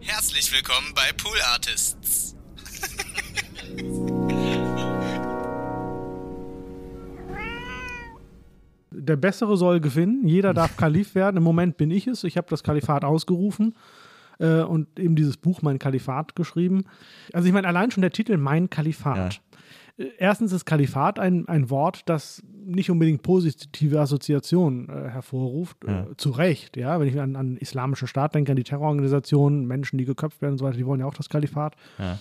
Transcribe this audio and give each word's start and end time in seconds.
Herzlich 0.00 0.52
willkommen 0.52 0.94
bei 0.94 1.12
Pool 1.16 1.36
Artists. 1.52 2.36
Der 8.90 9.16
Bessere 9.16 9.56
soll 9.56 9.80
gewinnen. 9.80 10.26
Jeder 10.26 10.54
darf 10.54 10.76
Kalif 10.76 11.14
werden. 11.14 11.36
Im 11.38 11.42
Moment 11.42 11.76
bin 11.76 11.90
ich 11.90 12.06
es. 12.06 12.24
Ich 12.24 12.36
habe 12.36 12.46
das 12.48 12.62
Kalifat 12.62 13.04
ausgerufen 13.04 13.74
äh, 14.38 14.60
und 14.60 14.98
eben 14.98 15.16
dieses 15.16 15.36
Buch 15.36 15.62
Mein 15.62 15.78
Kalifat 15.78 16.36
geschrieben. 16.36 16.84
Also 17.32 17.48
ich 17.48 17.52
meine, 17.52 17.66
allein 17.66 17.90
schon 17.90 18.02
der 18.02 18.12
Titel 18.12 18.36
Mein 18.36 18.70
Kalifat. 18.70 19.34
Äh, 19.34 19.47
Erstens 20.18 20.52
ist 20.52 20.64
Kalifat 20.64 21.18
ein, 21.18 21.48
ein 21.48 21.70
Wort, 21.70 22.02
das 22.06 22.42
nicht 22.64 22.90
unbedingt 22.90 23.22
positive 23.22 24.00
Assoziationen 24.00 24.88
äh, 24.88 25.10
hervorruft. 25.10 25.78
Ja. 25.86 26.02
Äh, 26.02 26.16
zu 26.16 26.30
Recht, 26.30 26.76
ja. 26.76 27.00
Wenn 27.00 27.08
ich 27.08 27.18
an, 27.18 27.34
an 27.34 27.56
islamische 27.56 28.06
Staat 28.06 28.34
denke, 28.34 28.52
an 28.52 28.56
die 28.56 28.64
Terrororganisationen, 28.64 29.66
Menschen, 29.66 29.98
die 29.98 30.04
geköpft 30.04 30.40
werden 30.40 30.52
und 30.52 30.58
so 30.58 30.64
weiter, 30.64 30.76
die 30.76 30.86
wollen 30.86 31.00
ja 31.00 31.06
auch 31.06 31.14
das 31.14 31.28
Kalifat. 31.28 31.74
Ja. 31.98 32.18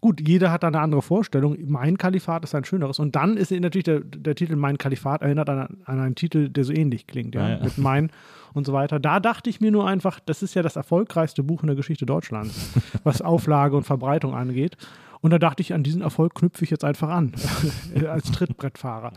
Gut, 0.00 0.20
jeder 0.26 0.50
hat 0.50 0.64
da 0.64 0.66
eine 0.66 0.80
andere 0.80 1.00
Vorstellung. 1.00 1.56
Mein 1.64 1.96
Kalifat 1.96 2.42
ist 2.42 2.56
ein 2.56 2.64
schöneres. 2.64 2.98
Und 2.98 3.14
dann 3.14 3.36
ist 3.36 3.52
natürlich 3.52 3.84
der, 3.84 4.00
der 4.00 4.34
Titel 4.34 4.56
Mein 4.56 4.76
Kalifat 4.76 5.22
erinnert 5.22 5.48
an, 5.48 5.78
an 5.84 6.00
einen 6.00 6.16
Titel, 6.16 6.48
der 6.48 6.64
so 6.64 6.72
ähnlich 6.72 7.06
klingt, 7.06 7.36
Ja, 7.36 7.50
ja. 7.50 7.62
mit 7.62 7.78
Mein 7.78 8.10
und 8.52 8.66
so 8.66 8.72
weiter. 8.72 8.98
Da 8.98 9.20
dachte 9.20 9.48
ich 9.48 9.60
mir 9.60 9.70
nur 9.70 9.86
einfach, 9.86 10.18
das 10.18 10.42
ist 10.42 10.54
ja 10.54 10.62
das 10.62 10.74
erfolgreichste 10.74 11.44
Buch 11.44 11.62
in 11.62 11.68
der 11.68 11.76
Geschichte 11.76 12.04
Deutschlands, 12.04 12.72
was 13.04 13.22
Auflage 13.22 13.76
und 13.76 13.84
Verbreitung 13.84 14.34
angeht. 14.34 14.76
Und 15.22 15.30
da 15.30 15.38
dachte 15.38 15.62
ich, 15.62 15.72
an 15.72 15.82
diesen 15.84 16.02
Erfolg 16.02 16.34
knüpfe 16.34 16.64
ich 16.64 16.70
jetzt 16.70 16.84
einfach 16.84 17.08
an, 17.08 17.32
als 18.08 18.30
Trittbrettfahrer. 18.32 19.12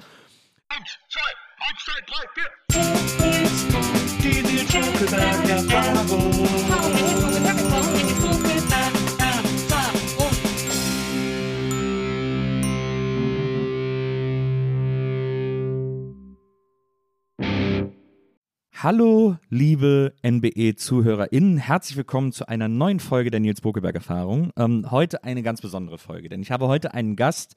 Eins, 0.69 0.99
zwei, 1.09 1.21
eins, 1.67 1.83
zwei, 1.83 1.99
drei, 2.05 2.23
vier. 2.35 2.51
Hallo, 18.85 19.37
liebe 19.49 20.13
NBE-ZuhörerInnen. 20.21 21.57
Herzlich 21.57 21.97
willkommen 21.97 22.31
zu 22.31 22.47
einer 22.47 22.67
neuen 22.67 22.99
Folge 22.99 23.31
der 23.31 23.39
Nils 23.39 23.61
Bokeberg-Erfahrung. 23.61 24.51
Ähm, 24.55 24.91
heute 24.91 25.23
eine 25.23 25.41
ganz 25.41 25.59
besondere 25.59 25.97
Folge, 25.97 26.29
denn 26.29 26.43
ich 26.43 26.51
habe 26.51 26.67
heute 26.67 26.93
einen 26.93 27.15
Gast, 27.15 27.55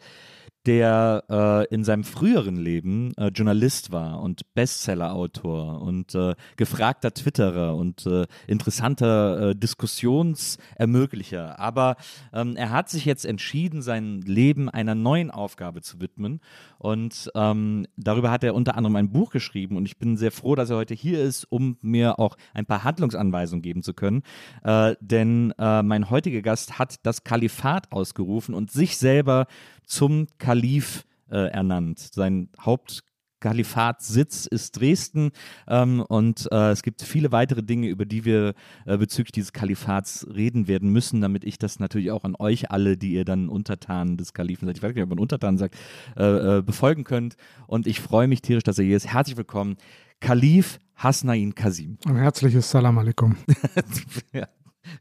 der 0.69 1.25
äh, 1.31 1.75
in 1.75 1.83
seinem 1.83 2.05
früheren 2.05 2.57
Leben 2.57 3.15
äh, 3.17 3.29
Journalist 3.29 3.91
war 3.91 4.21
und 4.21 4.43
Bestseller-Autor 4.53 5.81
und 5.81 6.15
äh, 6.15 6.35
gefragter 6.59 7.15
Twitterer 7.15 7.75
und 7.75 8.05
äh, 8.05 8.27
interessanter 8.47 9.49
äh, 9.49 9.55
Diskussionsermöglicher. 9.55 11.59
Aber 11.59 11.97
ähm, 12.35 12.55
er 12.57 12.69
hat 12.69 12.91
sich 12.91 13.07
jetzt 13.07 13.25
entschieden, 13.25 13.81
sein 13.81 14.21
Leben 14.21 14.69
einer 14.69 14.95
neuen 14.95 15.31
Aufgabe 15.31 15.81
zu 15.81 16.03
widmen. 16.03 16.41
Und 16.77 17.31
ähm, 17.35 17.87
darüber 17.97 18.31
hat 18.31 18.45
er 18.45 18.55
unter 18.55 18.77
anderem 18.77 18.97
ein 18.97 19.11
Buch 19.11 19.31
geschrieben. 19.31 19.79
Und 19.79 19.87
ich 19.87 19.97
bin 19.97 20.19
sehr 20.19 20.31
froh, 20.31 20.55
dass 20.55 20.69
er 20.69 20.77
heute 20.77 20.95
hier 20.95 21.23
ist, 21.23 21.51
um 21.51 21.79
mir 21.81 22.19
auch 22.19 22.37
ein 22.53 22.67
paar 22.67 22.85
Handlungsanweisungen 22.85 23.63
geben 23.63 23.83
zu 23.83 23.95
können. 23.95 24.23
Äh, 24.65 24.97
denn 25.01 25.55
mein 25.59 26.11
heutiger 26.11 26.43
Gast 26.43 26.79
hat 26.79 26.97
das 27.05 27.25
Kalifat 27.25 27.91
ausgerufen 27.91 28.55
und 28.55 28.71
sich 28.71 28.99
selber 28.99 29.47
zum 29.89 30.27
Kalif 30.39 31.05
äh, 31.31 31.51
ernannt. 31.51 31.99
Sein 31.99 32.51
Hauptkalifatssitz 32.61 34.47
ist 34.47 34.79
Dresden 34.79 35.31
ähm, 35.67 36.01
und 36.03 36.47
äh, 36.53 36.71
es 36.71 36.83
gibt 36.83 37.03
viele 37.03 37.33
weitere 37.33 37.63
Dinge, 37.63 37.89
über 37.89 38.05
die 38.05 38.25
wir 38.25 38.55
äh, 38.85 38.97
bezüglich 38.97 39.33
dieses 39.33 39.53
Kalifats 39.53 40.27
reden 40.33 40.69
werden 40.69 40.91
müssen, 40.91 41.21
damit 41.21 41.45
ich 41.45 41.59
das 41.59 41.81
natürlich 41.81 42.11
auch 42.11 42.25
an 42.25 42.37
euch 42.39 42.71
alle, 42.71 42.97
die 42.97 43.15
ihr 43.15 43.25
dann 43.25 43.49
Untertanen 43.49 44.17
des 44.17 44.33
Kalifen 44.33 44.67
seid, 44.67 44.77
ich 44.77 44.83
weiß 44.83 44.95
nicht, 44.95 45.03
ob 45.03 45.11
man 45.11 45.19
Untertanen 45.19 45.59
sagt, 45.59 45.77
äh, 46.17 46.59
äh, 46.59 46.63
befolgen 46.63 47.05
könnt. 47.05 47.37
Und 47.67 47.87
ich 47.87 48.01
freue 48.01 48.29
mich 48.29 48.43
tierisch, 48.43 48.65
dass 48.65 48.79
er 48.79 48.85
hier 48.85 48.97
ist. 48.97 49.09
Herzlich 49.09 49.37
willkommen, 49.37 49.77
Kalif 50.21 50.79
Hasnain 50.97 51.55
Kasim. 51.55 51.99
Ein 52.07 52.17
herzliches 52.17 52.71
Salam 52.71 52.99
alaikum. 52.99 53.37
ja. 54.33 54.49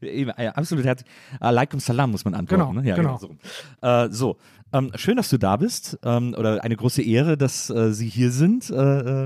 Eben, 0.00 0.32
ja, 0.38 0.52
absolut 0.52 0.84
herzlich. 0.84 1.10
Alaikum 1.40 1.80
Salam 1.80 2.10
muss 2.10 2.24
man 2.24 2.34
antworten. 2.34 2.62
Genau, 2.62 2.80
ne? 2.80 2.88
ja, 2.88 2.96
genau. 2.96 3.18
So, 3.18 3.36
äh, 3.80 4.08
so. 4.10 4.36
Ähm, 4.72 4.92
schön, 4.94 5.16
dass 5.16 5.30
du 5.30 5.38
da 5.38 5.56
bist. 5.56 5.98
Ähm, 6.02 6.34
oder 6.36 6.62
eine 6.62 6.76
große 6.76 7.02
Ehre, 7.02 7.36
dass 7.36 7.70
äh, 7.70 7.92
Sie 7.92 8.08
hier 8.08 8.30
sind. 8.30 8.70
Äh, 8.70 8.74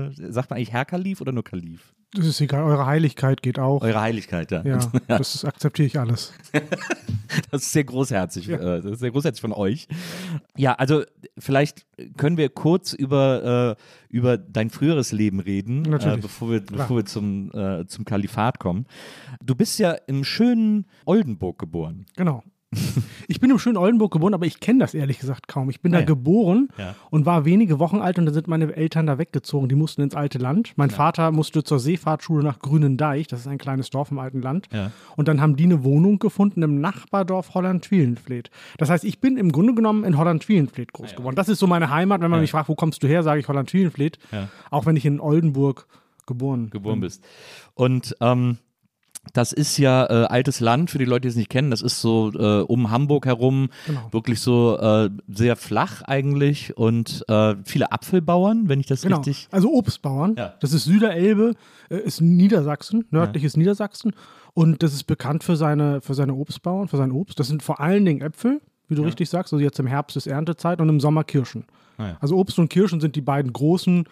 äh, 0.07 0.31
sagt 0.31 0.49
man 0.49 0.57
eigentlich 0.57 0.71
Herr 0.71 0.85
Kalif 0.85 1.21
oder 1.21 1.31
nur 1.31 1.43
Kalif? 1.43 1.93
Das 2.15 2.27
ist 2.27 2.41
egal, 2.41 2.63
eure 2.63 2.85
Heiligkeit 2.85 3.41
geht 3.41 3.57
auch. 3.57 3.81
Eure 3.81 3.99
Heiligkeit, 3.99 4.51
ja. 4.51 4.63
Ja, 4.63 4.79
das 5.07 5.35
ist, 5.35 5.45
akzeptiere 5.45 5.87
ich 5.87 5.99
alles. 5.99 6.33
Das 7.49 7.63
ist 7.63 7.71
sehr 7.71 7.83
großherzig. 7.83 8.45
Ja. 8.45 8.57
Äh, 8.57 8.81
das 8.83 8.91
ist 8.91 8.99
sehr 8.99 9.09
großherzig 9.09 9.41
von 9.41 9.53
euch. 9.53 9.87
Ja, 10.55 10.73
also 10.73 11.03
vielleicht 11.35 11.87
können 12.15 12.37
wir 12.37 12.49
kurz 12.49 12.93
über, 12.93 13.75
äh, 13.79 14.15
über 14.15 14.37
dein 14.37 14.69
früheres 14.69 15.11
Leben 15.11 15.39
reden, 15.39 15.83
äh, 15.91 16.17
bevor 16.21 16.51
wir, 16.51 16.61
bevor 16.61 16.97
wir 16.97 17.05
zum, 17.05 17.49
äh, 17.51 17.87
zum 17.87 18.05
Kalifat 18.05 18.59
kommen. 18.59 18.85
Du 19.43 19.55
bist 19.55 19.79
ja 19.79 19.93
im 20.05 20.23
schönen 20.23 20.85
Oldenburg 21.05 21.57
geboren. 21.57 22.05
Genau. 22.15 22.43
Ich 23.27 23.39
bin 23.39 23.49
im 23.49 23.57
schönen 23.59 23.77
Oldenburg 23.77 24.11
geboren, 24.11 24.33
aber 24.33 24.45
ich 24.45 24.59
kenne 24.59 24.79
das 24.79 24.93
ehrlich 24.93 25.19
gesagt 25.19 25.47
kaum. 25.47 25.69
Ich 25.69 25.79
bin 25.81 25.93
Ah, 25.93 25.97
da 25.97 25.99
ja. 26.01 26.05
geboren 26.05 26.67
Ja. 26.77 26.95
und 27.09 27.25
war 27.25 27.45
wenige 27.45 27.79
Wochen 27.79 27.99
alt 27.99 28.19
und 28.19 28.25
dann 28.25 28.33
sind 28.33 28.47
meine 28.47 28.75
Eltern 28.75 29.05
da 29.07 29.17
weggezogen. 29.17 29.69
Die 29.69 29.75
mussten 29.75 30.01
ins 30.01 30.13
alte 30.15 30.37
Land. 30.39 30.73
Mein 30.75 30.89
Vater 30.89 31.31
musste 31.31 31.63
zur 31.63 31.79
Seefahrtschule 31.79 32.43
nach 32.43 32.59
Grünendeich, 32.59 33.27
das 33.27 33.41
ist 33.41 33.47
ein 33.47 33.57
kleines 33.57 33.89
Dorf 33.89 34.11
im 34.11 34.19
alten 34.19 34.41
Land. 34.41 34.67
Ja. 34.73 34.91
Und 35.15 35.27
dann 35.27 35.39
haben 35.41 35.55
die 35.55 35.63
eine 35.65 35.83
Wohnung 35.83 36.19
gefunden 36.19 36.61
im 36.63 36.81
Nachbardorf 36.81 37.53
Holland-Wielenfleet. 37.53 38.49
Das 38.77 38.89
heißt, 38.89 39.03
ich 39.05 39.19
bin 39.19 39.37
im 39.37 39.51
Grunde 39.51 39.73
genommen 39.73 40.03
in 40.03 40.17
Holland-Wielenfleet 40.17 40.91
groß 40.93 41.15
geworden. 41.15 41.35
Das 41.35 41.49
ist 41.49 41.59
so 41.59 41.67
meine 41.67 41.89
Heimat. 41.89 42.21
Wenn 42.21 42.29
man 42.31 42.39
Ja. 42.39 42.41
mich 42.41 42.51
fragt, 42.51 42.69
wo 42.69 42.75
kommst 42.75 43.03
du 43.03 43.07
her, 43.07 43.23
sage 43.23 43.39
ich 43.39 43.47
Holland-Wielenfleet. 43.47 44.19
Ja. 44.31 44.49
Auch 44.69 44.85
wenn 44.85 44.95
ich 44.95 45.05
in 45.05 45.19
Oldenburg 45.19 45.87
geboren, 46.25 46.69
geboren 46.69 46.95
bin. 46.95 47.07
bist. 47.07 47.23
Und 47.73 48.15
ähm, 48.21 48.57
das 49.31 49.53
ist 49.53 49.77
ja 49.77 50.05
äh, 50.05 50.25
altes 50.25 50.59
Land, 50.59 50.91
für 50.91 50.97
die 50.97 51.05
Leute, 51.05 51.21
die 51.21 51.27
es 51.29 51.35
nicht 51.37 51.49
kennen. 51.49 51.71
Das 51.71 51.81
ist 51.81 52.01
so 52.01 52.31
äh, 52.33 52.61
um 52.63 52.91
Hamburg 52.91 53.25
herum, 53.25 53.69
Genau. 53.87 54.01
wirklich 54.11 54.41
so 54.41 54.77
äh, 54.77 55.09
sehr 55.29 55.55
flach 55.55 56.01
eigentlich 56.01 56.75
und 56.77 57.23
äh, 57.29 57.55
viele 57.63 57.91
Apfelbauern, 57.93 58.67
wenn 58.67 58.81
ich 58.81 58.87
das 58.87 59.01
Genau. 59.03 59.17
richtig. 59.17 59.47
Also 59.51 59.71
Obstbauern. 59.73 60.35
Ja. 60.37 60.53
Das 60.59 60.73
ist 60.73 60.83
Süderelbe, 60.83 61.53
äh, 61.89 61.97
ist 61.99 62.19
Niedersachsen, 62.21 63.05
nördliches 63.11 63.55
Niedersachsen. 63.55 64.11
Und 64.53 64.83
das 64.83 64.93
ist 64.93 65.05
bekannt 65.05 65.43
für 65.43 65.55
seine, 65.55 66.01
für 66.01 66.13
seine 66.13 66.33
Obstbauern, 66.35 66.87
für 66.89 66.97
sein 66.97 67.11
Obst. 67.11 67.39
Das 67.39 67.47
sind 67.47 67.63
vor 67.63 67.79
allen 67.79 68.03
Dingen 68.05 68.21
Äpfel, 68.21 68.61
wie 68.89 68.95
du 68.95 69.03
richtig 69.03 69.29
sagst. 69.29 69.53
Also 69.53 69.63
jetzt 69.63 69.79
im 69.79 69.87
Herbst 69.87 70.17
ist 70.17 70.27
Erntezeit 70.27 70.79
und 70.81 70.89
im 70.89 70.99
Sommer 70.99 71.23
Kirschen. 71.23 71.65
Ah 71.97 72.07
ja. 72.09 72.17
Also 72.19 72.37
Obst 72.37 72.59
und 72.59 72.69
Kirschen 72.69 72.99
sind 72.99 73.15
die 73.15 73.21
beiden 73.21 73.53
großen 73.53 74.03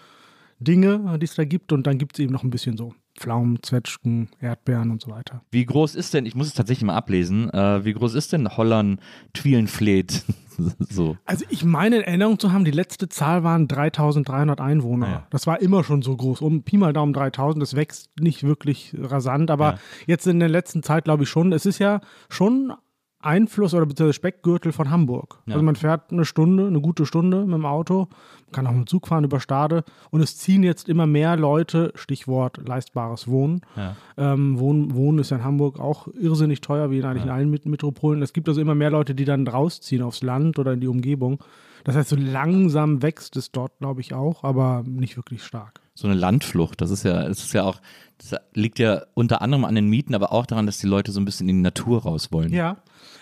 Dinge, 0.63 1.17
die 1.19 1.25
es 1.25 1.35
da 1.35 1.43
gibt. 1.43 1.71
Und 1.71 1.87
dann 1.87 1.97
gibt 1.97 2.15
es 2.15 2.19
eben 2.23 2.31
noch 2.31 2.43
ein 2.43 2.49
bisschen 2.49 2.77
so 2.77 2.93
Pflaumen, 3.19 3.61
Zwetschgen, 3.61 4.29
Erdbeeren 4.39 4.89
und 4.91 5.01
so 5.01 5.11
weiter. 5.11 5.41
Wie 5.51 5.65
groß 5.65 5.95
ist 5.95 6.13
denn, 6.13 6.25
ich 6.25 6.33
muss 6.35 6.47
es 6.47 6.53
tatsächlich 6.53 6.85
mal 6.85 6.95
ablesen, 6.95 7.49
äh, 7.49 7.83
wie 7.83 7.93
groß 7.93 8.13
ist 8.15 8.31
denn 8.31 8.47
Holland 8.55 8.99
Twielenfleet? 9.33 10.23
so. 10.79 11.17
Also 11.25 11.45
ich 11.49 11.63
meine 11.65 11.97
in 11.97 12.03
Erinnerung 12.03 12.39
zu 12.39 12.51
haben, 12.51 12.63
die 12.65 12.71
letzte 12.71 13.09
Zahl 13.09 13.43
waren 13.43 13.67
3300 13.67 14.61
Einwohner. 14.61 15.05
Ah 15.07 15.11
ja. 15.11 15.27
Das 15.29 15.45
war 15.47 15.61
immer 15.61 15.83
schon 15.83 16.01
so 16.01 16.15
groß. 16.15 16.41
Um 16.41 16.63
Pi 16.63 16.77
mal 16.77 16.93
Daumen 16.93 17.13
3000, 17.13 17.61
das 17.61 17.75
wächst 17.75 18.09
nicht 18.19 18.43
wirklich 18.43 18.95
rasant, 18.97 19.51
aber 19.51 19.71
Ja. 19.73 19.79
jetzt 20.07 20.27
in 20.27 20.39
der 20.39 20.49
letzten 20.49 20.83
Zeit 20.83 21.03
glaube 21.03 21.23
ich 21.23 21.29
schon, 21.29 21.51
es 21.51 21.65
ist 21.65 21.79
ja 21.79 21.99
schon 22.29 22.73
Einfluss 23.21 23.73
oder 23.73 23.85
beziehungsweise 23.85 24.15
Speckgürtel 24.15 24.71
von 24.71 24.89
Hamburg. 24.89 25.39
Ja. 25.45 25.53
Also 25.53 25.63
man 25.63 25.75
fährt 25.75 26.11
eine 26.11 26.25
Stunde, 26.25 26.67
eine 26.67 26.81
gute 26.81 27.05
Stunde 27.05 27.45
mit 27.45 27.53
dem 27.53 27.65
Auto, 27.65 28.07
kann 28.51 28.67
auch 28.67 28.71
mit 28.71 28.81
dem 28.81 28.87
Zug 28.87 29.07
fahren 29.07 29.23
über 29.23 29.39
Stade 29.39 29.83
und 30.09 30.21
es 30.21 30.37
ziehen 30.37 30.63
jetzt 30.63 30.89
immer 30.89 31.07
mehr 31.07 31.37
Leute, 31.37 31.91
Stichwort 31.95 32.67
leistbares 32.67 33.27
Wohnen. 33.27 33.61
Ja. 33.75 33.95
Ähm, 34.17 34.59
Wohnen, 34.59 34.93
Wohnen 34.93 35.19
ist 35.19 35.31
ja 35.31 35.37
in 35.37 35.43
Hamburg 35.43 35.79
auch 35.79 36.07
irrsinnig 36.19 36.61
teuer, 36.61 36.91
wie 36.91 36.99
in 36.99 37.05
eigentlich 37.05 37.23
in 37.23 37.29
allen 37.29 37.49
Met- 37.49 37.65
Metropolen. 37.65 38.21
Es 38.21 38.33
gibt 38.33 38.49
also 38.49 38.59
immer 38.59 38.75
mehr 38.75 38.91
Leute, 38.91 39.15
die 39.15 39.25
dann 39.25 39.47
rausziehen 39.47 40.01
aufs 40.01 40.23
Land 40.23 40.59
oder 40.59 40.73
in 40.73 40.81
die 40.81 40.87
Umgebung. 40.87 41.39
Das 41.83 41.95
heißt, 41.95 42.09
so 42.09 42.15
langsam 42.15 43.01
wächst 43.01 43.35
es 43.37 43.51
dort, 43.51 43.77
glaube 43.79 44.01
ich, 44.01 44.13
auch, 44.13 44.43
aber 44.43 44.83
nicht 44.85 45.17
wirklich 45.17 45.43
stark. 45.43 45.81
so 45.93 46.07
eine 46.07 46.15
Landflucht. 46.15 46.81
Das 46.81 46.91
ist 46.91 47.03
ja, 47.03 47.27
das 47.27 47.39
ist 47.39 47.53
ja 47.53 47.63
auch, 47.63 47.81
das 48.17 48.39
liegt 48.53 48.79
ja 48.79 49.03
unter 49.13 49.41
anderem 49.41 49.65
an 49.65 49.75
den 49.75 49.87
Mieten, 49.87 50.15
aber 50.15 50.31
auch 50.31 50.45
daran, 50.45 50.65
dass 50.65 50.77
die 50.77 50.87
Leute 50.87 51.11
so 51.11 51.19
ein 51.19 51.25
bisschen 51.25 51.49
in 51.49 51.57
die 51.57 51.61
Natur 51.61 52.03
raus 52.03 52.31
wollen. 52.31 52.51
Ja, 52.53 52.77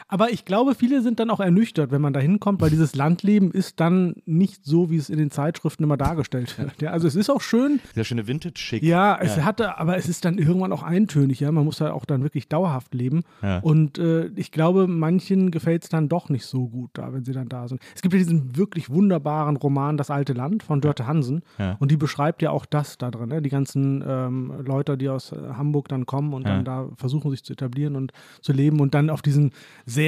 Aber 0.09 0.31
ich 0.31 0.43
glaube, 0.43 0.75
viele 0.75 1.01
sind 1.01 1.19
dann 1.19 1.29
auch 1.29 1.39
ernüchtert, 1.39 1.91
wenn 1.91 2.01
man 2.01 2.13
da 2.13 2.19
hinkommt, 2.19 2.61
weil 2.61 2.71
dieses 2.71 2.95
Landleben 2.95 3.51
ist 3.51 3.79
dann 3.79 4.15
nicht 4.25 4.65
so, 4.65 4.89
wie 4.89 4.97
es 4.97 5.09
in 5.09 5.17
den 5.19 5.29
Zeitschriften 5.31 5.83
immer 5.83 5.97
dargestellt 5.97 6.57
wird. 6.57 6.81
Ja, 6.81 6.89
also 6.91 7.07
es 7.07 7.15
ist 7.15 7.29
auch 7.29 7.41
schön. 7.41 7.79
Sehr 7.93 8.03
schöne 8.03 8.27
Vintage-Schick. 8.27 8.81
Ja, 8.83 9.17
es 9.21 9.37
hatte, 9.41 9.77
aber 9.77 9.97
es 9.97 10.09
ist 10.09 10.25
dann 10.25 10.39
irgendwann 10.39 10.73
auch 10.73 10.81
eintönig, 10.83 11.39
ja. 11.39 11.51
Man 11.51 11.63
muss 11.63 11.77
ja 11.79 11.93
auch 11.93 12.05
dann 12.05 12.23
wirklich 12.23 12.47
dauerhaft 12.49 12.93
leben. 12.95 13.21
Ja. 13.43 13.59
Und 13.59 13.99
äh, 13.99 14.27
ich 14.35 14.51
glaube, 14.51 14.87
manchen 14.87 15.51
gefällt 15.51 15.83
es 15.83 15.89
dann 15.89 16.09
doch 16.09 16.29
nicht 16.29 16.45
so 16.45 16.67
gut 16.67 16.89
da, 16.93 17.13
wenn 17.13 17.23
sie 17.23 17.33
dann 17.33 17.47
da 17.47 17.67
sind. 17.67 17.79
Es 17.95 18.01
gibt 18.01 18.13
ja 18.13 18.17
diesen 18.17 18.57
wirklich 18.57 18.89
wunderbaren 18.89 19.57
Roman 19.57 19.95
Das 19.97 20.09
alte 20.09 20.33
Land 20.33 20.63
von 20.63 20.81
Dörte 20.81 21.05
Hansen. 21.05 21.43
Ja. 21.59 21.75
Und 21.79 21.91
die 21.91 21.97
beschreibt 21.97 22.41
ja 22.41 22.49
auch 22.49 22.65
das 22.65 22.97
da 22.97 23.11
drin, 23.11 23.29
ne? 23.29 23.43
die 23.43 23.49
ganzen 23.49 24.03
ähm, 24.07 24.53
Leute, 24.65 24.97
die 24.97 25.07
aus 25.07 25.31
äh, 25.31 25.35
Hamburg 25.55 25.87
dann 25.87 26.07
kommen 26.07 26.33
und 26.33 26.47
Ja. 26.47 26.55
dann 26.55 26.65
da 26.65 26.89
versuchen, 26.97 27.29
sich 27.29 27.43
zu 27.43 27.53
etablieren 27.53 27.95
und 27.95 28.11
zu 28.41 28.53
leben 28.53 28.79
und 28.79 28.95
dann 28.95 29.11
auf 29.11 29.21
diesen 29.21 29.51
sehr, 29.85 29.98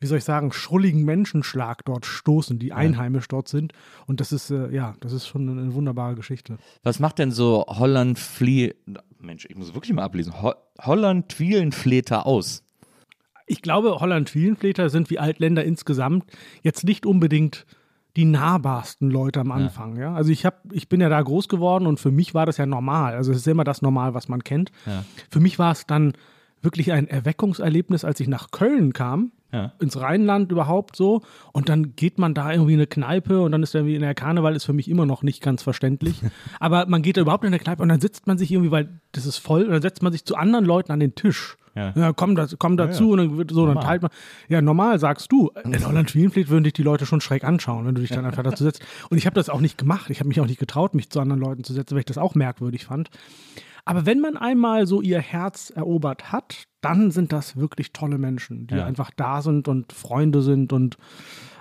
wie 0.00 0.06
soll 0.06 0.18
ich 0.18 0.24
sagen, 0.24 0.52
schrulligen 0.52 1.04
Menschenschlag 1.04 1.84
dort 1.84 2.06
stoßen, 2.06 2.58
die 2.58 2.72
einheimisch 2.72 3.28
dort 3.28 3.48
sind. 3.48 3.72
Und 4.06 4.20
das 4.20 4.32
ist, 4.32 4.50
äh, 4.50 4.70
ja, 4.70 4.94
das 5.00 5.12
ist 5.12 5.26
schon 5.26 5.48
eine, 5.48 5.74
wunderbare 5.74 6.16
Geschichte. 6.16 6.58
Was 6.82 6.98
macht 6.98 7.18
denn 7.18 7.30
so 7.30 7.64
Holland 7.68 8.18
Flie 8.18 8.74
Mensch, 9.20 9.46
ich 9.48 9.56
muss 9.56 9.74
wirklich 9.74 9.92
mal 9.92 10.02
ablesen. 10.02 10.42
Ho 10.42 10.54
Holland 10.80 11.28
Twielenfleter 11.28 12.26
aus. 12.26 12.64
Ich 13.46 13.62
glaube, 13.62 14.00
Holland-Wielenfleter 14.00 14.88
sind 14.88 15.10
wie 15.10 15.18
Altländer 15.18 15.64
insgesamt 15.64 16.24
jetzt 16.62 16.84
nicht 16.84 17.06
unbedingt 17.06 17.66
die 18.16 18.24
nahbarsten 18.24 19.10
Leute 19.10 19.40
am 19.40 19.50
Anfang. 19.52 19.96
Ja. 19.96 20.14
Also 20.14 20.30
ich, 20.30 20.44
hab, 20.44 20.72
ich 20.72 20.88
bin 20.88 21.00
ja 21.00 21.08
da 21.08 21.20
groß 21.20 21.48
geworden 21.48 21.86
und 21.86 21.98
für 21.98 22.10
mich 22.10 22.34
war 22.34 22.46
das 22.46 22.58
ja 22.58 22.66
normal. 22.66 23.14
Also 23.14 23.32
es 23.32 23.38
ist 23.38 23.48
immer 23.48 23.64
das 23.64 23.82
Normal, 23.82 24.14
was 24.14 24.28
man 24.28 24.44
kennt. 24.44 24.70
Ja. 24.86 25.04
Für 25.30 25.40
mich 25.40 25.58
war 25.58 25.72
es 25.72 25.86
dann 25.86 26.12
wirklich 26.62 26.92
ein 26.92 27.08
Erweckungserlebnis, 27.08 28.04
als 28.04 28.20
ich 28.20 28.28
nach 28.28 28.50
Köln 28.50 28.92
kam, 28.92 29.32
Ja. 29.52 29.72
ins 29.80 30.00
Rheinland 30.00 30.50
überhaupt 30.50 30.96
so. 30.96 31.22
Und 31.52 31.68
dann 31.68 31.94
geht 31.96 32.18
man 32.18 32.34
da 32.34 32.52
irgendwie 32.52 32.72
in 32.74 32.78
eine 32.78 32.86
Kneipe 32.86 33.40
und 33.42 33.52
dann 33.52 33.62
ist 33.62 33.74
irgendwie 33.74 33.96
in 33.96 34.00
der 34.02 34.14
Karneval 34.14 34.56
ist 34.56 34.64
für 34.64 34.72
mich 34.72 34.88
immer 34.88 35.04
noch 35.04 35.22
nicht 35.22 35.42
ganz 35.42 35.62
verständlich. 35.62 36.20
Aber 36.60 36.86
man 36.86 37.02
geht 37.02 37.16
da 37.16 37.20
überhaupt 37.20 37.44
in 37.44 37.48
eine 37.48 37.58
Kneipe 37.58 37.82
und 37.82 37.88
dann 37.88 38.00
sitzt 38.00 38.26
man 38.26 38.38
sich 38.38 38.50
irgendwie, 38.50 38.70
weil 38.70 39.00
das 39.12 39.26
ist 39.26 39.38
voll, 39.38 39.64
und 39.64 39.72
dann 39.72 39.82
setzt 39.82 40.02
man 40.02 40.12
sich 40.12 40.24
zu 40.24 40.36
anderen 40.36 40.64
Leuten 40.64 40.92
an 40.92 41.00
den 41.00 41.14
Tisch. 41.14 41.56
Ja. 41.74 42.12
komm, 42.12 42.36
das, 42.36 42.54
komm 42.58 42.76
dazu 42.76 43.12
und 43.12 43.16
dann 43.18 43.38
wird 43.38 43.50
so, 43.50 43.66
dann 43.66 43.80
teilt 43.80 44.02
man. 44.02 44.10
Ja, 44.48 44.60
normal 44.60 44.98
sagst 44.98 45.32
du. 45.32 45.50
In 45.64 45.86
Holland-Schwienfleet 45.86 46.50
würden 46.50 46.64
dich 46.64 46.74
die 46.74 46.82
Leute 46.82 47.06
schon 47.06 47.22
schräg 47.22 47.44
anschauen, 47.44 47.86
wenn 47.86 47.94
du 47.94 48.02
dich 48.02 48.10
dann 48.10 48.26
einfach 48.26 48.42
dazu 48.42 48.62
setzt. 48.62 48.82
Und 49.08 49.16
ich 49.16 49.24
habe 49.24 49.34
das 49.34 49.48
auch 49.48 49.60
nicht 49.60 49.78
gemacht. 49.78 50.10
Ich 50.10 50.20
habe 50.20 50.28
mich 50.28 50.38
auch 50.42 50.46
nicht 50.46 50.60
getraut, 50.60 50.94
mich 50.94 51.08
zu 51.08 51.18
anderen 51.18 51.40
Leuten 51.40 51.64
zu 51.64 51.72
setzen, 51.72 51.94
weil 51.94 52.00
ich 52.00 52.04
das 52.06 52.18
auch 52.18 52.34
merkwürdig 52.34 52.84
fand. 52.84 53.08
Aber 53.84 54.06
wenn 54.06 54.20
man 54.20 54.36
einmal 54.36 54.86
so 54.86 55.00
ihr 55.02 55.18
Herz 55.20 55.70
erobert 55.74 56.30
hat, 56.32 56.64
dann 56.80 57.10
sind 57.10 57.32
das 57.32 57.56
wirklich 57.56 57.92
tolle 57.92 58.18
Menschen, 58.18 58.66
die 58.68 58.76
Ja. 58.76 58.84
einfach 58.86 59.10
da 59.16 59.42
sind 59.42 59.66
und 59.68 59.92
Freunde 59.92 60.42
sind 60.42 60.72
und 60.72 60.96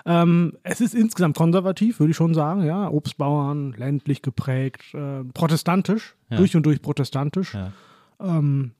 ähm, 0.06 0.54
es 0.64 0.82
ist 0.82 0.96
insgesamt 0.96 1.38
konservativ, 1.38 2.00
würde 2.00 2.12
ich 2.12 2.18
schon 2.18 2.34
sagen, 2.34 2.64
ja. 2.64 2.90
Obstbauern, 2.90 3.74
ländlich 3.74 4.22
geprägt, 4.24 4.82
äh, 4.96 5.24
protestantisch, 5.34 6.16
Ja. 6.30 6.38
durch 6.38 6.56
und 6.56 6.66
durch 6.66 6.82
protestantisch. 6.82 7.54
Ja. 7.54 7.72
Ähm, 8.20 8.72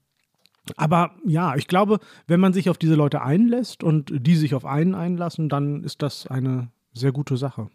aber 0.78 1.12
ja, 1.26 1.56
ich 1.56 1.68
glaube, 1.68 2.00
wenn 2.28 2.40
man 2.40 2.54
sich 2.54 2.70
auf 2.70 2.78
diese 2.78 2.96
Leute 2.96 3.22
einlässt 3.22 3.84
und 3.84 4.12
die 4.16 4.36
sich 4.36 4.56
auf 4.56 4.66
einen 4.66 4.96
einlassen, 4.96 5.48
dann 5.50 5.84
ist 5.84 6.02
das 6.02 6.26
eine 6.28 6.70
sehr 6.94 7.12
gute 7.12 7.38
Sache. 7.38 7.70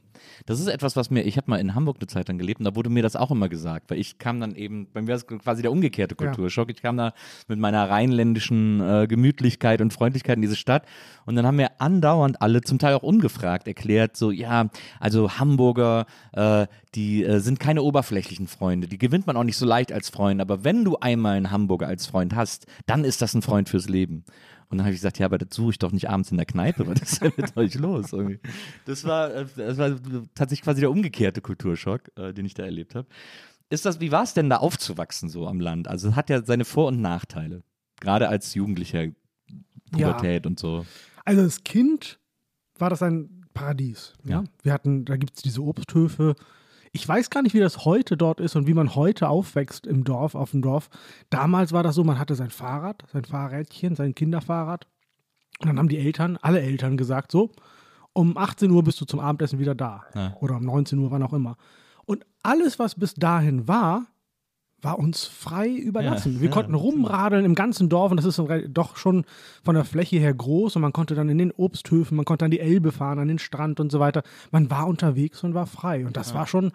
Das 0.46 0.60
ist 0.60 0.66
etwas, 0.66 0.96
was 0.96 1.10
mir, 1.10 1.22
ich 1.22 1.36
habe 1.36 1.50
mal 1.50 1.58
in 1.58 1.74
Hamburg 1.74 1.96
eine 2.00 2.06
Zeit 2.06 2.28
lang 2.28 2.38
gelebt 2.38 2.60
und 2.60 2.64
da 2.64 2.74
wurde 2.74 2.90
mir 2.90 3.02
das 3.02 3.16
auch 3.16 3.30
immer 3.30 3.48
gesagt, 3.48 3.90
weil 3.90 3.98
ich 3.98 4.18
kam 4.18 4.40
dann 4.40 4.54
eben, 4.54 4.86
bei 4.92 5.02
mir 5.02 5.08
war 5.08 5.16
es 5.16 5.26
quasi 5.26 5.62
der 5.62 5.72
umgekehrte 5.72 6.16
Ja. 6.18 6.26
Kulturschock. 6.26 6.70
Ich 6.70 6.82
kam 6.82 6.96
da 6.96 7.12
mit 7.48 7.58
meiner 7.58 7.88
rheinländischen 7.88 8.80
äh, 8.80 9.06
Gemütlichkeit 9.06 9.80
und 9.80 9.92
Freundlichkeit 9.92 10.36
in 10.36 10.42
diese 10.42 10.56
Stadt 10.56 10.84
und 11.24 11.36
dann 11.36 11.46
haben 11.46 11.56
mir 11.56 11.80
andauernd 11.80 12.40
alle, 12.42 12.60
zum 12.62 12.78
Teil 12.78 12.94
auch 12.94 13.02
ungefragt, 13.02 13.66
erklärt, 13.66 14.16
so, 14.16 14.30
ja, 14.30 14.68
also 15.00 15.38
Hamburger, 15.38 16.06
äh, 16.32 16.66
die 16.94 17.24
äh, 17.24 17.40
sind 17.40 17.60
keine 17.60 17.82
oberflächlichen 17.82 18.46
Freunde, 18.46 18.88
die 18.88 18.98
gewinnt 18.98 19.26
man 19.26 19.36
auch 19.36 19.44
nicht 19.44 19.56
so 19.56 19.66
leicht 19.66 19.92
als 19.92 20.08
Freund, 20.08 20.40
aber 20.40 20.64
wenn 20.64 20.84
du 20.84 20.96
einmal 20.96 21.36
einen 21.36 21.50
Hamburger 21.50 21.86
als 21.86 22.06
Freund 22.06 22.34
hast, 22.34 22.66
dann 22.86 23.04
ist 23.04 23.22
das 23.22 23.34
ein 23.34 23.42
Freund 23.42 23.68
fürs 23.68 23.88
Leben. 23.88 24.24
Und 24.68 24.78
dann 24.78 24.86
habe 24.86 24.94
ich 24.94 24.98
gesagt, 24.98 25.18
ja, 25.18 25.26
aber 25.26 25.38
das 25.38 25.54
suche 25.54 25.70
ich 25.70 25.78
doch 25.78 25.92
nicht 25.92 26.10
abends 26.10 26.30
in 26.30 26.36
der 26.36 26.46
Kneipe, 26.46 26.86
was 26.86 27.00
ist 27.00 27.22
denn 27.22 27.32
mit 27.36 27.56
euch 27.56 27.74
los? 27.74 28.12
Irgendwie. 28.12 28.40
Das 28.84 29.04
war, 29.04 29.32
äh, 29.32 29.46
das 29.56 29.78
war 29.78 29.96
tatsächlich 30.34 30.62
quasi 30.62 30.80
der 30.80 30.90
umgekehrte 30.90 31.40
Kulturschock, 31.40 32.10
äh, 32.16 32.32
den 32.32 32.44
ich 32.46 32.54
da 32.54 32.64
erlebt 32.64 32.94
habe. 32.94 33.06
Ist 33.68 33.84
das, 33.84 34.00
wie 34.00 34.12
war 34.12 34.22
es 34.22 34.34
denn 34.34 34.50
da 34.50 34.58
aufzuwachsen 34.58 35.28
so 35.28 35.46
am 35.46 35.60
Land? 35.60 35.88
Also 35.88 36.08
es 36.08 36.16
hat 36.16 36.30
ja 36.30 36.42
seine 36.42 36.64
Vor- 36.64 36.88
und 36.88 37.00
Nachteile. 37.00 37.62
Gerade 38.00 38.28
als 38.28 38.54
Jugendlicher, 38.54 39.06
Pubertät 39.90 40.46
und 40.46 40.58
so. 40.58 40.86
Also 41.24 41.42
als 41.42 41.64
Kind 41.64 42.18
war 42.78 42.90
das 42.90 43.02
ein 43.02 43.46
Paradies. 43.54 44.14
Ja? 44.24 44.40
Ja. 44.40 44.44
Wir 44.62 44.72
hatten, 44.72 45.04
da 45.04 45.16
gibt 45.16 45.36
es 45.36 45.42
diese 45.42 45.62
Obsthöfe. 45.62 46.36
Ich 46.92 47.06
weiß 47.06 47.30
gar 47.30 47.42
nicht, 47.42 47.54
wie 47.54 47.60
das 47.60 47.84
heute 47.84 48.16
dort 48.16 48.40
ist 48.40 48.56
und 48.56 48.66
wie 48.66 48.74
man 48.74 48.94
heute 48.94 49.28
aufwächst 49.28 49.86
im 49.86 50.04
Dorf, 50.04 50.34
auf 50.34 50.52
dem 50.52 50.62
Dorf. 50.62 50.88
Damals 51.30 51.72
war 51.72 51.82
das 51.82 51.94
so, 51.94 52.04
man 52.04 52.18
hatte 52.18 52.34
sein 52.34 52.50
Fahrrad, 52.50 53.04
sein 53.12 53.24
Fahrrädchen, 53.24 53.96
sein 53.96 54.14
Kinderfahrrad. 54.14 54.86
Und 55.60 55.68
dann 55.68 55.78
haben 55.78 55.88
die 55.88 55.98
Eltern, 55.98 56.38
alle 56.40 56.60
Eltern 56.60 56.96
gesagt, 56.96 57.32
so, 57.32 57.50
um 58.12 58.36
18 58.36 58.70
Uhr 58.70 58.82
bist 58.82 59.00
du 59.00 59.04
zum 59.04 59.20
Abendessen 59.20 59.58
wieder 59.58 59.74
da. 59.74 60.04
Ja. 60.14 60.36
Oder 60.40 60.56
um 60.56 60.64
19 60.64 60.98
Uhr, 60.98 61.10
wann 61.10 61.22
auch 61.22 61.32
immer. 61.32 61.56
Und 62.06 62.24
alles, 62.42 62.78
was 62.78 62.94
bis 62.94 63.14
dahin 63.14 63.68
war, 63.68 64.06
war 64.82 64.98
uns 64.98 65.24
frei 65.24 65.68
überlassen. 65.68 66.34
Ja, 66.34 66.40
Wir 66.40 66.48
ja, 66.48 66.54
konnten 66.54 66.74
rumradeln 66.74 67.44
im 67.44 67.54
ganzen 67.54 67.88
Dorf 67.88 68.10
und 68.10 68.18
das 68.18 68.26
ist 68.26 68.40
doch 68.68 68.96
schon 68.96 69.24
von 69.64 69.74
der 69.74 69.84
Fläche 69.84 70.16
her 70.16 70.34
groß 70.34 70.76
und 70.76 70.82
man 70.82 70.92
konnte 70.92 71.14
dann 71.14 71.28
in 71.28 71.38
den 71.38 71.50
Obsthöfen, 71.50 72.16
man 72.16 72.24
konnte 72.24 72.44
an 72.44 72.50
die 72.50 72.60
Elbe 72.60 72.92
fahren, 72.92 73.18
an 73.18 73.28
den 73.28 73.38
Strand 73.38 73.80
und 73.80 73.90
so 73.90 74.00
weiter. 74.00 74.22
Man 74.50 74.70
war 74.70 74.86
unterwegs 74.86 75.42
und 75.42 75.54
war 75.54 75.66
frei 75.66 76.06
und 76.06 76.16
das 76.16 76.34
war 76.34 76.46
schon 76.46 76.72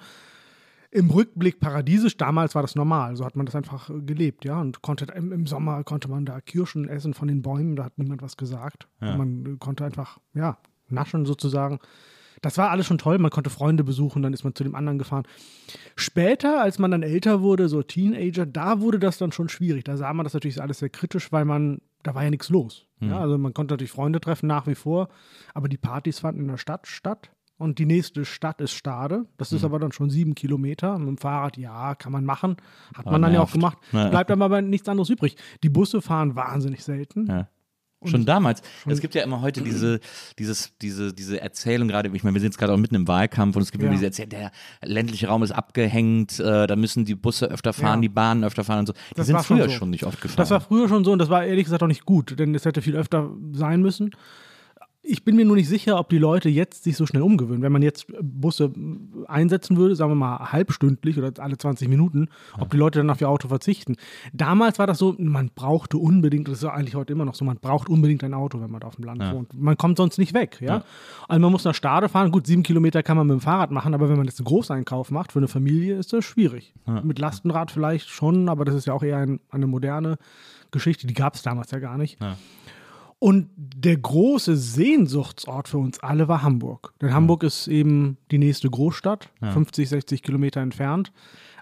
im 0.91 1.09
Rückblick 1.09 1.59
paradiesisch. 1.59 2.17
Damals 2.17 2.53
war 2.53 2.61
das 2.61 2.75
normal, 2.75 3.15
so 3.15 3.25
hat 3.25 3.35
man 3.35 3.45
das 3.45 3.55
einfach 3.55 3.89
gelebt, 4.05 4.45
ja. 4.45 4.59
Und 4.59 4.81
konnte 4.81 5.05
im, 5.15 5.31
im 5.31 5.47
Sommer 5.47 5.83
konnte 5.83 6.09
man 6.09 6.25
da 6.25 6.41
Kirschen 6.41 6.89
essen 6.89 7.13
von 7.13 7.27
den 7.27 7.41
Bäumen, 7.41 7.75
da 7.75 7.85
hat 7.85 7.97
niemand 7.97 8.21
was 8.21 8.35
gesagt. 8.35 8.87
Ja. 8.99 9.15
Man 9.15 9.57
konnte 9.59 9.85
einfach, 9.85 10.19
ja, 10.33 10.57
naschen 10.89 11.25
sozusagen. 11.25 11.79
Das 12.41 12.57
war 12.57 12.71
alles 12.71 12.87
schon 12.87 12.97
toll. 12.97 13.17
Man 13.19 13.31
konnte 13.31 13.49
Freunde 13.49 13.83
besuchen, 13.83 14.23
dann 14.23 14.33
ist 14.33 14.43
man 14.43 14.55
zu 14.55 14.63
dem 14.63 14.75
anderen 14.75 14.97
gefahren. 14.97 15.23
Später, 15.95 16.61
als 16.61 16.79
man 16.79 16.91
dann 16.91 17.03
älter 17.03 17.41
wurde, 17.41 17.69
so 17.69 17.83
Teenager, 17.83 18.45
da 18.45 18.81
wurde 18.81 18.99
das 18.99 19.17
dann 19.17 19.31
schon 19.31 19.49
schwierig. 19.49 19.83
Da 19.83 19.95
sah 19.97 20.11
man 20.13 20.23
das 20.23 20.33
natürlich 20.33 20.61
alles 20.61 20.79
sehr 20.79 20.89
kritisch, 20.89 21.31
weil 21.31 21.45
man, 21.45 21.81
da 22.03 22.15
war 22.15 22.23
ja 22.23 22.29
nichts 22.29 22.49
los. 22.49 22.87
Ja, 22.99 23.19
also 23.19 23.37
man 23.39 23.53
konnte 23.53 23.73
natürlich 23.73 23.91
Freunde 23.91 24.19
treffen 24.21 24.45
nach 24.45 24.67
wie 24.67 24.75
vor, 24.75 25.09
aber 25.55 25.67
die 25.67 25.77
Partys 25.77 26.19
fanden 26.19 26.41
in 26.41 26.47
der 26.47 26.57
Stadt 26.57 26.85
statt. 26.85 27.31
Und 27.57 27.77
die 27.77 27.85
nächste 27.85 28.25
Stadt 28.25 28.59
ist 28.59 28.71
Stade. 28.71 29.27
Das 29.37 29.51
ist 29.51 29.63
aber 29.63 29.77
dann 29.77 29.91
schon 29.91 30.09
sieben 30.09 30.33
Kilometer. 30.33 30.97
Mit 30.97 31.07
dem 31.07 31.17
Fahrrad, 31.17 31.57
ja, 31.57 31.93
kann 31.93 32.11
man 32.11 32.25
machen. 32.25 32.57
Hat 32.95 33.05
man 33.05 33.21
dann 33.21 33.33
ja 33.33 33.39
auch 33.39 33.43
nervt. 33.43 33.53
gemacht. 33.53 33.77
Ja. 33.91 34.09
Bleibt 34.09 34.31
dann 34.31 34.41
aber 34.41 34.63
nichts 34.63 34.89
anderes 34.89 35.11
übrig. 35.11 35.35
Die 35.61 35.69
Busse 35.69 36.01
fahren 36.01 36.35
wahnsinnig 36.35 36.83
selten. 36.83 37.27
Ja. 37.27 37.49
Schon 38.05 38.25
damals. 38.25 38.61
Es 38.87 38.99
gibt 38.99 39.13
ja 39.15 39.21
immer 39.23 39.41
heute 39.41 39.61
diese, 39.61 39.99
dieses, 40.39 40.71
diese, 40.81 41.13
diese 41.13 41.39
Erzählung 41.39 41.87
gerade, 41.87 42.09
ich 42.13 42.23
meine, 42.23 42.33
wir 42.33 42.41
sind 42.41 42.49
jetzt 42.49 42.57
gerade 42.57 42.73
auch 42.73 42.77
mitten 42.77 42.95
im 42.95 43.07
Wahlkampf 43.07 43.55
und 43.55 43.61
es 43.61 43.71
gibt 43.71 43.83
Ja. 43.83 43.87
immer 43.89 43.95
diese 43.95 44.07
Erzählung, 44.07 44.29
der 44.31 44.51
ländliche 44.83 45.27
Raum 45.27 45.43
ist 45.43 45.51
abgehängt, 45.51 46.39
äh, 46.39 46.65
da 46.67 46.75
müssen 46.75 47.05
die 47.05 47.15
Busse 47.15 47.45
öfter 47.51 47.73
fahren, 47.73 47.99
Ja. 47.99 48.01
die 48.01 48.09
Bahnen 48.09 48.43
öfter 48.43 48.63
fahren 48.63 48.79
und 48.79 48.87
so. 48.87 48.93
Die 48.93 49.15
Das 49.15 49.27
sind 49.27 49.35
war 49.35 49.43
schon 49.43 49.57
früher 49.57 49.69
so. 49.69 49.75
schon 49.75 49.89
nicht 49.91 50.03
oft 50.05 50.19
gefahren. 50.19 50.37
Das 50.37 50.49
war 50.49 50.61
früher 50.61 50.87
schon 50.89 51.03
so 51.05 51.11
und 51.11 51.19
das 51.19 51.29
war 51.29 51.43
ehrlich 51.45 51.65
gesagt 51.65 51.83
auch 51.83 51.87
nicht 51.87 52.05
gut, 52.05 52.39
denn 52.39 52.55
es 52.55 52.65
hätte 52.65 52.81
viel 52.81 52.95
öfter 52.95 53.29
sein 53.53 53.81
müssen. 53.81 54.11
Ich 55.03 55.23
bin 55.23 55.35
mir 55.35 55.45
nur 55.45 55.55
nicht 55.55 55.67
sicher, 55.67 55.97
ob 55.97 56.09
die 56.09 56.19
Leute 56.19 56.47
jetzt 56.47 56.83
sich 56.83 56.95
so 56.95 57.07
schnell 57.07 57.23
umgewöhnen. 57.23 57.63
Wenn 57.63 57.71
man 57.71 57.81
jetzt 57.81 58.05
Busse 58.21 58.71
einsetzen 59.27 59.75
würde, 59.77 59.95
sagen 59.95 60.11
wir 60.11 60.15
mal 60.15 60.51
halbstündlich 60.51 61.17
oder 61.17 61.31
alle 61.41 61.57
20 61.57 61.89
Minuten, 61.89 62.27
ob 62.59 62.69
die 62.69 62.77
Leute 62.77 62.99
dann 62.99 63.09
auf 63.09 63.19
ihr 63.19 63.27
Auto 63.27 63.47
verzichten. 63.47 63.95
Damals 64.31 64.77
war 64.77 64.85
das 64.85 64.99
so, 64.99 65.15
man 65.17 65.49
brauchte 65.55 65.97
unbedingt, 65.97 66.47
das 66.47 66.57
ist 66.57 66.63
ja 66.63 66.69
eigentlich 66.73 66.93
heute 66.93 67.13
immer 67.13 67.25
noch 67.25 67.33
so, 67.33 67.43
man 67.43 67.57
braucht 67.57 67.89
unbedingt 67.89 68.23
ein 68.23 68.35
Auto, 68.35 68.61
wenn 68.61 68.69
man 68.69 68.83
auf 68.83 68.95
dem 68.95 69.05
Land 69.05 69.21
wohnt. 69.33 69.53
Man 69.59 69.75
kommt 69.75 69.97
sonst 69.97 70.19
nicht 70.19 70.35
weg, 70.35 70.59
ja. 70.61 70.83
Also 71.27 71.39
man 71.41 71.51
muss 71.51 71.63
nach 71.63 71.73
Stade 71.75 72.07
fahren, 72.07 72.31
gut, 72.31 72.45
sieben 72.45 72.61
Kilometer 72.61 73.01
kann 73.01 73.17
man 73.17 73.25
mit 73.25 73.33
dem 73.33 73.41
Fahrrad 73.41 73.71
machen, 73.71 73.95
aber 73.95 74.07
wenn 74.07 74.17
man 74.17 74.25
jetzt 74.27 74.39
einen 74.39 74.45
Großeinkauf 74.45 75.09
macht 75.09 75.31
für 75.31 75.39
eine 75.39 75.47
Familie, 75.47 75.95
ist 75.97 76.13
das 76.13 76.25
schwierig. 76.25 76.73
Mit 77.03 77.17
Lastenrad 77.17 77.71
vielleicht 77.71 78.07
schon, 78.09 78.49
aber 78.49 78.65
das 78.65 78.75
ist 78.75 78.85
ja 78.85 78.93
auch 78.93 79.03
eher 79.03 79.17
ein, 79.17 79.39
eine 79.49 79.65
moderne 79.65 80.17
Geschichte, 80.69 81.07
die 81.07 81.15
gab 81.15 81.33
es 81.33 81.41
damals 81.41 81.71
ja 81.71 81.79
gar 81.79 81.97
nicht. 81.97 82.19
Und 83.23 83.51
der 83.55 83.97
große 83.97 84.57
Sehnsuchtsort 84.57 85.67
für 85.67 85.77
uns 85.77 85.99
alle 85.99 86.27
war 86.27 86.41
Hamburg. 86.41 86.95
Denn 86.99 87.13
Hamburg 87.13 87.43
ist 87.43 87.67
eben 87.67 88.17
die 88.31 88.39
nächste 88.39 88.67
Großstadt, 88.67 89.29
50, 89.41 89.89
60 89.89 90.23
Kilometer 90.23 90.59
entfernt. 90.59 91.13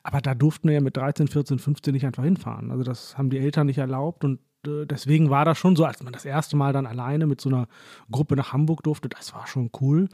Aber 0.02 0.22
da 0.22 0.36
durften 0.36 0.70
wir 0.70 0.76
ja 0.76 0.82
mit 0.82 0.96
13, 0.96 1.28
14, 1.28 1.60
15 1.60 1.94
nicht 1.94 2.06
einfach 2.06 2.24
hinfahren. 2.24 2.72
Also 2.72 2.84
das 2.84 3.18
haben 3.18 3.30
die 3.30 3.40
Eltern 3.40 3.68
nicht 3.68 3.78
erlaubt 3.78 4.24
und 4.24 4.40
äh, 4.66 4.86
deswegen 4.86 5.30
war 5.30 5.44
das 5.44 5.58
schon 5.58 5.76
so, 5.76 5.84
als 5.84 6.02
man 6.02 6.14
das 6.14 6.24
erste 6.24 6.56
Mal 6.56 6.72
dann 6.72 6.86
alleine 6.86 7.28
mit 7.28 7.42
so 7.42 7.50
einer 7.50 7.68
Gruppe 8.10 8.38
nach 8.38 8.54
Hamburg 8.54 8.82
durfte, 8.84 9.10
das 9.10 9.34
war 9.34 9.46
schon 9.46 9.70
cool. 9.82 10.08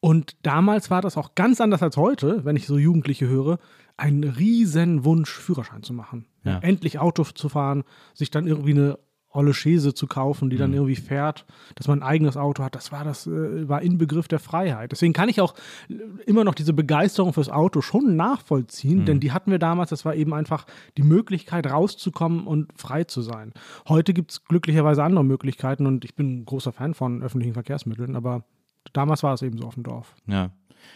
Und 0.00 0.38
damals 0.42 0.90
war 0.90 1.02
das 1.02 1.18
auch 1.18 1.34
ganz 1.34 1.60
anders 1.60 1.82
als 1.82 1.98
heute, 1.98 2.46
wenn 2.46 2.56
ich 2.56 2.66
so 2.66 2.78
Jugendliche 2.78 3.28
höre, 3.28 3.58
ein 3.98 4.24
riesen 4.24 5.04
Wunsch, 5.04 5.30
Führerschein 5.30 5.82
zu 5.82 5.92
machen. 5.92 6.24
Ja. 6.44 6.60
Endlich 6.60 6.98
Auto 6.98 7.24
zu 7.24 7.50
fahren, 7.50 7.84
sich 8.14 8.30
dann 8.30 8.46
irgendwie 8.46 8.72
eine 8.72 8.98
olle 9.32 9.54
Schäse 9.54 9.94
zu 9.94 10.06
kaufen, 10.06 10.50
die 10.50 10.56
dann 10.56 10.70
Mhm. 10.70 10.76
irgendwie 10.76 10.96
fährt, 10.96 11.46
dass 11.74 11.88
man 11.88 12.00
ein 12.00 12.06
eigenes 12.06 12.36
Auto 12.36 12.62
hat, 12.62 12.74
das 12.74 12.92
war 12.92 13.02
das 13.04 13.26
äh, 13.26 13.68
war 13.68 13.80
Inbegriff 13.82 14.28
der 14.28 14.38
Freiheit. 14.38 14.92
Deswegen 14.92 15.12
kann 15.14 15.28
ich 15.28 15.40
auch 15.40 15.54
äh, 15.88 15.94
immer 16.26 16.44
noch 16.44 16.54
diese 16.54 16.72
Begeisterung 16.72 17.32
fürs 17.32 17.48
Auto 17.48 17.80
schon 17.80 18.14
nachvollziehen, 18.16 19.00
Mhm. 19.00 19.04
denn 19.06 19.20
die 19.20 19.32
hatten 19.32 19.50
wir 19.50 19.58
damals, 19.58 19.90
das 19.90 20.04
war 20.04 20.14
eben 20.14 20.34
einfach 20.34 20.66
die 20.96 21.02
Möglichkeit 21.02 21.66
rauszukommen 21.70 22.46
und 22.46 22.68
frei 22.78 23.04
zu 23.04 23.22
sein. 23.22 23.52
Heute 23.88 24.12
gibt 24.14 24.32
es 24.32 24.44
glücklicherweise 24.44 25.02
andere 25.02 25.24
Möglichkeiten 25.24 25.86
und 25.86 26.04
ich 26.04 26.14
bin 26.14 26.40
ein 26.40 26.44
großer 26.44 26.72
Fan 26.72 26.94
von 26.94 27.22
öffentlichen 27.22 27.54
Verkehrsmitteln, 27.54 28.16
aber 28.16 28.44
damals 28.92 29.22
war 29.22 29.32
es 29.34 29.42
eben 29.42 29.56
so 29.58 29.64
auf 29.66 29.74
dem 29.74 29.82
Dorf. 29.84 30.14
Ja. 30.26 30.50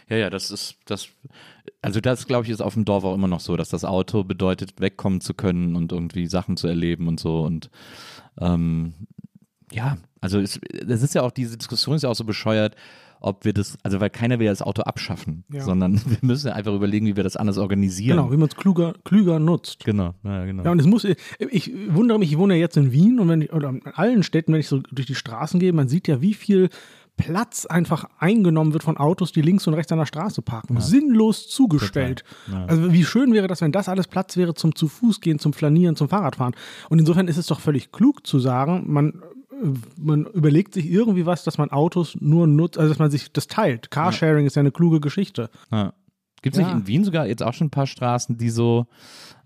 Ja, 0.08 0.16
ja, 0.16 0.30
das 0.30 0.50
ist, 0.50 0.76
das, 0.86 1.08
also 1.82 2.00
das 2.00 2.26
glaube 2.26 2.44
ich 2.44 2.50
ist 2.50 2.60
auf 2.60 2.74
dem 2.74 2.84
Dorf 2.84 3.04
auch 3.04 3.14
immer 3.14 3.28
noch 3.28 3.40
so, 3.40 3.56
dass 3.56 3.68
das 3.68 3.84
Auto 3.84 4.24
bedeutet, 4.24 4.80
wegkommen 4.80 5.20
zu 5.20 5.34
können 5.34 5.76
und 5.76 5.92
irgendwie 5.92 6.26
Sachen 6.26 6.56
zu 6.56 6.66
erleben 6.68 7.08
und 7.08 7.20
so 7.20 7.42
und 7.42 7.70
ähm, 8.40 8.94
ja, 9.72 9.98
also 10.20 10.38
es, 10.40 10.60
das 10.86 11.02
ist 11.02 11.14
ja 11.14 11.22
auch, 11.22 11.30
diese 11.32 11.56
Diskussion 11.56 11.96
ist 11.96 12.02
ja 12.02 12.08
auch 12.10 12.14
so 12.14 12.24
bescheuert, 12.24 12.76
ob 13.20 13.44
wir 13.44 13.52
das, 13.52 13.78
also 13.82 13.98
weil 14.00 14.10
keiner 14.10 14.38
will 14.38 14.46
ja 14.46 14.52
das 14.52 14.62
Auto 14.62 14.82
abschaffen, 14.82 15.44
Ja. 15.50 15.62
sondern 15.62 15.94
wir 16.06 16.18
müssen 16.20 16.48
ja 16.48 16.52
einfach 16.52 16.74
überlegen, 16.74 17.06
wie 17.06 17.16
wir 17.16 17.24
das 17.24 17.36
anders 17.36 17.58
organisieren. 17.58 18.18
Genau, 18.18 18.30
wie 18.30 18.36
man 18.36 18.48
es 18.48 18.56
klüger, 18.56 18.94
klüger 19.04 19.38
nutzt. 19.38 19.84
Genau, 19.84 20.14
ja, 20.22 20.44
genau. 20.44 20.64
Ja, 20.64 20.70
und 20.70 20.80
es 20.80 20.86
muss, 20.86 21.04
ich 21.38 21.72
wundere 21.88 22.18
mich, 22.18 22.30
ich 22.32 22.38
wohne 22.38 22.54
ja 22.54 22.60
jetzt 22.60 22.76
in 22.76 22.92
Wien 22.92 23.18
und 23.18 23.28
wenn 23.28 23.42
ich, 23.42 23.52
oder 23.52 23.70
in 23.70 23.82
allen 23.86 24.22
Städten, 24.22 24.52
wenn 24.52 24.60
ich 24.60 24.68
so 24.68 24.78
durch 24.92 25.06
die 25.06 25.14
Straßen 25.14 25.58
gehe, 25.58 25.72
man 25.72 25.88
sieht 25.88 26.08
ja, 26.08 26.20
wie 26.20 26.34
viel 26.34 26.68
Platz 27.16 27.64
einfach 27.66 28.04
eingenommen 28.18 28.72
wird 28.72 28.82
von 28.82 28.96
Autos, 28.98 29.32
die 29.32 29.40
links 29.42 29.66
und 29.66 29.74
rechts 29.74 29.90
an 29.92 29.98
der 29.98 30.06
Straße 30.06 30.42
parken. 30.42 30.80
Sinnlos 30.80 31.48
zugestellt. 31.48 32.24
Also 32.66 32.92
wie 32.92 33.04
schön 33.04 33.32
wäre 33.32 33.46
das, 33.48 33.60
wenn 33.62 33.72
das 33.72 33.88
alles 33.88 34.06
Platz 34.06 34.36
wäre 34.36 34.54
zum 34.54 34.74
zu 34.74 34.86
Fuß 34.88 35.20
gehen, 35.20 35.38
zum 35.38 35.52
Flanieren, 35.52 35.96
zum 35.96 36.08
Fahrradfahren. 36.08 36.54
Und 36.90 36.98
insofern 36.98 37.28
ist 37.28 37.38
es 37.38 37.46
doch 37.46 37.60
völlig 37.60 37.90
klug 37.92 38.26
zu 38.26 38.38
sagen, 38.38 38.84
man 38.92 39.22
äh, 39.50 39.68
man 39.98 40.26
überlegt 40.26 40.74
sich 40.74 40.90
irgendwie 40.90 41.24
was, 41.24 41.42
dass 41.44 41.56
man 41.58 41.70
Autos 41.70 42.16
nur 42.20 42.46
nutzt, 42.46 42.76
also 42.78 42.90
dass 42.90 42.98
man 42.98 43.10
sich 43.10 43.32
das 43.32 43.46
teilt. 43.46 43.90
Carsharing 43.90 44.44
ist 44.46 44.56
ja 44.56 44.60
eine 44.60 44.72
kluge 44.72 45.00
Geschichte. 45.00 45.48
Ja. 45.72 45.94
Gibt 46.42 46.54
es 46.56 46.60
Ja. 46.60 46.68
nicht 46.68 46.76
in 46.82 46.86
Wien 46.86 47.04
sogar 47.04 47.26
jetzt 47.26 47.42
auch 47.42 47.54
schon 47.54 47.68
ein 47.68 47.70
paar 47.70 47.86
Straßen, 47.86 48.36
die 48.36 48.50
so 48.50 48.86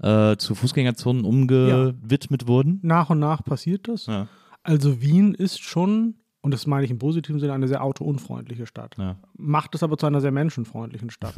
äh, 0.02 0.36
zu 0.36 0.54
Fußgängerzonen 0.56 1.24
umgewidmet 1.24 2.46
wurden? 2.48 2.80
Nach 2.82 3.10
und 3.10 3.20
nach 3.20 3.44
passiert 3.44 3.86
das. 3.88 4.06
Ja. 4.06 4.26
Also 4.64 5.00
Wien 5.00 5.34
ist 5.34 5.60
schon, 5.62 6.16
und 6.42 6.52
das 6.52 6.66
meine 6.66 6.84
ich 6.84 6.90
im 6.90 6.98
positiven 6.98 7.38
Sinne, 7.38 7.52
eine 7.52 7.68
sehr 7.68 7.84
autounfreundliche 7.84 8.66
Stadt. 8.66 8.96
Ja. 8.98 9.16
Macht 9.36 9.74
es 9.74 9.82
aber 9.82 9.98
zu 9.98 10.06
einer 10.06 10.20
sehr 10.20 10.30
menschenfreundlichen 10.30 11.10
Stadt. 11.10 11.34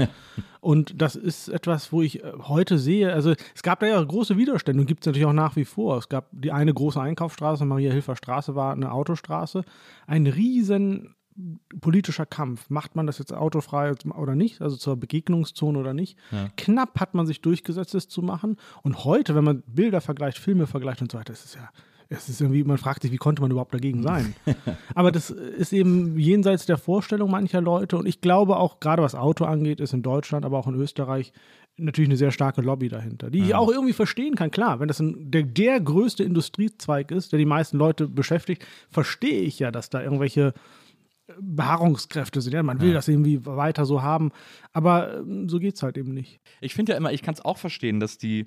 und 0.60 1.00
das 1.00 1.16
ist 1.16 1.48
etwas, 1.48 1.92
wo 1.92 2.02
ich 2.02 2.22
äh, 2.22 2.32
heute 2.42 2.78
sehe, 2.78 3.12
also 3.12 3.34
es 3.54 3.62
gab 3.62 3.80
da 3.80 3.86
ja 3.86 4.02
große 4.02 4.36
Widerstände 4.36 4.80
und 4.80 4.86
gibt 4.86 5.02
es 5.02 5.06
natürlich 5.06 5.26
auch 5.26 5.32
nach 5.32 5.56
wie 5.56 5.64
vor. 5.64 5.98
Es 5.98 6.08
gab 6.08 6.28
die 6.32 6.52
eine 6.52 6.72
große 6.72 7.00
Einkaufsstraße, 7.00 7.64
Maria-Hilfer 7.64 8.16
Straße 8.16 8.54
war 8.54 8.72
eine 8.72 8.92
Autostraße. 8.92 9.64
Ein 10.06 10.26
riesen 10.26 11.14
politischer 11.80 12.26
Kampf. 12.26 12.68
Macht 12.68 12.94
man 12.94 13.06
das 13.06 13.18
jetzt 13.18 13.32
autofrei 13.32 13.92
oder 14.14 14.34
nicht, 14.34 14.60
also 14.60 14.76
zur 14.76 14.96
Begegnungszone 14.96 15.78
oder 15.78 15.94
nicht? 15.94 16.18
Knapp 16.56 17.00
hat 17.00 17.14
man 17.14 17.26
sich 17.26 17.40
durchgesetzt, 17.40 17.94
es 17.94 18.08
zu 18.08 18.22
machen. 18.22 18.56
Und 18.82 19.04
heute, 19.04 19.34
wenn 19.34 19.44
man 19.44 19.62
Bilder 19.66 20.00
vergleicht, 20.00 20.38
Filme 20.38 20.66
vergleicht 20.66 21.00
und 21.02 21.10
so 21.10 21.18
weiter, 21.18 21.32
ist 21.32 21.44
es 21.44 21.54
ja, 21.54 21.70
es 22.12 22.28
ist 22.28 22.40
irgendwie, 22.40 22.64
man 22.64 22.78
fragt 22.78 23.02
sich, 23.02 23.12
wie 23.12 23.16
konnte 23.16 23.42
man 23.42 23.50
überhaupt 23.50 23.74
dagegen 23.74 24.02
sein? 24.02 24.34
Aber 24.94 25.10
das 25.10 25.30
ist 25.30 25.72
eben 25.72 26.18
jenseits 26.18 26.66
der 26.66 26.78
Vorstellung 26.78 27.30
mancher 27.30 27.60
Leute. 27.60 27.96
Und 27.96 28.06
ich 28.06 28.20
glaube 28.20 28.56
auch, 28.56 28.80
gerade 28.80 29.02
was 29.02 29.14
Auto 29.14 29.44
angeht, 29.44 29.80
ist 29.80 29.92
in 29.92 30.02
Deutschland, 30.02 30.44
aber 30.44 30.58
auch 30.58 30.66
in 30.66 30.74
Österreich 30.74 31.32
natürlich 31.76 32.08
eine 32.08 32.16
sehr 32.16 32.30
starke 32.30 32.60
Lobby 32.60 32.88
dahinter, 32.88 33.30
die 33.30 33.40
ich 33.40 33.54
auch 33.54 33.70
irgendwie 33.70 33.94
verstehen 33.94 34.34
kann. 34.34 34.50
Klar, 34.50 34.78
wenn 34.78 34.88
das 34.88 35.00
ein, 35.00 35.30
der, 35.30 35.42
der 35.42 35.80
größte 35.80 36.22
Industriezweig 36.22 37.10
ist, 37.10 37.32
der 37.32 37.38
die 37.38 37.46
meisten 37.46 37.78
Leute 37.78 38.08
beschäftigt, 38.08 38.66
verstehe 38.90 39.40
ich 39.40 39.58
ja, 39.58 39.70
dass 39.70 39.88
da 39.88 40.02
irgendwelche 40.02 40.52
Beharrungskräfte 41.40 42.40
sind. 42.40 42.52
Ja, 42.52 42.62
man 42.62 42.80
will 42.80 42.92
das 42.92 43.08
irgendwie 43.08 43.46
weiter 43.46 43.86
so 43.86 44.02
haben, 44.02 44.32
aber 44.72 45.18
ähm, 45.20 45.48
so 45.48 45.58
geht 45.58 45.76
es 45.76 45.82
halt 45.82 45.96
eben 45.96 46.12
nicht. 46.12 46.40
Ich 46.60 46.74
finde 46.74 46.92
ja 46.92 46.98
immer, 46.98 47.12
ich 47.12 47.22
kann 47.22 47.34
es 47.34 47.44
auch 47.44 47.58
verstehen, 47.58 48.00
dass 48.00 48.18
die, 48.18 48.46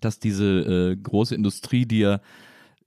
dass 0.00 0.20
diese 0.20 0.92
äh, 0.92 0.96
große 0.96 1.34
Industrie, 1.34 1.86
die 1.86 2.00
ja 2.00 2.20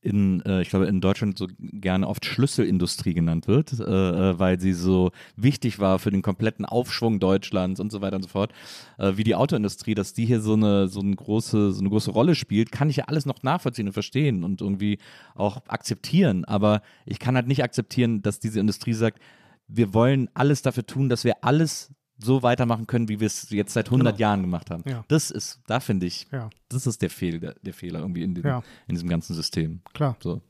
in, 0.02 0.42
äh, 0.46 0.62
ich 0.62 0.70
glaube, 0.70 0.88
in 0.88 1.00
Deutschland 1.00 1.38
so 1.38 1.48
gerne 1.60 2.08
oft 2.08 2.26
Schlüsselindustrie 2.26 3.14
genannt 3.14 3.48
wird, 3.48 3.80
äh, 3.80 3.84
äh, 3.84 4.40
weil 4.40 4.60
sie 4.60 4.74
so 4.74 5.12
wichtig 5.36 5.80
war 5.80 6.00
für 6.00 6.12
den 6.12 6.24
kompletten 6.24 6.66
Aufschwung 6.66 7.20
Deutschlands 7.20 7.80
und 7.80 7.92
so 7.92 8.02
weiter 8.02 8.16
und 8.16 8.24
so 8.24 8.30
fort, 8.30 8.52
äh, 8.98 9.14
wie 9.16 9.24
die 9.24 9.36
Autoindustrie, 9.36 9.94
dass 9.94 10.14
die 10.14 10.26
hier 10.26 10.42
so 10.42 10.54
eine, 10.54 10.88
so 10.88 11.02
eine 11.02 11.16
große, 11.16 11.72
so 11.72 11.80
eine 11.80 11.90
große 11.90 12.12
Rolle 12.12 12.34
spielt, 12.34 12.72
kann 12.72 12.90
ich 12.90 12.96
ja 12.98 13.06
alles 13.06 13.26
noch 13.26 13.44
nachvollziehen 13.44 13.88
und 13.88 13.94
verstehen 13.94 14.44
und 14.44 14.62
irgendwie 14.62 14.98
auch 15.36 15.62
akzeptieren. 15.68 16.46
Aber 16.46 16.82
ich 17.06 17.20
kann 17.20 17.36
halt 17.36 17.48
nicht 17.48 17.64
akzeptieren, 17.64 18.24
dass 18.24 18.40
diese 18.40 18.60
Industrie 18.60 18.94
sagt, 18.94 19.20
wir 19.68 19.94
wollen 19.94 20.30
alles 20.34 20.64
dafür 20.64 20.86
tun, 20.86 21.10
dass 21.10 21.24
wir 21.24 21.44
alles 21.44 21.94
so 22.24 22.44
weitermachen 22.44 22.88
können, 22.88 23.10
wie 23.10 23.20
wir 23.20 23.28
es 23.28 23.50
jetzt 23.50 23.74
seit 23.74 23.88
100 23.88 24.20
Jahren 24.20 24.42
gemacht 24.42 24.70
haben. 24.70 24.84
Ja. 24.88 25.04
Das 25.08 25.32
ist, 25.32 25.60
da 25.68 25.80
finde 25.80 26.06
ich, 26.06 26.28
Ja. 26.32 26.50
das 26.70 26.88
ist 26.88 27.02
der 27.02 27.10
Fehler, 27.10 27.56
der 27.62 27.74
Fehler 27.74 28.00
irgendwie 28.00 28.24
in, 28.24 28.36
dem, 28.36 28.46
Ja. 28.46 28.64
in 28.88 28.96
diesem 28.96 29.10
ganzen 29.10 29.34
System. 29.34 29.82
Klar. 29.94 30.16
So. 30.22 30.42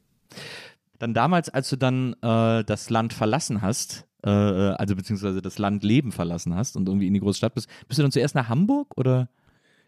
Dann 1.00 1.14
damals, 1.14 1.50
als 1.50 1.70
du 1.70 1.76
dann 1.78 2.14
äh, 2.22 2.64
das 2.64 2.90
Land 2.90 3.14
verlassen 3.14 3.62
hast, 3.62 4.06
äh, 4.24 4.30
also 4.30 4.96
beziehungsweise 4.96 5.42
das 5.42 5.58
Land 5.58 5.84
Leben 5.84 6.12
verlassen 6.12 6.56
hast 6.56 6.76
und 6.78 6.88
irgendwie 6.88 7.08
in 7.08 7.14
die 7.14 7.20
große 7.20 7.38
Stadt 7.38 7.56
bist, 7.56 7.68
bist 7.88 7.98
du 7.98 8.04
dann 8.04 8.12
zuerst 8.12 8.36
nach 8.36 8.50
Hamburg 8.50 8.96
oder? 8.98 9.30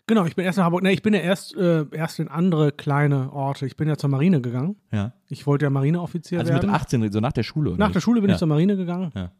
Genau, 0.07 0.25
ich 0.25 0.35
bin 0.35 0.43
erst 0.43 0.57
nach 0.57 0.65
Hamburg. 0.65 0.83
Ne, 0.83 0.91
ich 0.91 1.01
bin 1.01 1.13
ja 1.13 1.21
erst, 1.21 1.55
äh, 1.55 1.85
erst 1.91 2.19
in 2.19 2.27
andere 2.27 2.71
kleine 2.73 3.31
Orte. 3.31 3.65
Ich 3.65 3.77
bin 3.77 3.87
ja 3.87 3.95
zur 3.95 4.09
Marine 4.09 4.41
gegangen. 4.41 4.75
Ja. 4.91 5.13
Ich 5.29 5.47
wollte 5.47 5.65
ja 5.65 5.69
Marineoffizier 5.69 6.39
Also 6.39 6.51
werden. 6.51 6.69
mit 6.69 6.75
18, 6.75 7.09
so 7.11 7.19
nach 7.21 7.31
der 7.31 7.43
Schule. 7.43 7.69
Oder? 7.71 7.79
Nach 7.79 7.91
der 7.91 8.01
Schule 8.01 8.19
bin 8.19 8.29
ja. 8.29 8.35
ich 8.35 8.39
zur 8.39 8.47
Marine 8.49 8.75
gegangen. 8.75 9.11
Ja. 9.15 9.31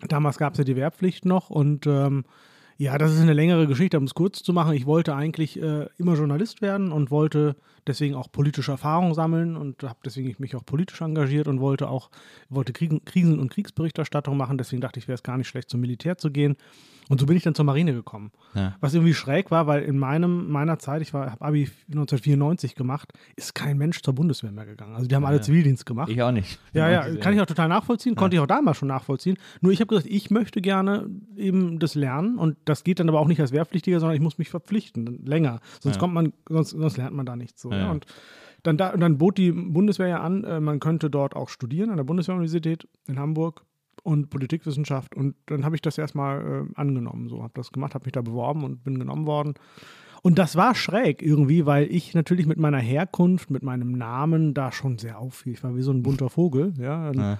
Damals 0.00 0.38
gab 0.38 0.52
es 0.52 0.58
ja 0.58 0.64
die 0.64 0.76
Wehrpflicht 0.76 1.24
noch 1.24 1.50
und 1.50 1.86
ähm, 1.86 2.24
ja, 2.78 2.98
das 2.98 3.14
ist 3.14 3.20
eine 3.20 3.32
längere 3.32 3.66
Geschichte, 3.66 3.96
um 3.96 4.04
es 4.04 4.12
kurz 4.12 4.42
zu 4.42 4.52
machen. 4.52 4.74
Ich 4.74 4.84
wollte 4.84 5.14
eigentlich 5.14 5.60
äh, 5.60 5.86
immer 5.96 6.14
Journalist 6.14 6.60
werden 6.60 6.92
und 6.92 7.10
wollte 7.10 7.56
deswegen 7.86 8.14
auch 8.14 8.30
politische 8.30 8.72
Erfahrung 8.72 9.14
sammeln 9.14 9.56
und 9.56 9.82
habe 9.82 9.98
deswegen 10.04 10.34
mich 10.38 10.54
auch 10.54 10.66
politisch 10.66 11.00
engagiert 11.00 11.48
und 11.48 11.60
wollte 11.60 11.88
auch 11.88 12.10
wollte 12.50 12.74
Krisen- 12.74 13.40
und 13.40 13.50
Kriegsberichterstattung 13.50 14.36
machen. 14.36 14.58
Deswegen 14.58 14.82
dachte 14.82 14.98
ich, 14.98 15.08
wäre 15.08 15.14
es 15.14 15.22
gar 15.22 15.38
nicht 15.38 15.48
schlecht, 15.48 15.70
zum 15.70 15.80
Militär 15.80 16.18
zu 16.18 16.30
gehen. 16.30 16.56
Und 17.08 17.20
so 17.20 17.26
bin 17.26 17.36
ich 17.36 17.44
dann 17.44 17.54
zur 17.54 17.64
Marine 17.64 17.92
gekommen. 17.92 18.32
Ja. 18.54 18.76
Was 18.80 18.94
irgendwie 18.94 19.14
schräg 19.14 19.50
war, 19.50 19.66
weil 19.66 19.82
in 19.82 19.98
meinem, 19.98 20.50
meiner 20.50 20.78
Zeit, 20.78 21.02
ich 21.02 21.12
habe 21.12 21.40
Abi 21.40 21.68
1994 21.88 22.74
gemacht, 22.74 23.12
ist 23.36 23.54
kein 23.54 23.78
Mensch 23.78 24.02
zur 24.02 24.14
Bundeswehr 24.14 24.50
mehr 24.50 24.66
gegangen. 24.66 24.94
Also 24.94 25.06
die 25.06 25.14
haben 25.14 25.24
alle 25.24 25.40
Zivildienst 25.40 25.86
gemacht. 25.86 26.10
Ich 26.10 26.20
auch 26.22 26.32
nicht. 26.32 26.58
Ja, 26.72 26.90
ja, 26.90 27.04
gesehen. 27.04 27.20
kann 27.20 27.34
ich 27.34 27.40
auch 27.40 27.46
total 27.46 27.68
nachvollziehen, 27.68 28.14
konnte 28.16 28.36
ich 28.36 28.40
auch 28.40 28.46
damals 28.46 28.76
schon 28.78 28.88
nachvollziehen. 28.88 29.36
Nur 29.60 29.72
ich 29.72 29.80
habe 29.80 29.88
gesagt, 29.88 30.06
ich 30.10 30.30
möchte 30.30 30.60
gerne 30.60 31.08
eben 31.36 31.78
das 31.78 31.94
lernen 31.94 32.38
und 32.38 32.56
das 32.64 32.82
geht 32.84 32.98
dann 33.00 33.08
aber 33.08 33.20
auch 33.20 33.28
nicht 33.28 33.40
als 33.40 33.52
Wehrpflichtiger, 33.52 34.00
sondern 34.00 34.16
ich 34.16 34.22
muss 34.22 34.38
mich 34.38 34.50
verpflichten, 34.50 35.24
länger. 35.24 35.60
Sonst 35.80 35.96
Ja. 35.96 36.00
kommt 36.00 36.14
man, 36.14 36.32
sonst, 36.48 36.70
sonst 36.70 36.96
lernt 36.96 37.14
man 37.14 37.26
da 37.26 37.36
nichts. 37.36 37.62
So, 37.62 37.70
Ja, 37.70 37.76
ja. 37.76 37.84
ja. 37.84 37.90
Und 37.92 38.06
dann, 38.62 38.76
da, 38.76 38.96
dann 38.96 39.18
bot 39.18 39.38
die 39.38 39.52
Bundeswehr 39.52 40.08
ja 40.08 40.20
an, 40.22 40.42
äh, 40.42 40.58
man 40.60 40.80
könnte 40.80 41.08
dort 41.08 41.36
auch 41.36 41.50
studieren 41.50 41.90
an 41.90 41.98
der 41.98 42.04
Bundeswehruniversität 42.04 42.88
in 43.06 43.18
Hamburg 43.18 43.62
und 44.06 44.30
Politikwissenschaft. 44.30 45.16
Und 45.16 45.34
dann 45.46 45.64
habe 45.64 45.74
ich 45.74 45.82
das 45.82 45.98
erstmal 45.98 46.40
äh, 46.40 46.72
angenommen. 46.76 47.28
So, 47.28 47.42
habe 47.42 47.52
das 47.54 47.72
gemacht, 47.72 47.94
habe 47.94 48.04
mich 48.04 48.12
da 48.12 48.22
beworben 48.22 48.62
und 48.62 48.84
bin 48.84 49.00
genommen 49.00 49.26
worden. 49.26 49.54
Und 50.22 50.38
das 50.38 50.54
war 50.54 50.76
schräg 50.76 51.22
irgendwie, 51.22 51.66
weil 51.66 51.90
ich 51.90 52.14
natürlich 52.14 52.46
mit 52.46 52.56
meiner 52.56 52.78
Herkunft, 52.78 53.50
mit 53.50 53.64
meinem 53.64 53.92
Namen 53.92 54.54
da 54.54 54.70
schon 54.70 54.98
sehr 54.98 55.18
auffiel. 55.18 55.54
Ich 55.54 55.64
war 55.64 55.74
wie 55.74 55.82
so 55.82 55.90
ein 55.90 56.04
bunter 56.04 56.30
Vogel, 56.30 56.72
ja. 56.78 57.10
Ja. 57.12 57.38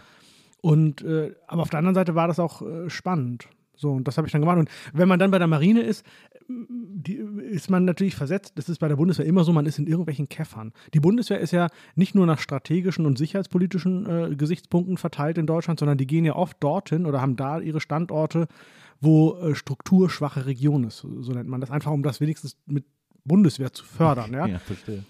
Und 0.61 1.03
äh, 1.03 1.37
aber 1.47 1.63
auf 1.63 1.71
der 1.71 1.79
anderen 1.79 1.95
Seite 1.95 2.17
war 2.17 2.27
das 2.27 2.41
auch 2.41 2.63
äh, 2.63 2.91
spannend. 2.91 3.49
So, 3.77 3.93
und 3.93 4.09
das 4.09 4.19
habe 4.19 4.27
ich 4.27 4.33
dann 4.33 4.41
gemacht. 4.41 4.59
Und 4.59 4.69
wenn 4.93 5.09
man 5.09 5.21
dann 5.21 5.31
bei 5.31 5.39
der 5.39 5.47
Marine 5.47 5.83
ist, 5.83 6.05
die, 6.49 7.15
ist 7.15 7.71
man 7.71 7.85
natürlich 7.85 8.15
versetzt. 8.15 8.53
Das 8.57 8.69
ist 8.69 8.79
bei 8.79 8.89
der 8.89 8.97
Bundeswehr 8.97 9.27
immer 9.27 9.45
so, 9.45 9.53
man 9.53 9.67
ist 9.67 9.79
in 9.79 9.87
irgendwelchen 9.87 10.29
Käffern. 10.29 10.73
Die 10.95 11.01
Bundeswehr 11.01 11.41
ist 11.41 11.53
ja 11.53 11.69
nicht 11.95 12.15
nur 12.15 12.27
nach 12.27 12.39
strategischen 12.39 13.07
und 13.07 13.19
sicherheitspolitischen 13.19 14.07
äh, 14.07 14.37
Gesichtspunkten 14.37 14.97
verteilt 14.97 15.39
in 15.39 15.47
Deutschland, 15.47 15.81
sondern 15.81 15.99
die 15.99 16.07
gehen 16.07 16.25
ja 16.25 16.37
oft 16.37 16.57
dorthin 16.61 17.07
oder 17.07 17.21
haben 17.21 17.37
da 17.37 17.61
ihre 17.61 17.81
Standorte, 17.81 18.49
wo 19.01 19.37
äh, 19.37 19.55
strukturschwache 19.55 20.47
Region 20.47 20.85
ist, 20.85 20.99
so, 20.99 21.23
so 21.23 21.33
nennt 21.33 21.49
man 21.49 21.61
das, 21.61 21.71
einfach 21.71 21.93
um 21.93 22.03
das 22.03 22.21
wenigstens 22.21 22.57
mit 22.67 22.85
Bundeswehr 23.25 23.73
zu 23.73 23.85
fördern. 23.85 24.33
Ja? 24.33 24.47
Ja, 24.47 24.59
verstehe. 24.59 25.05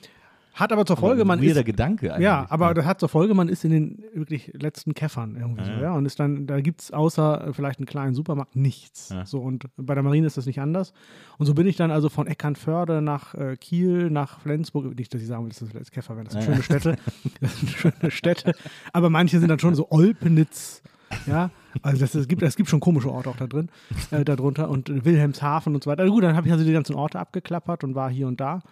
Hat 0.56 0.72
aber 0.72 0.86
zur 0.86 0.96
Folge, 0.96 1.26
man 1.26 1.42
Weirder 1.42 1.60
ist, 1.60 1.66
Gedanke 1.66 2.14
eigentlich. 2.14 2.24
ja, 2.24 2.46
aber 2.48 2.72
das 2.72 2.86
hat 2.86 2.98
zur 2.98 3.10
Folge, 3.10 3.34
man 3.34 3.50
ist 3.50 3.62
in 3.66 3.70
den 3.70 4.04
wirklich 4.14 4.52
letzten 4.54 4.94
Käffern 4.94 5.36
irgendwie 5.36 5.64
so, 5.64 5.70
ja. 5.70 5.92
Und 5.92 6.06
ist 6.06 6.18
dann, 6.18 6.46
da 6.46 6.62
gibt 6.62 6.80
es 6.80 6.92
außer 6.92 7.48
äh, 7.48 7.52
vielleicht 7.52 7.78
einen 7.78 7.84
kleinen 7.84 8.14
Supermarkt 8.14 8.56
nichts. 8.56 9.10
Ja. 9.10 9.26
So, 9.26 9.40
und 9.40 9.66
bei 9.76 9.92
der 9.92 10.02
Marine 10.02 10.26
ist 10.26 10.38
das 10.38 10.46
nicht 10.46 10.58
anders. 10.58 10.94
Und 11.36 11.44
so 11.44 11.52
bin 11.52 11.66
ich 11.66 11.76
dann 11.76 11.90
also 11.90 12.08
von 12.08 12.26
Eckernförde 12.26 13.02
nach 13.02 13.34
äh, 13.34 13.56
Kiel, 13.58 14.08
nach 14.08 14.40
Flensburg, 14.40 14.96
nicht, 14.96 15.12
dass 15.12 15.20
ich 15.20 15.26
sagen 15.26 15.44
will, 15.44 15.50
dass 15.50 15.62
das 15.70 15.90
Käfer 15.90 16.16
wären, 16.16 16.24
das 16.24 16.32
sind 16.32 16.44
schöne 16.44 16.62
Städte. 16.62 16.96
Das 17.40 17.60
sind 17.60 17.70
schöne 17.70 18.10
Städte. 18.10 18.54
Aber 18.94 19.10
manche 19.10 19.38
sind 19.38 19.50
dann 19.50 19.58
schon 19.58 19.74
so 19.74 19.90
Olpenitz. 19.90 20.82
Ja, 21.26 21.50
also 21.82 22.00
das, 22.00 22.14
es, 22.14 22.28
gibt, 22.28 22.42
es 22.42 22.56
gibt 22.56 22.70
schon 22.70 22.80
komische 22.80 23.12
Orte 23.12 23.28
auch 23.28 23.36
da 23.36 23.46
drin, 23.46 23.68
äh, 24.10 24.24
darunter 24.24 24.70
und 24.70 25.04
Wilhelmshaven 25.04 25.74
und 25.74 25.84
so 25.84 25.90
weiter. 25.90 26.02
Also 26.02 26.14
gut, 26.14 26.24
dann 26.24 26.34
habe 26.34 26.46
ich 26.46 26.52
also 26.52 26.64
die 26.64 26.72
ganzen 26.72 26.96
Orte 26.96 27.18
abgeklappert 27.18 27.84
und 27.84 27.94
war 27.94 28.10
hier 28.10 28.26
und 28.26 28.40
da. 28.40 28.62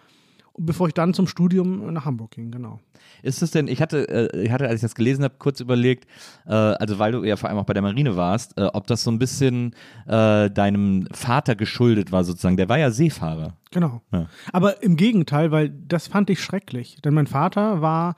Bevor 0.57 0.87
ich 0.87 0.93
dann 0.93 1.13
zum 1.13 1.27
Studium 1.27 1.91
nach 1.93 2.05
Hamburg 2.05 2.31
ging, 2.31 2.51
genau. 2.51 2.79
Ist 3.23 3.41
es 3.41 3.51
denn, 3.51 3.67
ich 3.67 3.81
hatte, 3.81 4.07
äh, 4.33 4.43
ich 4.43 4.51
hatte, 4.51 4.65
als 4.67 4.75
ich 4.75 4.81
das 4.81 4.95
gelesen 4.95 5.23
habe, 5.23 5.35
kurz 5.37 5.59
überlegt, 5.59 6.05
äh, 6.45 6.53
also 6.53 6.97
weil 6.99 7.11
du 7.11 7.23
ja 7.23 7.35
vor 7.35 7.49
allem 7.49 7.57
auch 7.59 7.65
bei 7.65 7.73
der 7.73 7.81
Marine 7.81 8.15
warst, 8.15 8.57
äh, 8.57 8.65
ob 8.73 8.87
das 8.87 9.03
so 9.03 9.11
ein 9.11 9.19
bisschen 9.19 9.73
deinem 10.07 11.07
Vater 11.11 11.55
geschuldet 11.55 12.11
war, 12.11 12.23
sozusagen. 12.23 12.57
Der 12.57 12.69
war 12.69 12.77
ja 12.77 12.91
Seefahrer. 12.91 13.53
Genau. 13.71 14.01
Ja. 14.11 14.27
Aber 14.53 14.81
im 14.83 14.95
Gegenteil, 14.95 15.51
weil 15.51 15.69
das 15.69 16.07
fand 16.07 16.29
ich 16.29 16.41
schrecklich. 16.43 16.97
Denn 17.03 17.13
mein 17.13 17.27
Vater 17.27 17.81
war 17.81 18.15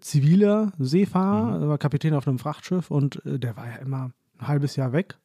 ziviler 0.00 0.72
Seefahrer, 0.78 1.58
Mhm. 1.60 1.68
war 1.68 1.78
Kapitän 1.78 2.14
auf 2.14 2.26
einem 2.26 2.38
Frachtschiff 2.38 2.90
und 2.90 3.20
der 3.24 3.56
war 3.56 3.66
ja 3.66 3.76
immer 3.76 4.10
ein 4.38 4.48
halbes 4.48 4.76
Jahr 4.76 4.92
weg. 4.92 5.16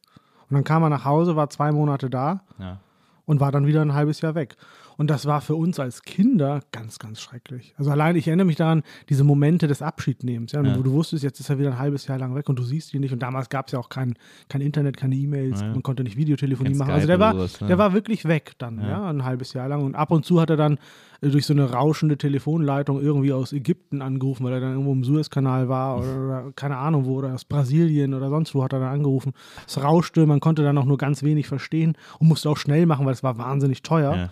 Und 0.50 0.54
dann 0.54 0.64
kam 0.64 0.82
er 0.82 0.90
nach 0.90 1.04
Hause, 1.04 1.36
war 1.36 1.48
zwei 1.50 1.72
Monate 1.72 2.10
da 2.10 2.42
Ja. 2.58 2.80
und 3.24 3.40
war 3.40 3.50
dann 3.52 3.66
wieder 3.66 3.80
ein 3.82 3.94
halbes 3.94 4.20
Jahr 4.20 4.34
weg. 4.34 4.56
Und 4.96 5.10
das 5.10 5.26
war 5.26 5.40
für 5.40 5.54
uns 5.56 5.80
als 5.80 6.02
Kinder 6.02 6.60
ganz, 6.72 6.98
ganz 6.98 7.20
schrecklich. 7.20 7.74
Also 7.76 7.90
allein, 7.90 8.16
ich 8.16 8.26
erinnere 8.28 8.46
mich 8.46 8.56
daran, 8.56 8.82
diese 9.08 9.24
Momente 9.24 9.66
des 9.66 9.82
Abschiednehmens, 9.82 10.52
ja, 10.52 10.62
Ja. 10.62 10.76
wo 10.78 10.82
du 10.82 10.92
wusstest, 10.92 11.24
jetzt 11.24 11.40
ist 11.40 11.50
er 11.50 11.58
wieder 11.58 11.72
ein 11.72 11.78
halbes 11.78 12.06
Jahr 12.06 12.18
lang 12.18 12.34
weg 12.34 12.48
und 12.48 12.58
du 12.58 12.62
siehst 12.62 12.94
ihn 12.94 13.00
nicht. 13.00 13.12
Und 13.12 13.20
damals 13.20 13.48
gab 13.48 13.66
es 13.66 13.72
ja 13.72 13.78
auch 13.78 13.88
kein, 13.88 14.14
kein 14.48 14.60
Internet, 14.60 14.96
keine 14.96 15.14
E-Mails, 15.16 15.60
Ja, 15.60 15.68
man 15.68 15.82
konnte 15.82 16.04
nicht 16.04 16.16
Videotelefonie 16.16 16.70
Kein 16.70 16.78
machen. 16.78 16.92
Also 16.92 17.06
der 17.06 17.18
war, 17.18 17.32
sowas, 17.34 17.60
ne? 17.60 17.66
der 17.68 17.78
war 17.78 17.92
wirklich 17.92 18.24
weg 18.26 18.52
dann, 18.58 18.78
ja. 18.78 18.88
Ja. 18.88 19.10
ein 19.10 19.24
halbes 19.24 19.52
Jahr 19.52 19.68
lang. 19.68 19.82
Und 19.84 19.94
ab 19.94 20.10
und 20.10 20.24
zu 20.24 20.40
hat 20.40 20.50
er 20.50 20.56
dann 20.56 20.78
äh, 21.20 21.28
durch 21.28 21.46
so 21.46 21.52
eine 21.54 21.70
rauschende 21.70 22.16
Telefonleitung 22.16 23.00
irgendwie 23.00 23.32
aus 23.32 23.52
Ägypten 23.52 24.00
angerufen, 24.02 24.44
weil 24.44 24.52
er 24.52 24.60
dann 24.60 24.72
irgendwo 24.72 24.92
im 24.92 25.02
Suezkanal 25.04 25.68
war 25.68 25.98
oder, 25.98 26.24
oder 26.24 26.52
keine 26.54 26.76
Ahnung 26.76 27.04
wo, 27.06 27.16
oder 27.16 27.34
aus 27.34 27.44
Brasilien 27.44 28.14
oder 28.14 28.28
sonst 28.30 28.54
wo 28.54 28.62
hat 28.62 28.72
er 28.72 28.80
dann 28.80 28.92
angerufen. 28.92 29.32
Es 29.66 29.82
rauschte, 29.82 30.26
man 30.26 30.40
konnte 30.40 30.62
dann 30.62 30.78
auch 30.78 30.84
nur 30.84 30.98
ganz 30.98 31.22
wenig 31.22 31.46
verstehen 31.48 31.96
und 32.18 32.28
musste 32.28 32.48
auch 32.48 32.56
schnell 32.58 32.86
machen, 32.86 33.06
weil 33.06 33.12
es 33.12 33.22
war 33.22 33.38
wahnsinnig 33.38 33.82
teuer. 33.82 34.14
Ja. 34.16 34.30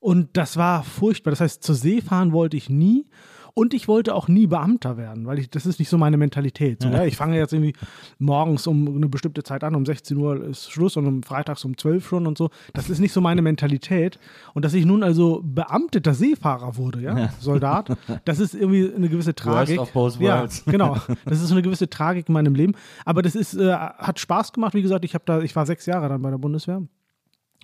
Und 0.00 0.30
das 0.32 0.56
war 0.56 0.82
furchtbar. 0.82 1.30
Das 1.30 1.40
heißt, 1.40 1.62
zur 1.62 1.74
See 1.74 2.00
fahren 2.00 2.32
wollte 2.32 2.56
ich 2.56 2.70
nie. 2.70 3.06
Und 3.52 3.74
ich 3.74 3.88
wollte 3.88 4.14
auch 4.14 4.28
nie 4.28 4.46
Beamter 4.46 4.96
werden, 4.96 5.26
weil 5.26 5.38
ich, 5.38 5.50
das 5.50 5.66
ist 5.66 5.78
nicht 5.78 5.88
so 5.88 5.98
meine 5.98 6.16
Mentalität. 6.16 6.82
So, 6.82 6.88
ja. 6.88 7.04
Ich 7.04 7.16
fange 7.16 7.36
jetzt 7.36 7.52
irgendwie 7.52 7.74
morgens 8.18 8.66
um 8.66 8.96
eine 8.96 9.08
bestimmte 9.08 9.42
Zeit 9.42 9.64
an, 9.64 9.74
um 9.74 9.84
16 9.84 10.16
Uhr 10.16 10.44
ist 10.44 10.70
Schluss 10.70 10.96
und 10.96 11.06
um 11.06 11.22
freitags 11.22 11.64
um 11.64 11.76
12 11.76 12.06
schon 12.06 12.26
und 12.26 12.38
so. 12.38 12.50
Das 12.72 12.88
ist 12.88 13.00
nicht 13.00 13.12
so 13.12 13.20
meine 13.20 13.42
Mentalität. 13.42 14.18
Und 14.54 14.64
dass 14.64 14.72
ich 14.72 14.86
nun 14.86 15.02
also 15.02 15.42
beamteter 15.44 16.14
Seefahrer 16.14 16.76
wurde, 16.76 17.02
ja, 17.02 17.30
Soldat, 17.40 17.96
das 18.24 18.38
ist 18.38 18.54
irgendwie 18.54 18.92
eine 18.94 19.08
gewisse 19.08 19.34
Tragik. 19.34 19.80
of 19.80 19.92
both 19.92 20.18
ja, 20.20 20.38
worlds. 20.38 20.64
genau. 20.66 20.96
Das 21.24 21.40
ist 21.40 21.48
so 21.48 21.54
eine 21.54 21.62
gewisse 21.62 21.90
Tragik 21.90 22.28
in 22.28 22.32
meinem 22.32 22.54
Leben. 22.54 22.74
Aber 23.04 23.20
das 23.20 23.34
ist, 23.34 23.54
äh, 23.54 23.72
hat 23.72 24.20
Spaß 24.20 24.52
gemacht. 24.52 24.74
Wie 24.74 24.82
gesagt, 24.82 25.04
ich 25.04 25.14
habe 25.14 25.24
da, 25.26 25.40
ich 25.40 25.54
war 25.56 25.66
sechs 25.66 25.86
Jahre 25.86 26.08
dann 26.08 26.22
bei 26.22 26.30
der 26.30 26.38
Bundeswehr 26.38 26.82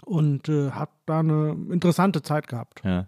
und 0.05 0.49
äh, 0.49 0.71
habe 0.73 0.93
da 1.07 1.21
eine 1.21 1.57
interessante 1.71 2.23
Zeit 2.23 2.49
gehabt. 2.49 2.83
Ja. 2.85 3.07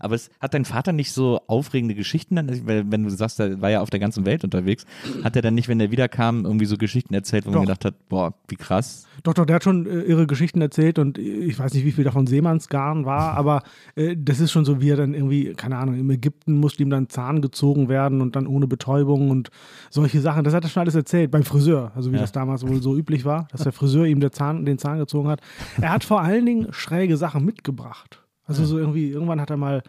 Aber 0.00 0.14
es 0.14 0.30
hat 0.40 0.54
dein 0.54 0.64
Vater 0.64 0.92
nicht 0.92 1.12
so 1.12 1.40
aufregende 1.46 1.94
Geschichten 1.94 2.36
dann, 2.36 2.66
weil, 2.66 2.90
wenn 2.90 3.02
du 3.04 3.10
sagst, 3.10 3.40
er 3.40 3.60
war 3.60 3.70
ja 3.70 3.80
auf 3.80 3.90
der 3.90 4.00
ganzen 4.00 4.24
Welt 4.26 4.44
unterwegs, 4.44 4.84
hat 5.24 5.36
er 5.36 5.42
dann 5.42 5.54
nicht, 5.54 5.68
wenn 5.68 5.80
er 5.80 5.90
wiederkam, 5.90 6.44
irgendwie 6.44 6.66
so 6.66 6.76
Geschichten 6.76 7.14
erzählt, 7.14 7.46
wo 7.46 7.50
man 7.50 7.60
Doch. 7.60 7.62
gedacht 7.66 7.84
hat, 7.84 8.08
boah, 8.08 8.34
wie 8.48 8.56
krass. 8.56 9.06
Doch, 9.24 9.34
doch, 9.34 9.44
der 9.46 9.56
hat 9.56 9.64
schon 9.64 9.86
äh, 9.86 10.00
irre 10.02 10.26
Geschichten 10.26 10.60
erzählt 10.60 10.98
und 10.98 11.18
ich 11.18 11.58
weiß 11.58 11.74
nicht, 11.74 11.84
wie 11.84 11.92
viel 11.92 12.04
davon 12.04 12.26
Seemannsgarn 12.26 13.04
war, 13.04 13.34
aber 13.36 13.62
äh, 13.96 14.14
das 14.16 14.38
ist 14.40 14.52
schon 14.52 14.64
so, 14.64 14.80
wie 14.80 14.90
er 14.90 14.96
dann 14.96 15.14
irgendwie, 15.14 15.54
keine 15.54 15.76
Ahnung, 15.76 15.98
im 15.98 16.08
Ägypten 16.10 16.54
musste 16.58 16.82
ihm 16.82 16.90
dann 16.90 17.08
Zahn 17.08 17.42
gezogen 17.42 17.88
werden 17.88 18.20
und 18.20 18.36
dann 18.36 18.46
ohne 18.46 18.66
Betäubung 18.68 19.30
und 19.30 19.50
solche 19.90 20.20
Sachen. 20.20 20.44
Das 20.44 20.54
hat 20.54 20.62
er 20.64 20.70
schon 20.70 20.82
alles 20.82 20.94
erzählt 20.94 21.30
beim 21.32 21.42
Friseur, 21.42 21.90
also 21.96 22.10
wie 22.12 22.16
Ja. 22.16 22.20
das 22.22 22.32
damals 22.32 22.66
wohl 22.66 22.80
so 22.80 22.96
üblich 22.96 23.24
war, 23.24 23.48
dass 23.50 23.62
der 23.62 23.72
Friseur 23.72 24.06
ihm 24.06 24.20
der 24.20 24.30
Zahn, 24.32 24.64
den 24.64 24.78
Zahn 24.78 24.98
gezogen 24.98 25.28
hat. 25.28 25.40
Er 25.80 25.90
hat 25.90 26.04
vor 26.04 26.20
allen 26.20 26.46
Dingen 26.46 26.68
schräge 26.72 27.16
Sachen 27.16 27.44
mitgebracht. 27.44 28.22
Also 28.48 28.64
so 28.64 28.78
irgendwie, 28.78 29.10
irgendwann 29.10 29.40
hat 29.40 29.50
er 29.50 29.56
mal 29.56 29.82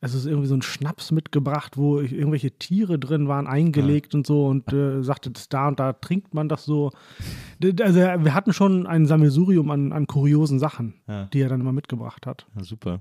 also 0.00 0.18
so 0.18 0.28
irgendwie 0.28 0.46
so 0.48 0.54
einen 0.54 0.62
Schnaps 0.62 1.10
mitgebracht, 1.10 1.78
wo 1.78 2.00
irgendwelche 2.00 2.50
Tiere 2.50 2.98
drin 2.98 3.28
waren, 3.28 3.46
eingelegt 3.46 4.14
und 4.14 4.26
so 4.26 4.46
und 4.46 4.70
äh, 4.72 5.02
sagte, 5.02 5.30
das 5.30 5.48
da 5.48 5.68
und 5.68 5.80
da 5.80 5.94
trinkt 5.94 6.34
man 6.34 6.48
das 6.50 6.64
so. 6.66 6.90
Also 7.62 7.98
wir 7.98 8.34
hatten 8.34 8.52
schon 8.52 8.86
ein 8.86 9.06
Sammelsurium 9.06 9.70
an, 9.70 9.92
an 9.92 10.06
kuriosen 10.06 10.58
Sachen, 10.58 10.94
Ja. 11.08 11.24
die 11.32 11.40
er 11.40 11.48
dann 11.48 11.60
immer 11.62 11.72
mitgebracht 11.72 12.26
hat. 12.26 12.46
Ja, 12.56 12.62
super. 12.64 13.00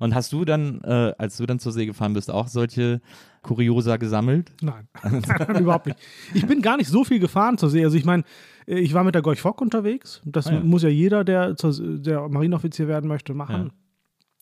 Und 0.00 0.14
hast 0.14 0.32
du 0.34 0.44
dann, 0.44 0.80
äh, 0.82 1.14
als 1.16 1.38
du 1.38 1.46
dann 1.46 1.60
zur 1.60 1.72
See 1.72 1.86
gefahren 1.86 2.12
bist, 2.12 2.30
auch 2.30 2.48
solche 2.48 3.00
Kuriosa 3.42 3.96
gesammelt? 3.96 4.52
Nein, 4.60 4.86
überhaupt 5.60 5.86
nicht. 5.86 5.98
Ich 6.34 6.46
bin 6.46 6.60
gar 6.60 6.76
nicht 6.76 6.88
so 6.88 7.04
viel 7.04 7.20
gefahren 7.20 7.56
zur 7.58 7.70
See. 7.70 7.82
Also 7.84 7.96
ich 7.96 8.04
meine, 8.04 8.24
äh, 8.66 8.78
ich 8.80 8.92
war 8.92 9.02
mit 9.04 9.14
der 9.14 9.22
Gorch 9.22 9.40
Fock 9.40 9.62
unterwegs. 9.62 10.20
Das 10.26 10.48
Ah 10.48 10.54
ja. 10.54 10.60
muss 10.60 10.82
ja 10.82 10.88
jeder, 10.90 11.24
der, 11.24 11.56
zur, 11.56 11.72
der 11.98 12.28
Marineoffizier 12.28 12.86
werden 12.86 13.08
möchte, 13.08 13.32
machen. 13.34 13.72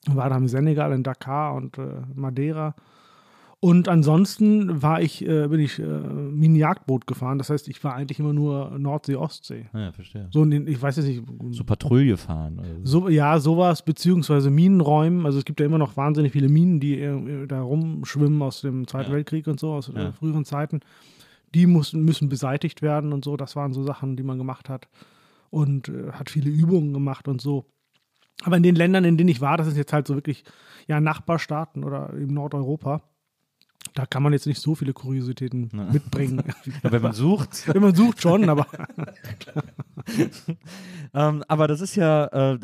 War 0.09 0.29
da 0.31 0.37
im 0.37 0.49
Senegal, 0.49 0.93
in 0.93 1.03
Dakar 1.03 1.55
und 1.55 1.79
äh, 1.79 1.83
Madeira. 2.15 2.75
Und 3.61 3.87
ansonsten 3.89 4.83
war 4.83 5.01
ich, 5.01 5.25
äh, 5.25 5.47
bin 5.47 5.61
ich 5.61 5.79
äh, 5.79 5.85
Mini-Jagdboot 5.85 7.07
gefahren. 7.07 7.39
Das 7.39 7.49
heißt, 7.49 7.69
ich 7.69 7.85
war 7.85 7.95
eigentlich 7.95 8.19
immer 8.19 8.33
nur 8.33 8.77
Nordsee, 8.77 9.15
Ostsee. 9.15 9.67
Ah, 9.73 9.79
Ja, 9.79 9.93
verstehe. 9.93 10.27
So, 10.33 10.43
in- 10.43 10.67
ich 10.67 10.83
weiß 10.83 10.97
jetzt 10.97 11.07
nicht, 11.07 11.23
So 11.51 11.63
Patrouille 11.63 12.17
fahren. 12.17 12.61
So. 12.83 13.03
so, 13.03 13.09
ja, 13.09 13.39
sowas, 13.39 13.85
beziehungsweise 13.85 14.51
Minenräumen. 14.51 15.25
Also 15.27 15.39
es 15.39 15.45
gibt 15.45 15.61
ja 15.61 15.67
immer 15.67 15.79
noch 15.79 15.97
wahnsinnig 15.97 16.33
viele 16.33 16.49
Minen, 16.49 16.81
die 16.81 16.99
äh, 17.01 17.47
da 17.47 17.63
rumschwimmen 17.63 18.43
aus 18.43 18.63
dem 18.63 18.89
Zweiten 18.89 19.11
Ja. 19.11 19.17
Weltkrieg 19.17 19.47
und 19.47 19.61
so, 19.61 19.73
aus 19.75 19.89
äh, 19.91 19.93
Ja. 19.97 20.11
früheren 20.13 20.45
Zeiten. 20.45 20.81
Die 21.55 21.67
mussten, 21.67 22.05
müssen 22.05 22.29
beseitigt 22.29 22.83
werden 22.83 23.13
und 23.13 23.25
so. 23.25 23.37
Das 23.37 23.55
waren 23.55 23.73
so 23.73 23.85
Sachen, 23.85 24.17
die 24.17 24.25
man 24.25 24.39
gemacht 24.39 24.69
hat. 24.69 24.89
Und 25.51 25.89
äh, 25.89 26.11
hat 26.11 26.31
viele 26.31 26.51
Übungen 26.51 26.93
gemacht 26.93 27.29
und 27.29 27.41
so. 27.41 27.67
Aber 28.45 28.57
in 28.57 28.63
den 28.63 28.77
Ländern, 28.77 29.05
in 29.05 29.17
denen 29.17 29.29
ich 29.29 29.41
war, 29.41 29.57
das 29.57 29.67
sind 29.67 29.77
jetzt 29.77 29.93
halt 29.93 30.07
so 30.07 30.15
wirklich 30.15 30.45
ja, 30.87 31.01
Nachbarstaaten 31.01 31.85
oder 31.85 32.13
im 32.15 32.29
Nordeuropa. 32.29 33.03
Da 33.95 34.07
kann 34.07 34.23
man 34.23 34.33
jetzt 34.33 34.47
nicht 34.47 34.61
so 34.61 34.75
viele 34.75 34.93
Kuriositäten 34.93 35.71
mitbringen. 35.93 36.43
Ja, 36.83 36.93
wenn 36.93 37.03
man 37.03 37.13
sucht. 37.13 37.67
Wenn 37.75 37.83
man 37.83 37.95
sucht 37.95 38.23
schon, 38.23 38.49
aber 38.49 38.67
Ähm, 41.15 41.45
aber 41.47 41.69
das 41.69 41.81
ist 41.81 41.97
ja, 41.97 42.53
äh, 42.53 42.59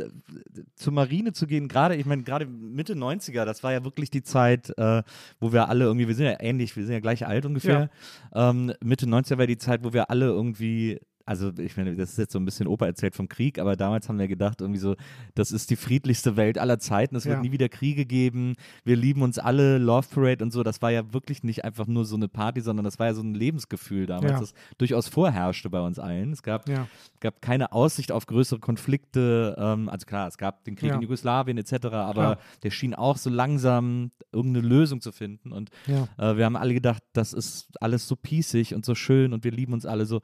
zur 0.75 0.93
Marine 0.93 1.33
zu 1.33 1.47
gehen, 1.47 1.69
gerade, 1.69 1.97
ich 1.97 2.07
meine, 2.07 2.23
gerade 2.23 2.47
Mitte 2.47 2.95
90er, 2.95 3.45
das 3.45 3.63
war 3.63 3.73
ja 3.73 3.85
wirklich 3.85 4.11
die 4.11 4.23
Zeit, 4.23 4.73
äh, 4.79 5.03
wo 5.39 5.53
wir 5.53 5.69
alle 5.69 5.85
irgendwie, 5.85 6.09
wir 6.09 6.15
sind 6.15 6.27
ja 6.27 6.41
ähnlich, 6.41 6.75
wir 6.75 6.85
sind 6.85 6.95
ja 6.95 7.01
gleich 7.01 7.27
alt 7.27 7.45
ungefähr. 7.45 7.91
Ähm, 8.35 8.73
Mitte 8.83 9.07
90er 9.07 9.37
war 9.37 9.47
die 9.47 9.59
Zeit, 9.59 9.85
wo 9.85 9.93
wir 9.93 10.11
alle 10.11 10.27
irgendwie 10.27 10.99
also 11.29 11.53
ich 11.59 11.77
meine, 11.77 11.95
das 11.95 12.11
ist 12.13 12.19
jetzt 12.19 12.33
so 12.33 12.39
ein 12.39 12.45
bisschen 12.47 12.67
Opa 12.67 12.87
erzählt 12.87 13.15
vom 13.15 13.29
Krieg, 13.29 13.59
aber 13.59 13.77
damals 13.77 14.09
haben 14.09 14.19
wir 14.19 14.29
gedacht, 14.29 14.61
irgendwie 14.63 14.81
so, 14.81 14.97
das 15.35 15.53
ist 15.53 15.69
die 15.71 15.77
friedlichste 15.77 16.37
Welt 16.37 16.57
aller 16.59 16.79
Zeiten, 16.79 17.17
es 17.17 17.27
wird 17.27 17.37
Ja. 17.37 17.43
nie 17.43 17.53
wieder 17.53 17.69
Kriege 17.69 18.07
geben, 18.07 18.55
wir 18.85 18.97
lieben 18.97 19.21
uns 19.23 19.39
alle, 19.39 19.79
Love 19.79 20.09
Parade 20.11 20.43
und 20.43 20.53
so, 20.53 20.63
das 20.63 20.81
war 20.81 20.91
ja 20.91 21.13
wirklich 21.13 21.43
nicht 21.43 21.65
einfach 21.65 21.87
nur 21.87 22.05
so 22.07 22.17
eine 22.17 22.29
Party, 22.29 22.63
sondern 22.63 22.85
das 22.85 22.99
war 22.99 23.07
ja 23.09 23.15
so 23.15 23.23
ein 23.23 23.35
Lebensgefühl 23.35 24.07
damals, 24.07 24.33
Ja. 24.33 24.41
das 24.41 24.55
durchaus 24.79 25.09
vorherrschte 25.09 25.69
bei 25.71 25.81
uns 25.81 25.99
allen. 25.99 26.33
Es 26.33 26.43
gab, 26.43 26.69
Ja. 26.69 26.89
gab 27.21 27.43
keine 27.43 27.73
Aussicht 27.73 28.11
auf 28.11 28.25
größere 28.27 28.59
Konflikte, 28.61 29.55
ähm, 29.59 29.89
also 29.89 30.07
klar, 30.07 30.29
es 30.29 30.39
gab 30.39 30.65
den 30.65 30.77
Krieg 30.77 30.91
in 30.97 31.03
Jugoslawien 31.03 31.59
etc., 31.59 31.87
aber 31.93 32.39
der 32.63 32.71
schien 32.71 32.95
auch 32.95 33.19
so 33.19 33.29
langsam 33.31 34.11
irgendeine 34.33 34.67
Lösung 34.67 35.01
zu 35.03 35.13
finden 35.13 35.53
und 35.53 35.71
äh, 36.17 36.37
wir 36.37 36.45
haben 36.47 36.57
alle 36.57 36.75
gedacht, 36.75 37.03
das 37.13 37.33
ist 37.35 37.69
alles 37.83 38.09
so 38.09 38.17
pießig 38.17 38.75
und 38.75 38.85
so 38.85 38.95
schön 38.95 39.33
und 39.35 39.45
wir 39.45 39.53
lieben 39.53 39.73
uns 39.75 39.85
alle 39.87 40.07
so. 40.07 40.21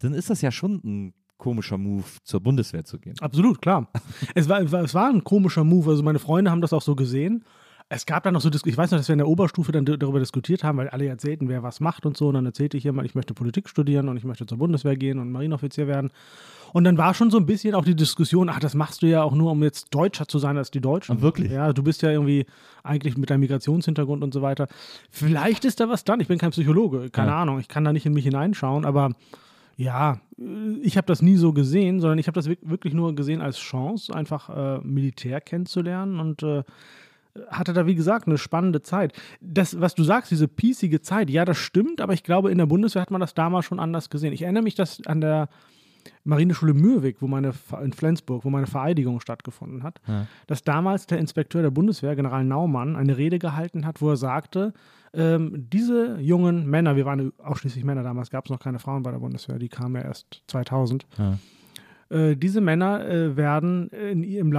Dann 0.00 0.12
ist 0.12 0.30
das 0.30 0.42
ja 0.42 0.50
schon 0.50 0.80
ein 0.84 1.14
komischer 1.38 1.78
Move, 1.78 2.04
zur 2.24 2.40
Bundeswehr 2.40 2.84
zu 2.84 2.98
gehen. 2.98 3.14
Absolut, 3.20 3.60
klar. 3.60 3.88
es, 4.34 4.48
war, 4.48 4.60
es 4.60 4.94
war 4.94 5.08
ein 5.08 5.24
komischer 5.24 5.64
Move. 5.64 5.90
Also 5.90 6.02
meine 6.02 6.18
Freunde 6.18 6.50
haben 6.50 6.60
das 6.60 6.72
auch 6.72 6.82
so 6.82 6.94
gesehen. 6.96 7.44
Es 7.88 8.04
gab 8.04 8.24
dann 8.24 8.34
noch 8.34 8.40
so, 8.40 8.50
ich 8.50 8.76
weiß 8.76 8.90
noch, 8.90 8.98
dass 8.98 9.06
wir 9.06 9.12
in 9.12 9.18
der 9.18 9.28
Oberstufe 9.28 9.70
dann 9.70 9.84
darüber 9.84 10.18
diskutiert 10.18 10.64
haben, 10.64 10.76
weil 10.78 10.88
alle 10.88 11.06
erzählten, 11.06 11.48
wer 11.48 11.62
was 11.62 11.78
macht 11.78 12.04
und 12.04 12.16
so. 12.16 12.26
Und 12.28 12.34
dann 12.34 12.44
erzählte 12.44 12.76
ich 12.76 12.82
jemand, 12.82 13.06
ich 13.06 13.14
möchte 13.14 13.32
Politik 13.32 13.68
studieren 13.68 14.08
und 14.08 14.16
ich 14.16 14.24
möchte 14.24 14.44
zur 14.44 14.58
Bundeswehr 14.58 14.96
gehen 14.96 15.20
und 15.20 15.30
Marineoffizier 15.30 15.86
werden. 15.86 16.10
Und 16.72 16.82
dann 16.82 16.98
war 16.98 17.14
schon 17.14 17.30
so 17.30 17.38
ein 17.38 17.46
bisschen 17.46 17.76
auch 17.76 17.84
die 17.84 17.94
Diskussion, 17.94 18.48
ach, 18.48 18.58
das 18.58 18.74
machst 18.74 19.02
du 19.02 19.06
ja 19.06 19.22
auch 19.22 19.36
nur, 19.36 19.52
um 19.52 19.62
jetzt 19.62 19.94
Deutscher 19.94 20.26
zu 20.26 20.40
sein 20.40 20.56
als 20.56 20.72
die 20.72 20.80
Deutschen. 20.80 21.18
Ah, 21.18 21.20
wirklich? 21.20 21.52
Ja, 21.52 21.72
du 21.72 21.84
bist 21.84 22.02
ja 22.02 22.10
irgendwie 22.10 22.46
eigentlich 22.82 23.16
mit 23.16 23.30
deinem 23.30 23.40
Migrationshintergrund 23.40 24.24
und 24.24 24.34
so 24.34 24.42
weiter. 24.42 24.66
Vielleicht 25.12 25.64
ist 25.64 25.78
da 25.78 25.88
was 25.88 26.02
dran. 26.02 26.18
Ich 26.18 26.26
bin 26.26 26.38
kein 26.38 26.50
Psychologe, 26.50 27.10
keine 27.10 27.30
Ja. 27.30 27.42
Ahnung. 27.42 27.60
Ich 27.60 27.68
kann 27.68 27.84
da 27.84 27.92
nicht 27.92 28.04
in 28.04 28.14
mich 28.14 28.24
hineinschauen, 28.24 28.84
aber 28.84 29.12
ja, 29.76 30.20
äh, 30.38 30.78
ich 30.82 30.96
habe 30.96 31.06
das 31.06 31.22
nie 31.22 31.36
so 31.36 31.52
gesehen, 31.52 32.00
sondern 32.00 32.18
ich 32.18 32.26
habe 32.26 32.34
das 32.34 32.48
wirk- 32.48 32.58
wirklich 32.68 32.94
nur 32.94 33.14
gesehen 33.14 33.40
als 33.40 33.58
Chance, 33.58 34.14
einfach 34.14 34.48
äh, 34.50 34.78
Militär 34.84 35.40
kennenzulernen 35.40 36.18
und 36.20 36.42
äh, 36.42 36.62
hatte 37.50 37.74
da, 37.74 37.86
wie 37.86 37.94
gesagt, 37.94 38.26
eine 38.26 38.38
spannende 38.38 38.80
Zeit. 38.82 39.12
Das, 39.42 39.78
was 39.78 39.94
du 39.94 40.02
sagst, 40.04 40.30
diese 40.30 40.48
piecige 40.48 41.02
Zeit, 41.02 41.28
ja, 41.28 41.44
das 41.44 41.58
stimmt, 41.58 42.00
aber 42.00 42.14
ich 42.14 42.22
glaube, 42.22 42.50
in 42.50 42.56
der 42.58 42.64
Bundeswehr 42.66 43.02
hat 43.02 43.10
man 43.10 43.20
das 43.20 43.34
damals 43.34 43.66
schon 43.66 43.78
anders 43.78 44.08
gesehen. 44.08 44.32
Ich 44.32 44.42
erinnere 44.42 44.62
mich, 44.62 44.74
dass 44.74 45.04
an 45.06 45.20
der 45.20 45.48
Marineschule 46.24 46.72
Mürwik, 46.72 47.16
wo 47.20 47.26
meine 47.26 47.52
in 47.82 47.92
Flensburg, 47.92 48.44
wo 48.44 48.50
meine 48.50 48.66
Vereidigung 48.68 49.20
stattgefunden 49.20 49.82
hat, 49.82 50.00
Ja. 50.06 50.26
dass 50.46 50.62
damals 50.62 51.06
der 51.06 51.18
Inspekteur 51.18 51.62
der 51.62 51.70
Bundeswehr, 51.70 52.14
General 52.16 52.44
Naumann, 52.44 52.96
eine 52.96 53.16
Rede 53.18 53.38
gehalten 53.38 53.84
hat, 53.84 54.00
wo 54.00 54.08
er 54.10 54.16
sagte, 54.16 54.72
ähm, 55.16 55.66
diese 55.72 56.18
jungen 56.20 56.66
Männer, 56.68 56.94
wir 56.96 57.04
waren 57.06 57.32
ausschließlich 57.38 57.84
Männer, 57.84 58.02
damals 58.02 58.30
gab 58.30 58.44
es 58.44 58.50
noch 58.50 58.60
keine 58.60 58.78
Frauen 58.78 59.02
bei 59.02 59.10
der 59.10 59.18
Bundeswehr, 59.18 59.58
die 59.58 59.68
kamen 59.68 59.94
ja 59.96 60.02
erst 60.02 60.42
2000, 60.48 61.06
Ja. 61.18 61.38
äh, 62.16 62.36
diese 62.36 62.60
Männer 62.60 63.04
äh, 63.08 63.36
werden 63.36 63.88
in, 63.88 64.22
in, 64.22 64.52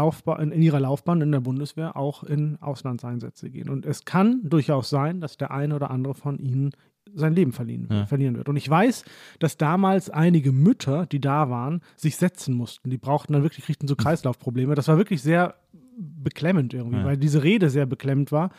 in 0.52 0.62
ihrer 0.62 0.80
Laufbahn 0.80 1.22
in 1.22 1.32
der 1.32 1.40
Bundeswehr 1.42 1.96
auch 1.96 2.24
in 2.24 2.58
Auslandseinsätze 2.62 3.50
gehen. 3.50 3.70
Und 3.70 3.86
es 3.86 4.04
kann 4.04 4.42
durchaus 4.44 4.90
sein, 4.90 5.22
dass 5.22 5.38
der 5.38 5.52
eine 5.52 5.76
oder 5.76 5.92
andere 5.92 6.16
von 6.16 6.40
ihnen 6.40 6.72
sein 7.14 7.34
Leben 7.34 7.54
verlieren, 7.54 7.88
Ja. 7.90 8.06
verlieren 8.06 8.36
wird. 8.36 8.50
Und 8.50 8.58
ich 8.58 8.70
weiß, 8.70 9.06
dass 9.40 9.56
damals 9.58 10.10
einige 10.10 10.52
Mütter, 10.52 11.06
die 11.06 11.22
da 11.22 11.50
waren, 11.50 11.82
sich 11.96 12.18
setzen 12.18 12.54
mussten. 12.54 12.90
Die 12.90 12.98
brauchten 12.98 13.32
dann 13.34 13.44
wirklich, 13.44 13.64
kriegten 13.66 13.88
so 13.88 13.96
Kreislaufprobleme. 13.96 14.76
Das 14.76 14.88
war 14.90 14.98
wirklich 14.98 15.22
sehr 15.22 15.56
beklemmend 15.98 16.74
irgendwie, 16.74 16.98
Ja. 17.00 17.06
weil 17.06 17.18
diese 17.18 17.44
Rede 17.44 17.70
sehr 17.70 17.86
beklemmend 17.86 18.32
war. 18.32 18.50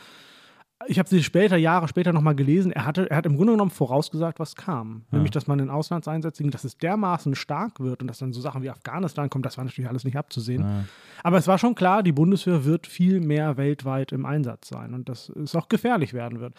Ich 0.87 0.99
habe 0.99 1.09
sie 1.09 1.25
später, 1.25 1.57
Jahre 1.57 1.89
später 1.89 2.13
nochmal 2.13 2.37
gelesen. 2.37 2.71
Er, 2.71 2.85
hatte, 2.85 3.11
er 3.11 3.17
hat 3.17 3.27
im 3.27 3.37
Grunde 3.37 3.53
genommen 3.53 3.73
vorausgesagt, 3.73 4.39
was 4.39 4.55
kam. 4.55 5.03
Nämlich, 5.11 5.33
dass 5.33 5.49
man 5.49 5.59
in 5.59 5.71
Auslandseinsätzen, 5.71 6.45
ging, 6.45 6.53
dass 6.53 6.63
es 6.63 6.79
dermaßen 6.79 7.35
stark 7.35 7.81
wird 7.81 8.01
und 8.01 8.07
dass 8.07 8.19
dann 8.19 8.33
so 8.33 8.41
Sachen 8.41 8.63
wie 8.63 8.71
Afghanistan 8.71 9.29
kommen, 9.29 9.43
das 9.43 9.59
war 9.59 9.65
natürlich 9.65 9.89
alles 9.89 10.05
nicht 10.05 10.17
abzusehen. 10.17 10.63
Ja. 10.63 10.85
Aber 11.25 11.37
es 11.37 11.49
war 11.49 11.59
schon 11.59 11.75
klar, 11.75 12.05
die 12.05 12.13
Bundeswehr 12.13 12.65
wird 12.65 12.87
viel 12.87 13.21
mehr 13.21 13.57
weltweit 13.57 14.13
im 14.13 14.25
Einsatz 14.25 14.69
sein 14.69 14.95
und 14.95 15.09
dass 15.09 15.31
es 15.31 15.57
auch 15.57 15.69
gefährlich 15.69 16.15
werden 16.15 16.39
wird. 16.39 16.55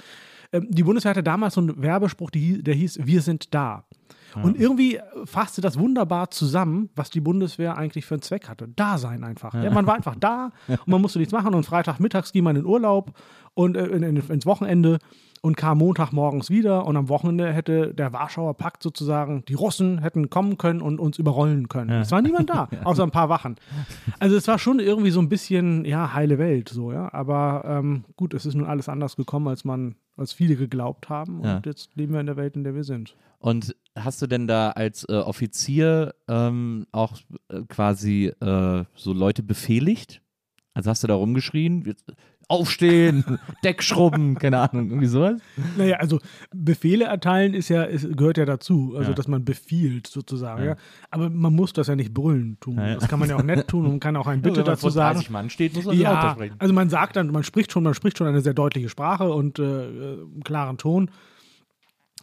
Ähm, 0.51 0.67
die 0.69 0.83
Bundeswehr 0.83 1.11
hatte 1.11 1.23
damals 1.23 1.53
so 1.53 1.61
einen 1.61 1.81
Werbespruch, 1.81 2.29
die, 2.29 2.61
der 2.61 2.73
hieß, 2.73 2.99
wir 3.03 3.21
sind 3.21 3.53
da. 3.53 3.85
Und 4.41 4.59
irgendwie 4.59 4.99
fasste 5.25 5.61
das 5.61 5.77
wunderbar 5.79 6.29
zusammen, 6.31 6.89
was 6.95 7.09
die 7.09 7.21
Bundeswehr 7.21 7.77
eigentlich 7.77 8.05
für 8.05 8.15
einen 8.15 8.21
Zweck 8.21 8.47
hatte. 8.49 8.67
Da 8.75 8.97
sein 8.97 9.23
einfach. 9.23 9.53
Ja. 9.53 9.71
man 9.71 9.87
war 9.87 9.95
einfach 9.95 10.15
da 10.19 10.51
und 10.67 10.87
man 10.87 11.01
musste 11.01 11.19
nichts 11.19 11.33
machen 11.33 11.53
und 11.55 11.63
Freitagmittags 11.65 12.31
ging 12.31 12.43
man 12.43 12.55
in 12.55 12.65
Urlaub 12.65 13.13
und 13.53 13.75
äh, 13.75 13.85
in, 13.87 14.03
in, 14.03 14.17
ins 14.17 14.45
Wochenende 14.45 14.99
und 15.41 15.55
kam 15.55 15.77
Montagmorgens 15.77 16.49
wieder 16.49 16.85
und 16.85 16.97
am 16.97 17.07
Wochenende 17.07 17.53
hätte 17.53 17.93
der 17.93 18.11
Warschauer 18.11 18.55
Pakt 18.55 18.83
sozusagen, 18.83 19.45
die 19.47 19.53
Russen 19.53 19.99
hätten 19.99 20.29
kommen 20.29 20.57
können 20.57 20.81
und 20.81 20.99
uns 20.99 21.17
überrollen 21.17 21.69
können. 21.69 21.89
Es 22.01 22.11
war 22.11 22.21
niemand 22.21 22.49
da, 22.49 22.67
außer 22.83 23.03
ein 23.03 23.11
paar 23.11 23.29
Wachen. 23.29 23.55
Also 24.19 24.35
es 24.35 24.49
war 24.49 24.59
schon 24.59 24.79
irgendwie 24.79 25.11
so 25.11 25.21
ein 25.21 25.29
bisschen, 25.29 25.85
ja, 25.85 26.13
heile 26.13 26.39
Welt 26.39 26.67
so, 26.67 26.91
ja. 26.91 27.13
Aber 27.13 27.63
ähm, 27.65 28.03
gut, 28.17 28.33
es 28.33 28.45
ist 28.45 28.55
nun 28.55 28.65
alles 28.67 28.89
anders 28.89 29.15
gekommen, 29.15 29.47
als 29.47 29.63
man, 29.63 29.95
als 30.17 30.33
viele 30.33 30.57
geglaubt 30.57 31.07
haben. 31.07 31.39
Und 31.39 31.45
Ja. 31.47 31.61
jetzt 31.63 31.95
leben 31.95 32.11
wir 32.11 32.19
in 32.19 32.25
der 32.27 32.35
Welt, 32.37 32.57
in 32.57 32.65
der 32.65 32.75
wir 32.75 32.83
sind. 32.83 33.15
Und 33.39 33.73
hast 34.03 34.21
du 34.21 34.27
denn 34.27 34.47
da 34.47 34.71
als 34.71 35.03
äh, 35.09 35.13
Offizier 35.13 36.13
ähm, 36.27 36.85
auch 36.91 37.17
äh, 37.49 37.61
quasi 37.67 38.27
äh, 38.41 38.83
so 38.95 39.13
Leute 39.13 39.43
befehligt? 39.43 40.21
Also 40.73 40.89
hast 40.89 41.03
du 41.03 41.07
da 41.07 41.15
rumgeschrien? 41.15 41.93
Aufstehen, 42.47 43.23
Deck 43.63 43.83
schrubben, 43.83 44.33
keine 44.35 44.59
Ahnung, 44.59 44.87
irgendwie 44.89 45.05
sowas? 45.07 45.39
Naja, 45.77 45.97
also 45.97 46.19
Befehle 46.51 47.05
erteilen 47.05 47.53
ist 47.53 47.69
ja, 47.69 47.83
ist, 47.83 48.17
gehört 48.17 48.37
ja 48.37 48.45
dazu, 48.45 48.95
also 48.97 49.11
Ja. 49.11 49.15
dass 49.15 49.27
man 49.27 49.45
befiehlt 49.45 50.07
sozusagen. 50.07 50.63
Ja. 50.63 50.75
Aber 51.11 51.29
man 51.29 51.53
muss 51.53 51.73
das 51.73 51.87
ja 51.87 51.95
nicht 51.95 52.11
brüllen 52.13 52.57
tun. 52.59 52.77
Ja. 52.77 52.95
Das 52.95 53.07
kann 53.07 53.19
man 53.19 53.29
ja 53.29 53.35
auch 53.35 53.43
nett 53.43 53.67
tun 53.67 53.85
und 53.85 53.91
man 53.91 53.99
kann 53.99 54.15
auch 54.15 54.25
ein 54.25 54.41
Bitte 54.41 54.57
Wenn 54.57 54.63
man 54.63 54.71
dazu 54.73 54.81
vor 54.81 54.91
sagen. 54.91 55.15
30 55.17 55.29
Mann 55.29 55.49
steht, 55.51 55.75
muss 55.75 55.85
man 55.85 55.95
Ja, 55.97 56.31
sprechen. 56.31 56.55
also 56.57 56.73
man 56.73 56.89
sagt 56.89 57.17
dann, 57.17 57.27
man 57.31 57.43
spricht 57.43 57.71
schon, 57.71 57.83
man 57.83 57.93
spricht 57.93 58.17
schon 58.17 58.25
eine 58.27 58.41
sehr 58.41 58.55
deutliche 58.55 58.89
Sprache 58.89 59.29
und 59.31 59.59
äh, 59.59 59.63
äh, 59.63 60.13
einen 60.21 60.43
klaren 60.43 60.77
Ton. 60.77 61.11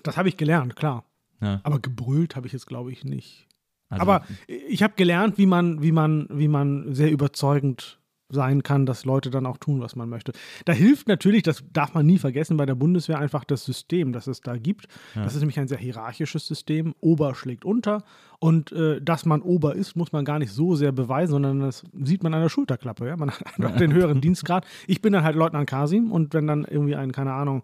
Das 0.03 0.17
habe 0.17 0.29
ich 0.29 0.37
gelernt, 0.37 0.75
klar. 0.75 1.05
Ja. 1.41 1.61
Aber 1.65 1.81
gebrüllt 1.81 2.37
habe 2.37 2.47
ich 2.47 2.53
jetzt, 2.53 2.67
glaube 2.67 2.93
ich, 2.93 3.05
nicht. 3.05 3.47
Also, 3.89 4.03
Aber 4.03 4.25
ich 4.47 4.83
habe 4.83 4.95
gelernt, 4.97 5.39
wie 5.39 5.47
man, 5.47 5.83
wie 5.83 5.93
man, 5.93 6.27
wie 6.31 6.49
man 6.49 6.95
sehr 6.95 7.11
überzeugend 7.11 8.01
sein 8.29 8.63
kann, 8.63 8.87
dass 8.87 9.05
Leute 9.05 9.31
dann 9.31 9.47
auch 9.47 9.57
tun, 9.59 9.81
was 9.81 9.95
man 9.95 10.09
möchte. 10.09 10.33
Da 10.65 10.73
hilft 10.73 11.07
natürlich, 11.07 11.45
das 11.45 11.63
darf 11.73 11.95
man 11.95 12.07
nie 12.07 12.19
vergessen, 12.19 12.57
bei 12.57 12.67
der 12.67 12.75
Bundeswehr 12.75 13.19
einfach 13.19 13.45
das 13.45 13.65
System, 13.65 14.13
das 14.13 14.27
es 14.27 14.41
da 14.41 14.57
gibt. 14.57 14.89
Das 15.15 15.35
ist 15.35 15.41
nämlich 15.41 15.61
ein 15.61 15.69
sehr 15.69 15.79
hierarchisches 15.79 16.47
System. 16.47 16.95
Ober 17.01 17.35
schlägt 17.35 17.65
unter 17.65 18.03
und 18.41 18.73
äh, 18.73 19.01
dass 19.01 19.27
man 19.27 19.43
Ober 19.43 19.77
ist, 19.77 19.95
muss 19.95 20.13
man 20.13 20.25
gar 20.25 20.41
nicht 20.41 20.53
so 20.53 20.75
sehr 20.75 20.93
beweisen, 20.93 21.33
sondern 21.33 21.61
das 21.61 21.85
sieht 22.03 22.25
man 22.25 22.35
an 22.35 22.43
der 22.43 22.49
Schulterklappe. 22.49 23.07
Ja? 23.07 23.17
Man 23.17 23.31
hat 23.31 23.47
einfach 23.47 23.77
den 23.77 23.93
höheren 23.93 24.21
Dienstgrad. 24.21 24.67
Ich 24.89 25.01
bin 25.01 25.13
dann 25.13 25.23
halt 25.23 25.37
Leutnant 25.37 25.69
Kasim 25.69 26.11
und 26.11 26.35
wenn 26.35 26.49
dann 26.49 26.65
irgendwie 26.65 26.97
ein, 26.97 27.13
keine 27.13 27.33
Ahnung, 27.33 27.63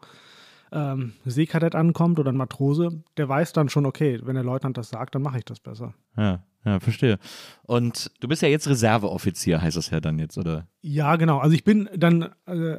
ähm, 0.72 1.12
Seekadett 1.24 1.74
ankommt 1.74 2.18
oder 2.18 2.32
ein 2.32 2.36
Matrose, 2.36 3.02
der 3.16 3.28
weiß 3.28 3.52
dann 3.52 3.68
schon, 3.68 3.86
okay, 3.86 4.20
wenn 4.24 4.34
der 4.34 4.44
Leutnant 4.44 4.76
das 4.78 4.88
sagt, 4.88 5.14
dann 5.14 5.22
mache 5.22 5.38
ich 5.38 5.44
das 5.44 5.60
besser. 5.60 5.94
ja, 6.16 6.40
ja, 6.64 6.78
verstehe. 6.78 7.18
Und 7.64 8.10
du 8.20 8.28
bist 8.28 8.40
ja 8.40 8.48
jetzt 8.48 8.68
Reserveoffizier, 8.68 9.60
heißt 9.60 9.76
das 9.76 9.90
ja 9.90 10.00
dann 10.00 10.18
jetzt, 10.20 10.38
oder? 10.38 10.68
Ja, 10.80 11.16
genau. 11.16 11.38
Also 11.38 11.54
ich 11.54 11.64
bin 11.64 11.88
dann 11.96 12.30
äh, 12.46 12.76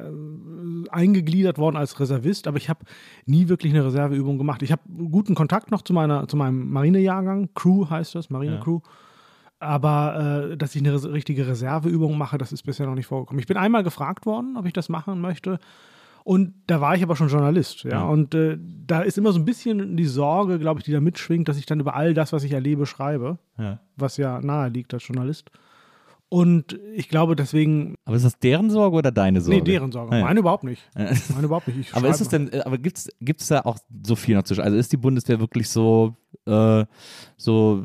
eingegliedert 0.90 1.58
worden 1.58 1.76
als 1.76 1.98
Reservist, 2.00 2.46
aber 2.46 2.56
ich 2.56 2.68
habe 2.68 2.84
nie 3.26 3.48
wirklich 3.48 3.72
eine 3.74 3.84
Reserveübung 3.84 4.38
gemacht. 4.38 4.62
Ich 4.62 4.72
habe 4.72 4.82
guten 5.10 5.34
Kontakt 5.34 5.70
noch 5.70 5.82
zu 5.82 5.92
meiner, 5.92 6.26
zu 6.28 6.36
meinem 6.36 6.70
Marinejahrgang. 6.70 7.50
Crew 7.54 7.88
heißt 7.90 8.14
das, 8.14 8.30
Marine 8.30 8.54
Ja. 8.54 8.60
Crew. 8.60 8.80
Aber 9.60 10.50
äh, 10.52 10.56
dass 10.56 10.74
ich 10.74 10.82
eine 10.82 10.92
res 10.92 11.06
richtige 11.06 11.46
Reserveübung 11.46 12.18
mache, 12.18 12.38
das 12.38 12.52
ist 12.52 12.64
bisher 12.64 12.86
noch 12.86 12.94
nicht 12.94 13.06
vorgekommen. 13.06 13.38
Ich 13.40 13.46
bin 13.46 13.56
einmal 13.56 13.82
gefragt 13.82 14.26
worden, 14.26 14.56
ob 14.56 14.66
ich 14.66 14.72
das 14.72 14.88
machen 14.88 15.20
möchte. 15.20 15.58
Und 16.24 16.54
da 16.66 16.80
war 16.80 16.96
ich 16.96 17.02
aber 17.02 17.16
schon 17.16 17.28
Journalist, 17.28 17.84
ja. 17.84 17.90
Ja. 17.90 18.02
Und 18.04 18.34
äh, 18.34 18.56
da 18.58 19.02
ist 19.02 19.18
immer 19.18 19.30
so 19.32 19.38
ein 19.38 19.44
bisschen 19.44 19.96
die 19.96 20.06
Sorge, 20.06 20.58
glaube 20.58 20.80
ich, 20.80 20.84
die 20.84 20.92
da 20.92 21.00
mitschwingt, 21.00 21.48
dass 21.48 21.58
ich 21.58 21.66
dann 21.66 21.80
über 21.80 21.94
all 21.94 22.14
das, 22.14 22.32
was 22.32 22.44
ich 22.44 22.52
erlebe, 22.52 22.86
schreibe, 22.86 23.38
Ja. 23.58 23.78
was 23.96 24.16
ja 24.16 24.40
nahe 24.40 24.70
liegt 24.70 24.94
als 24.94 25.06
Journalist. 25.06 25.50
Und 26.34 26.80
ich 26.96 27.08
glaube, 27.08 27.36
deswegen 27.36 27.94
Aber 28.04 28.16
ist 28.16 28.24
das 28.24 28.40
deren 28.40 28.68
Sorge 28.68 28.96
oder 28.96 29.12
deine 29.12 29.40
Sorge? 29.40 29.58
Nee, 29.58 29.64
deren 29.64 29.92
Sorge. 29.92 30.16
Ah, 30.16 30.18
ja. 30.18 30.24
Meine 30.24 30.40
überhaupt 30.40 30.64
nicht. 30.64 30.82
Meine 30.96 31.44
überhaupt 31.44 31.68
nicht. 31.68 31.78
Ich 31.78 31.94
Aber 31.94 32.08
ist 32.08 32.20
es 32.20 32.26
denn, 32.26 32.50
aber 32.62 32.76
gibt's 32.76 33.08
gibt's 33.20 33.46
da 33.46 33.60
auch 33.60 33.78
so 34.04 34.16
viel 34.16 34.34
noch 34.34 34.42
zu 34.42 34.60
Also 34.60 34.76
ist 34.76 34.90
die 34.90 34.96
Bundeswehr 34.96 35.38
wirklich 35.38 35.68
so, 35.68 36.16
äh, 36.46 36.86
so, 37.36 37.84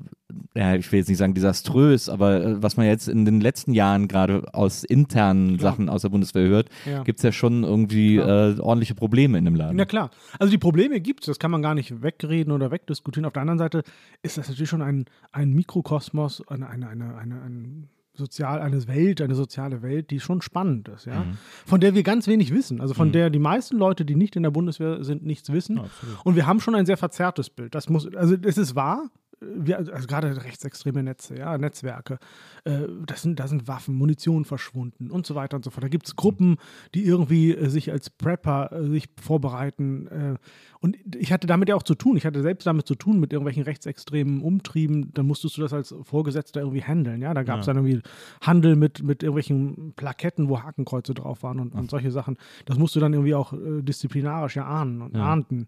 ja, 0.56 0.74
ich 0.74 0.92
will 0.92 0.98
jetzt 0.98 1.10
nicht 1.10 1.20
sagen 1.20 1.36
desaströs, 1.36 2.10
aber 2.10 2.44
äh, 2.44 2.64
was 2.64 2.76
man 2.76 2.88
jetzt 2.88 3.08
in 3.08 3.24
den 3.24 3.40
letzten 3.40 3.72
Jahren 3.76 4.08
gerade 4.08 4.52
aus 4.52 4.84
internen 4.84 5.58
Klar. 5.58 5.74
Sachen 5.74 5.88
aus 5.88 6.02
der 6.02 6.10
Bundeswehr 6.10 6.48
hört, 6.48 6.70
Ja. 6.88 7.04
gibt's 7.04 7.22
ja 7.22 7.32
schon 7.32 7.64
irgendwie 7.64 8.16
äh, 8.18 8.60
ordentliche 8.60 8.96
Probleme 8.96 9.38
in 9.38 9.46
dem 9.46 9.54
Laden. 9.54 9.76
Na 9.76 9.86
klar. 9.86 10.10
Also 10.40 10.50
die 10.50 10.58
Probleme 10.58 11.00
gibt 11.02 11.22
es, 11.22 11.28
das 11.28 11.38
kann 11.38 11.52
man 11.52 11.62
gar 11.62 11.76
nicht 11.76 12.02
wegreden 12.02 12.52
oder 12.52 12.72
wegdiskutieren. 12.72 13.26
Auf 13.28 13.34
der 13.34 13.44
anderen 13.44 13.60
Seite 13.60 13.84
ist 14.24 14.40
das 14.40 14.50
natürlich 14.50 14.70
schon 14.72 14.82
ein, 14.82 15.06
ein 15.32 15.54
Mikrokosmos, 15.54 16.48
eine, 16.48 16.68
eine, 16.68 16.90
eine, 16.90 17.16
eine, 17.16 17.36
ein 17.44 17.90
sozial, 18.20 18.62
eine 18.62 18.88
Welt, 18.88 19.22
eine 19.22 19.34
soziale 19.34 19.82
Welt, 19.82 20.12
die 20.12 20.20
schon 20.20 20.44
spannend 20.44 20.88
ist, 20.90 21.06
ja. 21.06 21.26
Von 21.66 21.80
der 21.82 21.96
wir 21.96 22.04
ganz 22.04 22.28
wenig 22.28 22.54
wissen. 22.54 22.80
Also 22.82 22.94
von 22.94 23.12
der 23.12 23.32
die 23.32 23.40
meisten 23.40 23.78
Leute, 23.78 24.06
die 24.06 24.16
nicht 24.16 24.36
in 24.36 24.44
der 24.44 24.52
Bundeswehr 24.52 25.04
sind, 25.04 25.26
nichts 25.26 25.52
wissen. 25.52 25.82
Und 26.24 26.36
wir 26.36 26.46
haben 26.46 26.60
schon 26.60 26.76
ein 26.76 26.86
sehr 26.86 26.98
verzerrtes 26.98 27.50
Bild. 27.50 27.74
Das 27.74 27.90
muss, 27.90 28.14
also 28.14 28.36
es 28.44 28.58
ist 28.60 28.76
wahr. 28.76 29.10
Wir, 29.42 29.78
also 29.78 30.08
gerade 30.08 30.44
rechtsextreme 30.44 31.02
Netze, 31.04 31.38
ja, 31.38 31.58
Netzwerke, 31.58 32.20
äh, 32.66 32.88
das 33.06 33.22
sind, 33.22 33.40
da 33.40 33.48
sind 33.48 33.68
Waffen, 33.68 33.96
Munition 33.96 34.46
verschwunden 34.46 35.12
und 35.12 35.26
so 35.26 35.36
weiter 35.36 35.56
und 35.56 35.64
so 35.64 35.70
fort. 35.70 35.84
Da 35.84 35.88
gibt 35.88 36.08
es 36.08 36.16
Gruppen, 36.16 36.58
die 36.94 37.06
irgendwie 37.06 37.56
äh, 37.56 37.70
sich 37.70 37.92
als 37.92 38.10
Prepper 38.10 38.72
äh, 38.72 38.90
sich 38.90 39.10
vorbereiten. 39.22 40.08
Äh, 40.08 40.36
und 40.82 40.98
ich 41.16 41.32
hatte 41.32 41.48
damit 41.48 41.70
ja 41.70 41.76
auch 41.76 41.84
zu 41.84 41.96
tun. 41.96 42.18
Ich 42.18 42.26
hatte 42.26 42.42
selbst 42.42 42.66
damit 42.68 42.88
zu 42.88 42.96
tun 42.96 43.20
mit 43.20 43.34
irgendwelchen 43.34 43.64
rechtsextremen 43.64 44.42
Umtrieben. 44.42 45.14
Dann 45.14 45.26
musstest 45.26 45.58
du 45.58 45.62
das 45.62 45.74
als 45.74 45.96
Vorgesetzter 46.04 46.62
irgendwie 46.62 46.84
handeln. 46.84 47.22
Ja, 47.22 47.34
da 47.34 47.44
gab 47.44 47.60
es 47.62 47.66
dann 47.66 47.78
irgendwie 47.78 48.02
Handel 48.42 48.76
mit, 48.76 49.04
mit 49.04 49.24
irgendwelchen 49.24 49.94
Plaketten, 49.96 50.50
wo 50.50 50.62
Hakenkreuze 50.62 51.14
drauf 51.14 51.44
waren 51.44 51.60
und, 51.60 51.74
und 51.74 51.90
solche 51.90 52.12
Sachen. 52.12 52.38
Das 52.66 52.78
musst 52.78 52.96
du 52.96 53.00
dann 53.00 53.14
irgendwie 53.14 53.36
auch 53.36 53.54
äh, 53.54 53.82
disziplinarisch 53.82 54.56
ja 54.56 54.66
ahnen 54.66 55.02
und 55.02 55.16
ahnden. 55.16 55.68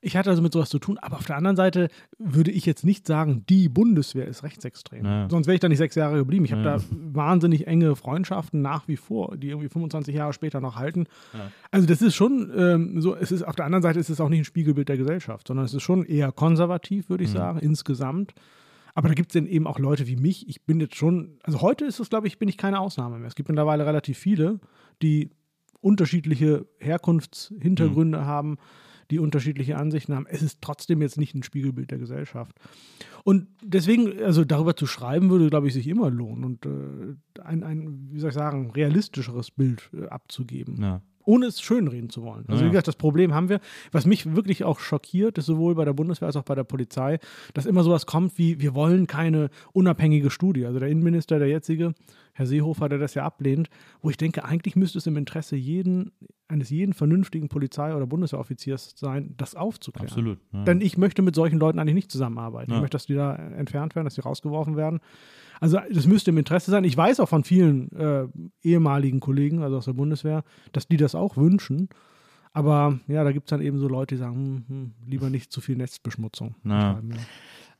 Ich 0.00 0.16
hatte 0.16 0.30
also 0.30 0.42
mit 0.42 0.52
sowas 0.52 0.68
zu 0.68 0.78
tun, 0.78 0.98
aber 0.98 1.16
auf 1.16 1.26
der 1.26 1.36
anderen 1.36 1.56
Seite 1.56 1.88
würde 2.18 2.50
ich 2.50 2.66
jetzt 2.66 2.84
nicht 2.84 3.06
sagen, 3.06 3.44
die 3.48 3.68
Bundeswehr 3.68 4.26
ist 4.26 4.42
rechtsextrem. 4.42 5.04
Ja. 5.04 5.28
Sonst 5.30 5.46
wäre 5.46 5.54
ich 5.54 5.60
da 5.60 5.68
nicht 5.68 5.78
sechs 5.78 5.94
Jahre 5.94 6.18
geblieben. 6.18 6.44
Ich 6.44 6.52
habe 6.52 6.62
da 6.62 6.80
wahnsinnig 6.90 7.66
enge 7.66 7.96
Freundschaften 7.96 8.62
nach 8.62 8.88
wie 8.88 8.96
vor, 8.96 9.36
die 9.36 9.48
irgendwie 9.48 9.68
25 9.68 10.14
Jahre 10.14 10.32
später 10.32 10.60
noch 10.60 10.76
halten. 10.76 11.06
Also 11.70 11.86
das 11.86 12.02
ist 12.02 12.14
schon 12.14 12.52
ähm, 12.56 13.00
so, 13.00 13.16
es 13.16 13.32
ist 13.32 13.42
auf 13.42 13.56
der 13.56 13.64
anderen 13.64 13.82
Seite 13.82 13.98
ist 13.98 14.10
es 14.10 14.20
auch 14.20 14.28
nicht 14.28 14.40
ein 14.40 14.44
Spiegelbild 14.44 14.88
der 14.88 14.96
Gesellschaft, 14.96 15.48
sondern 15.48 15.66
es 15.66 15.74
ist 15.74 15.82
schon 15.82 16.04
eher 16.04 16.32
konservativ, 16.32 17.08
würde 17.08 17.24
ich 17.24 17.30
sagen, 17.30 17.58
insgesamt. 17.58 18.34
Aber 18.94 19.08
da 19.08 19.14
gibt 19.14 19.30
es 19.30 19.34
dann 19.34 19.46
eben 19.46 19.66
auch 19.66 19.78
Leute 19.78 20.06
wie 20.08 20.16
mich. 20.16 20.48
Ich 20.48 20.64
bin 20.64 20.80
jetzt 20.80 20.96
schon, 20.96 21.38
also 21.44 21.60
heute 21.60 21.84
ist 21.84 22.00
es, 22.00 22.10
glaube 22.10 22.26
ich, 22.26 22.38
bin 22.38 22.48
ich 22.48 22.56
keine 22.56 22.80
Ausnahme 22.80 23.18
mehr. 23.18 23.28
Es 23.28 23.36
gibt 23.36 23.48
mittlerweile 23.48 23.86
relativ 23.86 24.18
viele, 24.18 24.58
die 25.02 25.30
unterschiedliche 25.80 26.66
Herkunftshintergründe 26.78 28.24
haben, 28.26 28.58
die 29.10 29.18
unterschiedliche 29.18 29.76
Ansichten 29.76 30.14
haben. 30.14 30.26
Es 30.28 30.42
ist 30.42 30.60
trotzdem 30.60 31.00
jetzt 31.02 31.18
nicht 31.18 31.34
ein 31.34 31.42
Spiegelbild 31.42 31.90
der 31.90 31.98
Gesellschaft. 31.98 32.54
Und 33.24 33.46
deswegen, 33.62 34.22
also 34.22 34.44
darüber 34.44 34.76
zu 34.76 34.86
schreiben, 34.86 35.30
würde, 35.30 35.48
glaube 35.50 35.66
ich, 35.68 35.74
sich 35.74 35.88
immer 35.88 36.10
lohnen 36.10 36.44
und 36.44 36.66
äh, 36.66 37.40
ein, 37.42 37.62
ein, 37.62 38.08
wie 38.10 38.20
soll 38.20 38.28
ich 38.30 38.34
sagen, 38.34 38.70
realistischeres 38.70 39.50
Bild 39.50 39.90
äh, 39.94 40.06
abzugeben 40.08 40.78
Ja. 40.80 41.00
ohne 41.24 41.46
es 41.46 41.60
schönreden 41.60 42.08
zu 42.10 42.22
wollen. 42.22 42.44
Also 42.48 42.60
Ja. 42.62 42.66
wie 42.66 42.70
gesagt, 42.72 42.88
das 42.88 42.96
Problem 42.96 43.34
haben 43.34 43.48
wir. 43.50 43.60
Was 43.92 44.06
mich 44.06 44.34
wirklich 44.34 44.64
auch 44.64 44.78
schockiert, 44.80 45.36
ist 45.38 45.46
sowohl 45.46 45.74
bei 45.74 45.84
der 45.84 45.92
Bundeswehr 45.92 46.26
als 46.26 46.36
auch 46.36 46.42
bei 46.44 46.54
der 46.54 46.64
Polizei, 46.64 47.18
dass 47.54 47.66
immer 47.66 47.82
sowas 47.84 48.06
kommt 48.06 48.38
wie, 48.38 48.60
wir 48.60 48.74
wollen 48.74 49.06
keine 49.06 49.50
unabhängige 49.72 50.30
Studie. 50.30 50.64
Also 50.64 50.78
der 50.78 50.88
Innenminister, 50.88 51.38
der 51.38 51.48
jetzige, 51.48 51.92
Herr 52.38 52.46
Seehofer, 52.46 52.88
der 52.88 52.98
das 52.98 53.14
ja 53.14 53.24
ablehnt, 53.24 53.68
wo 54.00 54.10
ich 54.10 54.16
denke, 54.16 54.44
eigentlich 54.44 54.76
müsste 54.76 54.98
es 54.98 55.08
im 55.08 55.16
Interesse 55.16 55.56
jeden, 55.56 56.12
eines 56.46 56.70
jeden 56.70 56.92
vernünftigen 56.92 57.48
Polizei- 57.48 57.92
oder 57.92 58.06
Bundeswehroffiziers 58.06 58.94
sein, 58.96 59.34
das 59.36 59.56
aufzuklären. 59.56 60.06
Absolut. 60.06 60.38
Ja. 60.52 60.62
Denn 60.62 60.80
ich 60.80 60.96
möchte 60.96 61.20
mit 61.20 61.34
solchen 61.34 61.58
Leuten 61.58 61.80
eigentlich 61.80 61.96
nicht 61.96 62.12
zusammenarbeiten. 62.12 62.70
Ja. 62.70 62.76
Ich 62.76 62.80
möchte, 62.80 62.94
dass 62.94 63.06
die 63.06 63.14
da 63.14 63.34
entfernt 63.34 63.96
werden, 63.96 64.04
dass 64.06 64.14
die 64.14 64.20
rausgeworfen 64.20 64.76
werden. 64.76 65.00
Also 65.58 65.80
das 65.92 66.06
müsste 66.06 66.30
im 66.30 66.38
Interesse 66.38 66.70
sein. 66.70 66.84
Ich 66.84 66.96
weiß 66.96 67.18
auch 67.18 67.28
von 67.28 67.42
vielen 67.42 67.90
äh, 67.90 68.28
ehemaligen 68.62 69.18
Kollegen, 69.18 69.64
also 69.64 69.78
aus 69.78 69.86
der 69.86 69.94
Bundeswehr, 69.94 70.44
dass 70.70 70.86
die 70.86 70.96
das 70.96 71.16
auch 71.16 71.36
wünschen. 71.36 71.88
Aber 72.52 73.00
ja, 73.08 73.24
da 73.24 73.32
gibt 73.32 73.48
es 73.48 73.50
dann 73.50 73.62
eben 73.62 73.78
so 73.78 73.88
Leute, 73.88 74.14
die 74.14 74.20
sagen, 74.20 74.36
hm, 74.36 74.64
hm, 74.68 74.92
lieber 75.06 75.28
nicht 75.28 75.50
zu 75.50 75.60
viel 75.60 75.76
Netzbeschmutzung. 75.76 76.54
Ja. 76.62 77.02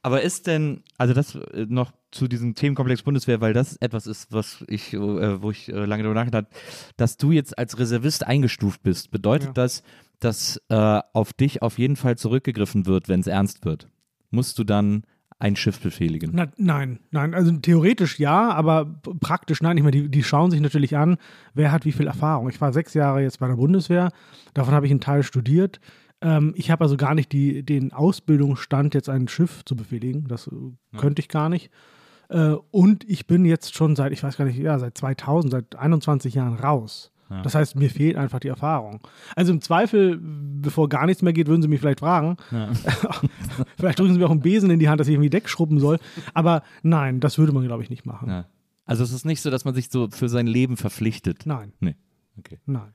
Aber 0.09 0.23
ist 0.23 0.47
denn, 0.47 0.83
also 0.97 1.13
das 1.13 1.35
äh, 1.35 1.67
noch 1.69 1.93
zu 2.11 2.29
diesem 2.29 2.55
Themenkomplex 2.55 3.03
Bundeswehr, 3.03 3.43
weil 3.43 3.53
das 3.53 3.77
etwas 3.77 4.07
ist, 4.07 4.33
was 4.33 4.65
ich, 4.67 4.95
äh, 4.95 5.43
wo 5.43 5.51
ich 5.51 5.69
äh, 5.69 5.85
lange 5.85 6.03
darüber 6.03 6.19
nachgedacht 6.19 6.47
habe, 6.47 6.57
dass 6.97 7.19
du 7.19 7.31
jetzt 7.31 7.59
als 7.59 7.79
Reservist 7.79 8.27
eingestuft 8.27 8.83
bist, 8.83 9.11
bedeutet 9.11 9.49
Ja. 9.49 9.53
das, 9.53 9.83
dass 10.19 10.63
äh, 10.71 11.01
auf 11.13 11.35
dich 11.35 11.61
auf 11.61 11.79
jeden 11.79 11.97
Fall 11.97 12.17
zurückgegriffen 12.17 12.87
wird, 12.87 13.09
wenn 13.11 13.21
es 13.21 13.27
ernst 13.27 13.67
wird? 13.67 13.89
Musst 14.31 14.59
du 14.59 14.65
dann 14.65 15.03
ein 15.39 15.55
Schiff 15.55 15.79
befehligen? 15.81 16.31
Na, 16.33 16.47
nein, 16.57 16.99
nein, 17.11 17.35
also 17.35 17.53
theoretisch 17.53 18.19
ja, 18.19 18.51
aber 18.51 19.01
praktisch 19.21 19.61
nein. 19.61 19.77
Ich 19.77 19.83
meine, 19.85 19.93
die, 19.93 20.09
die 20.09 20.25
schauen 20.25 20.51
sich 20.51 20.61
natürlich 20.63 20.97
an, 20.97 21.19
wer 21.55 21.71
hat 21.71 21.85
wie 21.85 21.93
viel 21.93 22.07
Erfahrung. 22.07 22.49
Ich 22.49 22.61
war 22.61 22.73
sechs 22.73 22.95
Jahre 22.95 23.21
jetzt 23.21 23.39
bei 23.39 23.47
der 23.47 23.55
Bundeswehr, 23.57 24.11
davon 24.55 24.73
habe 24.75 24.87
ich 24.87 24.91
einen 24.93 25.01
Teil 25.01 25.23
studiert. 25.23 25.79
Ähm, 26.21 26.53
ich 26.57 26.71
habe 26.71 26.85
also 26.85 26.97
gar 26.97 27.15
nicht 27.15 27.33
die, 27.33 27.63
den 27.63 27.93
Ausbildungsstand, 27.93 28.95
jetzt 28.95 29.09
ein 29.09 29.29
Schiff 29.29 29.65
zu 29.65 29.77
befehligen. 29.77 30.27
Das 30.29 30.49
äh, 30.49 30.97
könnte 30.99 31.21
ich 31.21 31.29
gar 31.29 31.49
nicht. 31.49 31.71
Äh, 32.29 32.55
und 32.71 33.09
ich 33.09 33.27
bin 33.27 33.45
jetzt 33.45 33.75
schon 33.75 33.97
seit, 33.97 34.13
ich 34.13 34.23
weiß 34.23 34.37
gar 34.37 34.45
nicht, 34.45 34.59
ja, 34.59 34.79
seit 34.79 34.99
2000, 34.99 35.53
seit 35.53 35.77
21 35.77 36.35
Jahren 36.35 36.55
raus. 36.55 37.13
Das 37.43 37.55
heißt, 37.55 37.77
mir 37.77 37.91
fehlt 37.91 38.17
einfach 38.17 38.41
die 38.41 38.49
Erfahrung. 38.49 39.07
Also 39.37 39.53
im 39.53 39.61
Zweifel, 39.61 40.19
bevor 40.19 40.89
gar 40.89 41.05
nichts 41.05 41.21
mehr 41.23 41.35
geht, 41.35 41.47
würden 41.47 41.61
Sie 41.61 41.69
mich 41.69 41.81
vielleicht 41.81 42.01
fragen. 42.01 42.39
vielleicht 43.79 43.99
drücken 43.99 44.15
Sie 44.15 44.19
mir 44.19 44.25
auch 44.27 44.31
einen 44.31 44.41
Besen 44.41 44.71
in 44.71 44.79
die 44.79 44.89
Hand, 44.89 44.99
dass 44.99 45.09
ich 45.09 45.13
irgendwie 45.15 45.29
Deck 45.29 45.47
schrubben 45.49 45.79
soll. 45.79 45.99
Aber 46.33 46.63
nein, 46.83 47.21
das 47.21 47.37
würde 47.37 47.53
man, 47.53 47.65
glaube 47.65 47.83
ich, 47.83 47.91
nicht 47.91 48.07
machen. 48.07 48.31
Ja. 48.31 48.47
Also 48.87 49.05
es 49.05 49.13
ist 49.13 49.27
nicht 49.27 49.43
so, 49.43 49.51
dass 49.51 49.67
man 49.67 49.75
sich 49.75 49.91
so 49.91 50.09
für 50.11 50.31
sein 50.31 50.47
Leben 50.47 50.79
verpflichtet. 50.79 51.45
Nein, 51.45 51.75
Nee. 51.81 51.97
Okay. 52.39 52.61
nein. 52.65 52.93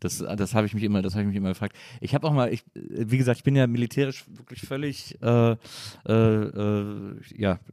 Das, 0.00 0.18
das 0.18 0.54
habe 0.54 0.66
ich 0.66 0.74
mich 0.74 0.84
immer, 0.84 1.00
das 1.00 1.14
habe 1.14 1.22
ich 1.22 1.28
mich 1.28 1.36
immer 1.36 1.48
gefragt. 1.48 1.74
Ich 2.02 2.14
habe 2.14 2.26
auch 2.26 2.32
mal, 2.32 2.52
ich, 2.52 2.62
wie 2.74 3.16
gesagt, 3.16 3.38
ich 3.38 3.44
bin 3.44 3.56
ja 3.56 3.66
militärisch 3.66 4.26
wirklich 4.28 4.60
völlig, 4.60 5.16
äh, 5.22 5.52
äh, 5.52 5.56
äh, 6.06 6.82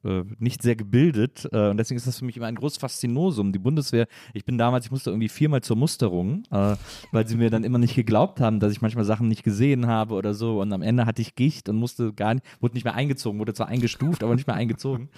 äh, 0.03 0.23
nicht 0.39 0.61
sehr 0.61 0.77
gebildet 0.77 1.49
äh, 1.51 1.69
und 1.69 1.77
deswegen 1.77 1.97
ist 1.97 2.07
das 2.07 2.19
für 2.19 2.25
mich 2.25 2.37
immer 2.37 2.45
ein 2.45 2.55
großes 2.55 2.77
Faszinosum. 2.77 3.51
Die 3.51 3.59
Bundeswehr, 3.59 4.07
ich 4.33 4.45
bin 4.45 4.57
damals, 4.57 4.85
ich 4.85 4.91
musste 4.91 5.09
irgendwie 5.09 5.27
viermal 5.27 5.61
zur 5.61 5.75
Musterung, 5.75 6.43
äh, 6.49 6.77
weil 7.11 7.27
sie 7.27 7.35
mir 7.35 7.49
dann 7.49 7.65
immer 7.65 7.77
nicht 7.77 7.95
geglaubt 7.95 8.39
haben, 8.39 8.61
dass 8.61 8.71
ich 8.71 8.81
manchmal 8.81 9.03
Sachen 9.03 9.27
nicht 9.27 9.43
gesehen 9.43 9.87
habe 9.87 10.13
oder 10.13 10.33
so 10.33 10.61
und 10.61 10.71
am 10.71 10.81
Ende 10.81 11.05
hatte 11.05 11.21
ich 11.21 11.35
Gicht 11.35 11.67
und 11.67 11.75
musste 11.75 12.13
gar 12.13 12.35
nicht, 12.35 12.45
wurde 12.61 12.75
nicht 12.75 12.85
mehr 12.85 12.95
eingezogen, 12.95 13.37
wurde 13.39 13.53
zwar 13.53 13.67
eingestuft, 13.67 14.23
aber 14.23 14.35
nicht 14.35 14.47
mehr 14.47 14.55
eingezogen. 14.55 15.09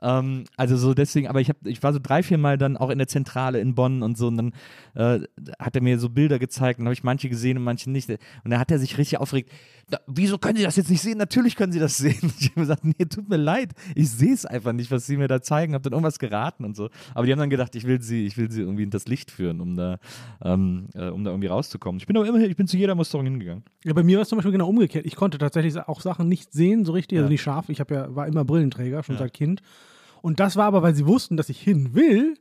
Ähm, 0.00 0.44
also 0.56 0.76
so 0.76 0.94
deswegen, 0.94 1.26
aber 1.26 1.40
ich 1.40 1.48
habe, 1.48 1.58
ich 1.64 1.82
war 1.82 1.92
so 1.92 1.98
drei, 2.00 2.22
vier 2.22 2.38
Mal 2.38 2.56
dann 2.56 2.76
auch 2.76 2.90
in 2.90 2.98
der 2.98 3.08
Zentrale 3.08 3.58
in 3.58 3.74
Bonn 3.74 4.04
und 4.04 4.16
so 4.16 4.28
und 4.28 4.36
dann 4.36 4.52
hat 4.94 5.74
er 5.74 5.82
mir 5.82 5.98
so 5.98 6.10
Bilder 6.10 6.38
gezeigt 6.38 6.51
und 6.60 6.84
habe 6.86 6.92
ich 6.92 7.02
manche 7.02 7.28
gesehen 7.28 7.58
und 7.58 7.64
manche 7.64 7.90
nicht. 7.90 8.08
Und 8.08 8.50
da 8.50 8.58
hat 8.58 8.70
er 8.70 8.78
sich 8.78 8.98
richtig 8.98 9.18
aufgeregt. 9.18 9.50
"Na, 9.90 9.98
wieso 10.06 10.38
können 10.38 10.56
Sie 10.56 10.62
das 10.62 10.76
jetzt 10.76 10.90
nicht 10.90 11.00
sehen? 11.02 11.18
Natürlich 11.18 11.56
können 11.56 11.72
Sie 11.72 11.78
das 11.78 11.96
sehen. 11.96 12.18
Und 12.22 12.34
ich 12.40 12.50
habe 12.50 12.60
gesagt, 12.60 12.84
nee, 12.84 13.04
tut 13.06 13.28
mir 13.28 13.36
leid, 13.36 13.72
ich 13.94 14.10
sehe 14.10 14.32
es 14.32 14.46
einfach 14.46 14.72
nicht, 14.72 14.90
was 14.90 15.06
Sie 15.06 15.16
mir 15.16 15.28
da 15.28 15.42
zeigen. 15.42 15.74
Habe 15.74 15.82
dann 15.82 15.92
irgendwas 15.92 16.18
geraten 16.18 16.64
und 16.64 16.76
so. 16.76 16.88
Aber 17.14 17.26
die 17.26 17.32
haben 17.32 17.38
dann 17.38 17.50
gedacht, 17.50 17.74
ich 17.74 17.84
will 17.84 18.00
Sie, 18.02 18.26
ich 18.26 18.36
will 18.36 18.50
Sie 18.50 18.60
irgendwie 18.60 18.82
in 18.84 18.90
das 18.90 19.06
Licht 19.06 19.30
führen, 19.30 19.60
um 19.60 19.76
da, 19.76 19.98
ähm, 20.44 20.88
äh, 20.94 21.08
um 21.08 21.24
da 21.24 21.30
irgendwie 21.30 21.48
rauszukommen. 21.48 21.98
Ich 22.00 22.06
bin 22.06 22.16
aber 22.16 22.26
immerhin, 22.26 22.50
ich 22.50 22.56
bin 22.56 22.66
zu 22.66 22.76
jeder 22.76 22.94
Musterung 22.94 23.24
hingegangen. 23.26 23.64
Ja, 23.84 23.92
bei 23.92 24.02
mir 24.02 24.18
war 24.18 24.22
es 24.22 24.28
zum 24.28 24.38
Beispiel 24.38 24.52
genau 24.52 24.68
umgekehrt. 24.68 25.06
Ich 25.06 25.16
konnte 25.16 25.38
tatsächlich 25.38 25.76
auch 25.76 26.00
Sachen 26.00 26.28
nicht 26.28 26.52
sehen, 26.52 26.84
so 26.84 26.92
richtig, 26.92 27.18
also 27.18 27.26
Ja. 27.26 27.30
nicht 27.30 27.42
scharf. 27.42 27.68
Ich 27.68 27.80
hab 27.80 27.90
ja, 27.90 28.14
war 28.14 28.26
immer 28.26 28.44
Brillenträger, 28.44 29.02
schon 29.02 29.18
seit 29.18 29.32
Kind. 29.34 29.62
Und 30.20 30.38
das 30.38 30.54
war 30.56 30.66
aber, 30.66 30.82
weil 30.82 30.94
sie 30.94 31.06
wussten, 31.06 31.36
dass 31.36 31.48
ich 31.48 31.60
hin 31.60 31.94
will, 31.94 32.34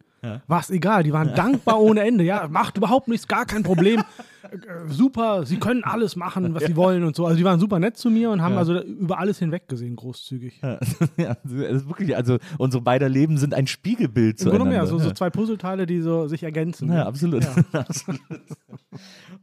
war 0.47 0.60
es 0.60 0.69
egal. 0.69 1.03
Die 1.03 1.13
waren 1.13 1.34
dankbar 1.36 1.79
ohne 1.81 2.01
Ende. 2.01 2.23
Ja, 2.23 2.47
macht 2.51 2.77
überhaupt 2.77 3.07
nichts, 3.07 3.27
gar 3.27 3.45
kein 3.45 3.63
Problem. 3.63 4.03
Äh, 4.51 4.57
super, 4.89 5.45
sie 5.45 5.57
können 5.57 5.84
alles 5.84 6.15
machen, 6.15 6.53
was 6.53 6.65
sie 6.65 6.75
wollen 6.75 7.03
und 7.03 7.15
so. 7.15 7.25
Also 7.25 7.38
die 7.38 7.43
waren 7.43 7.60
super 7.60 7.79
nett 7.79 7.97
zu 7.97 8.10
mir 8.10 8.31
und 8.31 8.41
haben 8.41 8.53
Ja. 8.53 8.60
also 8.60 8.81
über 8.81 9.19
alles 9.19 9.39
hinweg 9.39 9.67
gesehen, 9.67 9.95
großzügig. 9.95 10.60
Ja, 10.62 10.79
ja, 11.17 11.38
das 11.43 11.51
ist 11.51 11.88
wirklich, 11.88 12.15
also 12.15 12.38
unsere 12.57 12.81
beider 12.81 13.07
Leben 13.07 13.38
sind 13.38 13.53
ein 13.53 13.67
Spiegelbild 13.67 14.41
Im 14.41 14.49
Grunde 14.49 14.65
mehr, 14.65 14.86
so, 14.88 14.97
so 14.97 15.10
ja. 15.10 15.15
zwei 15.15 15.29
Puzzleteile, 15.29 15.86
die 15.86 16.01
so 16.01 16.27
sich 16.27 16.43
ergänzen. 16.43 16.91
Ja, 16.91 17.05
absolut. 17.05 17.45
absolut. 17.71 18.19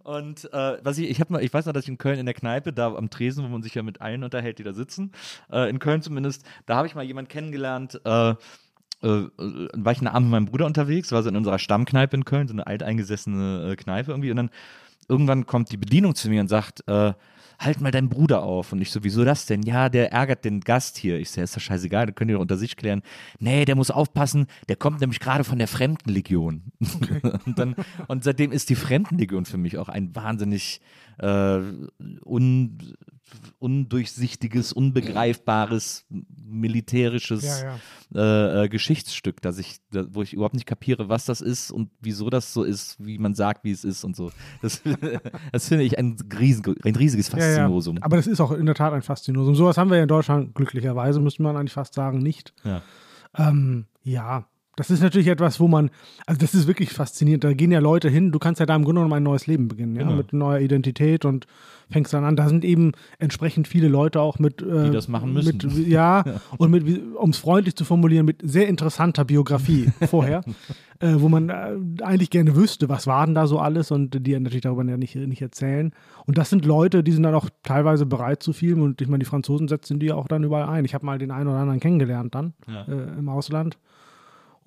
Und 0.02 0.52
äh, 0.52 0.78
was 0.82 0.98
ich, 0.98 1.08
ich 1.08 1.20
habe 1.20 1.32
mal, 1.32 1.42
ich 1.42 1.52
weiß 1.52 1.66
noch, 1.66 1.72
dass 1.72 1.84
ich 1.84 1.90
in 1.90 1.98
Köln 1.98 2.18
in 2.18 2.26
der 2.26 2.34
Kneipe, 2.34 2.72
da 2.72 2.94
am 2.94 3.08
Tresen, 3.08 3.44
wo 3.44 3.48
man 3.48 3.62
sich 3.62 3.74
ja 3.74 3.82
mit 3.82 4.00
allen 4.00 4.24
unterhält, 4.24 4.58
die 4.58 4.64
da 4.64 4.72
sitzen, 4.72 5.12
äh, 5.50 5.70
in 5.70 5.78
Köln 5.78 6.02
zumindest, 6.02 6.44
da 6.66 6.76
habe 6.76 6.86
ich 6.86 6.94
mal 6.94 7.04
jemanden 7.04 7.28
kennengelernt, 7.30 8.00
äh, 8.04 8.34
äh, 9.02 9.08
äh, 9.08 9.68
war 9.74 9.92
ich 9.92 9.98
einen 9.98 10.08
Abend 10.08 10.28
mit 10.28 10.32
meinem 10.32 10.46
Bruder 10.46 10.66
unterwegs, 10.66 11.12
war 11.12 11.22
so 11.22 11.28
in 11.28 11.36
unserer 11.36 11.58
Stammkneipe 11.58 12.16
in 12.16 12.24
Köln, 12.24 12.48
so 12.48 12.54
eine 12.54 12.66
alteingesessene 12.66 13.72
äh, 13.72 13.76
Kneipe 13.76 14.10
irgendwie. 14.10 14.30
Und 14.30 14.36
dann 14.36 14.50
irgendwann 15.08 15.46
kommt 15.46 15.70
die 15.72 15.76
Bedienung 15.76 16.14
zu 16.14 16.28
mir 16.28 16.40
und 16.40 16.48
sagt, 16.48 16.86
äh, 16.88 17.12
halt 17.58 17.80
mal 17.80 17.90
deinen 17.90 18.08
Bruder 18.08 18.42
auf. 18.42 18.72
Und 18.72 18.80
ich 18.80 18.90
so, 18.90 19.02
wieso 19.02 19.24
das 19.24 19.46
denn? 19.46 19.62
Ja, 19.62 19.88
der 19.88 20.12
ärgert 20.12 20.44
den 20.44 20.60
Gast 20.60 20.96
hier. 20.96 21.18
Ich 21.18 21.30
so, 21.30 21.40
ist 21.40 21.56
doch 21.56 21.60
scheißegal, 21.60 22.06
das 22.06 22.14
könnt 22.14 22.30
ihr 22.30 22.34
doch 22.34 22.42
unter 22.42 22.56
sich 22.56 22.76
klären. 22.76 23.02
Nee, 23.38 23.64
der 23.64 23.74
muss 23.74 23.90
aufpassen, 23.90 24.46
der 24.68 24.76
kommt 24.76 25.00
nämlich 25.00 25.20
gerade 25.20 25.44
von 25.44 25.58
der 25.58 25.68
Fremdenlegion. 25.68 26.62
und, 27.46 27.58
dann, 27.58 27.74
und 28.06 28.24
seitdem 28.24 28.52
ist 28.52 28.70
die 28.70 28.76
Fremdenlegion 28.76 29.44
für 29.44 29.58
mich 29.58 29.78
auch 29.78 29.88
ein 29.88 30.14
wahnsinnig 30.14 30.80
äh, 31.18 31.60
un, 32.24 32.78
undurchsichtiges, 33.58 34.72
unbegreifbares, 34.72 36.06
militärisches 36.48 37.62
Ja, 37.62 37.78
Äh, 38.14 38.64
äh, 38.64 38.68
Geschichtsstück, 38.70 39.42
dass 39.42 39.58
ich, 39.58 39.80
da, 39.90 40.06
wo 40.08 40.22
ich 40.22 40.32
überhaupt 40.32 40.54
nicht 40.54 40.64
kapiere, 40.64 41.10
was 41.10 41.26
das 41.26 41.42
ist 41.42 41.70
und 41.70 41.90
wieso 42.00 42.30
das 42.30 42.54
so 42.54 42.62
ist, 42.62 42.96
wie 43.04 43.18
man 43.18 43.34
sagt, 43.34 43.64
wie 43.64 43.70
es 43.70 43.84
ist 43.84 44.02
und 44.02 44.16
so. 44.16 44.30
Das, 44.62 44.80
das 45.52 45.68
finde 45.68 45.84
ich 45.84 45.98
ein, 45.98 46.16
riesen, 46.38 46.64
ein 46.84 46.96
riesiges 46.96 47.28
Ja, 47.28 47.38
ja. 47.38 47.44
Faszinosum. 47.44 47.98
Aber 48.00 48.16
das 48.16 48.26
ist 48.26 48.40
auch 48.40 48.52
in 48.52 48.64
der 48.64 48.74
Tat 48.74 48.94
ein 48.94 49.02
Faszinosum. 49.02 49.54
Sowas 49.54 49.76
haben 49.76 49.90
wir 49.90 49.98
ja 49.98 50.04
in 50.04 50.08
Deutschland 50.08 50.54
glücklicherweise, 50.54 51.20
müsste 51.20 51.42
man 51.42 51.54
eigentlich 51.56 51.74
fast 51.74 51.92
sagen, 51.92 52.18
nicht. 52.18 52.54
Ja. 52.64 52.80
Ähm, 53.36 53.84
ja, 54.04 54.46
das 54.78 54.90
ist 54.90 55.02
natürlich 55.02 55.26
etwas, 55.26 55.58
wo 55.58 55.66
man, 55.66 55.90
also 56.24 56.38
das 56.40 56.54
ist 56.54 56.68
wirklich 56.68 56.92
faszinierend. 56.92 57.42
Da 57.42 57.52
gehen 57.52 57.72
ja 57.72 57.80
Leute 57.80 58.08
hin, 58.08 58.30
du 58.30 58.38
kannst 58.38 58.60
ja 58.60 58.66
da 58.66 58.76
im 58.76 58.84
Grunde 58.84 59.00
genommen 59.00 59.14
ein 59.14 59.24
neues 59.24 59.48
Leben 59.48 59.66
beginnen, 59.66 59.96
ja, 59.96 60.02
Genau. 60.04 60.14
mit 60.16 60.32
neuer 60.32 60.60
Identität 60.60 61.24
und 61.24 61.46
fängst 61.90 62.12
dann 62.12 62.24
an. 62.24 62.36
Da 62.36 62.48
sind 62.48 62.64
eben 62.64 62.92
entsprechend 63.18 63.66
viele 63.66 63.88
Leute 63.88 64.20
auch 64.20 64.38
mit, 64.38 64.62
äh, 64.62 64.84
Die 64.84 64.90
das 64.90 65.08
machen 65.08 65.32
müssen. 65.32 65.56
Mit, 65.64 65.88
ja, 65.88 66.22
und 66.58 66.70
mit, 66.70 66.84
um 67.16 67.30
es 67.30 67.38
freundlich 67.38 67.74
zu 67.74 67.84
formulieren, 67.84 68.24
mit 68.24 68.40
sehr 68.44 68.68
interessanter 68.68 69.24
Biografie 69.24 69.90
vorher, 70.08 70.42
äh, 71.00 71.14
wo 71.16 71.28
man 71.28 71.48
äh, 71.48 71.76
eigentlich 72.02 72.30
gerne 72.30 72.54
wüsste, 72.54 72.88
was 72.88 73.06
war 73.08 73.26
denn 73.26 73.34
da 73.34 73.46
so 73.48 73.58
alles 73.58 73.90
und 73.90 74.24
die 74.26 74.38
natürlich 74.38 74.60
darüber 74.62 74.84
ja 74.84 74.96
nicht, 74.96 75.16
nicht 75.16 75.42
erzählen. 75.42 75.92
Und 76.26 76.38
das 76.38 76.50
sind 76.50 76.64
Leute, 76.64 77.02
die 77.02 77.12
sind 77.12 77.24
dann 77.24 77.34
auch 77.34 77.48
teilweise 77.64 78.06
bereit 78.06 78.42
zu 78.44 78.52
filmen 78.52 78.82
und 78.82 79.00
ich 79.00 79.08
meine, 79.08 79.20
die 79.20 79.28
Franzosen 79.28 79.66
setzen 79.66 79.98
die 79.98 80.12
auch 80.12 80.28
dann 80.28 80.44
überall 80.44 80.68
ein. 80.68 80.84
Ich 80.84 80.94
habe 80.94 81.04
mal 81.04 81.18
den 81.18 81.30
einen 81.32 81.48
oder 81.48 81.58
anderen 81.58 81.80
kennengelernt 81.80 82.34
dann 82.34 82.52
Ja. 82.68 82.84
äh, 82.84 83.18
im 83.18 83.28
Ausland. 83.28 83.76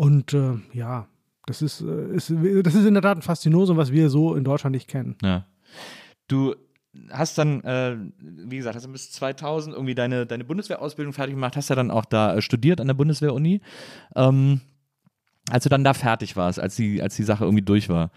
Und 0.02 0.34
äh, 0.34 0.54
ja, 0.74 1.08
das 1.46 1.62
ist, 1.62 1.82
äh, 1.82 2.16
ist, 2.16 2.34
das 2.64 2.74
ist 2.74 2.86
in 2.86 2.96
der 2.96 3.04
Tat 3.04 3.20
ein 3.20 3.22
Faszinosum, 3.22 3.78
was 3.78 3.92
wir 3.92 4.10
so 4.10 4.34
in 4.34 4.44
Deutschland 4.44 4.74
nicht 4.74 4.88
kennen. 4.88 5.16
Ja. 5.22 5.46
Du 6.28 6.56
hast 7.12 7.38
dann, 7.38 7.64
äh, 7.64 7.98
wie 8.20 8.58
gesagt, 8.58 8.76
hast 8.76 8.88
du 8.88 8.92
bis 8.92 9.12
2000 9.12 9.76
irgendwie 9.76 9.94
deine, 9.94 10.26
deine 10.26 10.44
Bundeswehrausbildung 10.44 11.14
fertig 11.14 11.36
gemacht, 11.36 11.56
hast 11.56 11.70
ja 11.70 11.76
dann 11.76 11.92
auch 11.92 12.06
da 12.06 12.34
äh, 12.34 12.42
studiert 12.42 12.82
an 12.82 12.88
der 12.88 12.96
Bundeswehr-Uni. 12.96 13.62
Ähm, 14.16 14.62
als 15.52 15.66
du 15.66 15.70
dann 15.70 15.84
da 15.84 15.94
fertig 15.94 16.36
warst, 16.36 16.60
als 16.60 16.76
die, 16.76 17.00
als 17.00 17.16
die 17.16 17.24
Sache 17.24 17.44
irgendwie 17.44 17.64
durch 17.64 17.88
war, 17.88 18.10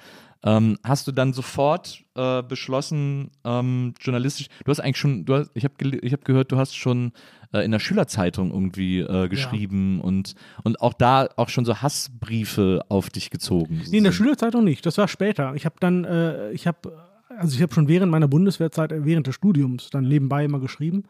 ähm, 0.44 0.78
hast 0.84 1.06
du 1.08 1.12
dann 1.12 1.32
sofort 1.32 2.04
äh, 2.14 2.42
beschlossen, 2.42 3.30
ähm, 3.44 3.94
journalistisch, 4.00 4.48
du 4.64 4.70
hast 4.70 4.80
eigentlich 4.80 4.98
schon, 4.98 5.24
du 5.24 5.34
hast, 5.36 5.50
ich 5.54 5.64
habe 5.64 5.74
ich 6.02 6.12
hab 6.12 6.24
gehört, 6.24 6.52
du 6.52 6.58
hast 6.58 6.76
schon 6.76 7.12
äh, 7.52 7.64
in 7.64 7.70
der 7.70 7.78
Schülerzeitung 7.78 8.50
irgendwie 8.50 9.00
äh, 9.00 9.28
geschrieben 9.28 10.00
und, 10.02 10.34
und 10.62 10.80
auch 10.82 10.92
da 10.92 11.28
auch 11.36 11.48
schon 11.48 11.64
so 11.64 11.80
Hassbriefe 11.80 12.84
auf 12.90 13.08
dich 13.08 13.30
gezogen. 13.30 13.82
Nee, 13.90 13.98
in 13.98 14.04
der 14.04 14.12
Schülerzeitung 14.12 14.64
nicht. 14.64 14.84
Das 14.84 14.98
war 14.98 15.08
später. 15.08 15.54
Ich 15.54 15.64
habe 15.64 15.76
dann, 15.80 16.04
äh, 16.04 16.50
ich 16.50 16.66
habe, 16.66 16.92
also 17.38 17.56
ich 17.56 17.62
habe 17.62 17.72
schon 17.72 17.88
während 17.88 18.12
meiner 18.12 18.28
Bundeswehrzeit, 18.28 18.92
äh, 18.92 19.04
während 19.06 19.26
des 19.26 19.36
Studiums, 19.36 19.88
dann 19.88 20.06
nebenbei 20.06 20.44
immer 20.44 20.60
geschrieben. 20.60 21.04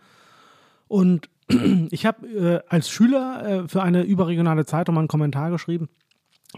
Und 0.86 1.28
ich 1.90 2.06
habe 2.06 2.26
äh, 2.28 2.60
als 2.68 2.88
Schüler 2.88 3.64
für 3.66 3.82
eine 3.82 4.02
überregionale 4.02 4.64
Zeitung 4.64 4.94
mal 4.94 5.00
einen 5.00 5.08
Kommentar 5.08 5.50
geschrieben. 5.50 5.88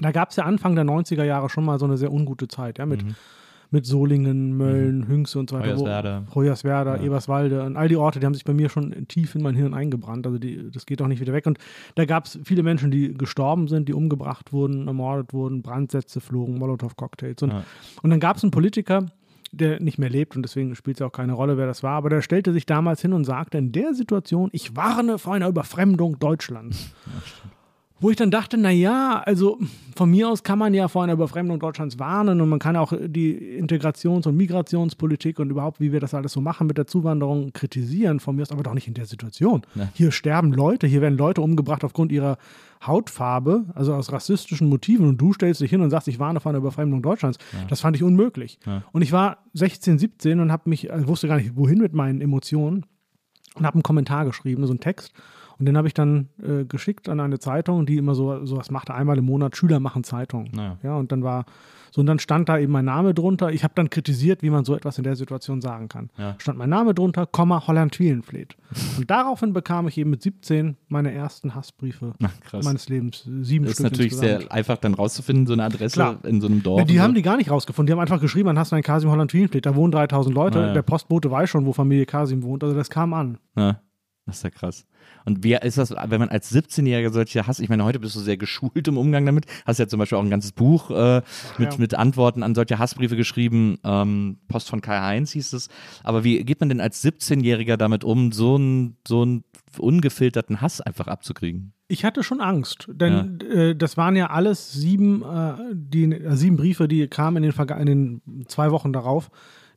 Da 0.00 0.12
gab 0.12 0.30
es 0.30 0.36
ja 0.36 0.44
Anfang 0.44 0.74
der 0.74 0.84
90er 0.84 1.24
Jahre 1.24 1.48
schon 1.48 1.64
mal 1.64 1.78
so 1.78 1.84
eine 1.86 1.96
sehr 1.96 2.12
ungute 2.12 2.48
Zeit, 2.48 2.78
ja, 2.78 2.86
mit 2.86 3.04
mit 3.72 3.84
Solingen, 3.84 4.56
Mölln, 4.56 5.08
Hünxe 5.08 5.40
und 5.40 5.50
so 5.50 5.56
weiter. 5.56 5.70
Hoyerswerda. 5.70 6.22
Hoyerswerda, 6.36 6.96
Ja. 6.98 7.02
Eberswalde 7.02 7.64
und 7.64 7.76
all 7.76 7.88
die 7.88 7.96
Orte, 7.96 8.20
die 8.20 8.26
haben 8.26 8.32
sich 8.32 8.44
bei 8.44 8.54
mir 8.54 8.68
schon 8.68 9.08
tief 9.08 9.34
in 9.34 9.42
mein 9.42 9.56
Hirn 9.56 9.74
eingebrannt. 9.74 10.24
Also 10.24 10.38
die, 10.38 10.70
das 10.70 10.86
geht 10.86 11.02
auch 11.02 11.08
nicht 11.08 11.20
wieder 11.20 11.32
weg. 11.32 11.46
Und 11.48 11.58
da 11.96 12.04
gab 12.04 12.26
es 12.26 12.38
viele 12.44 12.62
Menschen, 12.62 12.92
die 12.92 13.12
gestorben 13.12 13.66
sind, 13.66 13.88
die 13.88 13.92
umgebracht 13.92 14.52
wurden, 14.52 14.86
ermordet 14.86 15.32
wurden, 15.32 15.62
Brandsätze 15.62 16.20
flogen, 16.20 16.58
Molotow-Cocktails. 16.58 17.42
Und, 17.42 17.50
Ja. 17.50 17.64
und 18.04 18.10
dann 18.10 18.20
gab 18.20 18.36
es 18.36 18.44
einen 18.44 18.52
Politiker, 18.52 19.06
der 19.50 19.82
nicht 19.82 19.98
mehr 19.98 20.10
lebt 20.10 20.36
und 20.36 20.42
deswegen 20.42 20.76
spielt 20.76 20.98
es 20.98 21.02
auch 21.02 21.10
keine 21.12 21.32
Rolle, 21.32 21.56
wer 21.58 21.66
das 21.66 21.82
war, 21.82 21.94
aber 21.94 22.08
der 22.08 22.22
stellte 22.22 22.52
sich 22.52 22.66
damals 22.66 23.02
hin 23.02 23.12
und 23.12 23.24
sagte 23.24 23.58
in 23.58 23.72
der 23.72 23.94
Situation, 23.94 24.48
ich 24.52 24.76
warne 24.76 25.18
vor 25.18 25.34
einer 25.34 25.48
Überfremdung 25.48 26.20
Deutschlands. 26.20 26.94
Wo 27.98 28.10
ich 28.10 28.16
dann 28.16 28.30
dachte, 28.30 28.58
naja, 28.58 29.22
also 29.24 29.58
von 29.96 30.10
mir 30.10 30.28
aus 30.28 30.42
kann 30.42 30.58
man 30.58 30.74
ja 30.74 30.86
vor 30.86 31.02
einer 31.02 31.14
Überfremdung 31.14 31.58
Deutschlands 31.58 31.98
warnen 31.98 32.42
und 32.42 32.48
man 32.50 32.58
kann 32.58 32.76
auch 32.76 32.92
die 32.92 33.58
Integrations- 33.58 34.26
und 34.26 34.36
Migrationspolitik 34.36 35.38
und 35.38 35.48
überhaupt, 35.48 35.80
wie 35.80 35.92
wir 35.92 36.00
das 36.00 36.12
alles 36.12 36.32
so 36.32 36.42
machen 36.42 36.66
mit 36.66 36.76
der 36.76 36.86
Zuwanderung, 36.86 37.54
kritisieren. 37.54 38.20
Von 38.20 38.36
mir 38.36 38.42
aus 38.42 38.52
aber 38.52 38.62
doch 38.62 38.74
nicht 38.74 38.86
in 38.86 38.92
der 38.92 39.06
Situation. 39.06 39.62
Ja. 39.74 39.88
Hier 39.94 40.12
sterben 40.12 40.52
Leute, 40.52 40.86
hier 40.86 41.00
werden 41.00 41.16
Leute 41.16 41.40
umgebracht 41.40 41.84
aufgrund 41.84 42.12
ihrer 42.12 42.36
Hautfarbe, 42.86 43.64
also 43.74 43.94
aus 43.94 44.12
rassistischen 44.12 44.68
Motiven 44.68 45.08
und 45.08 45.18
du 45.18 45.32
stellst 45.32 45.62
dich 45.62 45.70
hin 45.70 45.80
und 45.80 45.88
sagst, 45.88 46.08
ich 46.08 46.18
warne 46.18 46.40
vor 46.40 46.50
einer 46.50 46.58
Überfremdung 46.58 47.00
Deutschlands. 47.00 47.38
Das 47.70 47.80
fand 47.80 47.96
ich 47.96 48.02
unmöglich. 48.02 48.58
Ja. 48.66 48.82
Und 48.92 49.00
ich 49.00 49.12
war 49.12 49.38
16, 49.54 49.98
17 49.98 50.40
und 50.40 50.52
habe 50.52 50.68
mich, 50.68 50.92
also 50.92 51.08
wusste 51.08 51.28
gar 51.28 51.38
nicht, 51.38 51.56
wohin 51.56 51.78
mit 51.78 51.94
meinen 51.94 52.20
Emotionen 52.20 52.84
und 53.54 53.64
habe 53.64 53.76
einen 53.76 53.82
Kommentar 53.82 54.26
geschrieben, 54.26 54.66
so 54.66 54.72
einen 54.72 54.80
Text. 54.80 55.12
Und 55.58 55.66
den 55.66 55.76
habe 55.76 55.88
ich 55.88 55.94
dann 55.94 56.28
äh, 56.42 56.64
geschickt 56.64 57.08
an 57.08 57.20
eine 57.20 57.38
Zeitung, 57.38 57.86
die 57.86 57.96
immer 57.96 58.14
so 58.14 58.44
sowas 58.44 58.70
machte, 58.70 58.94
einmal 58.94 59.16
im 59.18 59.24
Monat, 59.24 59.56
Schüler 59.56 59.80
machen 59.80 60.04
Zeitung. 60.04 60.50
Ja. 60.56 60.76
Ja, 60.82 60.96
und 60.96 61.12
dann 61.12 61.22
war, 61.22 61.46
so 61.90 62.00
und 62.02 62.06
dann 62.06 62.18
stand 62.18 62.48
da 62.50 62.58
eben 62.58 62.72
mein 62.72 62.84
Name 62.84 63.14
drunter. 63.14 63.50
Ich 63.50 63.64
habe 63.64 63.72
dann 63.74 63.88
kritisiert, 63.88 64.42
wie 64.42 64.50
man 64.50 64.66
so 64.66 64.74
etwas 64.76 64.98
in 64.98 65.04
der 65.04 65.16
Situation 65.16 65.62
sagen 65.62 65.88
kann. 65.88 66.10
Ja. 66.18 66.34
Stand 66.38 66.58
mein 66.58 66.68
Name 66.68 66.92
drunter, 66.92 67.24
Komma, 67.24 67.66
Holland 67.66 67.98
Wielenfleet. 67.98 68.54
Und 68.98 69.10
daraufhin 69.10 69.54
bekam 69.54 69.88
ich 69.88 69.96
eben 69.96 70.10
mit 70.10 70.22
17 70.22 70.76
meine 70.88 71.12
ersten 71.12 71.54
Hassbriefe 71.54 72.12
krass. 72.42 72.62
meines 72.64 72.90
Lebens. 72.90 73.22
Sieben 73.40 73.64
Das 73.64 73.72
ist 73.72 73.78
Stück 73.78 73.90
natürlich 73.92 74.12
insgesamt. 74.12 74.42
sehr 74.42 74.52
einfach 74.52 74.76
dann 74.76 74.92
rauszufinden, 74.92 75.46
so 75.46 75.54
eine 75.54 75.64
Adresse 75.64 75.94
Klar. 75.94 76.18
in 76.24 76.42
so 76.42 76.48
einem 76.48 76.62
Dorf. 76.62 76.84
Die 76.84 76.96
und 76.96 77.00
haben 77.00 77.10
so. 77.12 77.14
die 77.14 77.22
gar 77.22 77.38
nicht 77.38 77.50
rausgefunden. 77.50 77.86
Die 77.86 77.92
haben 77.92 78.00
einfach 78.00 78.20
geschrieben, 78.20 78.50
an 78.50 78.58
Hassan 78.58 78.82
Kasim 78.82 79.10
Holland 79.10 79.32
Wielenfleet. 79.32 79.64
Da 79.64 79.74
wohnen 79.74 79.92
3000 79.92 80.34
Leute. 80.34 80.58
Ah, 80.58 80.66
ja. 80.66 80.72
Der 80.74 80.82
Postbote 80.82 81.30
weiß 81.30 81.48
schon, 81.48 81.64
wo 81.64 81.72
Familie 81.72 82.04
Kasim 82.04 82.42
wohnt. 82.42 82.62
Also 82.62 82.76
das 82.76 82.90
kam 82.90 83.14
an. 83.14 83.38
Ja, 83.56 83.80
das 84.26 84.38
ist 84.38 84.42
ja 84.42 84.50
krass. 84.50 84.86
Und 85.24 85.44
wie 85.44 85.54
ist 85.54 85.78
das, 85.78 85.92
wenn 85.92 86.18
man 86.18 86.28
als 86.28 86.52
17-Jähriger 86.52 87.12
solche 87.12 87.46
Hass, 87.46 87.60
ich 87.60 87.68
meine, 87.68 87.84
heute 87.84 88.00
bist 88.00 88.16
du 88.16 88.20
sehr 88.20 88.36
geschult 88.36 88.88
im 88.88 88.98
Umgang 88.98 89.24
damit, 89.24 89.46
hast 89.64 89.78
ja 89.78 89.86
zum 89.86 90.00
Beispiel 90.00 90.18
auch 90.18 90.22
ein 90.22 90.30
ganzes 90.30 90.50
Buch 90.52 90.90
äh, 90.90 91.22
mit, 91.58 91.72
Ja. 91.72 91.78
mit 91.78 91.94
Antworten 91.94 92.42
an 92.42 92.54
solche 92.56 92.78
Hassbriefe 92.80 93.16
geschrieben, 93.16 93.78
ähm, 93.84 94.38
Post 94.48 94.68
von 94.68 94.80
Kai 94.80 94.98
Heinz 95.00 95.30
hieß 95.30 95.52
es. 95.52 95.68
Aber 96.02 96.24
wie 96.24 96.42
geht 96.44 96.58
man 96.58 96.68
denn 96.68 96.80
als 96.80 97.04
17-Jähriger 97.04 97.76
damit 97.76 98.02
um, 98.02 98.32
so 98.32 98.56
einen 98.56 98.96
so 99.06 99.22
einen 99.22 99.44
ungefilterten 99.78 100.60
Hass 100.60 100.80
einfach 100.80 101.06
abzukriegen? 101.06 101.72
Ich 101.88 102.04
hatte 102.04 102.24
schon 102.24 102.40
Angst, 102.40 102.88
denn 102.92 103.40
äh, 103.42 103.76
das 103.76 103.96
waren 103.96 104.16
ja 104.16 104.30
alles 104.30 104.72
sieben, 104.72 105.22
äh, 105.22 105.54
die, 105.72 106.04
äh, 106.12 106.34
sieben 106.34 106.56
Briefe, 106.56 106.88
die 106.88 107.06
kamen 107.06 107.44
in 107.44 107.50
den, 107.52 107.68
in 107.78 107.86
den 107.86 108.44
zwei 108.48 108.72
Wochen 108.72 108.92
darauf, 108.92 109.30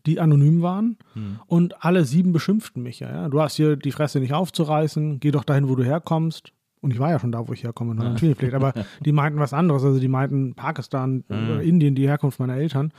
die 0.06 0.20
anonym 0.20 0.62
waren. 0.62 0.98
Und 1.48 1.84
alle 1.84 2.06
sieben 2.06 2.32
beschimpften 2.32 2.84
mich 2.84 3.00
ja, 3.00 3.12
ja. 3.12 3.30
Du 3.30 3.42
hast 3.42 3.56
hier 3.56 3.76
die 3.76 3.92
Fresse 3.92 4.20
nicht 4.20 4.34
aufzureißen, 4.34 5.20
geh 5.20 5.32
doch 5.32 5.44
dahin, 5.44 5.70
wo 5.70 5.76
du 5.76 5.84
herkommst. 5.84 6.54
Und 6.82 6.92
ich 6.92 7.00
war 7.00 7.10
ja 7.10 7.20
schon 7.20 7.32
da, 7.32 7.48
wo 7.48 7.54
ich 7.54 7.64
herkomme, 7.64 7.92
in 7.92 8.00
Holland 8.00 8.22
Wielenfleet. 8.22 8.54
Aber 8.54 8.74
die 9.06 9.12
meinten 9.12 9.40
was 9.40 9.54
anderes. 9.54 9.84
Also 9.84 10.00
die 10.00 10.08
meinten 10.08 10.54
Pakistan, 10.56 11.24
äh, 11.30 11.68
Indien, 11.68 11.96
die 11.96 12.08
Herkunft 12.08 12.40
meiner 12.40 12.56
Eltern. 12.56 12.94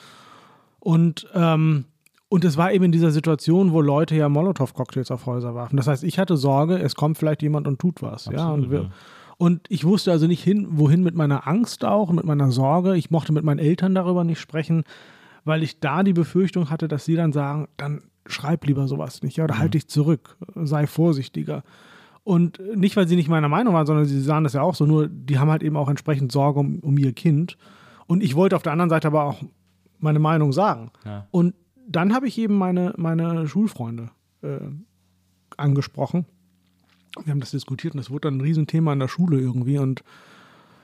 Und, 0.80 1.26
ähm, 1.34 1.86
und 2.28 2.44
es 2.44 2.56
war 2.56 2.72
eben 2.72 2.84
in 2.84 2.92
dieser 2.92 3.10
Situation, 3.10 3.72
wo 3.72 3.80
Leute 3.80 4.14
ja 4.14 4.28
Molotow-Cocktails 4.28 5.10
auf 5.10 5.26
Häuser 5.26 5.54
warfen. 5.54 5.76
Das 5.76 5.86
heißt, 5.86 6.04
ich 6.04 6.18
hatte 6.18 6.36
Sorge, 6.36 6.78
es 6.78 6.94
kommt 6.94 7.18
vielleicht 7.18 7.42
jemand 7.42 7.66
und 7.66 7.78
tut 7.78 8.02
was. 8.02 8.26
ja, 8.26 8.50
und, 8.50 8.70
wir, 8.70 8.82
ja. 8.82 8.90
und 9.38 9.62
ich 9.68 9.84
wusste 9.84 10.12
also 10.12 10.26
nicht 10.26 10.42
hin, 10.42 10.66
wohin 10.70 11.02
mit 11.02 11.14
meiner 11.14 11.46
Angst 11.48 11.84
auch, 11.84 12.12
mit 12.12 12.24
meiner 12.24 12.52
Sorge. 12.52 12.96
Ich 12.96 13.10
mochte 13.10 13.32
mit 13.32 13.44
meinen 13.44 13.58
Eltern 13.58 13.94
darüber 13.94 14.24
nicht 14.24 14.40
sprechen, 14.40 14.84
weil 15.44 15.62
ich 15.62 15.80
da 15.80 16.02
die 16.02 16.12
Befürchtung 16.12 16.70
hatte, 16.70 16.88
dass 16.88 17.04
sie 17.04 17.16
dann 17.16 17.32
sagen, 17.32 17.68
dann 17.76 18.02
schreib 18.26 18.66
lieber 18.66 18.86
sowas 18.86 19.22
nicht, 19.22 19.36
ja, 19.36 19.44
oder 19.44 19.58
halt 19.58 19.74
dich 19.74 19.88
zurück, 19.88 20.36
sei 20.54 20.86
vorsichtiger. 20.86 21.62
Und 22.22 22.60
nicht, 22.76 22.96
weil 22.96 23.08
sie 23.08 23.16
nicht 23.16 23.28
meiner 23.28 23.48
Meinung 23.48 23.74
waren, 23.74 23.86
sondern 23.86 24.04
sie 24.04 24.20
sahen 24.20 24.44
das 24.44 24.52
ja 24.52 24.62
auch 24.62 24.74
so, 24.74 24.86
nur 24.86 25.08
die 25.08 25.38
haben 25.38 25.50
halt 25.50 25.62
eben 25.62 25.76
auch 25.76 25.88
entsprechend 25.88 26.30
Sorge 26.30 26.60
um, 26.60 26.78
um 26.80 26.98
ihr 26.98 27.12
Kind. 27.12 27.56
Und 28.06 28.22
ich 28.22 28.36
wollte 28.36 28.56
auf 28.56 28.62
der 28.62 28.72
anderen 28.72 28.90
Seite 28.90 29.08
aber 29.08 29.24
auch 29.24 29.42
meine 29.98 30.18
Meinung 30.18 30.52
sagen. 30.52 30.90
Ja. 31.04 31.26
Und 31.30 31.54
dann 31.88 32.14
habe 32.14 32.28
ich 32.28 32.38
eben 32.38 32.56
meine, 32.56 32.92
meine 32.96 33.48
Schulfreunde 33.48 34.10
äh, 34.42 34.58
angesprochen. 35.56 36.26
Wir 37.24 37.32
haben 37.32 37.40
das 37.40 37.50
diskutiert 37.50 37.94
und 37.94 38.00
es 38.00 38.10
wurde 38.10 38.28
dann 38.28 38.36
ein 38.36 38.42
Riesenthema 38.42 38.92
in 38.92 39.00
der 39.00 39.08
Schule 39.08 39.40
irgendwie. 39.40 39.78
Und 39.78 40.04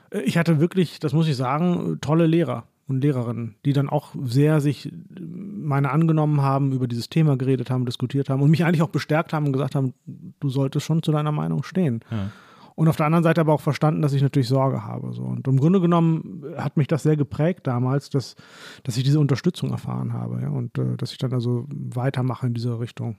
äh, 0.09 0.21
ich 0.21 0.37
hatte 0.37 0.59
wirklich, 0.59 0.99
das 0.99 1.13
muss 1.13 1.27
ich 1.27 1.37
sagen, 1.37 1.99
tolle 2.01 2.27
Lehrer 2.27 2.65
und 2.87 3.01
Lehrerinnen, 3.01 3.55
die 3.65 3.73
dann 3.73 3.89
auch 3.89 4.15
sehr 4.23 4.61
sich 4.61 4.91
meine 5.09 5.91
angenommen 5.91 6.41
haben, 6.41 6.71
über 6.71 6.87
dieses 6.87 7.09
Thema 7.09 7.37
geredet 7.37 7.69
haben, 7.69 7.85
diskutiert 7.85 8.29
haben 8.29 8.41
und 8.41 8.49
mich 8.49 8.63
eigentlich 8.63 8.81
auch 8.81 8.89
bestärkt 8.89 9.33
haben 9.33 9.45
und 9.45 9.53
gesagt 9.53 9.75
haben, 9.75 9.93
du 10.05 10.49
solltest 10.49 10.85
schon 10.85 11.03
zu 11.03 11.11
deiner 11.11 11.31
Meinung 11.31 11.63
stehen. 11.63 12.01
Ja. 12.09 12.29
Und 12.75 12.87
auf 12.87 12.95
der 12.95 13.07
anderen 13.07 13.23
Seite 13.23 13.41
aber 13.41 13.53
auch 13.53 13.61
verstanden, 13.61 14.03
dass 14.03 14.13
ich 14.13 14.21
natürlich 14.21 14.47
Sorge 14.47 14.83
habe. 14.83 15.11
So. 15.11 15.23
Und 15.23 15.47
im 15.47 15.59
Grunde 15.59 15.81
genommen 15.81 16.43
hat 16.57 16.77
mich 16.77 16.85
das 16.85 17.01
sehr 17.01 17.17
geprägt 17.17 17.65
damals, 17.65 18.11
dass, 18.11 18.35
dass 18.83 18.95
ich 18.97 19.03
diese 19.03 19.19
Unterstützung 19.19 19.71
erfahren 19.71 20.13
habe. 20.13 20.41
Ja? 20.43 20.49
Und 20.49 20.77
äh, 20.77 20.95
dass 20.95 21.11
ich 21.11 21.17
dann 21.17 21.33
also 21.33 21.65
weitermache 21.69 22.45
in 22.45 22.53
diese 22.53 22.79
Richtung. 22.79 23.17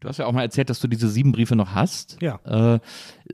Du 0.00 0.08
hast 0.08 0.18
ja 0.18 0.26
auch 0.26 0.32
mal 0.32 0.42
erzählt, 0.42 0.68
dass 0.68 0.80
du 0.80 0.88
diese 0.88 1.08
sieben 1.08 1.32
Briefe 1.32 1.56
noch 1.56 1.74
hast. 1.74 2.18
Ja. 2.20 2.38
Äh, 2.44 2.78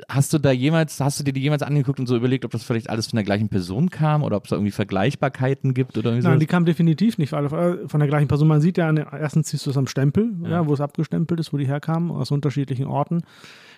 hast 0.08 0.32
du 0.32 0.38
da 0.38 0.52
jemals, 0.52 1.00
hast 1.00 1.18
du 1.18 1.24
dir 1.24 1.32
die 1.32 1.40
jemals 1.40 1.62
angeguckt 1.62 1.98
und 1.98 2.06
so 2.06 2.14
überlegt, 2.16 2.44
ob 2.44 2.52
das 2.52 2.62
vielleicht 2.62 2.88
alles 2.88 3.08
von 3.08 3.16
der 3.16 3.24
gleichen 3.24 3.48
Person 3.48 3.90
kam 3.90 4.22
oder 4.22 4.36
ob 4.36 4.44
es 4.44 4.50
da 4.50 4.56
irgendwie 4.56 4.70
Vergleichbarkeiten 4.70 5.74
gibt 5.74 5.98
oder 5.98 6.10
irgendwie 6.10 6.22
Nein, 6.24 6.32
sowas? 6.34 6.40
die 6.40 6.46
kam 6.46 6.64
definitiv 6.64 7.18
nicht 7.18 7.32
alle 7.34 7.48
äh, 7.82 7.88
von 7.88 7.98
der 7.98 8.08
gleichen 8.08 8.28
Person. 8.28 8.46
Man 8.46 8.60
sieht 8.60 8.78
ja, 8.78 8.88
an 8.88 8.96
den- 8.96 9.06
erstens 9.10 9.48
siehst 9.50 9.66
du 9.66 9.70
es 9.70 9.76
am 9.76 9.88
Stempel, 9.88 10.32
ja. 10.44 10.66
wo 10.66 10.72
es 10.74 10.80
abgestempelt 10.80 11.40
ist, 11.40 11.52
wo 11.52 11.56
die 11.56 11.66
herkamen, 11.66 12.12
aus 12.12 12.30
unterschiedlichen 12.30 12.86
Orten. 12.86 13.22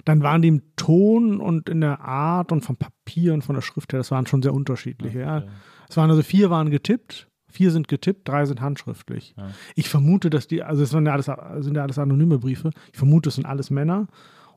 Dann 0.04 0.22
waren 0.22 0.42
die 0.42 0.48
im 0.48 0.62
Ton 0.76 1.40
und 1.40 1.68
in 1.70 1.80
der 1.80 2.00
Art 2.00 2.52
und 2.52 2.60
vom 2.62 2.76
Papier 2.76 3.32
und 3.32 3.42
von 3.42 3.54
der 3.54 3.62
Schrift 3.62 3.92
her, 3.92 4.00
das 4.00 4.10
waren 4.10 4.26
schon 4.26 4.42
sehr 4.42 4.52
unterschiedliche. 4.52 5.20
Ja. 5.20 5.44
Es 5.88 5.96
waren 5.96 6.10
also 6.10 6.22
vier 6.22 6.50
waren 6.50 6.70
getippt, 6.70 7.28
vier 7.52 7.70
sind 7.70 7.88
getippt, 7.88 8.28
drei 8.28 8.44
sind 8.46 8.60
handschriftlich. 8.60 9.34
Ich 9.76 9.88
vermute, 9.88 10.30
dass 10.30 10.46
die, 10.46 10.62
also 10.62 10.82
es 10.82 10.90
sind 10.90 11.06
ja, 11.06 11.12
alles, 11.12 11.30
sind 11.64 11.76
ja 11.76 11.82
alles 11.82 11.98
anonyme 11.98 12.38
Briefe. 12.38 12.70
Ich 12.92 12.98
vermute, 12.98 13.28
es 13.28 13.36
sind 13.36 13.46
alles 13.46 13.70
Männer. 13.70 14.08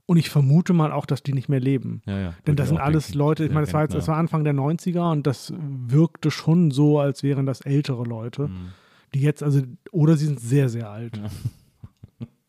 Und 0.08 0.18
ich 0.18 0.30
vermute 0.30 0.74
mal 0.74 0.92
auch, 0.92 1.08
dass 1.08 1.24
die 1.24 1.34
nicht 1.34 1.50
mehr 1.50 1.60
leben. 1.60 2.02
Ja, 2.06 2.20
ja. 2.20 2.34
Denn 2.46 2.56
das 2.56 2.68
sind 2.70 2.78
alles 2.78 3.06
denken. 3.08 3.18
Leute, 3.20 3.44
ich 3.44 3.50
Ja, 3.50 3.54
meine, 3.56 3.66
das 3.66 3.74
war, 3.74 3.82
jetzt, 3.82 3.94
ja. 3.94 4.00
das 4.00 4.08
war 4.08 4.18
Anfang 4.18 4.44
der 4.44 4.54
90er 4.54 5.12
und 5.12 5.26
das 5.26 5.52
wirkte 5.58 6.30
schon 6.30 6.70
so, 6.70 7.00
als 7.00 7.24
wären 7.24 7.46
das 7.48 7.62
ältere 7.62 8.04
Leute, 8.04 8.48
Mhm. 8.50 8.68
die 9.16 9.22
jetzt, 9.22 9.42
also, 9.42 9.62
oder 9.92 10.16
sie 10.16 10.26
sind 10.28 10.40
sehr, 10.40 10.70
sehr 10.70 10.90
alt. 10.90 11.20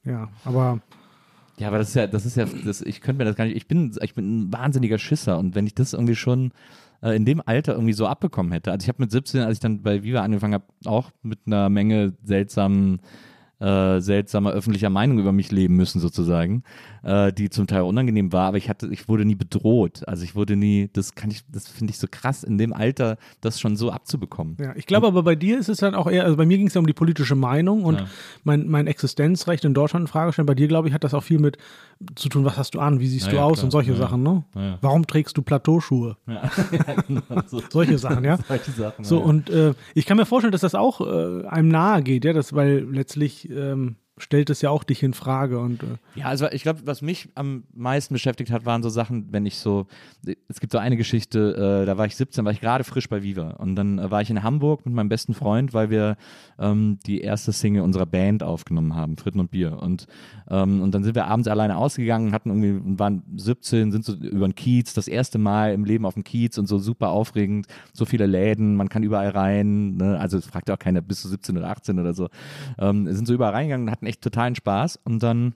Ja, 0.04 0.28
aber 0.44 0.80
Ja, 1.58 1.68
aber 1.68 1.78
das 1.78 1.88
ist 1.88 1.94
ja, 1.94 2.06
das 2.06 2.26
ist 2.26 2.36
ja, 2.36 2.44
das, 2.64 2.80
ich 2.82 3.00
könnte 3.00 3.18
mir 3.18 3.24
das 3.24 3.34
gar 3.36 3.44
nicht, 3.46 3.56
ich 3.56 3.66
bin, 3.66 3.92
ich 4.02 4.14
bin 4.14 4.40
ein 4.48 4.52
wahnsinniger 4.52 4.98
Schisser 4.98 5.38
und 5.38 5.54
wenn 5.54 5.66
ich 5.66 5.74
das 5.74 5.94
irgendwie 5.94 6.14
schon 6.14 6.52
äh, 7.02 7.16
in 7.16 7.24
dem 7.24 7.42
Alter 7.44 7.72
irgendwie 7.72 7.92
so 7.92 8.06
abbekommen 8.06 8.52
hätte, 8.52 8.72
also 8.72 8.84
ich 8.84 8.88
habe 8.88 9.02
mit 9.02 9.10
17, 9.10 9.42
als 9.42 9.54
ich 9.54 9.60
dann 9.60 9.82
bei 9.82 10.02
Viva 10.02 10.20
angefangen 10.22 10.54
habe, 10.54 10.64
auch 10.84 11.10
mit 11.22 11.40
einer 11.46 11.68
Menge 11.68 12.14
seltsamen, 12.22 13.00
äh, 13.60 14.00
seltsamer 14.00 14.52
öffentlicher 14.52 14.90
Meinung 14.90 15.18
über 15.18 15.32
mich 15.32 15.50
leben 15.50 15.76
müssen 15.76 16.00
sozusagen, 16.00 16.62
äh, 17.06 17.32
die 17.32 17.48
zum 17.50 17.66
Teil 17.68 17.82
unangenehm 17.82 18.32
war, 18.32 18.48
aber 18.48 18.56
ich 18.56 18.68
hatte, 18.68 18.88
ich 18.88 19.08
wurde 19.08 19.24
nie 19.24 19.36
bedroht, 19.36 20.02
also 20.08 20.24
ich 20.24 20.34
wurde 20.34 20.56
nie, 20.56 20.90
das 20.92 21.14
kann 21.14 21.30
ich, 21.30 21.42
das 21.48 21.68
finde 21.68 21.92
ich 21.92 21.98
so 21.98 22.06
krass, 22.10 22.42
in 22.42 22.58
dem 22.58 22.72
Alter 22.72 23.16
das 23.40 23.60
schon 23.60 23.76
so 23.76 23.90
abzubekommen. 23.92 24.56
Ja, 24.60 24.74
ich 24.74 24.86
glaube 24.86 25.06
aber 25.06 25.22
bei 25.22 25.36
dir 25.36 25.58
ist 25.58 25.68
es 25.68 25.78
dann 25.78 25.94
auch 25.94 26.08
eher, 26.10 26.24
also 26.24 26.36
bei 26.36 26.44
mir 26.46 26.58
ging 26.58 26.66
es 26.66 26.74
ja 26.74 26.80
um 26.80 26.86
die 26.86 26.92
politische 26.92 27.36
Meinung 27.36 27.84
und 27.84 28.00
Ja. 28.00 28.06
mein, 28.44 28.66
mein 28.68 28.86
Existenzrecht 28.86 29.64
in 29.64 29.72
Deutschland 29.72 30.04
in 30.04 30.06
Frage 30.08 30.32
stellen. 30.32 30.46
Bei 30.46 30.54
dir, 30.54 30.66
glaube 30.68 30.88
ich, 30.88 30.94
hat 30.94 31.04
das 31.04 31.14
auch 31.14 31.22
viel 31.22 31.38
mit 31.38 31.58
zu 32.16 32.28
tun, 32.28 32.44
was 32.44 32.58
hast 32.58 32.74
du 32.74 32.80
an, 32.80 32.98
wie 33.00 33.06
siehst 33.06 33.26
Ja, 33.26 33.30
du 33.30 33.36
ja, 33.36 33.44
aus 33.44 33.54
klar. 33.58 33.64
und 33.64 33.70
solche. 33.70 33.94
Sachen, 33.96 34.22
ne? 34.22 34.44
Warum 34.82 35.06
trägst 35.06 35.36
du 35.36 35.42
Plateauschuhe? 35.42 36.16
Ja, 36.26 36.50
genau, 37.06 37.42
so, 37.46 37.62
Solche 37.70 37.98
Sachen, 37.98 38.24
ja. 38.24 38.36
solche 38.48 38.70
Sachen. 38.72 39.04
So, 39.04 39.20
und 39.20 39.48
äh, 39.48 39.74
ich 39.94 40.04
kann 40.06 40.16
mir 40.16 40.26
vorstellen, 40.26 40.52
dass 40.52 40.60
das 40.62 40.74
auch 40.74 41.00
äh, 41.00 41.46
einem 41.46 41.68
nahe 41.68 42.02
geht, 42.02 42.24
ja, 42.24 42.32
das, 42.32 42.52
weil 42.52 42.80
letztlich 42.90 43.48
ähm, 43.50 43.96
stellt 44.18 44.48
es 44.48 44.62
ja 44.62 44.70
auch 44.70 44.84
dich 44.84 45.02
in 45.02 45.12
Frage. 45.12 45.58
Und, 45.58 45.82
äh, 45.82 45.96
Ja, 46.14 46.26
also 46.26 46.48
ich 46.50 46.62
glaube, 46.62 46.80
was 46.84 47.02
mich 47.02 47.28
am 47.34 47.64
meisten 47.74 48.14
beschäftigt 48.14 48.50
hat, 48.50 48.64
waren 48.64 48.82
so 48.82 48.88
Sachen, 48.88 49.32
wenn 49.32 49.44
ich 49.44 49.58
so, 49.58 49.86
es 50.48 50.60
gibt 50.60 50.72
so 50.72 50.78
eine 50.78 50.96
Geschichte, 50.96 51.82
äh, 51.82 51.86
da 51.86 51.98
war 51.98 52.06
ich 52.06 52.16
17, 52.16 52.44
war 52.44 52.52
ich 52.52 52.60
gerade 52.60 52.84
frisch 52.84 53.08
bei 53.08 53.22
Viva 53.22 53.50
und 53.50 53.76
dann 53.76 53.98
äh, 53.98 54.10
war 54.10 54.22
ich 54.22 54.30
in 54.30 54.42
Hamburg 54.42 54.86
mit 54.86 54.94
meinem 54.94 55.10
besten 55.10 55.34
Freund, 55.34 55.74
weil 55.74 55.90
wir 55.90 56.16
ähm, 56.58 56.98
die 57.06 57.20
erste 57.20 57.52
Single 57.52 57.82
unserer 57.82 58.06
Band 58.06 58.42
aufgenommen 58.42 58.94
haben, 58.94 59.18
Fritten 59.18 59.40
und 59.40 59.50
Bier 59.50 59.78
und, 59.82 60.06
ähm, 60.50 60.80
und 60.80 60.94
dann 60.94 61.04
sind 61.04 61.14
wir 61.14 61.26
abends 61.26 61.48
alleine 61.48 61.76
ausgegangen, 61.76 62.32
hatten 62.32 62.48
irgendwie, 62.48 62.98
waren 62.98 63.22
17, 63.36 63.92
sind 63.92 64.04
so 64.04 64.14
über 64.14 64.48
den 64.48 64.54
Kiez, 64.54 64.94
das 64.94 65.08
erste 65.08 65.38
Mal 65.38 65.74
im 65.74 65.84
Leben 65.84 66.06
auf 66.06 66.14
dem 66.14 66.24
Kiez 66.24 66.56
und 66.56 66.66
so 66.66 66.78
super 66.78 67.10
aufregend, 67.10 67.66
so 67.92 68.06
viele 68.06 68.24
Läden, 68.24 68.76
man 68.76 68.88
kann 68.88 69.02
überall 69.02 69.28
rein, 69.28 69.96
ne? 69.96 70.18
also 70.18 70.40
fragt 70.40 70.68
ja 70.68 70.74
auch 70.74 70.78
keiner, 70.78 71.02
bist 71.02 71.22
du 71.24 71.28
17 71.28 71.58
oder 71.58 71.68
18 71.68 71.98
oder 71.98 72.14
so, 72.14 72.28
ähm, 72.78 73.12
sind 73.12 73.26
so 73.26 73.34
überall 73.34 73.52
reingegangen, 73.52 73.90
hatten 73.90 74.05
echt 74.06 74.22
totalen 74.22 74.54
Spaß 74.54 75.00
und 75.04 75.22
dann 75.22 75.54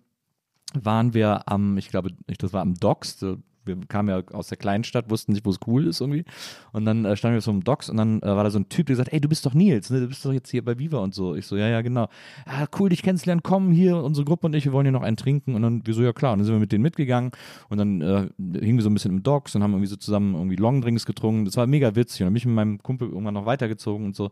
waren 0.75 1.15
wir 1.15 1.49
am, 1.49 1.79
ich 1.79 1.89
glaube, 1.89 2.11
das 2.39 2.53
war 2.53 2.63
am 2.63 2.75
Docks. 2.75 3.25
Wir 3.65 3.77
kamen 3.89 4.09
ja 4.09 4.23
aus 4.33 4.49
der 4.49 4.57
Kleinstadt, 4.57 5.11
wussten 5.11 5.33
nicht, 5.33 5.45
wo 5.45 5.51
es 5.51 5.59
cool 5.67 5.87
ist 5.87 6.01
irgendwie. 6.01 6.25
Und 6.73 6.87
dann 6.87 7.05
äh, 7.05 7.15
standen 7.17 7.35
wir 7.35 7.41
so 7.41 7.51
am 7.51 7.63
Docks 7.63 7.91
und 7.91 7.99
dann 7.99 8.23
äh, 8.23 8.27
war 8.27 8.43
da 8.43 8.51
so 8.51 8.59
ein 8.59 8.69
Typ, 8.69 8.87
der 8.87 8.95
gesagt, 8.95 9.13
ey, 9.13 9.21
du 9.21 9.29
bist 9.29 9.45
doch 9.45 9.53
Nils, 9.53 9.91
ne? 9.91 10.01
du 10.01 10.09
bist 10.09 10.25
doch 10.25 10.33
jetzt 10.33 10.51
hier 10.51 10.65
bei 10.65 10.79
Viva 10.79 10.99
und 10.99 11.15
so. 11.15 11.35
Ich 11.35 11.47
so, 11.47 11.57
ja, 11.57 11.69
ja, 11.69 11.83
genau. 11.83 12.09
Ah, 12.47 12.67
cool, 12.79 12.89
dich 12.89 13.03
kennenzulernen, 13.03 13.43
komm 13.43 13.71
hier, 13.71 13.97
unsere 13.97 14.25
Gruppe 14.25 14.47
und 14.47 14.55
ich, 14.55 14.65
wir 14.65 14.73
wollen 14.73 14.87
hier 14.87 14.93
noch 14.93 15.03
einen 15.03 15.17
trinken. 15.17 15.55
Und 15.55 15.63
dann, 15.63 15.87
wir 15.87 15.95
so, 15.95 16.03
ja 16.03 16.13
klar. 16.13 16.33
Und 16.33 16.39
dann 16.39 16.47
sind 16.47 16.55
wir 16.55 16.61
mit 16.61 16.73
denen 16.73 16.83
mitgegangen 16.83 17.33
und 17.69 17.79
dann 17.79 18.01
äh, 18.01 18.29
hingen 18.39 18.79
wir 18.79 18.83
so 18.83 18.91
ein 18.91 18.95
bisschen 18.95 19.13
im 19.13 19.23
Docks 19.23 19.55
und 19.55 19.63
haben 19.63 19.73
irgendwie 19.73 19.89
so 19.89 19.97
zusammen 19.97 20.35
irgendwie 20.35 20.57
Longdrinks 20.57 21.05
getrunken. 21.05 21.45
Das 21.45 21.57
war 21.57 21.67
mega 21.67 21.95
witzig. 21.95 22.23
Und 22.23 22.27
dann 22.27 22.33
bin 22.33 22.39
ich 22.39 22.47
mit 22.47 22.55
meinem 22.55 22.83
Kumpel 22.83 23.09
irgendwann 23.09 23.35
noch 23.35 23.47
weitergezogen 23.47 24.07
und 24.07 24.17
so. 24.17 24.31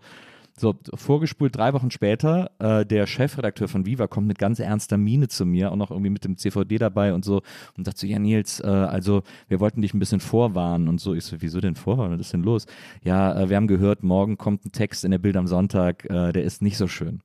So, 0.59 0.75
vorgespult 0.95 1.57
drei 1.57 1.73
Wochen 1.73 1.93
später, 1.93 2.51
äh, 2.59 2.85
der 2.85 3.07
Chefredakteur 3.07 3.69
von 3.69 3.87
Viva 3.87 4.09
kommt 4.09 4.27
mit 4.27 4.39
ganz 4.39 4.59
ernster 4.59 4.99
Miene 4.99 5.29
zu 5.29 5.47
mir, 5.47 5.71
auch 5.71 5.77
noch 5.77 5.93
irgendwie 5.93 6.11
mit 6.11 6.25
dem 6.25 6.37
CVD 6.37 6.79
dabei 6.79 7.15
und 7.15 7.25
so 7.25 7.43
und 7.77 7.85
sagt 7.85 7.99
so, 7.99 8.09
ja 8.09 8.19
Nils, 8.19 8.59
äh, 8.59 8.67
also 8.67 9.23
wir 9.47 9.61
wollten 9.61 9.83
dich 9.83 9.95
ein 9.95 10.01
bisschen 10.01 10.19
vorwarnen 10.19 10.89
und 10.89 11.01
so. 11.01 11.15
Ich 11.15 11.25
so, 11.25 11.37
wieso 11.39 11.61
denn 11.61 11.77
vorwarnen? 11.77 12.19
Was 12.19 12.27
ist 12.27 12.33
denn 12.33 12.43
los? 12.43 12.67
Ja, 13.05 13.41
äh, 13.41 13.49
wir 13.49 13.57
haben 13.57 13.69
gehört, 13.69 14.03
morgen 14.03 14.37
kommt 14.37 14.65
ein 14.65 14.73
Text 14.73 15.05
in 15.05 15.13
der 15.13 15.19
Bild 15.19 15.37
am 15.37 15.47
Sonntag, 15.47 16.05
äh, 16.11 16.33
der 16.33 16.43
ist 16.43 16.61
nicht 16.61 16.77
so 16.77 16.89
schön. 16.89 17.21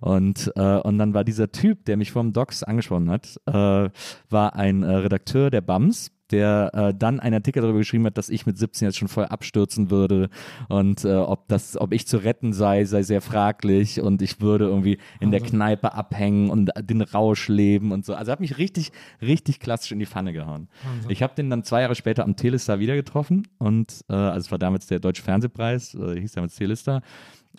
Und, 0.00 0.52
äh, 0.54 0.76
und 0.76 0.98
dann 0.98 1.14
war 1.14 1.24
dieser 1.24 1.50
Typ, 1.50 1.86
der 1.86 1.96
mich 1.96 2.12
vom 2.12 2.34
Docs 2.34 2.64
angesprochen 2.64 3.10
hat, 3.10 3.40
äh, 3.46 3.88
war 4.28 4.56
ein 4.56 4.82
äh, 4.82 4.94
Redakteur 4.94 5.50
der 5.50 5.62
BAMS, 5.62 6.13
der 6.30 6.70
äh, 6.72 6.94
dann 6.94 7.20
einen 7.20 7.34
Artikel 7.34 7.62
darüber 7.62 7.78
geschrieben 7.78 8.06
hat, 8.06 8.18
dass 8.18 8.28
ich 8.28 8.46
mit 8.46 8.58
17 8.58 8.86
jetzt 8.86 8.98
schon 8.98 9.08
voll 9.08 9.26
abstürzen 9.26 9.90
würde 9.90 10.30
und 10.68 11.04
äh, 11.04 11.14
ob 11.14 11.48
das, 11.48 11.76
ob 11.80 11.92
ich 11.92 12.06
zu 12.06 12.18
retten 12.18 12.52
sei, 12.52 12.84
sei 12.84 13.02
sehr 13.02 13.20
fraglich 13.20 14.00
und 14.00 14.22
ich 14.22 14.40
würde 14.40 14.66
irgendwie 14.66 14.98
in 15.20 15.30
der 15.30 15.40
Kneipe 15.40 15.94
abhängen 15.94 16.50
und 16.50 16.70
den 16.80 17.02
Rausch 17.02 17.48
leben 17.48 17.92
und 17.92 18.04
so. 18.04 18.14
Also 18.14 18.32
hat 18.32 18.40
mich 18.40 18.58
richtig, 18.58 18.92
richtig 19.20 19.60
klassisch 19.60 19.92
in 19.92 19.98
die 19.98 20.06
Pfanne 20.06 20.32
gehauen. 20.32 20.68
Ich 21.08 21.22
habe 21.22 21.34
den 21.34 21.50
dann 21.50 21.64
zwei 21.64 21.82
Jahre 21.82 21.94
später 21.94 22.24
am 22.24 22.36
Telestar 22.36 22.78
wieder 22.78 22.94
getroffen 22.94 23.48
und 23.58 24.04
äh, 24.08 24.14
also 24.14 24.46
es 24.46 24.50
war 24.50 24.58
damals 24.58 24.86
der 24.86 25.00
Deutsche 25.00 25.22
Fernsehpreis, 25.22 25.94
äh, 25.94 26.20
hieß 26.20 26.32
damals 26.32 26.54
Telestar. 26.54 27.02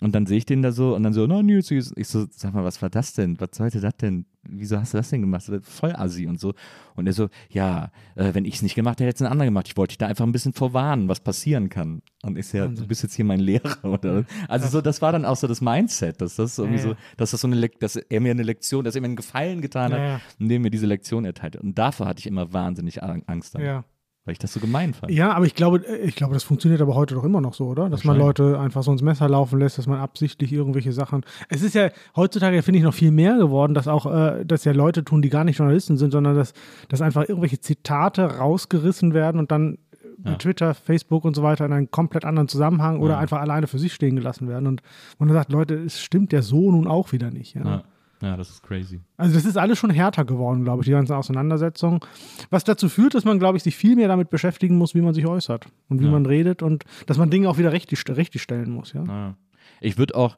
Und 0.02 0.14
dann 0.14 0.26
sehe 0.26 0.36
ich 0.36 0.44
den 0.44 0.60
da 0.60 0.72
so 0.72 0.94
und 0.94 1.02
dann 1.04 1.14
so, 1.14 1.26
na 1.26 1.42
Nils, 1.42 1.70
ich 1.70 2.08
so, 2.08 2.26
sag 2.30 2.52
mal, 2.52 2.64
was 2.64 2.82
war 2.82 2.90
das 2.90 3.14
denn? 3.14 3.40
Was 3.40 3.50
sollte 3.56 3.80
das 3.80 3.96
denn? 3.96 4.26
Wieso 4.42 4.78
hast 4.78 4.92
du 4.92 4.98
das 4.98 5.08
denn 5.08 5.22
gemacht? 5.22 5.50
Voll 5.62 5.92
assi 5.96 6.26
und 6.26 6.38
so. 6.38 6.52
Und 6.96 7.06
er 7.06 7.14
so, 7.14 7.28
ja, 7.50 7.90
äh, 8.14 8.34
wenn 8.34 8.44
ich 8.44 8.56
es 8.56 8.62
nicht 8.62 8.74
gemacht 8.74 9.00
hätte, 9.00 9.08
hätte 9.08 9.16
es 9.16 9.22
ein 9.22 9.32
anderer 9.32 9.46
gemacht. 9.46 9.68
Ich 9.68 9.76
wollte 9.78 9.92
dich 9.92 9.98
da 9.98 10.06
einfach 10.06 10.26
ein 10.26 10.32
bisschen 10.32 10.52
vorwarnen, 10.52 11.08
was 11.08 11.20
passieren 11.20 11.70
kann. 11.70 12.02
Und 12.22 12.36
ich 12.38 12.46
so, 12.48 12.58
ja, 12.58 12.68
du 12.68 12.86
bist 12.86 13.02
jetzt 13.02 13.14
hier 13.14 13.24
mein 13.24 13.40
Lehrer, 13.40 13.76
oder? 13.84 14.24
Also 14.48 14.68
so, 14.68 14.80
das 14.82 15.00
war 15.00 15.12
dann 15.12 15.24
auch 15.24 15.36
so 15.36 15.46
das 15.46 15.62
Mindset, 15.62 16.20
dass 16.20 16.36
das 16.36 16.58
irgendwie 16.58 16.78
Ja, 16.78 16.84
ja. 16.88 16.90
so, 16.90 16.96
dass 17.16 17.30
das 17.30 17.40
so 17.40 17.46
eine, 17.48 17.56
Lek 17.56 17.80
dass 17.80 17.96
er 17.96 18.20
mir 18.20 18.32
eine 18.32 18.42
Lektion, 18.42 18.84
dass 18.84 18.94
er 18.96 19.00
mir 19.00 19.06
einen 19.06 19.16
Gefallen 19.16 19.62
getan 19.62 19.92
hat, 19.94 19.98
Ja, 19.98 20.20
indem 20.38 20.60
er 20.60 20.64
mir 20.64 20.70
diese 20.70 20.86
Lektion 20.86 21.24
erteilt 21.24 21.56
hat. 21.56 21.62
Und 21.62 21.76
davor 21.78 22.06
hatte 22.06 22.20
ich 22.20 22.26
immer 22.26 22.52
wahnsinnig 22.52 23.02
Ang- 23.02 23.24
Angst, 23.26 23.54
dann, 23.54 23.62
ja. 23.62 23.84
Weil 24.26 24.32
ich 24.32 24.38
das 24.38 24.52
so 24.52 24.60
gemein 24.60 24.92
fand. 24.92 25.12
Ja, 25.12 25.32
aber 25.32 25.46
ich 25.46 25.54
glaube, 25.54 25.82
ich 26.02 26.16
glaube, 26.16 26.34
das 26.34 26.42
funktioniert 26.42 26.82
aber 26.82 26.94
heute 26.96 27.14
doch 27.14 27.24
immer 27.24 27.40
noch 27.40 27.54
so, 27.54 27.66
oder? 27.66 27.88
Dass 27.88 28.04
man 28.04 28.18
Leute 28.18 28.58
einfach 28.58 28.82
so 28.82 28.90
ins 28.90 29.00
Messer 29.00 29.28
laufen 29.28 29.58
lässt, 29.60 29.78
dass 29.78 29.86
man 29.86 30.00
absichtlich 30.00 30.52
irgendwelche 30.52 30.92
Sachen. 30.92 31.24
Es 31.48 31.62
ist 31.62 31.74
ja 31.74 31.90
heutzutage, 32.16 32.60
finde 32.62 32.78
ich, 32.78 32.84
noch 32.84 32.92
viel 32.92 33.12
mehr 33.12 33.36
geworden, 33.36 33.72
dass 33.72 33.86
auch, 33.86 34.04
äh, 34.06 34.44
dass 34.44 34.64
ja 34.64 34.72
Leute 34.72 35.04
tun, 35.04 35.22
die 35.22 35.30
gar 35.30 35.44
nicht 35.44 35.58
Journalisten 35.58 35.96
sind, 35.96 36.10
sondern 36.10 36.34
dass, 36.34 36.54
dass 36.88 37.00
einfach 37.00 37.28
irgendwelche 37.28 37.60
Zitate 37.60 38.38
rausgerissen 38.38 39.14
werden 39.14 39.38
und 39.38 39.50
dann 39.52 39.78
bei 40.18 40.34
Twitter, 40.34 40.74
Facebook 40.74 41.24
und 41.24 41.36
so 41.36 41.42
weiter 41.42 41.64
in 41.64 41.72
einen 41.72 41.90
komplett 41.90 42.24
anderen 42.24 42.48
Zusammenhang 42.48 43.00
oder 43.00 43.18
einfach 43.18 43.40
alleine 43.40 43.66
für 43.66 43.78
sich 43.78 43.92
stehen 43.92 44.16
gelassen 44.16 44.48
werden. 44.48 44.66
Und 44.66 44.82
man 45.18 45.30
sagt, 45.30 45.52
Leute, 45.52 45.74
es 45.74 46.00
stimmt 46.00 46.32
ja 46.32 46.42
so 46.42 46.70
nun 46.70 46.88
auch 46.88 47.12
wieder 47.12 47.30
nicht. 47.30 47.54
Ja. 47.54 47.84
Ja. 48.22 48.36
das 48.36 48.50
ist 48.50 48.62
crazy. 48.62 49.00
Also 49.16 49.34
das 49.34 49.44
ist 49.44 49.56
alles 49.56 49.78
schon 49.78 49.90
härter 49.90 50.24
geworden, 50.24 50.64
glaube 50.64 50.82
ich, 50.82 50.86
die 50.86 50.92
ganze 50.92 51.16
Auseinandersetzung. 51.16 52.04
Was 52.50 52.64
dazu 52.64 52.88
führt, 52.88 53.14
dass 53.14 53.24
man, 53.24 53.38
glaube 53.38 53.56
ich, 53.58 53.62
sich 53.62 53.76
viel 53.76 53.96
mehr 53.96 54.08
damit 54.08 54.30
beschäftigen 54.30 54.76
muss, 54.78 54.94
wie 54.94 55.00
man 55.02 55.14
sich 55.14 55.26
äußert 55.26 55.66
und 55.88 56.00
wie 56.00 56.04
Ja. 56.06 56.10
man 56.10 56.26
redet 56.26 56.62
und 56.62 56.84
dass 57.06 57.18
man 57.18 57.30
Dinge 57.30 57.48
auch 57.50 57.58
wieder 57.58 57.72
richtig, 57.72 58.02
richtig 58.08 58.42
stellen 58.42 58.70
muss, 58.70 58.92
ja. 58.92 59.04
Ja. 59.04 59.36
Ich 59.80 59.98
würde 59.98 60.14
auch 60.14 60.36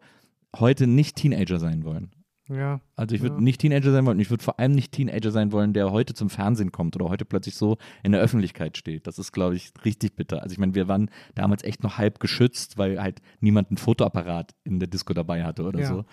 heute 0.57 0.87
nicht 0.87 1.16
Teenager 1.16 1.59
sein 1.59 1.85
wollen. 1.85 2.11
Ja. 2.49 2.80
Also 2.96 3.14
ich 3.14 3.20
würde 3.22 3.42
nicht 3.42 3.61
Teenager 3.61 3.92
sein 3.92 4.07
wollen. 4.07 4.18
Ich 4.20 4.30
würde 4.30 4.42
vor 4.42 4.59
allem 4.59 4.72
nicht 4.72 4.92
Teenager 4.92 5.30
sein 5.30 5.53
wollen, 5.53 5.72
der 5.72 5.90
heute 5.92 6.14
zum 6.14 6.30
Fernsehen 6.30 6.72
kommt 6.72 6.96
oder 6.96 7.09
heute 7.09 7.24
plötzlich 7.24 7.55
so 7.57 7.76
in 8.03 8.12
der 8.12 8.20
Öffentlichkeit 8.20 8.76
steht. 8.76 9.07
Das 9.07 9.18
ist, 9.18 9.32
glaube 9.32 9.55
ich, 9.57 9.70
richtig 9.84 10.16
bitter. 10.16 10.42
Also 10.42 10.53
ich 10.55 10.59
meine, 10.59 10.74
wir 10.74 10.88
waren 10.88 11.11
damals 11.34 11.62
echt 11.62 11.82
noch 11.82 11.99
halb 11.99 12.20
geschützt, 12.20 12.78
weil 12.78 13.01
halt 13.03 13.20
niemand 13.40 13.68
einen 13.70 13.76
Fotoapparat 13.76 14.55
in 14.64 14.78
der 14.80 14.88
Disco 14.88 15.12
dabei 15.14 15.44
hatte 15.44 15.64
oder 15.64 15.80
Ja. 15.80 15.86
so. 15.86 16.05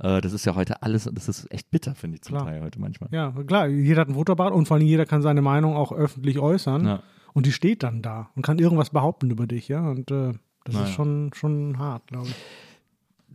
Äh, 0.00 0.20
das 0.20 0.32
ist 0.32 0.44
ja 0.44 0.54
heute 0.56 0.82
alles, 0.82 1.08
das 1.12 1.28
ist 1.28 1.50
echt 1.52 1.70
bitter, 1.70 1.94
finde 1.94 2.16
ich 2.16 2.22
zum 2.22 2.36
Klar. 2.36 2.48
Teil 2.48 2.60
heute 2.62 2.80
manchmal. 2.80 3.08
Ja, 3.12 3.30
klar, 3.46 3.68
jeder 3.68 4.00
hat 4.02 4.08
ein 4.08 4.14
Fotoapparat 4.14 4.52
und 4.52 4.66
vor 4.66 4.76
allem 4.76 4.86
jeder 4.86 5.06
kann 5.06 5.22
seine 5.22 5.42
Meinung 5.42 5.76
auch 5.76 5.92
öffentlich 5.92 6.38
äußern 6.40 6.84
Ja. 6.86 7.02
und 7.32 7.46
die 7.46 7.52
steht 7.52 7.82
dann 7.84 8.02
da 8.02 8.30
und 8.34 8.42
kann 8.42 8.58
irgendwas 8.58 8.90
behaupten 8.90 9.30
über 9.30 9.46
dich, 9.46 9.68
ja. 9.68 9.88
Und 9.88 10.10
äh, 10.10 10.32
das 10.64 10.74
Naja. 10.74 10.86
ist 10.86 10.92
schon, 10.94 11.30
schon 11.34 11.78
hart, 11.78 12.06
glaube 12.08 12.26
ich. 12.28 12.34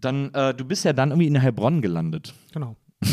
Dann, 0.02 0.34
äh, 0.34 0.54
du 0.54 0.66
bist 0.66 0.86
ja 0.86 0.94
dann 0.94 1.10
irgendwie 1.12 1.28
in 1.28 1.42
Heilbronn 1.42 1.82
gelandet. 1.82 2.34
Genau. 2.54 2.76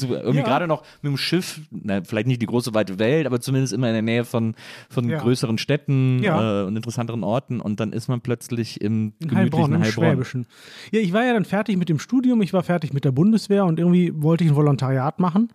Du, 0.00 0.14
irgendwie 0.14 0.38
Ja. 0.38 0.44
gerade 0.44 0.66
noch 0.66 0.82
mit 1.02 1.10
dem 1.10 1.16
Schiff, 1.18 1.60
na, 1.70 2.02
vielleicht 2.02 2.26
nicht 2.26 2.40
die 2.40 2.46
große 2.46 2.72
weite 2.72 2.98
Welt, 2.98 3.26
aber 3.26 3.40
zumindest 3.40 3.74
immer 3.74 3.88
in 3.88 3.92
der 3.92 4.00
Nähe 4.02 4.24
von, 4.24 4.54
von 4.88 5.08
Ja. 5.10 5.18
größeren 5.18 5.58
Städten 5.58 6.22
Ja. 6.22 6.62
äh, 6.62 6.66
und 6.66 6.76
interessanteren 6.76 7.22
Orten 7.24 7.60
und 7.60 7.80
dann 7.80 7.92
ist 7.92 8.08
man 8.08 8.22
plötzlich 8.22 8.80
im 8.80 9.12
In 9.18 9.28
gemütlichen 9.28 9.36
Heilbronn, 9.36 9.72
im 9.74 9.82
Heilbronn. 9.82 10.06
Schwäbischen. 10.06 10.46
Ja, 10.92 11.00
ich 11.00 11.12
war 11.12 11.24
ja 11.24 11.34
dann 11.34 11.44
fertig 11.44 11.76
mit 11.76 11.90
dem 11.90 11.98
Studium, 11.98 12.40
ich 12.40 12.54
war 12.54 12.62
fertig 12.62 12.94
mit 12.94 13.04
der 13.04 13.12
Bundeswehr 13.12 13.66
und 13.66 13.78
irgendwie 13.78 14.12
wollte 14.22 14.44
ich 14.44 14.50
ein 14.50 14.56
Volontariat 14.56 15.18
machen. 15.18 15.52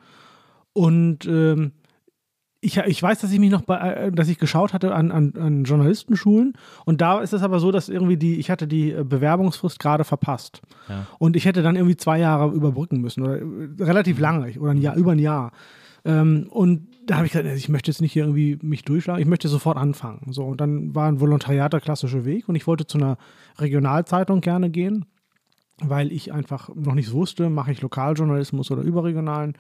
Und 0.73 1.26
ähm, 1.26 1.71
ich, 2.66 2.78
ich 2.78 3.01
weiß, 3.01 3.20
dass 3.20 3.32
ich 3.32 3.39
mich 3.39 3.51
noch 3.51 3.61
bei, 3.61 3.78
äh, 3.78 4.11
dass 4.11 4.28
ich 4.28 4.39
geschaut 4.39 4.74
hatte 4.74 4.93
an, 4.93 5.11
an, 5.11 5.34
an 5.39 5.63
Journalistenschulen 5.63 6.53
und 6.86 6.99
da 6.99 7.20
ist 7.20 7.34
es 7.34 7.43
aber 7.43 7.59
so, 7.59 7.72
dass 7.72 7.89
irgendwie 7.89 8.18
die, 8.18 8.39
ich 8.39 8.49
hatte 8.49 8.68
die 8.68 8.91
äh, 8.91 9.03
Bewerbungsfrist 9.03 9.80
gerade 9.80 10.03
verpasst. 10.03 10.61
Ja. 10.89 11.05
Und 11.20 11.36
ich 11.36 11.45
hätte 11.45 11.61
dann 11.61 11.76
irgendwie 11.76 11.95
zwei 11.95 12.20
Jahre 12.20 12.51
überbrücken 12.51 13.01
müssen 13.01 13.24
oder 13.24 13.38
äh, 13.38 13.84
relativ 13.84 14.20
lange 14.20 14.51
oder 14.59 14.72
ein 14.72 14.82
Jahr, 14.82 14.95
über 14.95 15.11
ein 15.11 15.20
Jahr. 15.20 15.51
Ähm, 16.05 16.47
und 16.49 16.88
da 17.05 17.18
habe 17.18 17.28
ich 17.28 17.34
gesagt, 17.34 17.47
ich 17.55 17.70
möchte 17.70 17.91
jetzt 17.91 18.01
nicht 18.01 18.13
hier 18.13 18.24
irgendwie 18.24 18.57
mich 18.61 18.84
durchschlagen, 18.84 19.22
ich 19.22 19.28
möchte 19.28 19.47
sofort 19.47 19.78
anfangen. 19.78 20.34
So, 20.34 20.45
und 20.45 20.59
dann 20.59 20.95
war 20.95 21.07
ein 21.07 21.20
Volontariat 21.20 21.72
der 21.72 21.82
klassische 21.82 22.26
Weg 22.26 22.49
und 22.49 22.55
ich 22.55 22.66
wollte 22.66 22.88
zu 22.88 22.97
einer 22.97 23.18
Regionalzeitung 23.59 24.41
gerne 24.41 24.72
gehen, 24.72 25.05
weil 25.84 26.11
ich 26.11 26.34
einfach 26.34 26.70
noch 26.74 26.95
nicht 26.95 27.11
wusste, 27.11 27.49
mache 27.49 27.72
ich 27.72 27.82
Lokaljournalismus 27.82 28.72
oder 28.72 28.82
überregionalen 28.82 29.55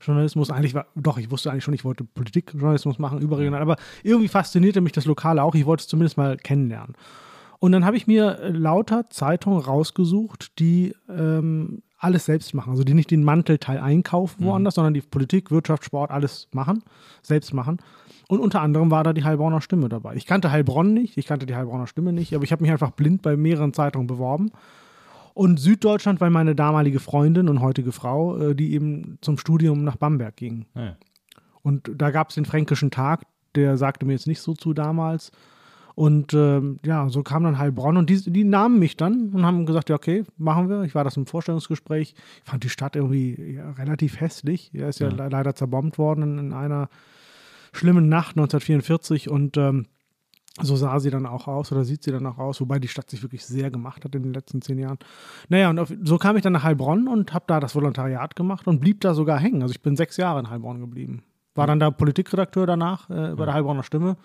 Journalismus. 0.00 0.50
Eigentlich 0.50 0.74
war, 0.74 0.86
doch, 0.94 1.18
ich 1.18 1.30
wusste 1.30 1.50
eigentlich 1.50 1.64
schon, 1.64 1.74
ich 1.74 1.84
wollte 1.84 2.04
Politikjournalismus 2.04 2.98
machen, 2.98 3.20
überregional, 3.20 3.62
aber 3.62 3.76
irgendwie 4.02 4.28
faszinierte 4.28 4.80
mich 4.80 4.92
das 4.92 5.04
Lokale 5.04 5.42
auch, 5.42 5.54
ich 5.54 5.66
wollte 5.66 5.82
es 5.82 5.88
zumindest 5.88 6.16
mal 6.16 6.36
kennenlernen. 6.36 6.94
Und 7.58 7.72
dann 7.72 7.84
habe 7.84 7.96
ich 7.96 8.06
mir 8.06 8.38
äh, 8.38 8.50
lauter 8.50 9.08
Zeitungen 9.10 9.60
rausgesucht, 9.60 10.58
die 10.58 10.94
ähm, 11.08 11.82
alles 11.98 12.26
selbst 12.26 12.54
machen. 12.54 12.70
Also 12.70 12.84
die 12.84 12.94
nicht 12.94 13.10
den 13.10 13.24
Mantelteil 13.24 13.78
einkaufen 13.78 14.44
woanders, 14.44 14.74
sondern 14.74 14.94
die 14.94 15.00
Politik, 15.00 15.50
Wirtschaft, 15.50 15.84
Sport, 15.84 16.10
alles 16.10 16.48
machen, 16.52 16.82
selbst 17.22 17.54
machen. 17.54 17.78
Und 18.28 18.40
unter 18.40 18.60
anderem 18.60 18.90
war 18.90 19.04
da 19.04 19.12
die 19.12 19.24
Heilbronner 19.24 19.60
Stimme 19.60 19.88
dabei. 19.88 20.14
Ich 20.16 20.26
kannte 20.26 20.50
Heilbronn 20.50 20.92
nicht, 20.92 21.16
ich 21.16 21.26
kannte 21.26 21.46
die 21.46 21.54
Heilbronner 21.54 21.86
Stimme 21.86 22.12
nicht, 22.12 22.34
aber 22.34 22.44
ich 22.44 22.52
habe 22.52 22.62
mich 22.62 22.72
einfach 22.72 22.90
blind 22.90 23.22
bei 23.22 23.36
mehreren 23.36 23.72
Zeitungen 23.72 24.06
beworben. 24.06 24.50
Und 25.36 25.60
Süddeutschland, 25.60 26.22
weil 26.22 26.30
meine 26.30 26.54
damalige 26.54 26.98
Freundin 26.98 27.50
und 27.50 27.60
heutige 27.60 27.92
Frau, 27.92 28.38
äh, 28.38 28.54
die 28.54 28.72
eben 28.72 29.18
zum 29.20 29.36
Studium 29.36 29.84
nach 29.84 29.96
Bamberg 29.96 30.34
ging. 30.34 30.64
Ja. 30.74 30.96
Und 31.62 31.90
da 31.94 32.10
gab 32.10 32.30
es 32.30 32.36
den 32.36 32.46
Fränkischen 32.46 32.90
Tag, 32.90 33.24
der 33.54 33.76
sagte 33.76 34.06
mir 34.06 34.12
jetzt 34.12 34.26
nicht 34.26 34.40
so 34.40 34.54
zu 34.54 34.72
damals. 34.72 35.32
Und 35.94 36.32
ähm, 36.32 36.78
ja, 36.86 37.10
so 37.10 37.22
kam 37.22 37.44
dann 37.44 37.58
Heilbronn 37.58 37.98
und 37.98 38.08
die, 38.08 38.30
die 38.32 38.44
nahmen 38.44 38.78
mich 38.78 38.96
dann 38.96 39.28
und 39.34 39.44
haben 39.44 39.66
gesagt, 39.66 39.90
ja, 39.90 39.96
okay, 39.96 40.24
machen 40.38 40.70
wir. 40.70 40.84
Ich 40.84 40.94
war 40.94 41.04
das 41.04 41.18
im 41.18 41.26
Vorstellungsgespräch. 41.26 42.14
Ich 42.42 42.50
fand 42.50 42.64
die 42.64 42.70
Stadt 42.70 42.96
irgendwie 42.96 43.56
ja, 43.56 43.72
relativ 43.72 44.20
hässlich. 44.20 44.70
Er 44.72 44.88
ist 44.88 45.00
ja, 45.00 45.08
le- 45.08 45.28
leider 45.28 45.54
zerbombt 45.54 45.98
worden 45.98 46.22
in, 46.22 46.38
in 46.38 46.52
einer 46.54 46.88
schlimmen 47.74 48.08
Nacht 48.08 48.38
1944 48.38 49.28
und 49.28 49.58
ähm, 49.58 49.84
So 50.62 50.74
sah 50.74 50.98
sie 51.00 51.10
dann 51.10 51.26
auch 51.26 51.48
aus 51.48 51.70
oder 51.70 51.84
sieht 51.84 52.02
sie 52.02 52.12
dann 52.12 52.26
auch 52.26 52.38
aus, 52.38 52.60
wobei 52.60 52.78
die 52.78 52.88
Stadt 52.88 53.10
sich 53.10 53.22
wirklich 53.22 53.44
sehr 53.44 53.70
gemacht 53.70 54.04
hat 54.04 54.14
in 54.14 54.22
den 54.22 54.32
letzten 54.32 54.62
zehn 54.62 54.78
Jahren. 54.78 54.98
Naja, 55.48 55.68
und 55.68 55.78
auf, 55.78 55.92
so 56.02 56.16
kam 56.16 56.36
ich 56.36 56.42
dann 56.42 56.54
nach 56.54 56.62
Heilbronn 56.62 57.08
und 57.08 57.34
habe 57.34 57.44
da 57.46 57.60
das 57.60 57.74
Volontariat 57.74 58.36
gemacht 58.36 58.66
und 58.66 58.80
blieb 58.80 59.02
da 59.02 59.12
sogar 59.12 59.38
hängen. 59.38 59.62
Also 59.62 59.72
ich 59.72 59.82
bin 59.82 59.96
sechs 59.96 60.16
Jahre 60.16 60.40
in 60.40 60.48
Heilbronn 60.48 60.80
geblieben. 60.80 61.22
War 61.54 61.66
dann 61.66 61.78
da 61.78 61.90
Politikredakteur 61.90 62.66
danach 62.66 63.10
äh, 63.10 63.34
bei 63.34 63.44
der 63.44 63.54
Heilbronner 63.54 63.82
Stimme 63.82 64.16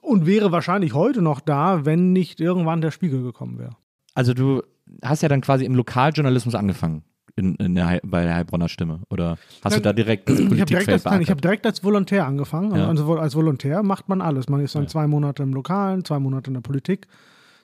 und 0.00 0.26
wäre 0.26 0.52
wahrscheinlich 0.52 0.92
heute 0.92 1.22
noch 1.22 1.40
da, 1.40 1.84
wenn 1.84 2.12
nicht 2.12 2.40
irgendwann 2.40 2.80
der 2.80 2.90
Spiegel 2.90 3.22
gekommen 3.22 3.58
wäre. 3.58 3.76
Also 4.14 4.34
du 4.34 4.62
hast 5.02 5.22
ja 5.22 5.28
dann 5.28 5.40
quasi 5.40 5.64
im 5.64 5.74
Lokaljournalismus 5.74 6.54
angefangen. 6.54 7.04
In, 7.36 7.56
in 7.56 7.74
der, 7.74 8.00
bei 8.04 8.22
der 8.22 8.36
Heilbronner 8.36 8.68
Stimme? 8.68 9.00
Oder 9.10 9.36
hast 9.64 9.76
du 9.76 9.80
da 9.80 9.92
direkt 9.92 10.28
das 10.28 10.38
Ich 10.38 10.44
habe 10.44 10.54
direkt, 10.54 10.68
Politikfeld 10.70 10.88
als, 10.90 11.00
ich 11.04 11.10
hab 11.10 11.18
beackert? 11.38 11.44
direkt 11.44 11.66
als 11.66 11.82
Volontär 11.82 12.26
angefangen. 12.26 12.76
Ja. 12.76 12.86
Also 12.88 13.12
als 13.16 13.34
Volontär 13.34 13.82
macht 13.82 14.08
man 14.08 14.20
alles. 14.20 14.48
Man 14.48 14.60
ist 14.60 14.76
dann 14.76 14.86
zwei 14.86 15.08
Monate 15.08 15.42
im 15.42 15.52
Lokalen, 15.52 16.04
zwei 16.04 16.20
Monate 16.20 16.48
in 16.50 16.54
der 16.54 16.60
Politik, 16.60 17.08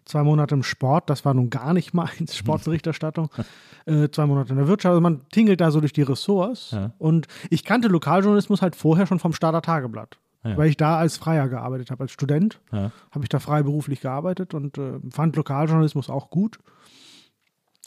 zwei 0.05 0.25
Monate 0.25 0.57
im 0.57 0.65
Sport. 0.65 1.09
Das 1.09 1.25
war 1.25 1.35
nun 1.35 1.51
gar 1.51 1.73
nicht 1.73 1.95
meins, 1.95 2.35
Sportberichterstattung. 2.37 3.31
äh, 3.87 4.09
zwei 4.11 4.27
Monate 4.27 4.51
in 4.51 4.57
der 4.59 4.67
Wirtschaft. 4.67 4.91
Also 4.91 5.01
man 5.01 5.21
tingelt 5.31 5.61
da 5.61 5.71
so 5.71 5.79
durch 5.79 5.93
die 5.93 6.03
Ressorts. 6.03 6.73
Ja. 6.73 6.91
Und 6.99 7.29
ich 7.49 7.65
kannte 7.65 7.87
Lokaljournalismus 7.87 8.63
halt 8.63 8.75
vorher 8.75 9.07
schon 9.07 9.21
vom 9.21 9.33
Starter 9.33 9.63
Tageblatt. 9.63 10.19
Ja. 10.43 10.57
Weil 10.57 10.69
ich 10.71 10.79
da 10.79 10.97
als 10.97 11.17
Freier 11.19 11.49
gearbeitet 11.49 11.91
habe. 11.91 12.03
Als 12.05 12.13
Student 12.13 12.61
Ja. 12.73 12.91
habe 13.13 13.25
ich 13.25 13.29
da 13.29 13.39
freiberuflich 13.39 14.01
gearbeitet 14.01 14.53
und 14.55 14.79
äh, 14.79 14.95
fand 15.11 15.37
Lokaljournalismus 15.37 16.09
auch 16.11 16.31
gut. 16.31 16.59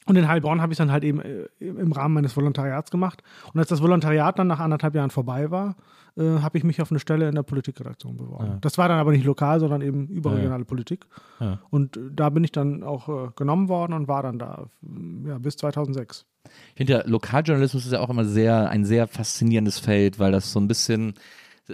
Und 0.05 0.15
in 0.15 0.27
Heilbronn 0.27 0.61
habe 0.61 0.73
ich 0.73 0.77
dann 0.77 0.91
halt 0.91 1.03
eben 1.03 1.21
äh, 1.21 1.47
im 1.59 1.91
Rahmen 1.91 2.15
meines 2.15 2.35
Volontariats 2.35 2.91
gemacht. 2.91 3.23
Und 3.53 3.59
als 3.59 3.69
das 3.69 3.81
Volontariat 3.81 4.37
dann 4.37 4.47
nach 4.47 4.59
anderthalb 4.59 4.95
Jahren 4.95 5.09
vorbei 5.09 5.51
war, 5.51 5.75
äh, 6.17 6.39
habe 6.41 6.57
ich 6.57 6.63
mich 6.63 6.81
auf 6.81 6.91
eine 6.91 6.99
Stelle 6.99 7.27
in 7.27 7.35
der 7.35 7.43
Politikredaktion 7.43 8.17
beworben. 8.17 8.45
Ja. 8.45 8.57
Das 8.61 8.77
war 8.77 8.87
dann 8.87 8.99
aber 8.99 9.11
nicht 9.11 9.25
lokal, 9.25 9.59
sondern 9.59 9.81
eben 9.81 10.07
überregionale 10.07 10.65
Politik. 10.65 11.07
Ja. 11.39 11.59
Und 11.69 11.97
äh, 11.97 12.01
da 12.11 12.29
bin 12.29 12.43
ich 12.43 12.51
dann 12.51 12.83
auch 12.83 13.09
äh, 13.09 13.29
genommen 13.35 13.67
worden 13.69 13.93
und 13.93 14.07
war 14.07 14.21
dann 14.23 14.37
da 14.37 14.67
äh, 14.83 15.29
ja, 15.29 15.37
bis 15.39 15.57
2006. 15.57 16.25
Ich 16.45 16.77
finde 16.77 16.93
ja, 16.93 17.03
Lokaljournalismus 17.07 17.85
ist 17.85 17.93
ja 17.93 17.99
auch 17.99 18.09
immer 18.09 18.25
sehr, 18.25 18.69
ein 18.69 18.85
sehr 18.85 19.07
faszinierendes 19.07 19.79
Feld, 19.79 20.19
weil 20.19 20.31
das 20.31 20.51
so 20.51 20.59
ein 20.59 20.67
bisschen, 20.67 21.13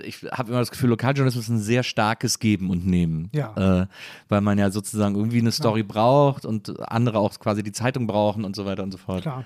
ich 0.04 0.24
habe 0.32 0.50
immer 0.50 0.60
das 0.60 0.72
Gefühl, 0.72 0.90
Lokaljournalismus 0.90 1.46
ist 1.46 1.50
ein 1.50 1.60
sehr 1.60 1.84
starkes 1.84 2.40
Geben 2.40 2.70
und 2.70 2.86
Nehmen. 2.86 3.30
Ja. 3.34 3.82
Äh, 3.82 3.88
weil 4.28 4.42
man 4.42 4.58
ja 4.58 4.70
sozusagen 4.72 5.16
irgendwie 5.16 5.40
eine 5.40 5.52
Story 5.52 5.84
braucht 5.84 6.46
und 6.46 6.80
andere 6.92 7.20
auch 7.20 7.38
quasi 7.40 7.64
die 7.64 7.72
Zeitung 7.72 8.06
brauchen 8.08 8.46
und 8.46 8.56
so 8.56 8.66
weiter 8.66 8.84
und 8.84 8.92
so 8.92 8.98
fort. 8.98 9.22
Klar. 9.24 9.46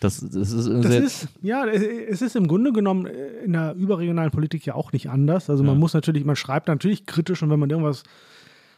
Das, 0.00 0.18
das 0.18 0.50
ist 0.50 0.66
Das 0.66 0.94
ist, 0.96 1.28
ja, 1.42 1.64
es- 1.66 1.82
es 1.82 2.22
ist 2.22 2.34
im 2.34 2.48
Grunde 2.48 2.72
genommen 2.72 3.06
äh, 3.06 3.44
in 3.44 3.52
der 3.52 3.74
überregionalen 3.74 4.32
Politik 4.32 4.66
ja 4.66 4.74
auch 4.74 4.90
nicht 4.92 5.08
anders. 5.10 5.48
Also 5.48 5.62
man 5.62 5.74
Ja. 5.74 5.78
muss 5.78 5.94
natürlich, 5.94 6.24
man 6.24 6.34
schreibt 6.36 6.66
natürlich 6.68 7.06
kritisch 7.06 7.42
und 7.42 7.50
wenn 7.50 7.60
man 7.60 7.70
irgendwas 7.70 8.02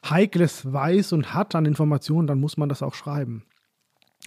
Heikles 0.09 0.71
weiß 0.71 1.12
und 1.15 1.33
hat 1.33 1.55
an 1.55 1.65
Informationen, 1.65 2.27
dann 2.27 2.41
muss 2.41 2.57
man 2.59 2.69
das 2.69 2.83
auch 2.83 2.95
schreiben. 2.95 3.45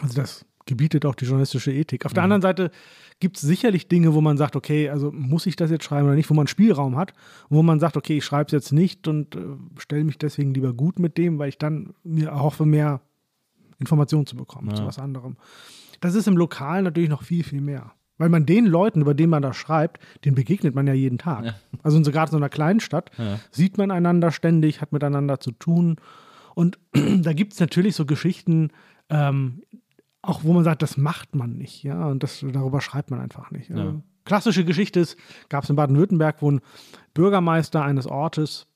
Also 0.02 0.16
das 0.22 0.46
gebietet 0.68 1.06
auch 1.06 1.16
die 1.16 1.26
journalistische 1.26 1.72
Ethik. 1.74 2.06
Auf 2.06 2.14
der 2.14 2.24
anderen 2.24 2.42
Seite 2.42 2.70
gibt 3.20 3.38
es 3.38 3.42
sicherlich 3.42 3.88
Dinge, 3.88 4.14
wo 4.14 4.22
man 4.22 4.38
sagt, 4.38 4.56
okay, 4.56 4.90
also 4.90 5.12
muss 5.12 5.46
ich 5.48 5.56
das 5.56 5.72
jetzt 5.72 5.84
schreiben 5.86 6.06
oder 6.08 6.16
nicht, 6.16 6.30
wo 6.30 6.34
man 6.36 6.48
Spielraum 6.48 6.96
hat, 6.98 7.14
wo 7.50 7.64
man 7.64 7.80
sagt, 7.80 7.98
okay, 7.98 8.18
ich 8.18 8.26
schreibe 8.26 8.46
es 8.48 8.52
jetzt 8.52 8.72
nicht 8.72 9.08
und 9.08 9.36
äh, 9.36 9.40
stelle 9.80 10.04
mich 10.04 10.18
deswegen 10.20 10.54
lieber 10.54 10.74
gut 10.74 11.00
mit 11.00 11.18
dem, 11.18 11.40
weil 11.40 11.50
ich 11.50 11.58
dann 11.58 11.94
mir 12.04 12.28
erhoffe, 12.30 12.66
mehr 12.66 13.02
Informationen 13.80 14.26
zu 14.26 14.36
bekommen 14.36 14.74
zu 14.76 14.82
Ja. 14.84 14.88
was 14.88 15.00
anderem. 15.00 15.38
Das 16.02 16.16
ist 16.16 16.28
im 16.28 16.38
Lokalen 16.38 16.84
natürlich 16.84 17.10
noch 17.10 17.24
viel, 17.24 17.44
viel 17.44 17.62
mehr. 17.62 17.92
Weil 18.20 18.30
man 18.30 18.46
den 18.48 18.66
Leuten, 18.66 19.02
über 19.02 19.14
denen 19.14 19.30
man 19.30 19.44
da 19.44 19.54
schreibt, 19.54 20.00
den 20.26 20.34
begegnet 20.34 20.74
man 20.74 20.88
ja 20.88 20.94
jeden 20.94 21.20
Tag. 21.20 21.46
Ja. 21.46 21.56
Also 21.84 22.02
gerade 22.02 22.30
in 22.30 22.32
so 22.32 22.38
einer 22.38 22.50
kleinen 22.50 22.80
Stadt 22.80 23.12
Ja. 23.18 23.40
sieht 23.52 23.78
man 23.78 23.92
einander 23.92 24.32
ständig, 24.32 24.82
hat 24.82 24.92
miteinander 24.92 25.40
zu 25.40 25.52
tun. 25.52 25.98
Und 26.56 26.80
da 26.94 27.34
gibt 27.34 27.54
es 27.54 27.60
natürlich 27.60 27.96
so 27.96 28.06
Geschichten, 28.08 28.72
ähm, 29.10 29.62
auch 30.22 30.44
wo 30.44 30.54
man 30.54 30.64
sagt, 30.64 30.82
das 30.82 30.98
macht 30.98 31.36
man 31.36 31.54
nicht, 31.54 31.84
ja, 31.84 32.08
und 32.08 32.24
das, 32.24 32.46
darüber 32.52 32.82
schreibt 32.82 33.12
man 33.12 33.20
einfach 33.20 33.52
nicht. 33.52 33.70
Ja. 33.70 33.96
Klassische 34.26 34.66
Geschichte 34.66 35.00
ist, 35.00 35.18
gab 35.48 35.64
es 35.64 35.70
in 35.70 35.76
Baden-Württemberg, 35.76 36.42
wo 36.42 36.52
ein 36.52 36.62
Bürgermeister 37.14 37.82
eines 37.82 38.08
Ortes 38.08 38.68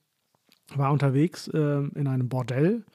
war 0.75 0.91
unterwegs 0.91 1.47
äh, 1.49 1.57
in 1.95 2.07
einem 2.07 2.29
Bordell 2.29 2.85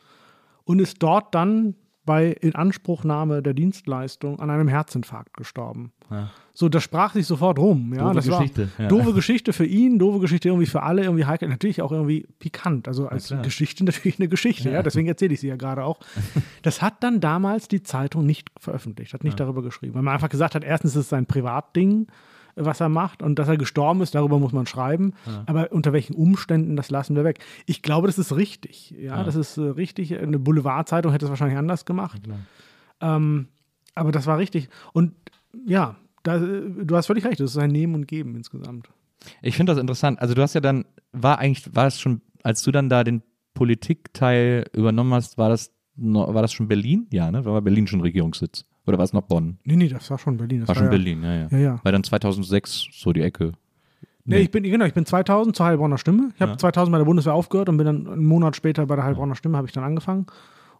und 0.65 0.79
ist 0.79 1.03
dort 1.03 1.35
dann 1.35 1.75
bei 2.07 2.31
Inanspruchnahme 2.31 3.43
der 3.43 3.53
Dienstleistung 3.53 4.41
an 4.41 4.49
einem 4.49 4.69
Herzinfarkt 4.69 5.37
gestorben. 5.37 5.93
Ja. 6.11 6.31
So, 6.55 6.71
das 6.71 6.83
sprach 6.83 7.13
sich 7.13 7.27
sofort 7.27 7.59
rum. 7.59 7.93
Ja, 7.95 8.05
Doofe 8.05 8.15
das 8.15 8.27
Geschichte, 8.29 8.69
War 8.79 8.85
ja. 8.85 8.89
Doofe 8.89 9.13
Geschichte 9.13 9.53
für 9.53 9.67
ihn, 9.67 9.99
doofe 9.99 10.21
Geschichte 10.21 10.49
irgendwie 10.49 10.67
für 10.67 10.83
alle, 10.83 11.03
irgendwie 11.03 11.27
heikel, 11.27 11.49
natürlich 11.49 11.83
auch 11.83 11.93
irgendwie 11.93 12.27
pikant. 12.39 12.89
Also 12.89 13.09
als 13.09 13.27
klar. 13.27 13.43
Geschichte 13.43 13.85
natürlich 13.85 14.19
eine 14.19 14.29
Geschichte, 14.29 14.71
ja. 14.71 14.77
Ja. 14.77 14.83
Deswegen 14.83 15.09
erzähle 15.09 15.35
ich 15.35 15.41
sie 15.41 15.49
ja 15.49 15.57
gerade 15.57 15.85
auch. 15.85 16.01
Das 16.63 16.83
hat 16.83 17.03
dann 17.03 17.21
damals 17.21 17.69
die 17.69 17.83
Zeitung 17.83 18.27
nicht 18.27 18.51
veröffentlicht, 18.59 19.13
hat 19.15 19.23
nicht 19.23 19.39
darüber 19.39 19.63
geschrieben, 19.63 19.95
weil 19.95 20.03
man 20.03 20.15
einfach 20.15 20.29
gesagt 20.29 20.55
hat, 20.55 20.65
erstens 20.65 20.93
ist 20.93 21.03
es 21.03 21.09
sein 21.09 21.27
Privatding, 21.27 22.09
was 22.57 22.81
er 22.81 22.89
macht 22.89 23.23
und 23.23 23.39
dass 23.39 23.49
er 23.49 23.57
gestorben 23.59 24.01
ist, 24.01 24.15
darüber 24.15 24.39
muss 24.39 24.53
man 24.53 24.67
schreiben. 24.67 25.13
Aber 25.47 25.71
unter 25.73 25.93
welchen 25.93 26.15
Umständen, 26.15 26.75
das 26.77 26.91
lassen 26.91 27.15
wir 27.15 27.23
weg. 27.25 27.39
Ich 27.67 27.83
glaube, 27.83 28.07
das 28.09 28.19
ist 28.19 28.35
richtig. 28.35 28.91
Ja, 28.91 29.19
Ja. 29.19 29.25
das 29.25 29.37
ist 29.37 29.59
äh, 29.59 29.63
richtig. 29.63 30.17
Eine 30.19 30.39
Boulevardzeitung 30.39 31.13
hätte 31.13 31.27
es 31.27 31.31
wahrscheinlich 31.31 31.59
anders 31.59 31.85
gemacht. 31.85 32.23
Ähm, 33.01 33.49
aber 33.95 34.11
das 34.13 34.27
war 34.27 34.39
richtig. 34.39 34.69
Und 34.93 35.13
ja, 35.67 35.97
da, 36.23 36.39
du 36.39 36.97
hast 36.97 37.07
völlig 37.07 37.25
recht, 37.25 37.41
das 37.41 37.51
ist 37.53 37.59
ein 37.59 37.71
Nehmen 37.71 37.95
und 37.95 38.09
Geben 38.09 38.35
insgesamt. 38.37 38.89
Ich 39.43 39.57
finde 39.57 39.73
das 39.73 39.81
interessant. 39.81 40.21
Also 40.21 40.35
du 40.35 40.43
hast 40.43 40.55
ja 40.55 40.61
dann, 40.61 40.85
war 41.13 41.39
eigentlich, 41.39 41.75
war 41.75 41.87
es 41.87 42.01
schon, 42.01 42.21
als 42.43 42.63
du 42.63 42.73
dann 42.73 42.89
da 42.89 43.05
den 43.05 43.23
Politikteil 43.55 44.65
übernommen 44.73 45.13
hast, 45.15 45.39
war 45.39 45.49
das, 45.49 45.73
war 45.97 46.43
das 46.43 46.53
schon 46.53 46.69
Berlin? 46.69 47.07
Ja, 47.11 47.31
ne? 47.31 47.45
War 47.45 47.61
Berlin 47.63 47.87
schon 47.87 48.01
Regierungssitz? 48.01 48.65
Oder 48.87 48.99
war 48.99 49.05
es 49.05 49.12
noch 49.12 49.22
Bonn? 49.22 49.59
Nee, 49.64 49.76
nee, 49.76 49.89
das 49.89 50.11
war 50.11 50.18
schon 50.18 50.37
Berlin. 50.37 50.61
Das 50.61 50.68
War 50.68 50.74
schon 50.76 50.84
ja, 50.84 50.91
Berlin, 50.91 51.22
ja, 51.22 51.34
ja. 51.34 51.49
Ja, 51.51 51.59
ja. 51.59 51.80
Weil 51.82 51.93
dann 51.93 52.05
2006 52.05 52.89
so 52.93 53.12
die 53.12 53.22
Ecke. 53.22 53.53
Nee, 54.24 54.39
ich 54.39 54.51
bin, 54.51 54.64
genau, 54.64 54.84
ich 54.84 54.95
bin 54.95 55.07
2000 55.07 55.55
zur 55.55 55.66
Heilbronner 55.66 55.99
Stimme. 55.99 56.30
Ich 56.34 56.41
habe 56.41 56.53
Ja. 56.53 56.59
2000 56.59 56.93
bei 56.93 56.99
der 56.99 57.05
Bundeswehr 57.05 57.34
aufgehört 57.34 57.68
und 57.68 57.76
bin 57.76 57.87
dann 57.87 58.07
einen 58.09 58.24
Monat 58.26 58.57
später 58.57 58.87
bei 58.87 58.97
der 58.97 59.05
Heilbronner 59.05 59.37
Stimme, 59.37 59.57
habe 59.57 59.66
ich 59.68 59.72
dann 59.72 59.84
angefangen. 59.84 60.26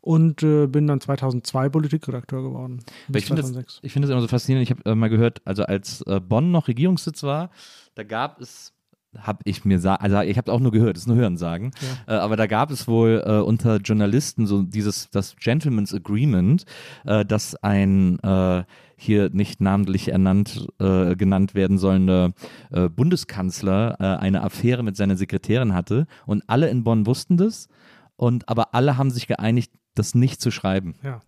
Und 0.01 0.43
äh, 0.45 0.67
bin 0.69 0.87
dann 0.87 1.01
2002 1.01 1.69
Politikredakteur 1.69 2.43
geworden. 2.43 2.81
Ich 3.13 3.27
finde 3.27 3.43
das, 3.43 3.51
2006. 3.53 3.81
ich 3.83 3.93
find 3.93 4.05
das 4.05 4.11
immer 4.11 4.21
so 4.21 4.29
faszinierend. 4.29 4.69
Ich 4.69 4.77
habe 4.77 4.89
äh, 4.91 4.95
mal 4.95 5.09
gehört, 5.09 5.43
also 5.45 5.65
als 5.65 6.03
äh, 6.03 6.21
Bonn 6.21 6.53
noch 6.53 6.69
Regierungssitz 6.69 7.23
war, 7.25 7.51
da 7.97 8.05
gab 8.05 8.41
es, 8.41 8.73
habe 9.17 9.39
ich 9.45 9.65
mir, 9.65 9.79
sa 9.81 9.95
also 9.95 10.21
ich 10.21 10.37
habe 10.37 10.53
auch 10.53 10.61
nur 10.61 10.73
gehört, 10.73 10.97
das 10.97 11.03
ist 11.05 11.07
nur 11.09 11.17
Hörensagen, 11.17 11.71
äh, 12.07 12.13
aber 12.13 12.37
da 12.37 12.47
gab 12.47 12.71
es 12.71 12.87
wohl 12.87 13.23
äh, 13.27 13.39
unter 13.39 13.77
Journalisten 13.79 14.47
so 14.47 14.63
dieses, 14.63 15.09
das 15.11 15.37
Gentleman's 15.37 15.95
Agreement, 15.95 16.65
äh, 17.05 17.25
dass 17.25 17.55
ein 17.63 18.19
äh, 18.21 18.65
hier 18.97 19.31
nicht 19.31 19.61
namentlich 19.61 20.09
ernannt, 20.09 20.67
äh, 20.79 21.17
genannt 21.17 21.55
werden 21.55 21.79
sollender 21.79 22.33
äh, 22.71 22.89
Bundeskanzler 22.89 24.01
eine 24.21 24.43
Affäre 24.43 24.83
mit 24.83 24.97
seiner 24.97 25.17
Sekretärin 25.17 25.75
hatte 25.75 26.07
und 26.27 26.43
alle 26.47 26.69
in 26.69 26.85
Bonn 26.85 27.07
wussten 27.07 27.37
das 27.37 27.69
und 28.17 28.49
aber 28.49 28.75
alle 28.75 28.97
haben 28.97 29.11
sich 29.11 29.27
geeinigt, 29.27 29.71
das 29.95 30.15
nicht 30.15 30.41
zu 30.41 30.51
schreiben. 30.51 30.95
Ja, 31.03 31.21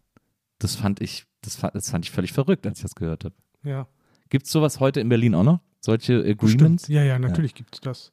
Das 0.58 0.76
fand 0.76 1.00
ich, 1.00 1.24
das 1.42 1.56
fand, 1.56 1.74
das 1.74 1.90
fand 1.90 2.04
ich 2.04 2.10
völlig 2.10 2.32
verrückt, 2.32 2.66
als 2.66 2.78
ich 2.78 2.82
das 2.82 2.94
gehört 2.94 3.24
habe. 3.24 3.34
ja. 3.62 3.86
Gibt 4.30 4.44
es 4.44 4.52
sowas 4.52 4.78
heute 4.78 5.00
in 5.00 5.08
Berlin 5.08 5.34
auch 5.34 5.42
noch? 5.42 5.60
Solche 5.80 6.18
Agreements? 6.20 6.84
Stimmt. 6.84 6.88
Ja, 6.88 7.02
ja, 7.04 7.18
natürlich 7.18 7.54
gibt 7.54 7.74
es 7.74 7.80
das. 7.80 8.12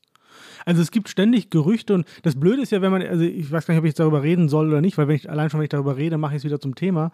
Also 0.65 0.81
es 0.81 0.91
gibt 0.91 1.07
ständig 1.09 1.49
Gerüchte 1.49 1.93
und 1.93 2.05
das 2.23 2.37
Blöde 2.37 2.61
ist 2.61 2.71
ja, 2.71 2.81
wenn 2.81 2.91
man, 2.91 3.01
also 3.01 3.23
ich 3.23 3.49
weiß 3.51 3.65
gar 3.65 3.73
nicht, 3.73 3.79
ob 3.79 3.85
ich 3.85 3.89
jetzt 3.91 3.99
darüber 3.99 4.21
reden 4.21 4.49
soll 4.49 4.67
oder 4.67 4.81
nicht, 4.81 4.97
weil 4.97 5.07
wenn 5.07 5.15
ich 5.15 5.29
allein 5.29 5.49
schon, 5.49 5.59
wenn 5.59 5.65
ich 5.65 5.69
darüber 5.69 5.95
rede, 5.95 6.17
mache 6.17 6.33
ich 6.33 6.39
es 6.39 6.43
wieder 6.43 6.59
zum 6.59 6.75
Thema. 6.75 7.11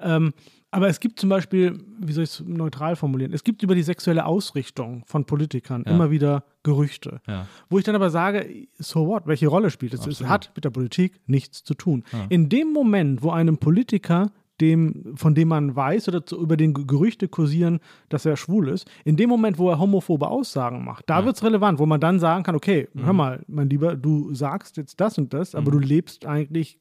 Ähm, 0.00 0.32
aber 0.70 0.88
es 0.88 1.00
gibt 1.00 1.18
zum 1.18 1.30
Beispiel, 1.30 1.78
wie 1.98 2.12
soll 2.12 2.24
ich 2.24 2.30
es 2.30 2.40
neutral 2.46 2.94
formulieren, 2.94 3.32
es 3.32 3.42
gibt 3.42 3.62
über 3.62 3.74
die 3.74 3.82
sexuelle 3.82 4.26
Ausrichtung 4.26 5.02
von 5.06 5.24
Politikern 5.24 5.82
Ja. 5.86 5.92
immer 5.92 6.10
wieder 6.10 6.44
Gerüchte. 6.62 7.22
Ja. 7.26 7.46
Wo 7.70 7.78
ich 7.78 7.84
dann 7.84 7.94
aber 7.94 8.10
sage, 8.10 8.68
so 8.78 9.06
what, 9.06 9.26
welche 9.26 9.48
Rolle 9.48 9.70
spielt 9.70 9.94
es? 9.94 10.06
Es 10.06 10.22
hat 10.24 10.52
mit 10.54 10.66
der 10.66 10.70
Politik 10.70 11.18
nichts 11.26 11.64
zu 11.64 11.72
tun. 11.72 12.04
Ja. 12.12 12.26
In 12.28 12.50
dem 12.50 12.72
Moment, 12.74 13.22
wo 13.22 13.30
einem 13.30 13.56
Politiker, 13.56 14.30
dem, 14.60 15.12
von 15.16 15.34
dem 15.34 15.48
man 15.48 15.74
weiß 15.76 16.08
oder 16.08 16.24
zu, 16.26 16.40
über 16.40 16.56
den 16.56 16.74
Ge- 16.74 16.84
Gerüchte 16.86 17.28
kursieren, 17.28 17.80
dass 18.08 18.26
er 18.26 18.36
schwul 18.36 18.68
ist, 18.68 18.90
in 19.04 19.16
dem 19.16 19.28
Moment, 19.28 19.58
wo 19.58 19.70
er 19.70 19.78
homophobe 19.78 20.28
Aussagen 20.28 20.84
macht, 20.84 21.08
da 21.08 21.20
Ja. 21.20 21.24
wird 21.26 21.36
es 21.36 21.44
relevant, 21.44 21.78
wo 21.78 21.86
man 21.86 22.00
dann 22.00 22.18
sagen 22.18 22.42
kann, 22.44 22.54
okay, 22.56 22.88
Mhm. 22.92 23.04
hör 23.06 23.12
mal, 23.12 23.44
mein 23.48 23.70
Lieber, 23.70 23.94
du 23.96 24.34
sagst 24.34 24.76
jetzt 24.76 25.00
das 25.00 25.18
und 25.18 25.32
das, 25.32 25.54
aber 25.54 25.70
du 25.70 25.78
lebst 25.78 26.26
eigentlich 26.26 26.80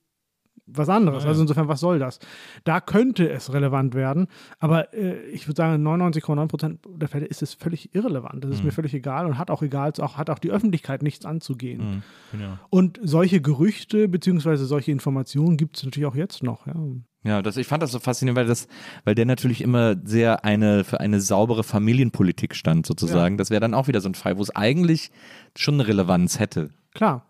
was 0.68 0.90
anderes. 0.90 1.24
Ja, 1.24 1.28
ja. 1.28 1.30
Also 1.30 1.42
insofern, 1.42 1.68
was 1.68 1.80
soll 1.80 1.98
das? 2.00 2.20
Da 2.64 2.82
könnte 2.82 3.30
es 3.30 3.52
relevant 3.54 3.96
werden, 3.96 4.28
aber 4.60 4.94
äh, 4.94 5.18
ich 5.32 5.48
würde 5.48 5.58
sagen, 5.58 5.88
99,9 5.88 6.48
Prozent 6.48 6.80
der 6.88 7.08
Fälle 7.08 7.26
ist 7.26 7.42
es 7.42 7.54
völlig 7.54 7.96
irrelevant. 7.96 8.44
Das 8.44 8.52
ist 8.52 8.60
Mhm. 8.60 8.66
mir 8.68 8.72
völlig 8.72 8.94
egal 8.94 9.26
und 9.26 9.38
hat 9.38 9.50
auch 9.50 9.62
egal, 9.62 9.94
auch, 10.00 10.18
hat 10.18 10.30
auch 10.30 10.40
die 10.40 10.52
Öffentlichkeit 10.52 11.02
nichts 11.04 11.26
anzugehen. 11.26 11.80
Mhm, 11.80 12.04
genau. 12.34 12.60
Und 12.70 13.00
solche 13.02 13.42
Gerüchte 13.42 14.08
beziehungsweise 14.08 14.66
solche 14.66 14.92
Informationen 14.92 15.58
gibt 15.58 15.78
es 15.78 15.84
natürlich 15.84 16.08
auch 16.08 16.16
jetzt 16.16 16.44
noch. 16.44 16.68
Ja. 16.68 16.76
Ja, 17.24 17.42
das, 17.42 17.58
ich 17.58 17.68
fand 17.68 17.84
das 17.84 17.92
so 17.92 18.00
faszinierend, 18.00 18.38
weil 18.38 18.46
das, 18.48 18.68
weil 19.04 19.14
der 19.16 19.26
natürlich 19.26 19.62
immer 19.62 19.96
sehr 20.06 20.46
eine 20.46 20.84
für 20.86 21.00
eine 21.02 21.20
saubere 21.20 21.64
Familienpolitik 21.64 22.56
stand, 22.56 22.86
sozusagen. 22.86 23.38
Das 23.38 23.50
wäre 23.50 23.60
dann 23.60 23.74
auch 23.74 23.88
wieder 23.88 24.00
so 24.02 24.08
ein 24.08 24.16
Fall, 24.16 24.38
wo 24.38 24.42
es 24.42 24.56
eigentlich 24.56 25.12
schon 25.58 25.74
eine 25.76 25.88
Relevanz 25.88 26.40
hätte. 26.40 26.70
Klar. 26.94 27.26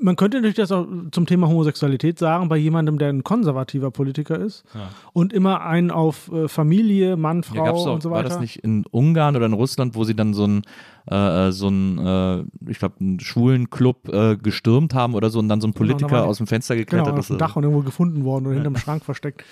Man 0.00 0.16
könnte 0.16 0.38
natürlich 0.38 0.56
das 0.56 0.72
auch 0.72 0.86
zum 1.12 1.26
Thema 1.26 1.48
Homosexualität 1.48 2.18
sagen, 2.18 2.48
bei 2.48 2.56
jemandem, 2.56 2.98
der 2.98 3.08
ein 3.08 3.24
konservativer 3.24 3.90
Politiker 3.90 4.38
ist 4.38 4.64
und 5.12 5.32
immer 5.32 5.62
einen 5.62 5.90
auf 5.90 6.30
äh, 6.32 6.48
Familie, 6.48 7.16
Mann, 7.16 7.42
Ja, 7.54 7.64
Frau 7.64 7.70
auch, 7.70 7.94
und 7.94 8.02
so 8.02 8.10
war 8.10 8.18
weiter. 8.18 8.30
das 8.30 8.40
nicht 8.40 8.56
in 8.64 8.84
Ungarn 8.90 9.36
oder 9.36 9.46
in 9.46 9.52
Russland, 9.52 9.94
wo 9.94 10.04
sie 10.04 10.14
dann 10.14 10.34
so 10.34 10.44
einen, 10.44 10.62
äh, 11.06 11.50
so 11.52 11.68
einen, 11.68 11.98
äh, 11.98 12.70
ich 12.70 12.78
glaube, 12.78 12.96
einen 13.00 13.20
schwulen 13.20 13.70
Club 13.70 14.08
äh, 14.08 14.36
gestürmt 14.36 14.94
haben 14.94 15.14
oder 15.14 15.30
so 15.30 15.38
und 15.38 15.48
dann 15.48 15.60
so 15.60 15.68
ein 15.68 15.72
Genau, 15.72 15.78
Politiker 15.78 16.12
war 16.12 16.22
die- 16.22 16.28
aus 16.28 16.38
dem 16.38 16.46
Fenster 16.46 16.74
Genau, 16.74 16.84
geklettert 16.86 17.12
auf 17.14 17.18
ist? 17.20 17.30
dem 17.30 17.38
Dach 17.38 17.56
und 17.56 17.62
irgendwo 17.64 17.82
gefunden 17.82 18.24
worden 18.24 18.46
oder 18.46 18.54
hinterm 18.54 18.76
Schrank 18.76 19.04
versteckt. 19.04 19.44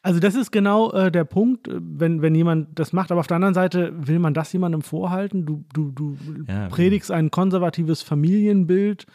Also 0.00 0.20
das 0.20 0.36
ist 0.36 0.52
genau 0.52 0.92
äh, 0.92 1.10
der 1.10 1.24
Punkt, 1.24 1.66
äh, 1.66 1.72
wenn, 1.80 2.22
wenn 2.22 2.34
jemand 2.34 2.78
das 2.78 2.92
macht. 2.92 3.10
Aber 3.10 3.18
auf 3.20 3.26
der 3.26 3.34
anderen 3.36 3.54
Seite 3.54 3.92
will 3.98 4.20
man 4.20 4.32
das 4.32 4.52
jemandem 4.52 4.82
vorhalten. 4.82 5.44
Du, 5.44 5.64
du, 5.74 5.90
du 5.90 6.16
Ja. 6.48 6.68
predigst 6.68 7.10
ein 7.10 7.30
konservatives 7.32 8.02
Familienbild 8.02 9.06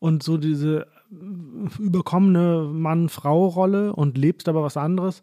und 0.00 0.22
so 0.22 0.38
diese 0.38 0.86
äh, 1.10 1.82
überkommene 1.82 2.68
Mann-Frau-Rolle 2.72 3.94
und 3.94 4.18
lebst 4.18 4.48
aber 4.48 4.62
was 4.62 4.76
anderes. 4.76 5.22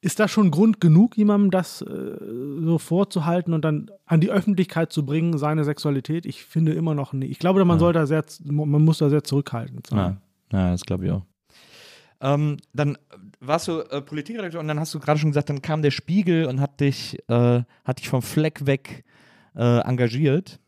Ist 0.00 0.20
das 0.20 0.30
schon 0.30 0.50
Grund 0.50 0.82
genug, 0.82 1.16
jemandem 1.16 1.50
das 1.50 1.80
äh, 1.80 1.86
so 1.88 2.78
vorzuhalten 2.78 3.54
und 3.54 3.64
dann 3.64 3.90
an 4.04 4.20
die 4.20 4.30
Öffentlichkeit 4.30 4.92
zu 4.92 5.06
bringen, 5.06 5.38
seine 5.38 5.64
Sexualität? 5.64 6.26
Ich 6.26 6.44
finde 6.44 6.72
immer 6.72 6.94
noch 6.94 7.14
nicht. 7.14 7.30
Ich 7.30 7.38
glaube, 7.38 7.64
man 7.64 7.78
soll 7.78 7.94
da 7.94 8.06
sehr, 8.06 8.22
man 8.44 8.84
muss 8.84 8.98
da 8.98 9.08
sehr 9.08 9.24
zurückhaltend 9.24 9.86
sein. 9.86 10.18
Ja, 10.52 10.58
ja 10.58 10.70
das 10.72 10.82
glaube 10.82 11.06
ich 11.06 11.12
auch. 11.12 11.22
Ähm, 12.20 12.58
dann 12.72 12.96
warst 13.40 13.68
du 13.68 13.80
äh, 13.80 14.00
Politikredakteur 14.00 14.60
und 14.60 14.68
dann 14.68 14.80
hast 14.80 14.94
du 14.94 15.00
gerade 15.00 15.18
schon 15.18 15.30
gesagt, 15.30 15.50
dann 15.50 15.62
kam 15.62 15.82
der 15.82 15.90
Spiegel 15.90 16.46
und 16.46 16.60
hat 16.60 16.80
dich, 16.80 17.18
äh, 17.28 17.62
hat 17.84 17.98
dich 17.98 18.08
vom 18.08 18.22
Fleck 18.22 18.66
weg 18.66 19.04
äh, 19.54 19.80
engagiert. 19.80 20.60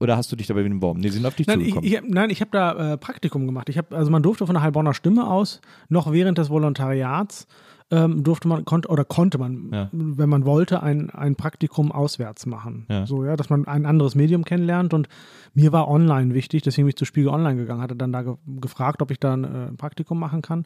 Oder 0.00 0.16
hast 0.16 0.30
du 0.32 0.36
dich 0.36 0.46
dabei 0.46 0.62
beworben? 0.64 1.00
Nee, 1.00 1.08
sie 1.08 1.18
sind 1.18 1.26
auf 1.26 1.34
dich 1.34 1.46
Nein, 1.46 1.60
ich, 1.60 1.68
zugekommen. 1.74 1.88
ich, 1.90 1.96
hab- 1.96 2.04
nein, 2.08 2.30
ich 2.30 2.40
habe 2.40 2.50
da 2.50 2.92
äh, 2.94 2.96
Praktikum 2.98 3.46
gemacht. 3.46 3.68
Ich 3.68 3.78
hab, 3.78 3.92
also 3.94 4.10
man 4.10 4.22
durfte 4.22 4.44
von 4.46 4.54
der 4.54 4.62
Heilbronner 4.62 4.92
Stimme 4.94 5.26
aus, 5.30 5.60
noch 5.88 6.10
während 6.12 6.36
des 6.38 6.50
Volontariats, 6.50 7.46
ähm, 7.90 8.24
durfte 8.24 8.48
man, 8.48 8.64
konnte 8.64 8.88
oder 8.88 9.04
konnte 9.04 9.38
man, 9.38 9.70
Ja. 9.72 9.88
wenn 9.92 10.28
man 10.28 10.44
wollte, 10.46 10.82
ein, 10.82 11.10
ein 11.10 11.36
Praktikum 11.36 11.92
auswärts 11.92 12.46
machen. 12.46 12.86
Ja. 12.88 13.06
So, 13.06 13.24
ja, 13.24 13.36
dass 13.36 13.50
man 13.50 13.66
ein 13.68 13.86
anderes 13.86 14.14
Medium 14.14 14.44
kennenlernt. 14.44 14.94
Und 14.94 15.08
mir 15.52 15.70
war 15.72 15.86
online 15.88 16.34
wichtig, 16.34 16.62
deswegen 16.62 16.86
bin 16.86 16.90
ich 16.90 16.96
zu 16.96 17.04
Spiegel 17.04 17.28
Online 17.28 17.56
gegangen, 17.56 17.82
hatte 17.82 17.94
dann 17.94 18.10
da 18.12 18.22
ge 18.22 18.34
gefragt, 18.60 19.00
ob 19.02 19.10
ich 19.10 19.20
da 19.20 19.34
ein, 19.34 19.44
äh, 19.44 19.66
ein 19.68 19.76
Praktikum 19.76 20.18
machen 20.18 20.42
kann. 20.42 20.64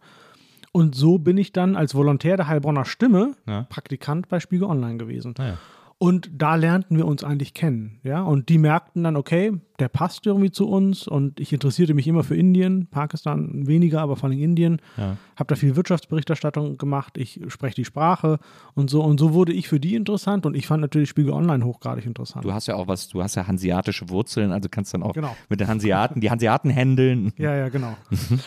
Und 0.72 0.95
so 0.95 1.18
bin 1.18 1.37
ich 1.39 1.53
dann 1.53 1.76
als 1.76 1.95
Volontär 1.95 2.37
der 2.37 2.47
Heilbronner 2.47 2.85
Stimme 2.85 3.33
Ja. 3.47 3.62
Praktikant 3.68 4.29
bei 4.29 4.39
Spiegel 4.39 4.68
Online 4.68 4.97
gewesen. 4.97 5.35
Ah, 5.39 5.47
ja. 5.47 5.59
Und 6.01 6.31
da 6.33 6.55
lernten 6.55 6.97
wir 6.97 7.07
uns 7.07 7.25
eigentlich 7.25 7.55
kennen, 7.55 7.99
ja. 8.05 8.23
Und 8.23 8.49
die 8.51 8.59
merkten 8.59 9.03
dann, 9.03 9.17
okay, 9.17 9.53
der 9.81 9.89
passt 9.89 10.27
irgendwie 10.27 10.53
zu 10.53 10.69
uns. 10.69 11.09
Und 11.09 11.41
ich 11.41 11.53
interessierte 11.53 11.93
mich 11.93 12.07
immer 12.07 12.23
für 12.23 12.37
Indien, 12.37 12.87
Pakistan 12.87 13.67
weniger, 13.67 14.01
aber 14.01 14.15
vor 14.15 14.29
allem 14.29 14.39
Indien. 14.39 14.81
Ja. 14.97 15.17
Habe 15.35 15.49
da 15.49 15.55
viel 15.57 15.75
Wirtschaftsberichterstattung 15.75 16.79
gemacht. 16.79 17.19
Ich 17.19 17.41
spreche 17.49 17.75
die 17.75 17.85
Sprache 17.85 18.39
und 18.75 18.91
so. 18.91 19.03
Und 19.03 19.19
so 19.19 19.35
wurde 19.35 19.53
ich 19.53 19.67
für 19.69 19.81
die 19.81 19.97
interessant. 19.97 20.47
Und 20.47 20.55
ich 20.55 20.69
fand 20.69 20.81
natürlich 20.83 21.09
Spiegel 21.09 21.33
Online 21.33 21.65
hochgradig 21.65 22.07
interessant. 22.07 22.45
Du 22.45 22.53
hast 22.53 22.69
ja 22.69 22.77
auch 22.77 22.87
was, 22.87 23.09
du 23.09 23.21
hast 23.21 23.35
ja 23.35 23.49
hanseatische 23.49 24.09
Wurzeln, 24.09 24.53
also 24.53 24.69
kannst 24.71 24.95
dann 24.95 25.03
auch 25.03 25.15
Genau. 25.15 25.37
mit 25.49 25.59
den 25.59 25.67
Hanseaten, 25.67 26.21
die 26.21 26.31
Hanseaten 26.31 26.71
händeln. 26.71 27.33
Ja, 27.39 27.55
ja, 27.57 27.69
genau. 27.69 27.97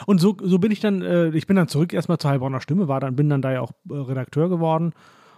Und 0.05 0.19
so, 0.19 0.35
so 0.41 0.59
bin 0.59 0.71
ich 0.71 0.79
dann, 0.79 1.01
äh, 1.01 1.29
ich 1.29 1.47
bin 1.47 1.55
dann 1.55 1.67
zurück 1.67 1.93
erstmal 1.93 2.17
zur 2.17 2.31
Heilbronner 2.31 2.59
Stimme, 2.61 2.87
war 2.87 2.99
dann, 2.99 3.15
bin 3.15 3.29
dann 3.29 3.41
da 3.41 3.51
ja 3.51 3.61
auch 3.61 3.71
äh, 3.89 3.93
Redakteur 3.93 4.47
geworden. 4.49 4.93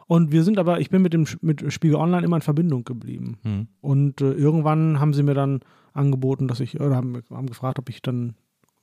Und 0.08 0.32
wir 0.32 0.44
sind 0.44 0.58
aber, 0.60 0.80
ich 0.80 0.90
bin 0.90 1.02
mit 1.02 1.14
dem 1.14 1.26
mit 1.42 1.72
Spiegel 1.74 1.96
Online 1.98 2.26
immer 2.26 2.36
in 2.38 2.42
Verbindung 2.42 2.84
geblieben. 2.84 3.38
Mhm. 3.44 3.68
Und 3.82 4.22
äh, 4.22 4.32
irgendwann 4.34 5.00
haben 5.00 5.14
sie 5.14 5.24
mir 5.24 5.34
dann 5.34 5.62
angeboten, 5.94 6.48
dass 6.48 6.60
ich, 6.60 6.80
oder 6.80 6.96
haben, 6.96 7.22
haben 7.30 7.48
gefragt, 7.48 7.80
ob 7.80 7.90
ich 7.90 8.02
dann 8.02 8.36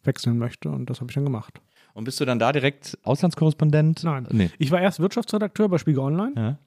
wechseln 0.05 0.39
möchte. 0.39 0.71
Und 0.71 0.89
das 0.89 1.01
habe 1.01 1.11
ich 1.11 1.15
dann 1.15 1.25
gemacht. 1.25 1.61
Und 1.93 2.05
bist 2.05 2.21
du 2.21 2.25
dann 2.25 2.39
da 2.39 2.53
direkt 2.53 2.97
Auslandskorrespondent? 3.03 4.05
Nein. 4.05 4.27
Nee. 4.31 4.51
Ich 4.59 4.71
war 4.71 4.81
erst 4.81 5.01
Wirtschaftsredakteur 5.01 5.69
bei 5.69 5.79
Spiegel 5.79 6.01
Online, 6.01 6.59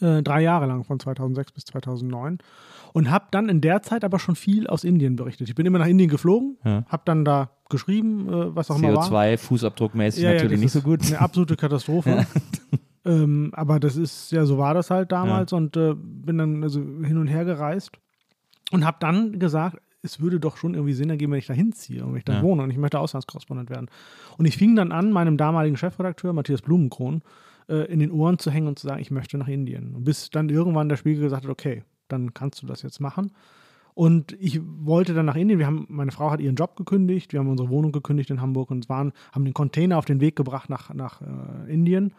Ja. 0.00 0.18
äh, 0.18 0.22
drei 0.22 0.42
Jahre 0.42 0.66
lang, 0.66 0.84
von 0.84 1.00
2006 1.00 1.52
bis 1.52 1.64
2009. 1.64 2.38
Und 2.92 3.10
habe 3.10 3.24
dann 3.32 3.48
in 3.48 3.60
der 3.60 3.82
Zeit 3.82 4.04
aber 4.04 4.18
schon 4.20 4.36
viel 4.36 4.66
aus 4.68 4.84
Indien 4.84 5.16
berichtet. 5.16 5.48
Ich 5.48 5.54
bin 5.56 5.66
immer 5.66 5.78
nach 5.78 5.86
Indien 5.88 6.10
geflogen, 6.10 6.58
Ja. 6.64 6.84
habe 6.88 7.02
dann 7.06 7.24
da 7.24 7.50
geschrieben, 7.70 8.28
äh, 8.28 8.54
was 8.54 8.70
auch 8.70 8.78
immer 8.78 8.94
war. 8.94 9.08
CO2-Fußabdruckmäßig 9.10 10.22
Ja, 10.22 10.28
ja, 10.30 10.34
natürlich 10.36 10.60
nicht 10.60 10.72
so 10.72 10.82
gut. 10.82 11.04
Eine 11.06 11.20
absolute 11.20 11.56
Katastrophe. 11.56 12.24
ähm, 13.04 13.50
aber 13.52 13.80
das 13.80 13.96
ist, 13.96 14.32
ja, 14.32 14.44
so 14.46 14.58
war 14.58 14.74
das 14.74 14.90
halt 14.90 15.12
damals 15.12 15.52
und 15.52 15.76
äh, 15.76 15.94
bin 15.94 16.38
dann 16.38 16.62
also 16.62 16.80
hin 16.80 17.18
und 17.18 17.26
her 17.28 17.44
gereist 17.44 17.92
und 18.72 18.84
habe 18.84 18.96
dann 19.00 19.38
gesagt, 19.38 19.78
es 20.02 20.20
würde 20.20 20.38
doch 20.38 20.56
schon 20.56 20.74
irgendwie 20.74 20.92
Sinn 20.92 21.10
ergeben, 21.10 21.32
wenn 21.32 21.38
ich 21.38 21.46
da 21.46 21.54
hinziehe 21.54 22.04
und 22.04 22.12
wenn 22.12 22.18
ich 22.18 22.24
da 22.24 22.34
Ja. 22.34 22.42
wohne 22.42 22.62
und 22.62 22.70
ich 22.70 22.76
möchte 22.76 22.98
Auslandskorrespondent 22.98 23.70
werden. 23.70 23.88
Und 24.36 24.44
ich 24.44 24.56
fing 24.56 24.76
dann 24.76 24.92
an, 24.92 25.12
meinem 25.12 25.36
damaligen 25.36 25.76
Chefredakteur, 25.76 26.32
Matthias 26.34 26.60
Blumenkron, 26.62 27.22
äh, 27.68 27.90
in 27.90 28.00
den 28.00 28.10
Ohren 28.10 28.38
zu 28.38 28.50
hängen 28.50 28.68
und 28.68 28.78
zu 28.78 28.86
sagen, 28.86 29.00
ich 29.00 29.10
möchte 29.10 29.38
nach 29.38 29.48
Indien. 29.48 29.94
Und 29.94 30.04
bis 30.04 30.28
dann 30.28 30.50
irgendwann 30.50 30.90
der 30.90 30.96
Spiegel 30.96 31.22
gesagt 31.22 31.44
hat, 31.44 31.50
okay, 31.50 31.84
dann 32.08 32.34
kannst 32.34 32.62
du 32.62 32.66
das 32.66 32.82
jetzt 32.82 33.00
machen. 33.00 33.32
Und 33.94 34.32
ich 34.40 34.60
wollte 34.62 35.14
dann 35.14 35.24
nach 35.24 35.36
Indien. 35.36 35.58
Wir 35.58 35.66
haben, 35.66 35.86
meine 35.88 36.10
Frau 36.10 36.30
hat 36.30 36.40
ihren 36.40 36.56
Job 36.56 36.76
gekündigt, 36.76 37.32
wir 37.32 37.40
haben 37.40 37.48
unsere 37.48 37.70
Wohnung 37.70 37.92
gekündigt 37.92 38.28
in 38.28 38.40
Hamburg 38.40 38.70
und 38.70 38.88
waren, 38.88 39.12
haben 39.32 39.44
den 39.44 39.54
Container 39.54 39.96
auf 39.96 40.04
den 40.04 40.20
Weg 40.20 40.36
gebracht 40.36 40.68
nach, 40.68 40.92
nach 40.92 41.22
äh, 41.22 41.72
Indien. 41.72 42.12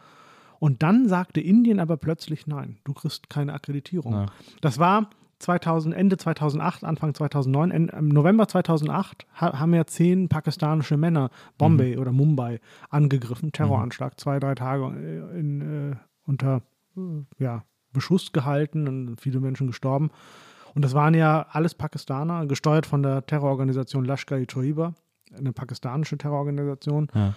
Und 0.60 0.84
dann 0.84 1.08
sagte 1.08 1.42
Indien 1.42 1.80
aber 1.80 1.98
plötzlich 1.98 2.48
nein, 2.48 2.78
du 2.84 2.94
kriegst 2.94 3.30
keine 3.30 3.54
Akkreditierung. 3.54 4.14
Ja. 4.14 4.26
Das 4.62 4.80
war 4.80 5.10
2000, 5.40 5.94
Ende 5.94 6.18
2008, 6.18 6.84
Anfang 6.86 7.14
2009. 7.14 7.72
En- 7.72 7.90
Im 7.90 8.08
November 8.08 8.48
2008 8.48 9.26
ha 9.36 9.60
haben 9.60 9.74
ja 9.74 9.86
zehn 9.86 10.30
pakistanische 10.30 10.96
Männer 10.98 11.30
Bombay 11.58 11.98
oder 11.98 12.12
Mumbai 12.14 12.60
angegriffen, 12.90 13.52
Terroranschlag, 13.52 14.20
zwei, 14.20 14.40
drei 14.40 14.56
Tage 14.56 14.86
äh, 14.98 15.40
in, 15.40 15.92
äh, 15.92 15.96
unter 16.26 16.62
äh, 16.96 17.02
ja, 17.44 17.64
Beschuss 17.92 18.32
gehalten 18.32 18.88
und 18.88 19.20
viele 19.22 19.40
Menschen 19.42 19.68
gestorben. 19.68 20.10
Und 20.74 20.84
das 20.84 20.94
waren 20.94 21.14
ja 21.14 21.46
alles 21.52 21.76
Pakistaner, 21.76 22.46
gesteuert 22.48 22.86
von 22.86 23.04
der 23.04 23.26
Terrororganisation 23.26 24.04
Lashkar-e-Toiba, 24.06 24.94
eine 25.38 25.52
pakistanische 25.54 26.18
Terrororganisation. 26.18 27.08
Ja. 27.14 27.34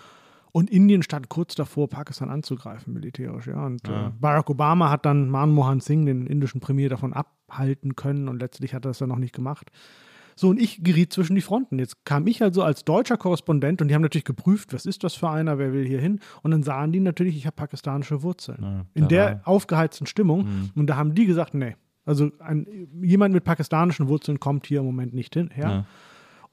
Und 0.52 0.70
Indien 0.70 1.02
stand 1.02 1.28
kurz 1.28 1.54
davor, 1.54 1.88
Pakistan 1.88 2.30
anzugreifen, 2.30 2.92
militärisch. 2.94 3.46
Ja. 3.46 3.66
Und 3.66 3.86
Ja. 3.86 4.08
Äh, 4.08 4.10
Barack 4.20 4.48
Obama 4.50 4.90
hat 4.90 5.04
dann 5.06 5.28
Manmohan 5.28 5.80
Singh, 5.80 6.06
den 6.06 6.26
indischen 6.26 6.60
Premier, 6.60 6.88
davon 6.88 7.12
abhalten 7.12 7.96
können 7.96 8.28
und 8.28 8.40
letztlich 8.40 8.74
hat 8.74 8.84
er 8.84 8.92
es 8.92 8.98
dann 8.98 9.08
noch 9.10 9.18
nicht 9.18 9.34
gemacht. 9.34 9.70
So, 10.36 10.50
und 10.50 10.60
ich 10.60 10.84
geriet 10.84 11.12
zwischen 11.12 11.34
die 11.34 11.40
Fronten. 11.40 11.80
Jetzt 11.80 12.04
kam 12.04 12.26
ich 12.28 12.42
also 12.42 12.62
als 12.62 12.84
deutscher 12.84 13.16
Korrespondent 13.16 13.82
und 13.82 13.88
die 13.88 13.94
haben 13.96 14.02
natürlich 14.02 14.24
geprüft, 14.24 14.72
was 14.72 14.86
ist 14.86 15.02
das 15.02 15.14
für 15.14 15.28
einer, 15.28 15.58
wer 15.58 15.72
will 15.72 15.84
hier 15.84 16.00
hin? 16.00 16.20
Und 16.42 16.52
dann 16.52 16.62
sahen 16.62 16.92
die 16.92 17.00
natürlich, 17.00 17.36
ich 17.36 17.44
habe 17.44 17.56
pakistanische 17.56 18.22
Wurzeln. 18.22 18.58
Ja, 18.62 18.84
In 18.94 19.08
der 19.08 19.24
war- 19.44 19.48
aufgeheizten 19.48 20.06
Stimmung. 20.06 20.44
Mhm. 20.44 20.70
Und 20.76 20.86
da 20.86 20.96
haben 20.96 21.14
die 21.16 21.26
gesagt, 21.26 21.54
nee. 21.54 21.74
Also 22.04 22.30
ein, 22.38 22.66
jemand 23.02 23.34
mit 23.34 23.42
pakistanischen 23.44 24.06
Wurzeln 24.08 24.38
kommt 24.40 24.66
hier 24.66 24.78
im 24.80 24.86
Moment 24.86 25.12
nicht 25.12 25.34
hin, 25.34 25.50
her. 25.52 25.68
Ja. 25.68 25.84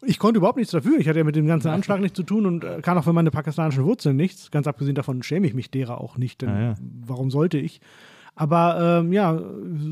Ich 0.05 0.19
konnte 0.19 0.37
überhaupt 0.37 0.57
nichts 0.57 0.71
dafür. 0.71 0.97
Ich 0.99 1.07
hatte 1.07 1.19
ja 1.19 1.23
mit 1.25 1.35
dem 1.35 1.47
ganzen 1.47 1.69
Anschlag 1.69 1.99
nichts 1.99 2.15
zu 2.15 2.23
tun 2.23 2.45
und 2.45 2.63
äh, 2.63 2.81
kann 2.81 2.97
auch 2.97 3.03
für 3.03 3.13
meine 3.13 3.31
pakistanischen 3.31 3.83
Wurzeln 3.85 4.15
nichts. 4.15 4.51
Ganz 4.51 4.67
abgesehen 4.67 4.95
davon 4.95 5.23
schäme 5.23 5.47
ich 5.47 5.53
mich 5.53 5.71
derer 5.71 5.99
auch 6.01 6.17
nicht, 6.17 6.41
denn 6.41 6.49
Ja, 6.49 6.61
ja. 6.61 6.75
warum 7.05 7.31
sollte 7.31 7.57
ich? 7.57 7.81
Aber 8.35 8.99
ähm, 9.01 9.13
ja, 9.13 9.41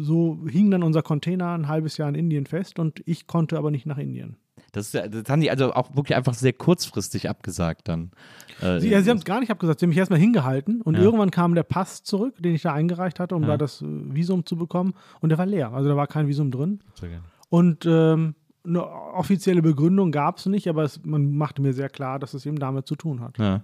so 0.01 0.39
hing 0.49 0.69
dann 0.69 0.83
unser 0.83 1.01
Container 1.01 1.53
ein 1.53 1.67
halbes 1.69 1.95
Jahr 1.97 2.09
in 2.09 2.15
Indien 2.15 2.45
fest 2.45 2.77
und 2.77 3.01
ich 3.05 3.25
konnte 3.27 3.57
aber 3.57 3.71
nicht 3.71 3.85
nach 3.85 3.97
Indien. 3.97 4.35
Das, 4.73 4.87
ist 4.87 4.93
ja, 4.95 5.07
das 5.07 5.29
haben 5.29 5.39
die 5.41 5.49
also 5.51 5.73
auch 5.73 5.95
wirklich 5.95 6.15
einfach 6.17 6.33
sehr 6.33 6.51
kurzfristig 6.53 7.29
abgesagt 7.29 7.87
dann. 7.87 8.11
Äh, 8.59 8.79
Sie, 8.79 8.89
ja, 8.89 9.01
sie 9.01 9.09
haben 9.11 9.17
es 9.17 9.23
gar 9.25 9.39
nicht 9.39 9.51
abgesagt. 9.51 9.79
Sie 9.79 9.85
haben 9.85 9.89
mich 9.91 9.97
erstmal 9.99 10.19
hingehalten 10.19 10.81
und 10.81 10.95
Ja. 10.95 11.03
irgendwann 11.03 11.31
kam 11.31 11.53
der 11.55 11.63
Pass 11.63 12.03
zurück, 12.03 12.35
den 12.41 12.53
ich 12.55 12.63
da 12.63 12.73
eingereicht 12.73 13.19
hatte, 13.19 13.35
um 13.35 13.43
Ja. 13.43 13.49
da 13.49 13.57
das 13.57 13.81
äh, 13.81 13.85
Visum 13.87 14.45
zu 14.45 14.57
bekommen. 14.57 14.93
Und 15.21 15.29
der 15.29 15.37
war 15.37 15.45
leer. 15.45 15.71
Also 15.73 15.89
da 15.89 15.95
war 15.95 16.07
kein 16.07 16.27
Visum 16.27 16.49
drin. 16.51 16.79
Sehr 16.99 17.09
gerne. 17.09 17.23
Und 17.49 17.85
ähm, 17.87 18.33
eine 18.65 18.85
offizielle 18.87 19.61
Begründung 19.61 20.11
gab 20.11 20.37
es 20.37 20.45
nicht, 20.45 20.67
aber 20.67 20.83
es, 20.83 21.03
man 21.03 21.35
machte 21.35 21.61
mir 21.61 21.73
sehr 21.73 21.89
klar, 21.89 22.19
dass 22.19 22.33
es 22.33 22.45
eben 22.45 22.59
damit 22.59 22.87
zu 22.87 22.95
tun 22.95 23.21
hat. 23.21 23.37
Ja. 23.37 23.63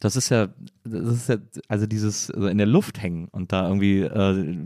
Das 0.00 0.16
ist 0.16 0.28
ja, 0.28 0.48
das 0.84 1.08
ist 1.08 1.28
ja, 1.28 1.36
also 1.68 1.86
dieses 1.86 2.30
also 2.30 2.48
in 2.48 2.58
der 2.58 2.66
Luft 2.66 3.02
hängen 3.02 3.28
und 3.28 3.52
da 3.52 3.66
irgendwie, 3.68 4.00
äh, 4.00 4.56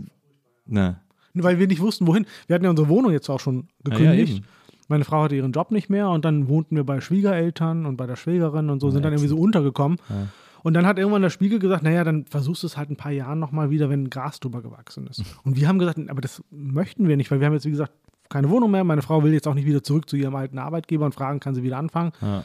ne. 0.66 1.00
Weil 1.34 1.58
wir 1.60 1.68
nicht 1.68 1.80
wussten, 1.80 2.06
wohin. 2.06 2.26
Wir 2.48 2.54
hatten 2.54 2.64
ja 2.64 2.70
unsere 2.70 2.88
Wohnung 2.88 3.12
jetzt 3.12 3.28
auch 3.28 3.38
schon 3.38 3.68
Ja, 3.86 3.92
ja, 3.92 3.98
gekündigt. 3.98 4.36
eben. 4.38 4.46
Meine 4.88 5.04
Frau 5.04 5.22
hatte 5.22 5.36
ihren 5.36 5.52
Job 5.52 5.70
nicht 5.70 5.88
mehr 5.88 6.10
und 6.10 6.24
dann 6.24 6.48
wohnten 6.48 6.74
wir 6.74 6.82
bei 6.82 7.00
Schwiegereltern 7.00 7.86
und 7.86 7.96
bei 7.96 8.08
der 8.08 8.16
Schwägerin 8.16 8.70
und 8.70 8.80
so, 8.80 8.90
sind 8.90 9.04
dann 9.04 9.12
irgendwie 9.12 9.28
so 9.28 9.38
untergekommen. 9.38 9.98
Ja. 10.08 10.26
Und 10.64 10.74
dann 10.74 10.84
hat 10.84 10.98
irgendwann 10.98 11.22
der 11.22 11.30
Spiegel 11.30 11.60
gesagt, 11.60 11.84
naja, 11.84 12.02
dann 12.02 12.26
versuchst 12.26 12.64
du 12.64 12.66
es 12.66 12.76
halt 12.76 12.90
ein 12.90 12.96
paar 12.96 13.12
Jahren 13.12 13.38
nochmal 13.38 13.70
wieder, 13.70 13.88
wenn 13.88 14.10
Gras 14.10 14.40
drüber 14.40 14.62
gewachsen 14.62 15.06
ist. 15.06 15.22
Und 15.44 15.56
wir 15.56 15.68
haben 15.68 15.78
gesagt, 15.78 15.98
aber 16.10 16.20
das 16.20 16.42
möchten 16.50 17.06
wir 17.08 17.16
nicht, 17.16 17.30
weil 17.30 17.38
wir 17.38 17.46
haben 17.46 17.54
jetzt, 17.54 17.66
wie 17.66 17.70
gesagt, 17.70 17.92
keine 18.30 18.48
Wohnung 18.48 18.70
mehr. 18.70 18.84
Meine 18.84 19.02
Frau 19.02 19.22
will 19.22 19.32
jetzt 19.32 19.46
auch 19.46 19.54
nicht 19.54 19.66
wieder 19.66 19.82
zurück 19.82 20.08
zu 20.08 20.16
ihrem 20.16 20.34
alten 20.34 20.58
Arbeitgeber 20.58 21.04
und 21.04 21.14
fragen, 21.14 21.40
kann 21.40 21.54
sie 21.54 21.62
wieder 21.62 21.76
anfangen. 21.76 22.12
Ja. 22.22 22.44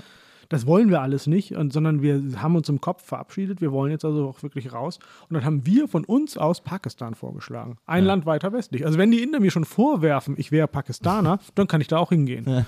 Das 0.50 0.68
wollen 0.68 0.90
wir 0.90 1.02
alles 1.02 1.28
nicht, 1.28 1.56
und, 1.56 1.74
sondern 1.74 2.02
wir 2.02 2.22
haben 2.42 2.56
uns 2.56 2.70
im 2.70 2.82
Kopf 2.82 3.04
verabschiedet. 3.04 3.62
Wir 3.62 3.72
wollen 3.72 3.92
jetzt 3.92 4.06
also 4.06 4.28
auch 4.28 4.44
wirklich 4.44 4.74
raus. 4.74 5.00
Und 5.30 5.34
dann 5.34 5.46
haben 5.46 5.66
wir 5.66 5.88
von 5.88 6.06
uns 6.06 6.38
aus 6.38 6.62
Pakistan 6.62 7.16
vorgeschlagen. 7.16 7.78
Ein 7.86 8.06
Land 8.06 8.26
weiter 8.26 8.54
westlich. 8.54 8.86
Also 8.86 8.98
wenn 8.98 9.12
die 9.12 9.24
Inder 9.24 9.40
mir 9.40 9.52
schon 9.52 9.66
vorwerfen, 9.66 10.36
ich 10.38 10.52
wäre 10.52 10.68
Pakistaner, 10.68 11.40
dann 11.56 11.68
kann 11.68 11.82
ich 11.82 11.88
da 11.88 11.98
auch 11.98 12.10
hingehen. 12.10 12.66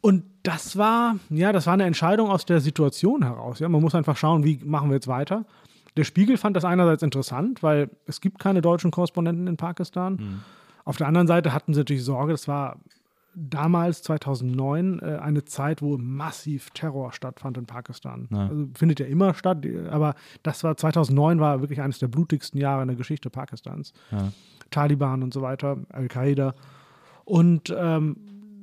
Und 0.00 0.24
das 0.42 0.78
war, 0.78 1.16
ja, 1.28 1.52
das 1.52 1.66
war 1.66 1.74
eine 1.74 1.84
Entscheidung 1.84 2.30
aus 2.30 2.46
der 2.46 2.60
Situation 2.60 3.22
heraus. 3.22 3.58
Ja, 3.58 3.68
man 3.68 3.82
muss 3.82 3.94
einfach 3.94 4.16
schauen, 4.16 4.44
wie 4.44 4.58
machen 4.64 4.88
wir 4.88 4.94
jetzt 4.94 5.08
weiter. 5.08 5.44
Der 5.96 6.04
Spiegel 6.04 6.36
fand 6.38 6.56
das 6.56 6.64
einerseits 6.64 7.02
interessant, 7.02 7.62
weil 7.62 7.90
es 8.06 8.20
gibt 8.20 8.38
keine 8.38 8.62
deutschen 8.62 8.90
Korrespondenten 8.90 9.46
in 9.46 9.56
Pakistan. 9.56 10.12
Mhm. 10.14 10.40
Auf 10.90 10.96
der 10.96 11.06
anderen 11.06 11.26
Seite 11.26 11.52
hatten 11.54 11.72
sie 11.74 11.80
natürlich 11.80 12.04
Sorge, 12.04 12.32
das 12.32 12.46
war 12.48 12.76
damals, 13.34 14.02
2009, 14.02 14.98
äh, 15.00 15.18
eine 15.22 15.44
Zeit, 15.44 15.82
wo 15.82 15.96
massiv 15.96 16.70
Terror 16.70 17.12
stattfand 17.12 17.56
in 17.58 17.66
Pakistan. 17.66 18.26
Ja. 18.30 18.48
Also 18.48 18.66
findet 18.74 19.00
ja 19.00 19.06
immer 19.06 19.34
statt, 19.34 19.64
aber 19.88 20.14
das 20.42 20.64
war 20.64 20.76
2009 20.76 21.38
war 21.40 21.60
wirklich 21.60 21.80
eines 21.80 21.98
der 22.00 22.08
blutigsten 22.08 22.58
Jahre 22.60 22.82
in 22.82 22.88
der 22.88 22.96
Geschichte 22.96 23.30
Pakistans. 23.30 23.92
Ja. 24.10 24.32
Taliban 24.70 25.22
und 25.22 25.32
so 25.32 25.42
weiter, 25.42 25.78
Al-Qaida. 25.90 26.54
Und 27.24 27.72
ähm, 27.76 28.16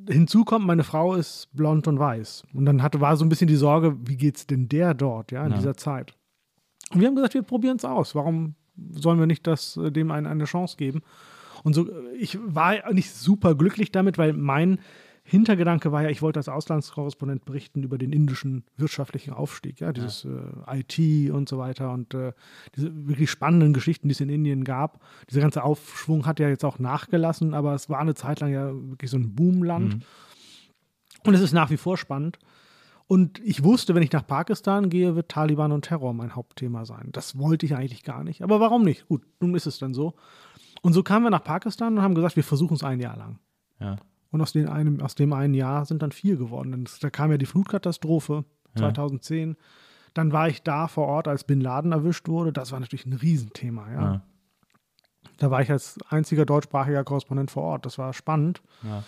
hinzu 0.10 0.44
kommt, 0.44 0.66
meine 0.66 0.84
Frau 0.84 1.16
ist 1.16 1.48
blond 1.54 1.88
und 1.88 1.98
weiß. 2.00 2.44
Und 2.54 2.66
dann 2.66 2.84
hatte, 2.84 3.00
war 3.02 3.16
so 3.16 3.24
ein 3.26 3.30
bisschen 3.30 3.48
die 3.48 3.56
Sorge, 3.56 3.96
wie 4.06 4.18
geht's 4.18 4.48
denn 4.48 4.68
der 4.68 4.94
dort, 4.94 5.32
ja, 5.32 5.46
in 5.46 5.52
Ja. 5.52 5.58
dieser 5.58 5.78
Zeit. 5.78 6.14
Und 6.92 7.00
wir 7.02 7.08
haben 7.08 7.16
gesagt, 7.16 7.34
wir 7.34 7.42
probieren 7.44 7.78
es 7.78 7.86
aus. 7.86 8.16
Warum 8.16 8.56
sollen 8.92 9.20
wir 9.20 9.28
nicht 9.28 9.48
das, 9.48 9.78
äh, 9.78 9.92
dem 9.92 10.12
eine, 10.12 10.30
eine 10.30 10.44
Chance 10.46 10.76
geben? 10.78 11.02
Und 11.68 11.74
so, 11.74 11.86
äh, 11.86 12.16
ich 12.18 12.40
war 12.42 12.94
nicht 12.94 13.14
super 13.14 13.54
glücklich 13.54 13.92
damit, 13.92 14.18
weil 14.18 14.32
mein 14.32 14.80
Hintergedanke 15.24 15.92
war 15.92 16.04
ja, 16.04 16.10
ich 16.10 16.22
wollte 16.22 16.40
als 16.40 16.48
Auslandskorrespondent 16.48 17.44
berichten 17.44 17.84
über 17.84 17.98
den 17.98 18.14
indischen 18.14 18.64
wirtschaftlichen 18.78 19.34
Aufstieg, 19.34 19.82
ja, 19.82 19.92
dieses 19.92 20.26
äh, 20.26 20.80
IT 20.80 21.30
und 21.30 21.50
so 21.50 21.58
weiter 21.58 21.92
und 21.92 22.14
äh, 22.14 22.32
diese 22.74 23.10
wirklich 23.10 23.30
spannenden 23.30 23.74
Geschichten, 23.74 24.08
die 24.08 24.14
es 24.14 24.22
in 24.22 24.30
Indien 24.30 24.64
gab. 24.64 25.02
Dieser 25.30 25.42
ganze 25.42 25.66
Aufschwung 25.66 26.26
hat 26.26 26.40
ja 26.40 26.48
jetzt 26.48 26.64
auch 26.64 26.80
nachgelassen, 26.80 27.54
aber 27.54 27.74
es 27.74 27.90
war 27.90 28.00
eine 28.00 28.16
Zeit 28.16 28.40
lang 28.40 28.54
ja 28.54 28.74
wirklich 28.74 29.12
so 29.12 29.18
ein 29.18 29.36
Boomland. 29.36 30.06
Und 31.26 31.34
es 31.34 31.42
ist 31.42 31.52
nach 31.52 31.70
wie 31.70 31.78
vor 31.78 31.98
spannend. 31.98 32.40
Und 33.08 33.40
ich 33.40 33.64
wusste, 33.66 33.94
wenn 33.94 34.04
ich 34.04 34.14
nach 34.14 34.26
Pakistan 34.26 34.90
gehe, 34.90 35.16
wird 35.18 35.28
Taliban 35.28 35.74
und 35.74 35.84
Terror 35.84 36.14
mein 36.14 36.34
Hauptthema 36.34 36.86
sein. 36.86 37.10
Das 37.12 37.38
wollte 37.38 37.66
ich 37.66 37.76
eigentlich 37.76 38.04
gar 38.04 38.24
nicht. 38.24 38.42
Aber 38.42 38.62
warum 38.62 38.84
nicht? 38.84 39.10
Gut, 39.10 39.24
nun 39.42 39.56
ist 39.56 39.66
es 39.66 39.80
dann 39.80 39.94
so. 39.94 40.16
Und 40.82 40.94
so 40.94 41.04
kamen 41.04 41.26
wir 41.26 41.30
nach 41.30 41.44
Pakistan 41.44 41.98
und 41.98 42.04
haben 42.04 42.16
gesagt, 42.16 42.36
wir 42.36 42.44
versuchen 42.44 42.76
es 42.76 42.84
ein 42.84 43.00
Jahr 43.00 43.18
lang. 43.18 43.40
Ja. 43.80 43.98
Und 44.32 44.42
aus, 44.42 44.52
den 44.52 44.68
einem, 44.68 45.02
aus 45.02 45.16
dem 45.16 45.34
einen 45.34 45.54
Jahr 45.54 45.86
sind 45.86 46.02
dann 46.02 46.12
vier 46.12 46.36
geworden. 46.38 46.84
Es- 46.86 47.00
da 47.00 47.10
kam 47.10 47.32
ja 47.32 47.38
die 47.38 47.46
Flutkatastrophe 47.46 48.44
2010. 48.76 49.56
Dann 50.14 50.32
war 50.32 50.50
ich 50.50 50.64
da 50.64 50.88
vor 50.88 51.08
Ort, 51.08 51.28
als 51.28 51.44
Bin 51.44 51.62
Laden 51.62 51.92
erwischt 51.92 52.28
wurde. 52.28 52.52
Das 52.52 52.72
war 52.72 52.80
natürlich 52.80 53.06
ein 53.06 53.14
Riesenthema. 53.14 53.92
Ja. 53.92 54.02
Ja. 54.02 54.22
Da 55.38 55.52
war 55.52 55.62
ich 55.62 55.70
als 55.72 55.98
einziger 56.10 56.46
deutschsprachiger 56.46 57.04
Korrespondent 57.04 57.52
vor 57.52 57.64
Ort. 57.64 57.86
Das 57.86 57.98
war 57.98 58.14
spannend. 58.14 58.62
Ja. 58.84 59.04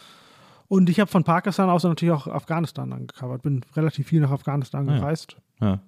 Und 0.67 0.89
ich 0.89 0.99
habe 0.99 1.09
von 1.09 1.23
Pakistan 1.23 1.69
aus 1.69 1.83
natürlich 1.83 2.13
auch 2.13 2.27
Afghanistan 2.27 2.93
angecovert. 2.93 3.41
Bin 3.41 3.61
relativ 3.75 4.07
viel 4.07 4.21
nach 4.21 4.29
Afghanistan 4.31 4.87
ja. 4.87 4.95
gereist. 4.97 5.37
Ja. 5.59 5.79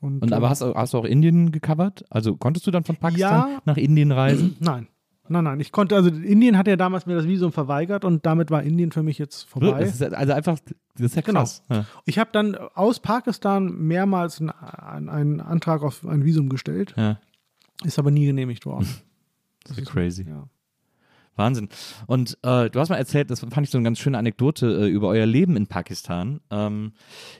Und, 0.00 0.22
Und 0.22 0.32
aber 0.32 0.46
äh, 0.46 0.50
hast, 0.50 0.62
du- 0.62 0.74
hast 0.74 0.94
du 0.94 0.98
auch 0.98 1.04
Indien 1.04 1.52
gecovert? 1.52 2.04
Also 2.10 2.36
konntest 2.36 2.66
du 2.66 2.70
dann 2.70 2.84
von 2.84 2.96
Pakistan 2.96 3.50
Ja. 3.52 3.58
nach 3.66 3.76
Indien 3.76 4.12
reisen? 4.12 4.56
Nein. 4.60 4.88
Nein, 5.28 5.44
nein, 5.44 5.60
ich 5.60 5.72
konnte, 5.72 5.96
also 5.96 6.10
Indien 6.10 6.58
hat 6.58 6.66
ja 6.66 6.76
damals 6.76 7.06
mir 7.06 7.14
das 7.14 7.26
Visum 7.26 7.50
verweigert 7.50 8.04
und 8.04 8.26
damit 8.26 8.50
war 8.50 8.62
Indien 8.62 8.92
für 8.92 9.02
mich 9.02 9.18
jetzt 9.18 9.44
vorbei. 9.44 9.80
Das 9.80 9.94
ist 9.94 10.02
also 10.02 10.32
einfach, 10.34 10.58
das 10.96 11.06
ist 11.06 11.16
ja 11.16 11.22
Genau. 11.22 11.40
krass. 11.40 11.62
Ja. 11.70 11.86
Ich 12.04 12.18
habe 12.18 12.30
dann 12.32 12.54
aus 12.56 13.00
Pakistan 13.00 13.72
mehrmals 13.72 14.40
einen, 14.40 15.08
einen, 15.08 15.40
Antrag 15.40 15.82
auf 15.82 16.06
ein 16.06 16.24
Visum 16.24 16.50
gestellt, 16.50 16.94
ja. 16.96 17.18
ist 17.84 17.98
aber 17.98 18.10
nie 18.10 18.26
genehmigt 18.26 18.66
worden. 18.66 18.88
Das 19.66 19.78
ist 19.78 19.88
crazy. 19.88 20.26
Ja. 20.28 20.46
Wahnsinn. 21.36 21.68
Und 22.06 22.38
äh, 22.42 22.70
du 22.70 22.80
hast 22.80 22.88
mal 22.88 22.96
erzählt, 22.96 23.30
das 23.30 23.40
fand 23.40 23.60
ich 23.62 23.70
so 23.70 23.78
eine 23.78 23.84
ganz 23.84 23.98
schöne 23.98 24.18
Anekdote 24.18 24.66
äh, 24.66 24.88
über 24.88 25.08
euer 25.08 25.26
Leben 25.26 25.56
in 25.56 25.66
Pakistan. 25.66 26.40
Ähm, 26.50 26.92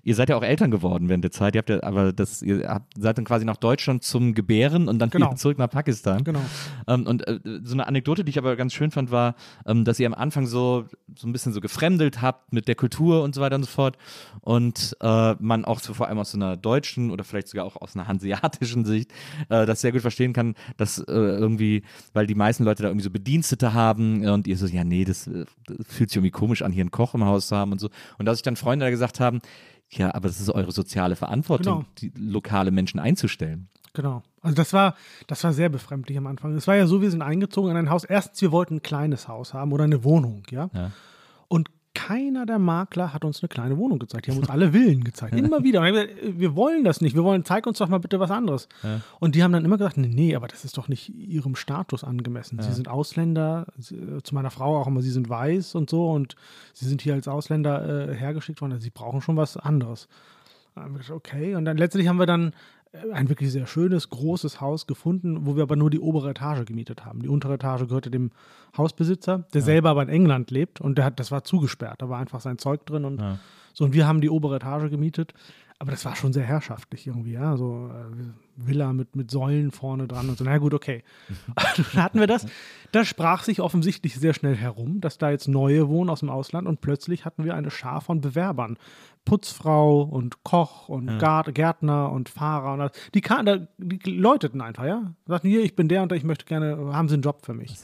ihr 0.03 0.15
seid 0.15 0.29
ja 0.29 0.37
auch 0.37 0.43
Eltern 0.43 0.71
geworden 0.71 1.09
während 1.09 1.25
der 1.25 1.31
Zeit. 1.31 1.55
Ihr 1.55 1.59
habt 1.61 1.71
ja, 1.71 1.83
aber 1.83 2.13
das, 2.13 2.43
ihr 2.43 2.69
habt, 2.69 2.93
seid 2.99 3.19
dann 3.19 3.25
quasi 3.25 3.45
nach 3.45 3.57
Deutschland 3.57 4.03
zum 4.03 4.35
Gebären 4.35 4.89
und 4.89 4.99
dann 4.99 5.11
Genau. 5.11 5.27
wieder 5.29 5.37
zurück 5.37 5.59
nach 5.59 5.71
Pakistan. 5.71 6.25
Genau. 6.25 6.41
Ähm, 6.89 7.07
und 7.07 7.27
äh, 7.29 7.39
so 7.63 7.75
eine 7.75 7.87
Anekdote, 7.87 8.25
die 8.25 8.31
ich 8.31 8.39
aber 8.39 8.57
ganz 8.57 8.73
schön 8.75 8.91
fand, 8.91 9.11
war, 9.13 9.37
ähm, 9.67 9.85
dass 9.85 10.01
ihr 10.01 10.07
am 10.07 10.15
Anfang 10.15 10.47
so, 10.47 10.87
so 11.17 11.29
ein 11.29 11.33
bisschen 11.33 11.53
so 11.53 11.61
gefremdelt 11.61 12.21
habt 12.21 12.53
mit 12.53 12.67
der 12.67 12.75
Kultur 12.75 13.23
und 13.23 13.35
so 13.35 13.41
weiter 13.41 13.55
und 13.57 13.63
so 13.63 13.71
fort. 13.71 13.97
Und 14.41 14.97
äh, 15.01 15.35
man 15.39 15.65
auch 15.65 15.79
so 15.79 15.95
vor 15.95 16.09
allem 16.09 16.19
aus 16.19 16.33
so 16.33 16.39
einer 16.39 16.57
deutschen 16.57 17.11
oder 17.13 17.23
vielleicht 17.23 17.49
sogar 17.49 17.65
auch 17.65 17.77
aus 17.77 17.95
einer 17.95 18.09
hanseatischen 18.09 18.85
Sicht 18.85 19.13
äh, 19.51 19.67
das 19.67 19.83
sehr 19.83 19.93
gut 19.93 20.01
verstehen 20.01 20.33
kann, 20.33 20.55
dass 20.77 20.99
äh, 20.99 21.05
irgendwie, 21.13 21.83
weil 22.13 22.27
die 22.27 22.35
meisten 22.35 22.65
Leute 22.65 22.83
da 22.83 22.89
irgendwie 22.89 23.05
so 23.05 23.11
Bedienstete 23.11 23.73
haben 23.73 23.84
äh, 23.93 24.29
und 24.31 24.47
ihr 24.47 24.57
so, 24.57 24.67
ja, 24.67 24.85
nee, 24.85 25.05
das, 25.05 25.27
äh, 25.27 25.45
das 25.67 25.87
fühlt 25.87 26.11
sich 26.11 26.17
irgendwie 26.17 26.31
komisch 26.31 26.63
an, 26.63 26.73
hier 26.73 26.83
einen 26.83 26.91
Koch 26.91 27.15
im 27.15 27.25
Haus 27.25 27.49
zu 27.49 27.57
haben 27.57 27.73
und 27.73 27.81
so. 27.81 27.89
Und 28.19 28.27
dass 28.27 28.39
sich 28.39 28.43
dann 28.43 28.57
Freunde 28.57 28.87
da 28.87 28.91
gesagt 28.91 29.21
haben, 29.21 29.41
ja, 29.91 30.15
aber 30.15 30.29
das 30.29 30.41
ist 30.41 30.51
eure 30.51 30.73
soziale 30.73 31.15
Verantwortung, 31.17 31.81
Genau. 31.81 31.87
die 31.99 32.13
lokale 32.17 32.71
Menschen 32.71 32.99
einzustellen. 32.99 33.69
Genau. 33.93 34.23
Also 34.43 34.57
das 34.57 34.73
war, 34.73 34.97
das 35.29 35.45
war 35.45 35.53
sehr 35.53 35.69
befremdlich 35.69 36.19
am 36.19 36.27
Anfang. 36.27 36.53
Es 36.57 36.67
war 36.67 36.75
ja 36.75 36.87
so, 36.87 37.01
wir 37.01 37.11
sind 37.11 37.23
eingezogen 37.23 37.71
in 37.71 37.77
ein 37.77 37.91
Haus. 37.91 38.05
Erstens, 38.05 38.41
wir 38.43 38.51
wollten 38.51 38.77
ein 38.77 38.83
kleines 38.83 39.29
Haus 39.29 39.55
haben 39.55 39.73
oder 39.73 39.85
eine 39.85 40.03
Wohnung, 40.03 40.43
ja. 40.51 40.69
Ja. 40.75 40.91
Und 41.49 41.69
keiner 41.95 42.45
der 42.45 42.59
Makler 42.59 43.13
hat 43.15 43.25
uns 43.25 43.43
eine 43.43 43.49
kleine 43.49 43.79
Wohnung 43.79 43.99
gezeigt. 43.99 44.27
Die 44.27 44.31
haben 44.31 44.39
uns 44.39 44.51
alle 44.51 44.73
Villen 44.73 45.05
gezeigt. 45.05 45.35
Immer 45.39 45.63
wieder. 45.63 45.81
Und 45.81 45.87
gesagt, 45.93 46.11
wir 46.23 46.57
wollen 46.57 46.85
das 46.85 47.01
nicht. 47.01 47.15
Wir 47.15 47.25
wollen, 47.25 47.45
zeig 47.45 47.67
uns 47.67 47.79
doch 47.79 47.89
mal 47.89 47.99
bitte 47.99 48.21
was 48.21 48.31
anderes. 48.31 48.69
Und 49.21 49.35
die 49.35 49.43
haben 49.43 49.53
dann 49.53 49.65
immer 49.65 49.79
gesagt, 49.79 49.97
nee, 49.97 50.09
nee, 50.09 50.37
aber 50.37 50.49
das 50.49 50.65
ist 50.65 50.77
doch 50.77 50.89
nicht 50.89 51.15
ihrem 51.15 51.57
Status 51.57 52.05
angemessen. 52.05 52.61
Sie 52.61 52.73
sind 52.73 52.89
Ausländer, 52.89 53.67
sie, 53.79 53.97
äh, 53.97 54.23
zu 54.23 54.35
meiner 54.35 54.51
Frau 54.51 54.79
auch 54.79 54.87
immer, 54.87 55.03
sie 55.03 55.11
sind 55.11 55.29
weiß 55.29 55.75
und 55.75 55.89
so 55.89 56.11
und 56.11 56.37
sie 56.73 56.87
sind 56.87 57.01
hier 57.01 57.15
als 57.15 57.29
Ausländer 57.29 58.11
äh, 58.11 58.15
hergeschickt 58.15 58.61
worden. 58.61 58.79
Sie 58.81 58.91
brauchen 58.91 59.21
schon 59.21 59.37
was 59.37 59.57
anderes. 59.57 60.09
Okay. 61.11 61.55
Und 61.55 61.65
dann 61.65 61.77
letztlich 61.77 62.09
haben 62.09 62.19
wir 62.19 62.27
dann 62.27 62.53
ein 63.13 63.29
wirklich 63.29 63.51
sehr 63.53 63.67
schönes, 63.67 64.09
großes 64.11 64.61
Haus 64.61 64.87
gefunden, 64.87 65.47
wo 65.47 65.57
wir 65.57 65.63
aber 65.65 65.77
nur 65.77 65.91
die 65.91 65.99
obere 66.01 66.31
Etage 66.31 66.65
gemietet 66.65 67.05
haben. 67.05 67.21
Die 67.23 67.29
untere 67.29 67.55
Etage 67.55 67.83
gehörte 67.89 68.11
dem 68.11 68.31
Hausbesitzer, 68.77 69.45
der 69.53 69.63
selber 69.63 69.91
aber 69.91 70.03
in 70.03 70.09
England 70.09 70.51
lebt 70.51 70.81
und 70.81 70.97
der 70.99 71.05
hat, 71.05 71.19
das 71.21 71.31
war 71.31 71.45
zugesperrt. 71.45 72.03
Da 72.03 72.09
war 72.09 72.19
einfach 72.19 72.41
sein 72.41 72.59
Zeug 72.59 72.85
drin 72.87 73.05
und 73.05 73.21
Ja. 73.21 73.39
so. 73.73 73.85
Und 73.85 73.93
wir 73.95 74.07
haben 74.07 74.21
die 74.21 74.31
obere 74.31 74.57
Etage 74.57 74.91
gemietet. 74.91 75.35
Aber 75.81 75.91
das 75.91 76.05
war 76.05 76.15
schon 76.15 76.33
sehr 76.33 76.45
herrschaftlich 76.45 77.09
irgendwie, 77.09 77.33
ja. 77.33 77.57
So 77.57 77.91
äh, 77.93 78.25
Villa 78.57 78.93
mit, 78.93 79.17
mit 79.17 79.31
Säulen 79.31 79.73
vorne 79.73 80.07
dran 80.07 80.29
und 80.29 80.39
so. 80.39 80.45
Na 80.45 80.57
gut, 80.59 80.73
okay. 80.73 81.03
Dann 81.93 82.03
hatten 82.05 82.21
wir 82.21 82.29
das. 82.29 82.47
Das 82.93 83.09
sprach 83.09 83.43
sich 83.43 83.61
offensichtlich 83.61 84.15
sehr 84.15 84.35
schnell 84.35 84.55
herum, 84.55 85.01
dass 85.01 85.19
da 85.19 85.31
jetzt 85.31 85.49
neue 85.49 85.89
wohnen 85.89 86.11
aus 86.11 86.21
dem 86.21 86.31
Ausland 86.31 86.69
und 86.69 86.81
plötzlich 86.81 87.25
hatten 87.25 87.45
wir 87.45 87.57
eine 87.57 87.73
Schar 87.73 88.01
von 88.01 88.21
Bewerbern. 88.21 88.79
Putzfrau 89.25 90.03
und 90.03 90.45
Koch 90.45 90.89
und 90.89 91.19
Gart- 91.19 91.55
Gärtner 91.55 92.13
und 92.13 92.29
Fahrer 92.29 92.75
und 92.75 92.79
das. 92.81 92.93
Die, 93.15 93.21
da, 93.21 93.67
die 93.79 94.11
läuteten 94.11 94.61
einfach, 94.61 94.85
ja. 94.85 95.15
Sagten, 95.27 95.49
hier, 95.49 95.63
ich 95.65 95.75
bin 95.77 95.89
der 95.89 96.03
und 96.03 96.11
der, 96.11 96.19
ich 96.19 96.25
möchte 96.25 96.45
gerne, 96.45 96.77
haben 96.93 97.09
Sie 97.09 97.15
einen 97.15 97.23
Job 97.23 97.45
für 97.45 97.55
mich. 97.55 97.79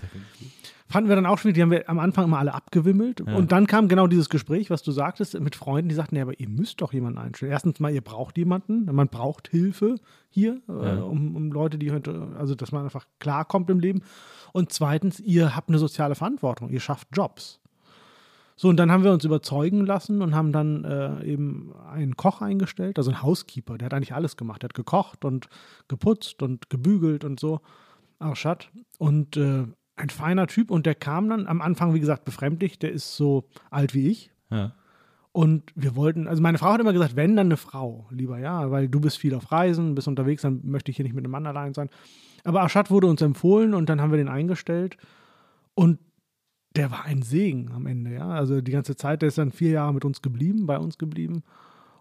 Fanden 0.88 1.08
wir 1.08 1.14
dann 1.14 1.24
auch 1.26 1.38
schwierig, 1.38 1.54
die 1.54 1.62
haben 1.62 1.70
wir 1.70 1.88
am 1.88 2.00
Anfang 2.00 2.24
immer 2.24 2.38
alle 2.40 2.52
abgewimmelt. 2.52 3.20
Und 3.20 3.52
dann 3.52 3.68
kam 3.68 3.86
genau 3.86 4.08
dieses 4.08 4.28
Gespräch, 4.28 4.70
was 4.70 4.82
du 4.82 4.90
sagtest, 4.90 5.38
mit 5.38 5.54
Freunden, 5.54 5.88
die 5.88 5.94
sagten, 5.94 6.16
ja, 6.16 6.22
aber 6.22 6.38
ihr 6.40 6.48
müsst 6.48 6.80
doch 6.80 6.92
jemanden 6.92 7.18
einstellen. 7.18 7.52
Erstens 7.52 7.78
mal, 7.78 7.92
ihr 7.94 8.00
braucht 8.00 8.36
jemanden, 8.36 8.92
man 8.92 9.06
braucht 9.06 9.48
Hilfe 9.48 9.94
hier, 10.28 10.60
äh, 10.68 10.72
um, 10.96 11.36
um 11.36 11.52
Leute, 11.52 11.78
die 11.78 11.92
heute, 11.92 12.28
also 12.36 12.56
dass 12.56 12.72
man 12.72 12.82
einfach 12.84 13.06
klarkommt 13.20 13.70
im 13.70 13.78
Leben. 13.78 14.02
Und 14.52 14.72
zweitens, 14.72 15.20
ihr 15.20 15.54
habt 15.54 15.68
eine 15.68 15.78
soziale 15.78 16.16
Verantwortung, 16.16 16.70
ihr 16.70 16.80
schafft 16.80 17.06
Jobs. 17.12 17.60
So, 18.60 18.68
und 18.68 18.76
dann 18.76 18.92
haben 18.92 19.04
wir 19.04 19.12
uns 19.12 19.24
überzeugen 19.24 19.86
lassen 19.86 20.20
und 20.20 20.34
haben 20.34 20.52
dann 20.52 20.84
äh, 20.84 21.24
eben 21.24 21.72
einen 21.90 22.14
Koch 22.18 22.42
eingestellt, 22.42 22.98
also 22.98 23.10
einen 23.10 23.22
Housekeeper, 23.22 23.78
der 23.78 23.86
hat 23.86 23.94
eigentlich 23.94 24.12
alles 24.12 24.36
gemacht. 24.36 24.60
Der 24.62 24.68
hat 24.68 24.74
gekocht 24.74 25.24
und 25.24 25.48
geputzt 25.88 26.42
und 26.42 26.68
gebügelt 26.68 27.24
und 27.24 27.40
so. 27.40 27.62
Arschat. 28.18 28.68
Und 28.98 29.38
äh, 29.38 29.64
ein 29.96 30.10
feiner 30.10 30.46
Typ 30.46 30.70
und 30.70 30.84
der 30.84 30.94
kam 30.94 31.30
dann 31.30 31.46
am 31.46 31.62
Anfang, 31.62 31.94
wie 31.94 32.00
gesagt, 32.00 32.26
befremdlich. 32.26 32.78
Der 32.78 32.92
ist 32.92 33.16
so 33.16 33.48
alt 33.70 33.94
wie 33.94 34.08
ich. 34.08 34.30
Ja. 34.50 34.72
Und 35.32 35.72
wir 35.74 35.96
wollten, 35.96 36.28
also 36.28 36.42
meine 36.42 36.58
Frau 36.58 36.74
hat 36.74 36.82
immer 36.82 36.92
gesagt, 36.92 37.16
wenn, 37.16 37.36
dann 37.36 37.46
eine 37.46 37.56
Frau, 37.56 38.08
lieber, 38.10 38.38
ja, 38.38 38.70
weil 38.70 38.90
du 38.90 39.00
bist 39.00 39.16
viel 39.16 39.34
auf 39.34 39.50
Reisen, 39.50 39.94
bist 39.94 40.06
unterwegs, 40.06 40.42
dann 40.42 40.60
möchte 40.64 40.90
ich 40.90 40.98
hier 40.98 41.04
nicht 41.04 41.14
mit 41.14 41.24
einem 41.24 41.32
Mann 41.32 41.46
allein 41.46 41.72
sein. 41.72 41.88
Aber 42.44 42.60
Aschat 42.60 42.90
wurde 42.90 43.06
uns 43.06 43.22
empfohlen 43.22 43.72
und 43.72 43.88
dann 43.88 44.02
haben 44.02 44.10
wir 44.10 44.18
den 44.18 44.28
eingestellt 44.28 44.98
und 45.72 45.98
der 46.76 46.90
war 46.90 47.04
ein 47.04 47.22
Segen 47.22 47.70
am 47.72 47.86
Ende, 47.86 48.14
ja. 48.14 48.28
Also 48.28 48.60
die 48.60 48.72
ganze 48.72 48.96
Zeit, 48.96 49.22
der 49.22 49.28
ist 49.28 49.38
dann 49.38 49.50
vier 49.52 49.70
Jahre 49.70 49.94
mit 49.94 50.04
uns 50.04 50.22
geblieben, 50.22 50.66
bei 50.66 50.78
uns 50.78 50.98
geblieben 50.98 51.42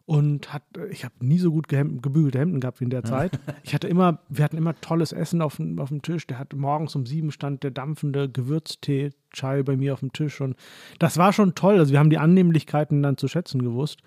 und 0.10 0.52
hat, 0.52 0.64
ich 0.90 1.06
habe 1.06 1.14
nie 1.20 1.38
so 1.38 1.52
gut 1.52 1.68
gebügelte 1.68 2.40
Hemden 2.40 2.60
gehabt 2.60 2.80
wie 2.80 2.86
in 2.86 2.90
der 2.90 3.04
Zeit. 3.04 3.40
Ich 3.62 3.76
hatte 3.76 3.88
immer, 3.88 4.18
wir 4.28 4.44
hatten 4.44 4.58
immer 4.58 4.74
tolles 4.82 5.12
Essen 5.12 5.40
auf 5.40 5.58
dem, 5.58 5.78
auf 5.78 5.90
dem 5.90 6.02
Tisch. 6.02 6.26
Der 6.26 6.40
hat 6.40 6.56
morgens 6.56 6.96
um 6.96 7.06
sieben 7.06 7.32
stand 7.32 7.62
der 7.62 7.70
dampfende 7.70 8.28
Gewürztee, 8.28 9.12
Chai 9.32 9.62
bei 9.62 9.78
mir 9.78 9.94
auf 9.94 10.00
dem 10.00 10.12
Tisch 10.12 10.42
und 10.42 10.56
das 10.98 11.18
war 11.18 11.32
schon 11.32 11.54
toll. 11.54 11.78
Also 11.78 11.92
wir 11.92 12.00
haben 12.00 12.10
die 12.10 12.18
Annehmlichkeiten 12.18 13.04
dann 13.04 13.18
zu 13.18 13.28
schätzen 13.28 13.62
gewusst. 13.62 14.02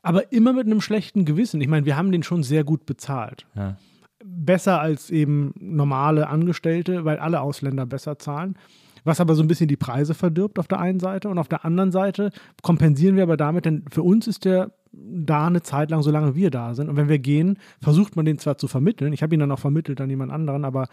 Aber 0.00 0.32
immer 0.32 0.54
mit 0.54 0.64
einem 0.64 0.80
schlechten 0.80 1.26
Gewissen. 1.26 1.60
Ich 1.60 1.68
meine, 1.68 1.84
wir 1.84 1.98
haben 1.98 2.10
den 2.10 2.22
schon 2.22 2.42
sehr 2.42 2.64
gut 2.64 2.86
bezahlt. 2.86 3.44
Ja. 3.54 3.76
Besser 4.24 4.80
als 4.80 5.10
eben 5.10 5.52
normale 5.58 6.28
Angestellte, 6.28 7.04
weil 7.04 7.18
alle 7.18 7.42
Ausländer 7.42 7.84
besser 7.84 8.18
zahlen. 8.18 8.56
Was 9.04 9.20
aber 9.20 9.34
so 9.34 9.42
ein 9.42 9.48
bisschen 9.48 9.68
die 9.68 9.76
Preise 9.76 10.14
verdirbt 10.14 10.58
auf 10.58 10.66
der 10.68 10.80
einen 10.80 11.00
Seite 11.00 11.28
und 11.28 11.38
auf 11.38 11.48
der 11.48 11.64
anderen 11.64 11.92
Seite 11.92 12.30
kompensieren 12.62 13.16
wir 13.16 13.22
aber 13.22 13.36
damit, 13.36 13.64
denn 13.64 13.84
für 13.90 14.02
uns 14.02 14.26
ist 14.26 14.44
der 14.44 14.72
da 14.96 15.48
eine 15.48 15.62
Zeit 15.62 15.90
lang, 15.90 16.02
solange 16.02 16.36
wir 16.36 16.50
da 16.50 16.74
sind. 16.74 16.88
Und 16.88 16.96
wenn 16.96 17.08
wir 17.08 17.18
gehen, 17.18 17.58
versucht 17.82 18.14
man 18.14 18.24
den 18.24 18.38
zwar 18.38 18.58
zu 18.58 18.68
vermitteln, 18.68 19.12
ich 19.12 19.22
habe 19.24 19.34
ihn 19.34 19.40
dann 19.40 19.50
auch 19.50 19.58
vermittelt 19.58 20.00
an 20.00 20.08
jemand 20.08 20.30
anderen, 20.30 20.64
aber 20.64 20.86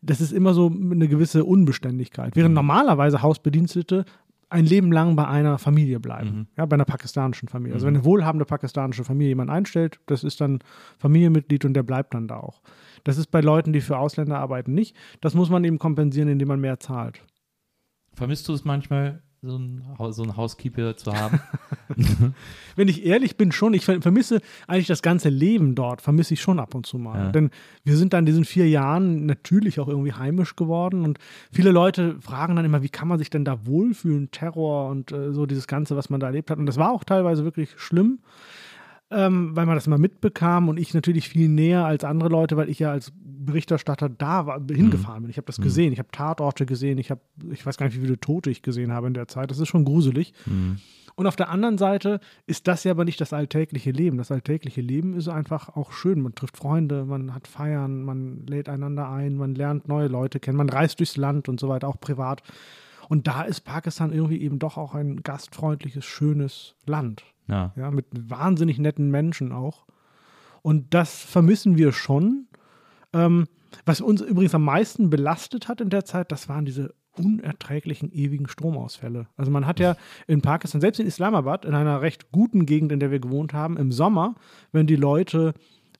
das 0.00 0.20
ist 0.20 0.32
immer 0.32 0.54
so 0.54 0.68
eine 0.70 1.08
gewisse 1.08 1.44
Unbeständigkeit. 1.44 2.36
Während 2.36 2.54
normalerweise 2.54 3.20
Hausbedienstete 3.20 4.04
ein 4.50 4.64
Leben 4.64 4.92
lang 4.92 5.16
bei 5.16 5.26
einer 5.26 5.58
Familie 5.58 6.00
bleiben, 6.00 6.30
Mhm. 6.30 6.46
ja, 6.56 6.64
bei 6.66 6.74
einer 6.74 6.84
pakistanischen 6.84 7.48
Familie. 7.48 7.74
Also 7.74 7.86
wenn 7.86 7.96
eine 7.96 8.04
wohlhabende 8.04 8.46
pakistanische 8.46 9.04
Familie 9.04 9.30
jemand 9.30 9.50
einstellt, 9.50 9.98
das 10.06 10.24
ist 10.24 10.40
dann 10.40 10.60
Familienmitglied 10.98 11.64
und 11.64 11.74
der 11.74 11.82
bleibt 11.82 12.14
dann 12.14 12.28
da 12.28 12.38
auch. 12.38 12.62
Das 13.04 13.18
ist 13.18 13.30
bei 13.30 13.40
Leuten, 13.40 13.72
die 13.72 13.80
für 13.80 13.98
Ausländer 13.98 14.38
arbeiten, 14.38 14.72
nicht. 14.72 14.96
Das 15.20 15.34
muss 15.34 15.50
man 15.50 15.64
eben 15.64 15.78
kompensieren, 15.78 16.28
indem 16.28 16.48
man 16.48 16.60
mehr 16.60 16.80
zahlt. 16.80 17.22
Vermisst 18.18 18.48
du 18.48 18.52
es 18.52 18.64
manchmal, 18.64 19.22
so 19.40 19.56
ein, 19.56 19.84
Haus- 19.98 20.16
so 20.16 20.24
ein 20.24 20.36
Housekeeper 20.36 20.96
zu 20.96 21.12
haben? 21.14 21.40
Wenn 22.76 22.88
ich 22.88 23.06
ehrlich 23.06 23.36
bin, 23.36 23.52
schon. 23.52 23.72
Ich 23.74 23.84
ver- 23.84 24.02
vermisse 24.02 24.40
eigentlich 24.66 24.88
das 24.88 25.00
ganze 25.02 25.28
Leben 25.28 25.74
dort, 25.74 26.02
vermisse 26.02 26.34
ich 26.34 26.40
schon 26.42 26.58
ab 26.58 26.74
und 26.74 26.86
zu 26.86 26.98
mal. 26.98 27.26
Ja. 27.26 27.32
Denn 27.32 27.50
wir 27.84 27.96
sind 27.96 28.12
dann 28.12 28.20
in 28.20 28.26
diesen 28.26 28.44
vier 28.44 28.68
Jahren 28.68 29.26
natürlich 29.26 29.78
auch 29.80 29.88
irgendwie 29.88 30.12
heimisch 30.12 30.56
geworden 30.56 31.04
und 31.04 31.18
viele 31.52 31.70
Leute 31.70 32.16
fragen 32.20 32.56
dann 32.56 32.64
immer, 32.64 32.82
wie 32.82 32.88
kann 32.88 33.08
man 33.08 33.18
sich 33.18 33.30
denn 33.30 33.44
da 33.44 33.64
wohlfühlen? 33.66 34.30
Terror 34.32 34.90
und 34.90 35.12
äh, 35.12 35.32
so 35.32 35.46
dieses 35.46 35.66
Ganze, 35.66 35.96
was 35.96 36.10
man 36.10 36.20
da 36.20 36.26
erlebt 36.26 36.50
hat. 36.50 36.58
Und 36.58 36.66
das 36.66 36.76
war 36.76 36.90
auch 36.92 37.04
teilweise 37.04 37.44
wirklich 37.44 37.70
schlimm. 37.76 38.18
Ähm, 39.10 39.56
weil 39.56 39.64
man 39.64 39.74
das 39.74 39.86
immer 39.86 39.96
mitbekam 39.96 40.68
und 40.68 40.78
ich 40.78 40.92
natürlich 40.92 41.30
viel 41.30 41.48
näher 41.48 41.86
als 41.86 42.04
andere 42.04 42.28
Leute, 42.28 42.58
weil 42.58 42.68
ich 42.68 42.78
ja 42.78 42.90
als 42.90 43.10
Berichterstatter 43.14 44.10
da 44.10 44.44
war, 44.44 44.60
hingefahren 44.70 45.22
bin. 45.22 45.30
Ich 45.30 45.38
habe 45.38 45.46
das 45.46 45.58
gesehen, 45.62 45.94
ich 45.94 45.98
habe 45.98 46.10
Tatorte 46.12 46.66
gesehen, 46.66 46.98
ich 46.98 47.10
habe, 47.10 47.22
ich 47.50 47.64
weiß 47.64 47.78
gar 47.78 47.86
nicht, 47.86 47.96
wie 47.96 48.02
viele 48.04 48.20
Tote 48.20 48.50
ich 48.50 48.60
gesehen 48.60 48.92
habe 48.92 49.06
in 49.06 49.14
der 49.14 49.26
Zeit. 49.26 49.50
Das 49.50 49.58
ist 49.58 49.68
schon 49.68 49.86
gruselig. 49.86 50.34
Und 51.18 51.26
auf 51.26 51.34
der 51.34 51.48
anderen 51.48 51.78
Seite 51.78 52.20
ist 52.46 52.68
das 52.68 52.84
ja 52.84 52.92
aber 52.92 53.04
nicht 53.04 53.20
das 53.20 53.32
alltägliche 53.32 53.90
Leben. 53.90 54.18
Das 54.18 54.30
alltägliche 54.30 54.80
Leben 54.82 55.14
ist 55.14 55.26
einfach 55.26 55.74
auch 55.74 55.90
schön. 55.90 56.20
Man 56.20 56.36
trifft 56.36 56.56
Freunde, 56.56 57.04
man 57.04 57.34
hat 57.34 57.48
Feiern, 57.48 58.04
man 58.04 58.46
lädt 58.46 58.68
einander 58.68 59.10
ein, 59.10 59.36
man 59.36 59.56
lernt 59.56 59.88
neue 59.88 60.06
Leute 60.06 60.38
kennen, 60.38 60.56
man 60.56 60.68
reist 60.68 61.00
durchs 61.00 61.16
Land 61.16 61.48
und 61.48 61.58
so 61.58 61.68
weiter, 61.68 61.88
auch 61.88 61.98
privat. 61.98 62.44
Und 63.08 63.26
da 63.26 63.42
ist 63.42 63.62
Pakistan 63.62 64.12
irgendwie 64.12 64.40
eben 64.40 64.60
doch 64.60 64.76
auch 64.76 64.94
ein 64.94 65.24
gastfreundliches, 65.24 66.04
schönes 66.04 66.76
Land. 66.86 67.24
Ja. 67.48 67.72
Ja, 67.76 67.90
mit 67.90 68.06
wahnsinnig 68.12 68.78
netten 68.78 69.10
Menschen 69.10 69.52
auch. 69.52 69.86
Und 70.62 70.94
das 70.94 71.22
vermissen 71.22 71.76
wir 71.76 71.92
schon. 71.92 72.46
Ähm, 73.12 73.46
was 73.84 74.00
uns 74.00 74.20
übrigens 74.20 74.54
am 74.54 74.64
meisten 74.64 75.10
belastet 75.10 75.68
hat 75.68 75.80
in 75.80 75.90
der 75.90 76.04
Zeit, 76.04 76.32
das 76.32 76.48
waren 76.48 76.64
diese 76.64 76.94
unerträglichen 77.18 78.12
ewigen 78.12 78.48
Stromausfälle. 78.48 79.26
Also 79.36 79.50
man 79.50 79.66
hat 79.66 79.80
ja 79.80 79.96
in 80.26 80.40
Pakistan, 80.40 80.80
selbst 80.80 81.00
in 81.00 81.06
Islamabad, 81.06 81.64
in 81.64 81.74
einer 81.74 82.00
recht 82.00 82.30
guten 82.30 82.64
Gegend, 82.64 82.92
in 82.92 83.00
der 83.00 83.10
wir 83.10 83.18
gewohnt 83.18 83.52
haben, 83.52 83.76
im 83.76 83.92
Sommer, 83.92 84.36
wenn 84.72 84.86
die 84.86 84.96
Leute 84.96 85.54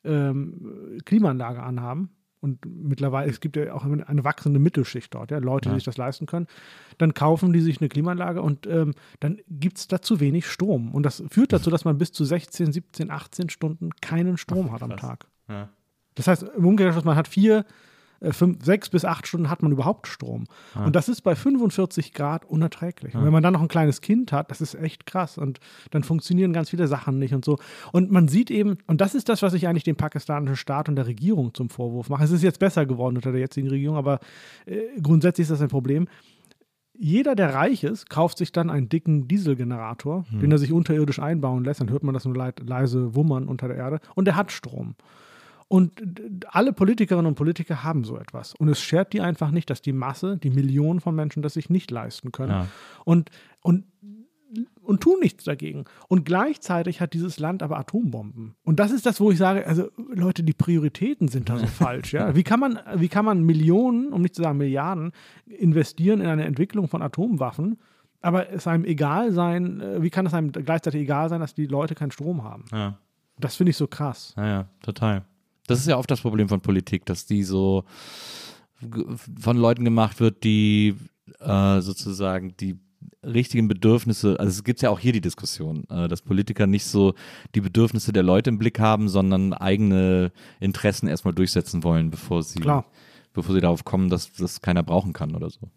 ähm, 0.04 0.98
Klimaanlage 1.04 1.62
anhaben, 1.62 2.10
und 2.40 2.58
mittlerweile, 2.66 3.30
es 3.30 3.40
gibt 3.40 3.56
ja 3.56 3.72
auch 3.72 3.84
eine 3.84 4.24
wachsende 4.24 4.58
Mittelschicht 4.58 5.14
dort, 5.14 5.30
ja, 5.30 5.38
Leute, 5.38 5.68
die 5.68 5.76
sich 5.76 5.84
das 5.84 5.96
leisten 5.96 6.26
können, 6.26 6.46
dann 6.98 7.14
kaufen 7.14 7.52
die 7.52 7.60
sich 7.60 7.80
eine 7.80 7.88
Klimaanlage 7.88 8.42
und 8.42 8.66
ähm, 8.66 8.94
dann 9.20 9.38
gibt 9.48 9.78
es 9.78 9.88
da 9.88 10.00
zu 10.00 10.20
wenig 10.20 10.46
Strom. 10.46 10.94
Und 10.94 11.04
das 11.04 11.22
führt 11.30 11.52
dazu, 11.52 11.70
dass 11.70 11.84
man 11.84 11.98
bis 11.98 12.12
zu 12.12 12.24
16, 12.24 12.72
17, 12.72 13.10
18 13.10 13.50
Stunden 13.50 13.90
keinen 14.00 14.36
Strom 14.36 14.72
hat 14.72 14.82
am. 14.82 14.96
Tag. 14.96 15.26
Ja. 15.48 15.68
Das 16.14 16.26
heißt, 16.26 16.42
im 16.56 16.66
Umkehrschluss, 16.66 17.04
man 17.04 17.16
hat 17.16 17.28
vier, 17.28 17.64
fünf, 18.30 18.64
sechs 18.64 18.88
bis 18.88 19.04
acht 19.04 19.26
Stunden 19.26 19.48
hat 19.50 19.62
man 19.62 19.72
überhaupt 19.72 20.06
Strom. 20.08 20.44
Und 20.84 20.96
das 20.96 21.08
ist 21.08 21.22
bei 21.22 21.34
45 21.34 22.12
Grad 22.12 22.44
unerträglich. 22.44 23.14
Und 23.14 23.24
wenn 23.24 23.32
man 23.32 23.42
dann 23.42 23.52
noch 23.52 23.62
ein 23.62 23.68
kleines 23.68 24.00
Kind 24.00 24.32
hat, 24.32 24.50
das 24.50 24.60
ist 24.60 24.74
echt 24.74 25.06
krass. 25.06 25.38
Und 25.38 25.60
dann 25.90 26.02
funktionieren 26.02 26.52
ganz 26.52 26.70
viele 26.70 26.88
Sachen 26.88 27.18
nicht 27.18 27.34
und 27.34 27.44
so. 27.44 27.58
Und 27.92 28.10
man 28.10 28.28
sieht 28.28 28.50
eben, 28.50 28.78
und 28.86 29.00
das 29.00 29.14
ist 29.14 29.28
das, 29.28 29.42
was 29.42 29.54
ich 29.54 29.68
eigentlich 29.68 29.84
dem 29.84 29.96
pakistanischen 29.96 30.56
Staat 30.56 30.88
und 30.88 30.96
der 30.96 31.06
Regierung 31.06 31.54
zum 31.54 31.70
Vorwurf 31.70 32.08
mache. 32.08 32.24
Es 32.24 32.30
ist 32.30 32.42
jetzt 32.42 32.58
besser 32.58 32.86
geworden 32.86 33.16
unter 33.16 33.32
der 33.32 33.40
jetzigen 33.40 33.68
Regierung, 33.68 33.96
aber 33.96 34.20
äh, 34.66 34.80
grundsätzlich 35.00 35.44
ist 35.44 35.50
das 35.50 35.62
ein 35.62 35.68
Problem. 35.68 36.08
Jeder, 37.00 37.36
der 37.36 37.54
reich 37.54 37.84
ist, 37.84 38.10
kauft 38.10 38.38
sich 38.38 38.50
dann 38.50 38.70
einen 38.70 38.88
dicken 38.88 39.28
Dieselgenerator, 39.28 40.24
den 40.32 40.50
er 40.50 40.58
sich 40.58 40.72
unterirdisch 40.72 41.20
einbauen 41.20 41.62
lässt. 41.62 41.80
Dann 41.80 41.90
hört 41.90 42.02
man 42.02 42.12
das 42.12 42.24
nur 42.24 42.34
leise 42.34 43.14
wummern 43.14 43.46
unter 43.46 43.68
der 43.68 43.76
Erde. 43.76 44.00
Und 44.16 44.24
der 44.24 44.34
hat 44.34 44.50
Strom. 44.50 44.96
Und 45.68 46.46
alle 46.48 46.72
Politikerinnen 46.72 47.26
und 47.26 47.34
Politiker 47.34 47.84
haben 47.84 48.02
so 48.02 48.16
etwas. 48.16 48.54
Und 48.54 48.68
es 48.68 48.80
schert 48.80 49.12
die 49.12 49.20
einfach 49.20 49.50
nicht, 49.50 49.68
dass 49.68 49.82
die 49.82 49.92
Masse, 49.92 50.38
die 50.38 50.48
Millionen 50.48 51.00
von 51.00 51.14
Menschen 51.14 51.42
das 51.42 51.54
sich 51.54 51.68
nicht 51.68 51.90
leisten 51.90 52.32
können. 52.32 52.52
Ja. 52.52 52.66
Und, 53.04 53.30
und, 53.60 53.84
und 54.80 55.02
tun 55.02 55.16
nichts 55.20 55.44
dagegen. 55.44 55.84
Und 56.08 56.24
gleichzeitig 56.24 57.02
hat 57.02 57.12
dieses 57.12 57.38
Land 57.38 57.62
aber 57.62 57.78
Atombomben. 57.78 58.54
Und 58.64 58.80
das 58.80 58.92
ist 58.92 59.04
das, 59.04 59.20
wo 59.20 59.30
ich 59.30 59.36
sage, 59.36 59.66
also 59.66 59.90
Leute, 60.10 60.42
die 60.42 60.54
Prioritäten 60.54 61.28
sind 61.28 61.50
da 61.50 61.58
so 61.58 61.66
falsch. 61.66 62.14
Ja? 62.14 62.34
Wie, 62.34 62.44
kann 62.44 62.60
man, 62.60 62.78
wie 62.94 63.08
kann 63.08 63.26
man 63.26 63.42
Millionen, 63.42 64.14
um 64.14 64.22
nicht 64.22 64.34
zu 64.34 64.42
sagen 64.42 64.56
Milliarden, 64.56 65.12
investieren 65.44 66.22
in 66.22 66.28
eine 66.28 66.46
Entwicklung 66.46 66.88
von 66.88 67.02
Atomwaffen? 67.02 67.78
Aber 68.22 68.50
es 68.50 68.66
einem 68.66 68.84
egal 68.84 69.32
sein, 69.32 69.80
äh, 69.80 70.02
wie 70.02 70.10
kann 70.10 70.24
es 70.24 70.32
einem 70.32 70.50
gleichzeitig 70.50 71.02
egal 71.02 71.28
sein, 71.28 71.40
dass 71.40 71.54
die 71.54 71.66
Leute 71.66 71.94
keinen 71.94 72.10
Strom 72.10 72.42
haben? 72.42 72.64
Ja. 72.72 72.98
Das 73.38 73.56
finde 73.56 73.70
ich 73.70 73.76
so 73.76 73.86
krass. 73.86 74.32
Ja, 74.36 74.46
ja, 74.46 74.68
total. 74.82 75.24
Das 75.68 75.78
ist 75.78 75.86
ja 75.86 75.96
oft 75.96 76.10
das 76.10 76.22
Problem 76.22 76.48
von 76.48 76.60
Politik, 76.60 77.06
dass 77.06 77.26
die 77.26 77.44
so 77.44 77.84
von 79.38 79.56
Leuten 79.56 79.84
gemacht 79.84 80.20
wird, 80.20 80.44
die 80.44 80.96
äh, 81.40 81.80
sozusagen 81.80 82.56
die 82.56 82.78
richtigen 83.24 83.68
Bedürfnisse, 83.68 84.38
also 84.38 84.50
es 84.50 84.64
gibt 84.64 84.80
ja 84.82 84.90
auch 84.90 85.00
hier 85.00 85.12
die 85.12 85.20
Diskussion, 85.20 85.84
äh, 85.90 86.08
dass 86.08 86.22
Politiker 86.22 86.66
nicht 86.66 86.86
so 86.86 87.14
die 87.54 87.60
Bedürfnisse 87.60 88.12
der 88.12 88.22
Leute 88.22 88.50
im 88.50 88.58
Blick 88.58 88.78
haben, 88.80 89.08
sondern 89.08 89.52
eigene 89.52 90.32
Interessen 90.60 91.08
erstmal 91.08 91.34
durchsetzen 91.34 91.84
wollen, 91.84 92.10
bevor 92.10 92.42
sie, 92.42 92.60
Klar. 92.60 92.86
bevor 93.32 93.54
sie 93.54 93.60
darauf 93.60 93.84
kommen, 93.84 94.08
dass 94.08 94.32
das 94.32 94.62
keiner 94.62 94.82
brauchen 94.82 95.12
kann 95.12 95.34
oder 95.34 95.50
so. 95.50 95.68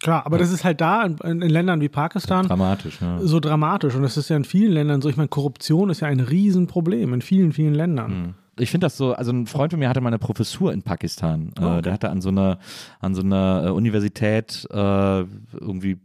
Klar, 0.00 0.24
aber 0.26 0.38
das 0.38 0.52
ist 0.52 0.62
halt 0.64 0.80
da 0.80 1.04
in, 1.04 1.42
in 1.42 1.50
Ländern 1.50 1.80
wie 1.80 1.88
Pakistan 1.88 2.46
Dramatisch, 2.46 3.00
ja. 3.00 3.18
so 3.20 3.40
dramatisch. 3.40 3.96
Und 3.96 4.02
das 4.02 4.16
ist 4.16 4.30
ja 4.30 4.36
in 4.36 4.44
vielen 4.44 4.72
Ländern 4.72 5.02
so. 5.02 5.08
Ich 5.08 5.16
meine, 5.16 5.28
Korruption 5.28 5.90
ist 5.90 6.00
ja 6.00 6.06
ein 6.06 6.20
Riesenproblem 6.20 7.14
in 7.14 7.20
vielen, 7.20 7.52
vielen 7.52 7.74
Ländern. 7.74 8.36
Ich 8.58 8.70
finde 8.70 8.86
das 8.86 8.96
so, 8.96 9.12
also 9.12 9.30
ein 9.32 9.46
Freund 9.46 9.72
von 9.72 9.80
mir 9.80 9.88
hatte 9.88 10.00
mal 10.00 10.08
eine 10.08 10.18
Professur 10.18 10.72
in 10.72 10.82
Pakistan. 10.82 11.52
Oh, 11.58 11.64
okay. 11.64 11.78
äh, 11.78 11.82
der 11.82 11.92
hatte 11.92 12.10
an 12.10 12.20
so 12.20 12.28
einer, 12.28 12.58
an 13.00 13.14
so 13.14 13.22
einer 13.22 13.64
äh, 13.66 13.70
Universität 13.70 14.66
äh, 14.70 14.74
irgendwie, 14.74 15.98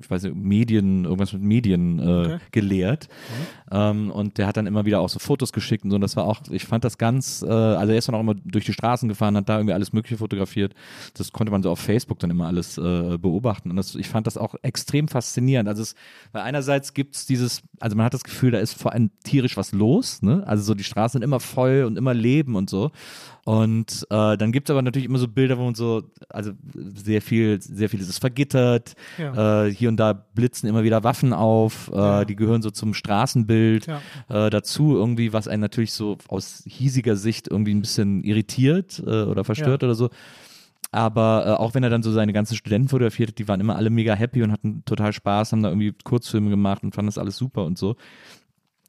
ich 0.00 0.10
weiß 0.10 0.24
nicht, 0.24 0.34
Medien, 0.36 1.04
irgendwas 1.04 1.32
mit 1.32 1.42
Medien 1.42 1.98
äh, 1.98 2.02
Okay. 2.24 2.38
gelehrt. 2.52 3.08
Ähm, 3.70 4.10
und 4.10 4.38
der 4.38 4.46
hat 4.46 4.56
dann 4.56 4.66
immer 4.66 4.84
wieder 4.84 5.00
auch 5.00 5.08
so 5.08 5.18
Fotos 5.18 5.52
geschickt 5.52 5.84
und 5.84 5.90
so. 5.90 5.94
Und 5.96 6.00
das 6.00 6.16
war 6.16 6.24
auch, 6.24 6.40
ich 6.50 6.64
fand 6.64 6.84
das 6.84 6.98
ganz, 6.98 7.42
äh, 7.42 7.50
also 7.50 7.92
er 7.92 7.98
ist 7.98 8.08
dann 8.08 8.14
auch 8.14 8.20
immer 8.20 8.34
durch 8.34 8.64
die 8.64 8.72
Straßen 8.72 9.08
gefahren, 9.08 9.36
hat 9.36 9.48
da 9.48 9.56
irgendwie 9.58 9.72
alles 9.74 9.92
Mögliche 9.92 10.18
fotografiert. 10.18 10.74
Das 11.16 11.32
konnte 11.32 11.50
man 11.52 11.62
so 11.62 11.70
auf 11.70 11.78
Facebook 11.78 12.18
dann 12.18 12.30
immer 12.30 12.46
alles 12.46 12.78
äh, 12.78 13.16
beobachten. 13.18 13.70
Und 13.70 13.76
das, 13.76 13.94
ich 13.94 14.08
fand 14.08 14.26
das 14.26 14.36
auch 14.36 14.54
extrem 14.62 15.08
faszinierend. 15.08 15.68
Also 15.68 15.82
es, 15.82 15.94
weil 16.32 16.42
einerseits 16.42 16.94
gibt 16.94 17.14
es 17.16 17.26
dieses, 17.26 17.62
also 17.80 17.96
man 17.96 18.06
hat 18.06 18.14
das 18.14 18.24
Gefühl, 18.24 18.50
da 18.50 18.58
ist 18.58 18.74
vor 18.74 18.92
allem 18.92 19.10
tierisch 19.22 19.56
was 19.56 19.72
los, 19.72 20.22
ne? 20.22 20.42
Also 20.46 20.62
so 20.64 20.74
die 20.74 20.84
Straßen 20.84 21.14
sind 21.20 21.22
immer 21.22 21.40
voll 21.40 21.83
und 21.86 21.96
immer 21.96 22.14
Leben 22.14 22.54
und 22.56 22.68
so. 22.70 22.90
Und 23.44 24.06
äh, 24.10 24.36
dann 24.38 24.52
gibt 24.52 24.68
es 24.68 24.72
aber 24.72 24.80
natürlich 24.80 25.06
immer 25.06 25.18
so 25.18 25.28
Bilder, 25.28 25.58
wo 25.58 25.64
man 25.64 25.74
so, 25.74 26.02
also 26.30 26.52
sehr 26.74 27.20
viel, 27.20 27.60
sehr 27.60 27.90
viel 27.90 28.00
ist 28.00 28.08
es 28.08 28.18
vergittert. 28.18 28.94
Ja. 29.18 29.66
Äh, 29.66 29.70
hier 29.74 29.90
und 29.90 29.98
da 29.98 30.12
blitzen 30.14 30.68
immer 30.68 30.82
wieder 30.82 31.04
Waffen 31.04 31.32
auf. 31.32 31.90
Äh, 31.92 31.96
Ja. 31.96 32.24
Die 32.24 32.36
gehören 32.36 32.62
so 32.62 32.70
zum 32.70 32.94
Straßenbild 32.94 33.86
Ja. 33.86 34.00
äh, 34.28 34.50
dazu 34.50 34.94
irgendwie, 34.96 35.32
was 35.32 35.46
einen 35.48 35.60
natürlich 35.60 35.92
so 35.92 36.16
aus 36.28 36.62
hiesiger 36.66 37.16
Sicht 37.16 37.48
irgendwie 37.48 37.74
ein 37.74 37.80
bisschen 37.82 38.24
irritiert 38.24 39.02
äh, 39.06 39.24
oder 39.24 39.44
verstört 39.44 39.82
oder 39.84 39.94
so. 39.94 40.08
Aber 40.90 41.44
äh, 41.44 41.50
auch 41.50 41.74
wenn 41.74 41.82
er 41.82 41.90
dann 41.90 42.02
so 42.04 42.12
seine 42.12 42.32
ganzen 42.32 42.56
Studenten 42.56 42.88
fotografiert 42.88 43.30
hat, 43.30 43.38
die 43.38 43.48
waren 43.48 43.60
immer 43.60 43.74
alle 43.76 43.90
mega 43.90 44.14
happy 44.14 44.42
und 44.42 44.52
hatten 44.52 44.84
total 44.84 45.12
Spaß, 45.12 45.50
haben 45.52 45.62
da 45.62 45.68
irgendwie 45.70 45.92
Kurzfilme 46.04 46.50
gemacht 46.50 46.82
und 46.84 46.94
fanden 46.94 47.08
das 47.08 47.18
alles 47.18 47.36
super 47.36 47.64
und 47.64 47.76
so. 47.76 47.96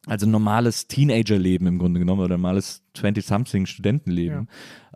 Also 0.07 0.27
normales 0.27 0.87
Teenagerleben 0.87 1.67
im 1.67 1.79
Grunde 1.79 1.99
genommen 1.99 2.21
oder 2.21 2.37
normales 2.37 2.83
20-something-Studentenleben. 2.95 4.47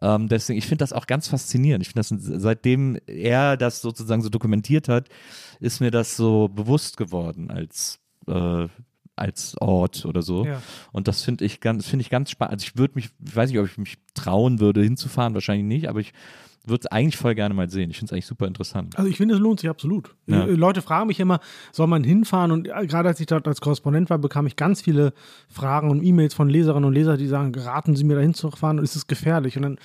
Ähm, 0.02 0.28
deswegen, 0.28 0.60
ich 0.60 0.68
finde 0.68 0.84
das 0.84 0.94
auch 0.94 1.08
ganz 1.08 1.28
faszinierend. 1.28 1.86
Ich 1.86 1.94
finde 1.94 2.08
das, 2.08 2.42
seitdem 2.42 2.98
er 3.08 3.58
das 3.58 3.82
sozusagen 3.82 4.22
so 4.22 4.30
dokumentiert 4.30 4.88
hat, 4.88 5.10
ist 5.60 5.80
mir 5.80 5.92
das 5.92 6.16
so 6.16 6.48
bewusst 6.48 6.98
geworden 6.98 7.50
als, 7.50 8.00
äh, 8.28 8.68
als 9.16 9.58
Ort 9.60 10.06
oder 10.06 10.22
so. 10.22 10.46
Ja. 10.46 10.62
Und 10.92 11.08
das 11.08 11.24
finde 11.24 11.44
ich 11.44 11.60
ganz, 11.60 11.88
finde 11.88 12.04
ich 12.04 12.10
ganz 12.10 12.30
spannend. 12.30 12.54
Also 12.54 12.64
ich 12.68 12.78
würde 12.78 12.96
mich, 12.96 13.10
ich 13.26 13.36
weiß 13.36 13.50
nicht, 13.50 13.60
ob 13.60 13.66
ich 13.66 13.78
mich 13.78 13.98
trauen 14.14 14.60
würde, 14.60 14.84
hinzufahren, 14.84 15.34
wahrscheinlich 15.34 15.66
nicht, 15.66 15.90
aber 15.90 16.00
ich 16.00 16.14
würde 16.70 16.82
es 16.82 16.88
eigentlich 16.92 17.18
voll 17.18 17.36
gerne 17.36 17.54
mal 17.54 17.70
sehen. 17.70 17.90
Ich 17.90 17.98
finde 17.98 18.10
es 18.10 18.14
eigentlich 18.14 18.26
super 18.26 18.48
interessant. 18.48 18.98
Also 18.98 19.10
ich 19.10 19.18
finde, 19.18 19.36
es 19.36 19.40
lohnt 19.42 19.60
sich 19.60 19.70
absolut. 19.70 20.16
Ja. 20.28 20.46
Äh, 20.46 20.52
Leute 20.52 20.82
fragen 20.82 21.08
mich 21.08 21.20
immer, 21.20 21.40
soll 21.72 21.88
man 21.88 22.04
hinfahren? 22.04 22.52
Und 22.52 22.68
äh, 22.68 22.88
gerade 22.88 23.10
als 23.10 23.20
ich 23.20 23.28
dort 23.28 23.48
als 23.48 23.62
Korrespondent 23.62 24.10
war, 24.10 24.18
bekam 24.18 24.48
ich 24.48 24.56
ganz 24.56 24.82
viele 24.82 25.14
Fragen 25.50 25.90
und 25.90 26.04
E-Mails 26.04 26.34
von 26.34 26.50
Leserinnen 26.50 26.86
und 26.86 26.94
Lesern, 26.94 27.18
die 27.18 27.28
sagen, 27.28 27.54
raten 27.56 27.96
Sie 27.96 28.04
mir 28.04 28.16
da 28.16 28.22
hinzufahren 28.22 28.80
und 28.80 28.84
ist 28.84 28.96
es 28.96 29.08
gefährlich? 29.08 29.58
Und 29.58 29.64
dann 29.64 29.80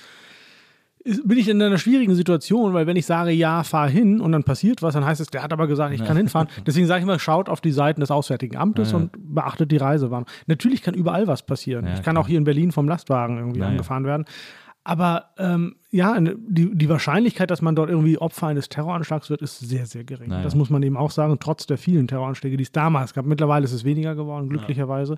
bin 1.23 1.37
ich 1.37 1.47
in 1.47 1.61
einer 1.61 1.77
schwierigen 1.77 2.15
Situation, 2.15 2.73
weil 2.73 2.87
wenn 2.87 2.97
ich 2.97 3.05
sage, 3.05 3.29
ja, 3.29 3.63
fahr 3.63 3.87
hin 3.87 4.19
und 4.19 4.31
dann 4.31 4.43
passiert 4.43 4.81
was, 4.81 4.95
dann 4.95 5.05
heißt 5.05 5.21
es, 5.21 5.27
der 5.27 5.43
hat 5.43 5.53
aber 5.53 5.67
gesagt, 5.67 5.93
ich 5.93 6.03
kann 6.03 6.17
hinfahren. 6.17 6.47
Deswegen 6.65 6.87
sage 6.87 6.99
ich 6.99 7.03
immer, 7.03 7.19
schaut 7.19 7.47
auf 7.47 7.61
die 7.61 7.71
Seiten 7.71 8.01
des 8.01 8.09
Auswärtigen 8.09 8.57
Amtes 8.57 8.91
und 8.91 9.11
beachtet 9.15 9.71
die 9.71 9.77
Reisewarnung. 9.77 10.27
Natürlich 10.47 10.81
kann 10.81 10.95
überall 10.95 11.27
was 11.27 11.45
passieren. 11.45 11.85
Ja, 11.85 11.93
ich 11.93 12.01
kann 12.01 12.15
klar. 12.15 12.23
auch 12.23 12.27
hier 12.27 12.39
in 12.39 12.43
Berlin 12.43 12.71
vom 12.71 12.87
Lastwagen 12.89 13.37
irgendwie 13.37 13.59
Ja, 13.59 13.65
ja. 13.65 13.71
angefahren 13.71 14.05
werden. 14.05 14.25
Aber 14.87 15.31
ähm, 15.39 15.75
ja, 15.89 16.13
eine- 16.13 16.35
die, 16.37 16.73
die 16.75 16.87
Wahrscheinlichkeit, 16.89 17.49
dass 17.49 17.61
man 17.63 17.75
dort 17.75 17.89
irgendwie 17.89 18.17
Opfer 18.19 18.47
eines 18.47 18.69
Terroranschlags 18.69 19.29
wird, 19.31 19.41
ist 19.41 19.59
sehr, 19.59 19.87
sehr 19.87 20.03
gering. 20.03 20.29
Naja. 20.29 20.43
Das 20.43 20.53
muss 20.55 20.69
man 20.69 20.83
eben 20.83 20.95
auch 20.95 21.09
sagen, 21.11 21.35
trotz 21.39 21.65
der 21.65 21.77
vielen 21.79 22.07
Terroranschläge, 22.07 22.55
die 22.55 22.63
es 22.63 22.71
damals 22.71 23.13
gab. 23.15 23.25
Mittlerweile 23.25 23.65
ist 23.65 23.73
es 23.73 23.83
weniger 23.83 24.13
geworden, 24.15 24.47
glücklicherweise. 24.47 25.17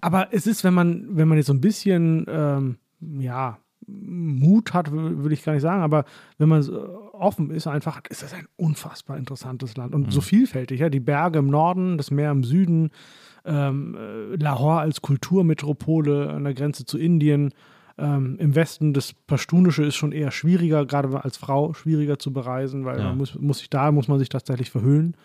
Aber 0.00 0.28
es 0.32 0.48
ist, 0.48 0.64
wenn 0.64 0.74
man, 0.74 1.06
wenn 1.16 1.28
man 1.28 1.38
jetzt 1.38 1.46
so 1.46 1.54
ein 1.54 1.60
bisschen, 1.60 2.26
ähm, 2.28 2.76
ja, 3.20 3.58
Mut 3.86 4.74
hat, 4.74 4.90
würde 4.92 5.32
ich 5.34 5.44
gar 5.44 5.52
nicht 5.52 5.62
sagen, 5.62 5.82
aber 5.82 6.04
wenn 6.38 6.48
man 6.48 6.68
offen 7.12 7.50
ist, 7.50 7.66
einfach, 7.66 8.00
ist 8.10 8.22
das 8.22 8.32
ein 8.34 8.46
unfassbar 8.56 9.16
interessantes 9.16 9.76
Land 9.76 9.94
und 9.94 10.12
so 10.12 10.20
vielfältig. 10.20 10.80
Ja? 10.80 10.88
Die 10.88 11.00
Berge 11.00 11.38
im 11.40 11.48
Norden, 11.48 11.98
das 11.98 12.10
Meer 12.10 12.30
im 12.30 12.42
Süden, 12.44 12.90
ähm, 13.44 13.96
äh, 13.96 14.36
Lahore 14.36 14.78
als 14.80 15.02
Kulturmetropole 15.02 16.30
an 16.30 16.44
der 16.44 16.54
Grenze 16.54 16.84
zu 16.84 16.98
Indien. 16.98 17.52
Ähm, 17.98 18.36
Im 18.38 18.54
Westen 18.54 18.92
das 18.94 19.12
Pashtunische 19.12 19.84
ist 19.84 19.96
schon 19.96 20.12
eher 20.12 20.30
schwieriger, 20.30 20.86
gerade 20.86 21.22
als 21.24 21.36
Frau 21.36 21.74
schwieriger 21.74 22.18
zu 22.18 22.32
bereisen, 22.32 22.84
weil 22.84 22.98
Ja. 22.98 23.04
man 23.08 23.18
muss, 23.18 23.34
muss 23.38 23.58
sich 23.58 23.70
da 23.70 23.92
muss 23.92 24.08
man 24.08 24.18
sich 24.18 24.28
tatsächlich 24.28 24.70
verhüllen. 24.70 25.16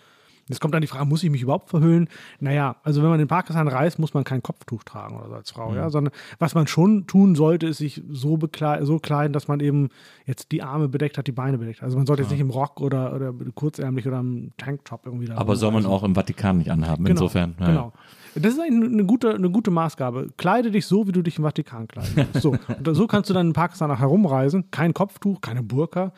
Jetzt 0.47 0.59
kommt 0.61 0.73
dann 0.73 0.81
die 0.81 0.87
Frage, 0.87 1.05
muss 1.05 1.23
ich 1.23 1.29
mich 1.29 1.41
überhaupt 1.41 1.69
verhüllen? 1.69 2.07
Naja, 2.39 2.77
also 2.83 3.01
wenn 3.03 3.09
man 3.09 3.19
in 3.19 3.27
Pakistan 3.27 3.67
reist, 3.67 3.99
muss 3.99 4.13
man 4.13 4.23
kein 4.23 4.41
Kopftuch 4.41 4.83
tragen 4.83 5.17
oder 5.17 5.27
so 5.27 5.33
als 5.35 5.51
Frau, 5.51 5.73
ja, 5.75 5.89
sondern 5.89 6.13
was 6.39 6.55
man 6.55 6.67
schon 6.67 7.05
tun 7.07 7.35
sollte, 7.35 7.67
ist 7.67 7.77
sich 7.79 8.01
so, 8.09 8.39
so 8.81 8.99
kleiden, 8.99 9.33
dass 9.33 9.47
man 9.47 9.59
eben 9.59 9.89
jetzt 10.25 10.51
die 10.51 10.63
Arme 10.63 10.87
bedeckt 10.87 11.17
hat, 11.17 11.27
die 11.27 11.31
Beine 11.31 11.57
bedeckt. 11.57 11.83
Also 11.83 11.97
man 11.97 12.05
sollte 12.05 12.23
jetzt 12.23 12.31
nicht 12.31 12.41
im 12.41 12.49
Rock 12.49 12.79
oder, 12.81 13.13
oder 13.13 13.33
kurzärmlich 13.55 14.07
oder 14.07 14.19
im 14.19 14.51
Tanktop 14.57 15.05
irgendwie 15.05 15.25
da 15.25 15.37
Aber 15.37 15.55
soll 15.55 15.71
man 15.71 15.85
auch 15.85 16.03
im 16.03 16.15
Vatikan 16.15 16.57
nicht 16.57 16.71
anhaben, 16.71 17.03
Genau, 17.03 17.21
insofern. 17.21 17.55
ja. 17.59 17.65
Genau. 17.67 17.93
Das 18.35 18.53
ist 18.53 18.59
eine, 18.59 18.85
eine, 18.85 19.05
gute, 19.05 19.33
eine 19.33 19.49
gute 19.49 19.71
Maßgabe. 19.71 20.29
Kleide 20.37 20.69
dich 20.69 20.85
so, 20.85 21.07
wie 21.07 21.11
du 21.11 21.23
dich 21.23 21.37
im 21.39 21.43
Vatikan 21.43 21.87
kleiden 21.87 22.11
willst. 22.15 22.41
So, 22.41 22.51
und 22.85 22.95
so 22.95 23.07
kannst 23.07 23.29
du 23.29 23.33
dann 23.33 23.47
in 23.47 23.53
Pakistan 23.53 23.89
auch 23.89 23.99
herumreisen. 23.99 24.69
Kein 24.69 24.93
Kopftuch, 24.93 25.41
keine 25.41 25.63
Burka. 25.63 26.13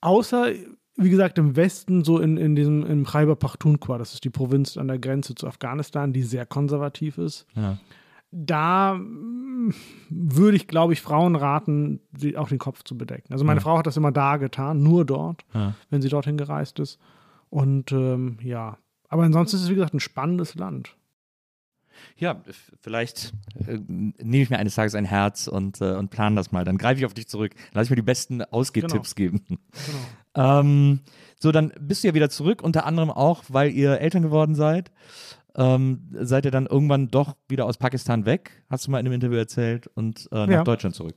Außer, 0.00 0.48
wie 0.96 1.10
gesagt, 1.10 1.38
im 1.38 1.56
Westen, 1.56 2.04
so 2.04 2.18
in, 2.18 2.36
in 2.36 2.54
diesem 2.54 2.84
im 2.86 3.04
Khyber 3.04 3.36
Pakhtunkhwa, 3.36 3.98
das 3.98 4.14
ist 4.14 4.24
die 4.24 4.30
Provinz 4.30 4.76
an 4.76 4.88
der 4.88 4.98
Grenze 4.98 5.34
zu 5.34 5.46
Afghanistan, 5.46 6.12
die 6.12 6.22
sehr 6.22 6.46
konservativ 6.46 7.18
ist. 7.18 7.46
Ja. 7.56 7.78
Da 8.30 8.94
mm, 8.94 9.72
würde 10.10 10.56
ich, 10.56 10.66
glaube 10.66 10.92
ich, 10.92 11.00
Frauen 11.02 11.36
raten, 11.36 12.00
sie 12.16 12.36
auch 12.36 12.48
den 12.48 12.58
Kopf 12.58 12.82
zu 12.84 12.96
bedecken. 12.98 13.32
Also 13.32 13.44
meine 13.44 13.60
Frau 13.60 13.78
hat 13.78 13.86
das 13.86 13.96
immer 13.96 14.12
da 14.12 14.36
getan, 14.36 14.82
nur 14.82 15.04
dort, 15.04 15.44
Ja. 15.52 15.74
wenn 15.90 16.02
sie 16.02 16.08
dorthin 16.08 16.36
gereist 16.36 16.78
ist. 16.78 16.98
Und 17.50 17.92
ähm, 17.92 18.38
ja, 18.42 18.78
aber 19.08 19.22
ansonsten 19.22 19.56
ist 19.56 19.62
es, 19.64 19.70
wie 19.70 19.74
gesagt, 19.74 19.94
ein 19.94 20.00
spannendes 20.00 20.54
Land. 20.56 20.96
Ja, 22.16 22.42
vielleicht 22.80 23.32
äh, 23.66 23.78
nehme 23.88 24.42
ich 24.42 24.50
mir 24.50 24.58
eines 24.58 24.74
Tages 24.74 24.94
ein 24.94 25.04
Herz 25.04 25.46
und, 25.46 25.80
äh, 25.80 25.92
und 25.94 26.10
plane 26.10 26.36
das 26.36 26.52
mal. 26.52 26.64
Dann 26.64 26.78
greife 26.78 26.98
ich 27.00 27.06
auf 27.06 27.14
dich 27.14 27.28
zurück. 27.28 27.52
Lass 27.72 27.86
ich 27.86 27.90
mir 27.90 27.96
die 27.96 28.02
besten 28.02 28.42
Ausgehtipps 28.42 29.14
geben. 29.14 29.42
Ähm, 30.34 31.00
so, 31.38 31.52
dann 31.52 31.72
bist 31.80 32.02
du 32.02 32.08
ja 32.08 32.14
wieder 32.14 32.30
zurück, 32.30 32.62
unter 32.62 32.86
anderem 32.86 33.10
auch, 33.10 33.44
weil 33.48 33.70
ihr 33.72 34.00
Eltern 34.00 34.22
geworden 34.22 34.54
seid. 34.54 34.90
Ähm, 35.56 36.08
seid 36.12 36.44
ihr 36.46 36.50
dann 36.50 36.66
irgendwann 36.66 37.08
doch 37.08 37.36
wieder 37.48 37.66
aus 37.66 37.78
Pakistan 37.78 38.26
weg, 38.26 38.50
hast 38.68 38.86
du 38.86 38.90
mal 38.90 38.98
in 38.98 39.06
einem 39.06 39.14
Interview 39.14 39.36
erzählt, 39.38 39.86
und 39.94 40.28
äh, 40.32 40.46
nach 40.46 40.48
Ja. 40.48 40.64
Deutschland 40.64 40.96
zurück. 40.96 41.14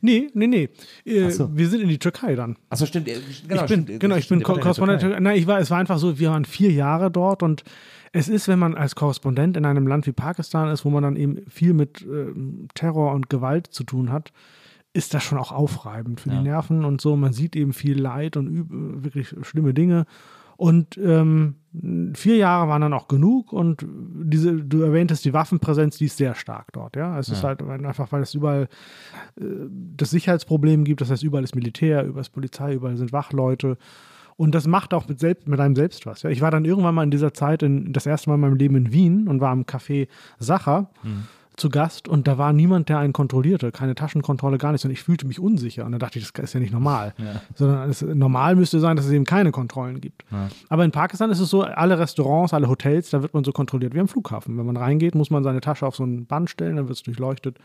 Nee, 0.00 0.28
nee, 0.34 0.48
nee. 0.48 0.68
Äh, 1.04 1.30
so. 1.30 1.56
Wir 1.56 1.68
sind 1.68 1.80
in 1.82 1.88
die 1.88 2.00
Türkei 2.00 2.34
dann. 2.34 2.56
Achso, 2.70 2.86
stimmt. 2.86 3.06
äh, 3.06 3.18
ich 3.28 3.44
bin, 3.68 3.86
genau, 4.00 4.16
ich 4.16 4.28
bin 4.28 4.42
Ko- 4.42 4.54
Korrespondent. 4.58 5.20
Nein, 5.20 5.36
ich 5.36 5.46
war, 5.46 5.60
es 5.60 5.70
war 5.70 5.78
einfach 5.78 5.98
so, 5.98 6.18
wir 6.18 6.30
waren 6.30 6.44
vier 6.44 6.72
Jahre 6.72 7.12
dort 7.12 7.44
und 7.44 7.62
es 8.12 8.28
ist, 8.28 8.48
wenn 8.48 8.58
man 8.58 8.74
als 8.74 8.94
Korrespondent 8.96 9.56
in 9.56 9.64
einem 9.64 9.86
Land 9.86 10.06
wie 10.06 10.12
Pakistan 10.12 10.68
ist, 10.68 10.84
wo 10.84 10.90
man 10.90 11.02
dann 11.02 11.16
eben 11.16 11.38
viel 11.48 11.74
mit 11.74 12.02
ähm, 12.02 12.66
Terror 12.74 13.12
und 13.12 13.30
Gewalt 13.30 13.68
zu 13.68 13.84
tun 13.84 14.10
hat, 14.10 14.32
ist 14.92 15.14
das 15.14 15.22
schon 15.22 15.38
auch 15.38 15.52
aufreibend 15.52 16.20
für 16.20 16.30
Ja. 16.30 16.38
die 16.38 16.42
Nerven 16.48 16.84
und 16.84 17.00
so. 17.00 17.14
Man 17.16 17.32
sieht 17.32 17.54
eben 17.54 17.72
viel 17.72 18.00
Leid 18.00 18.36
und 18.36 18.48
üb- 18.48 19.04
wirklich 19.04 19.34
schlimme 19.42 19.72
Dinge. 19.74 20.06
Und 20.56 20.98
ähm, 20.98 21.54
vier 22.14 22.36
Jahre 22.36 22.68
waren 22.68 22.82
dann 22.82 22.92
auch 22.92 23.08
genug 23.08 23.50
und 23.52 23.86
diese, 23.88 24.56
du 24.56 24.82
erwähntest 24.82 25.24
die 25.24 25.32
Waffenpräsenz, 25.32 25.96
die 25.96 26.04
ist 26.04 26.18
sehr 26.18 26.34
stark 26.34 26.72
dort, 26.72 26.96
ja. 26.96 27.18
Es 27.18 27.30
ist 27.30 27.42
Ja. 27.42 27.48
halt 27.50 27.62
einfach, 27.62 28.12
weil 28.12 28.20
es 28.22 28.34
überall 28.34 28.68
äh, 29.40 29.44
das 29.96 30.10
Sicherheitsproblem 30.10 30.84
gibt, 30.84 31.00
das 31.00 31.10
heißt, 31.10 31.22
überall 31.22 31.44
ist 31.44 31.54
Militär, 31.54 32.04
überall 32.04 32.20
ist 32.20 32.30
Polizei, 32.30 32.74
überall 32.74 32.96
sind 32.98 33.12
Wachleute. 33.12 33.78
Und 34.40 34.54
das 34.54 34.66
macht 34.66 34.94
auch 34.94 35.06
mit, 35.06 35.20
selbst, 35.20 35.48
mit 35.48 35.60
einem 35.60 35.76
selbst 35.76 36.06
was. 36.06 36.22
Ja. 36.22 36.30
Ich 36.30 36.40
war 36.40 36.50
dann 36.50 36.64
irgendwann 36.64 36.94
mal 36.94 37.02
in 37.02 37.10
dieser 37.10 37.34
Zeit 37.34 37.62
in, 37.62 37.92
das 37.92 38.06
erste 38.06 38.30
Mal 38.30 38.36
in 38.36 38.40
meinem 38.40 38.56
Leben 38.56 38.74
in 38.74 38.90
Wien 38.90 39.28
und 39.28 39.42
war 39.42 39.52
im 39.52 39.66
Café 39.66 40.08
Sacher 40.38 40.88
zu 41.56 41.68
Gast 41.68 42.08
und 42.08 42.26
da 42.26 42.38
war 42.38 42.54
niemand, 42.54 42.88
der 42.88 43.00
einen 43.00 43.12
kontrollierte, 43.12 43.70
keine 43.70 43.94
Taschenkontrolle, 43.94 44.56
gar 44.56 44.72
nichts. 44.72 44.86
Und 44.86 44.92
ich 44.92 45.02
fühlte 45.02 45.26
mich 45.26 45.40
unsicher. 45.40 45.84
Und 45.84 45.92
da 45.92 45.98
dachte 45.98 46.18
ich, 46.18 46.32
das 46.32 46.44
ist 46.44 46.54
ja 46.54 46.60
nicht 46.60 46.72
normal. 46.72 47.12
Sondern 47.54 47.90
es, 47.90 48.00
normal 48.00 48.56
müsste 48.56 48.80
sein, 48.80 48.96
dass 48.96 49.04
es 49.04 49.12
eben 49.12 49.26
keine 49.26 49.52
Kontrollen 49.52 50.00
gibt. 50.00 50.24
Aber 50.70 50.86
in 50.86 50.90
Pakistan 50.90 51.30
ist 51.30 51.40
es 51.40 51.50
so, 51.50 51.60
alle 51.60 51.98
Restaurants, 51.98 52.54
alle 52.54 52.66
Hotels, 52.70 53.10
da 53.10 53.20
wird 53.20 53.34
man 53.34 53.44
so 53.44 53.52
kontrolliert 53.52 53.94
wie 53.94 54.00
am 54.00 54.08
Flughafen. 54.08 54.56
Wenn 54.56 54.64
man 54.64 54.78
reingeht, 54.78 55.14
muss 55.14 55.28
man 55.28 55.44
seine 55.44 55.60
Tasche 55.60 55.86
auf 55.86 55.96
so 55.96 56.04
ein 56.04 56.24
Band 56.24 56.48
stellen, 56.48 56.76
dann 56.76 56.88
wird 56.88 56.96
es 56.96 57.02
durchleuchtet. 57.02 57.58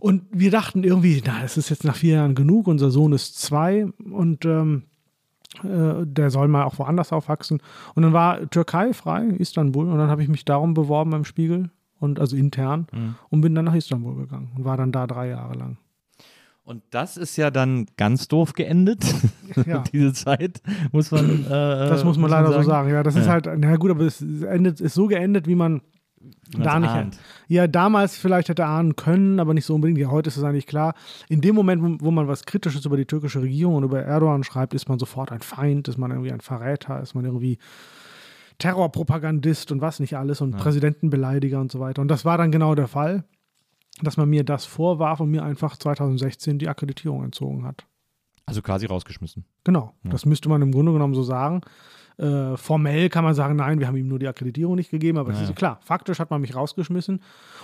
Und 0.00 0.24
wir 0.32 0.50
dachten 0.50 0.82
irgendwie, 0.82 1.22
na, 1.24 1.44
es 1.44 1.56
ist 1.56 1.70
jetzt 1.70 1.84
nach 1.84 1.94
vier 1.94 2.16
Jahren 2.16 2.34
genug, 2.34 2.66
unser 2.66 2.90
Sohn 2.90 3.12
ist 3.12 3.40
zwei 3.40 3.86
und 4.10 4.44
ähm, 4.44 4.82
äh, 4.82 4.93
der 5.62 6.30
soll 6.30 6.48
mal 6.48 6.64
auch 6.64 6.78
woanders 6.78 7.12
aufwachsen. 7.12 7.60
Und 7.94 8.02
dann 8.02 8.12
war 8.12 8.48
Türkei 8.50 8.92
frei, 8.92 9.24
Istanbul, 9.38 9.88
und 9.88 9.98
dann 9.98 10.08
habe 10.10 10.22
ich 10.22 10.28
mich 10.28 10.44
darum 10.44 10.74
beworben 10.74 11.10
beim 11.10 11.24
Spiegel 11.24 11.70
und 12.00 12.18
also 12.20 12.36
intern 12.36 12.86
und 13.30 13.40
bin 13.40 13.54
dann 13.54 13.64
nach 13.66 13.74
Istanbul 13.74 14.16
gegangen 14.16 14.50
und 14.56 14.64
war 14.64 14.76
dann 14.76 14.92
da 14.92 15.06
drei 15.06 15.28
Jahre 15.28 15.54
lang. 15.54 15.76
Und 16.66 16.82
das 16.90 17.18
ist 17.18 17.36
ja 17.36 17.50
dann 17.50 17.84
ganz 17.98 18.26
doof 18.26 18.54
geendet, 18.54 19.04
Ja. 19.66 19.84
diese 19.92 20.14
Zeit, 20.14 20.62
muss 20.92 21.10
man. 21.10 21.44
Äh, 21.44 21.48
Das 21.50 22.04
muss 22.04 22.16
man 22.16 22.30
leider 22.30 22.50
so 22.52 22.62
sagen. 22.62 22.88
Ja, 22.88 23.02
das 23.02 23.16
ist 23.16 23.26
Ja. 23.26 23.32
halt, 23.32 23.48
na 23.58 23.76
gut, 23.76 23.90
aber 23.90 24.04
es 24.04 24.22
endet, 24.22 24.80
ist 24.80 24.94
so 24.94 25.06
geendet, 25.06 25.46
wie 25.46 25.56
man 25.56 25.82
da 26.52 26.78
nicht. 26.78 26.90
ahnt. 26.90 27.18
Ja, 27.48 27.66
damals 27.66 28.16
vielleicht 28.16 28.48
hätte 28.48 28.66
ahnen 28.66 28.96
können, 28.96 29.40
aber 29.40 29.54
nicht 29.54 29.64
so 29.64 29.74
unbedingt. 29.74 29.98
Ja, 29.98 30.08
heute 30.10 30.28
ist 30.28 30.36
es 30.36 30.44
eigentlich 30.44 30.66
klar. 30.66 30.94
In 31.28 31.40
dem 31.40 31.54
Moment, 31.54 31.82
wo, 31.82 32.06
wo 32.06 32.10
man 32.10 32.28
was 32.28 32.44
Kritisches 32.44 32.84
über 32.84 32.96
die 32.96 33.06
türkische 33.06 33.42
Regierung 33.42 33.76
und 33.76 33.84
über 33.84 34.02
Erdogan 34.02 34.44
schreibt, 34.44 34.74
ist 34.74 34.88
man 34.88 34.98
sofort 34.98 35.32
ein 35.32 35.40
Feind, 35.40 35.88
ist 35.88 35.98
man 35.98 36.10
irgendwie 36.10 36.32
ein 36.32 36.40
Verräter, 36.40 37.00
ist 37.00 37.14
man 37.14 37.24
irgendwie 37.24 37.58
Terrorpropagandist 38.58 39.72
und 39.72 39.80
was 39.80 40.00
nicht 40.00 40.16
alles 40.16 40.40
und 40.40 40.56
Präsidentenbeleidiger 40.56 41.60
und 41.60 41.72
so 41.72 41.80
weiter. 41.80 42.02
Und 42.02 42.08
das 42.08 42.24
war 42.24 42.38
dann 42.38 42.52
genau 42.52 42.74
der 42.74 42.88
Fall, 42.88 43.24
dass 44.02 44.16
man 44.16 44.28
mir 44.28 44.44
das 44.44 44.64
vorwarf 44.64 45.20
und 45.20 45.30
mir 45.30 45.44
einfach 45.44 45.76
2016 45.76 46.58
die 46.58 46.68
Akkreditierung 46.68 47.24
entzogen 47.24 47.64
hat. 47.64 47.86
Also 48.46 48.60
quasi 48.60 48.86
rausgeschmissen. 48.86 49.44
Genau, 49.64 49.94
das 50.04 50.26
müsste 50.26 50.48
man 50.48 50.60
im 50.60 50.70
Grunde 50.70 50.92
genommen 50.92 51.14
so 51.14 51.22
sagen. 51.22 51.62
Äh, 52.16 52.56
formell 52.56 53.08
kann 53.08 53.24
man 53.24 53.34
sagen, 53.34 53.56
nein, 53.56 53.80
wir 53.80 53.88
haben 53.88 53.96
ihm 53.96 54.06
nur 54.06 54.20
die 54.20 54.28
Akkreditierung 54.28 54.76
nicht 54.76 54.90
gegeben, 54.90 55.18
aber 55.18 55.32
es 55.32 55.40
Ja. 55.40 55.44
ist 55.48 55.56
klar, 55.56 55.80
faktisch 55.82 56.20
hat 56.20 56.30
man 56.30 56.40
mich 56.40 56.54
rausgeschmissen 56.54 57.20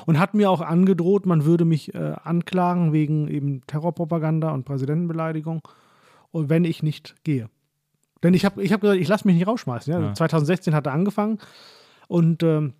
und 0.07 0.18
hat 0.18 0.34
mir 0.34 0.51
auch 0.51 0.61
angedroht, 0.61 1.24
man 1.24 1.44
würde 1.44 1.64
mich 1.64 1.94
äh, 1.94 2.14
anklagen 2.24 2.92
wegen 2.92 3.28
eben 3.28 3.64
Terrorpropaganda 3.68 4.51
und 4.51 4.64
Präsidentenbeleidigung, 4.64 5.62
und 6.32 6.48
wenn 6.48 6.64
ich 6.64 6.82
nicht 6.82 7.14
gehe. 7.24 7.48
Denn 8.22 8.34
ich 8.34 8.44
habe 8.44 8.62
ich 8.62 8.72
hab 8.72 8.80
gesagt, 8.80 9.01
ich 9.01 9.09
lasse 9.09 9.26
mich 9.26 9.36
nicht 9.36 9.46
rausschmeißen. 9.46 9.92
Ja? 9.92 10.01
Ja. 10.01 10.14
2016 10.14 10.74
hat 10.74 10.86
er 10.86 10.92
angefangen 10.92 11.38
und 12.09 12.42
ähm, 12.42 12.74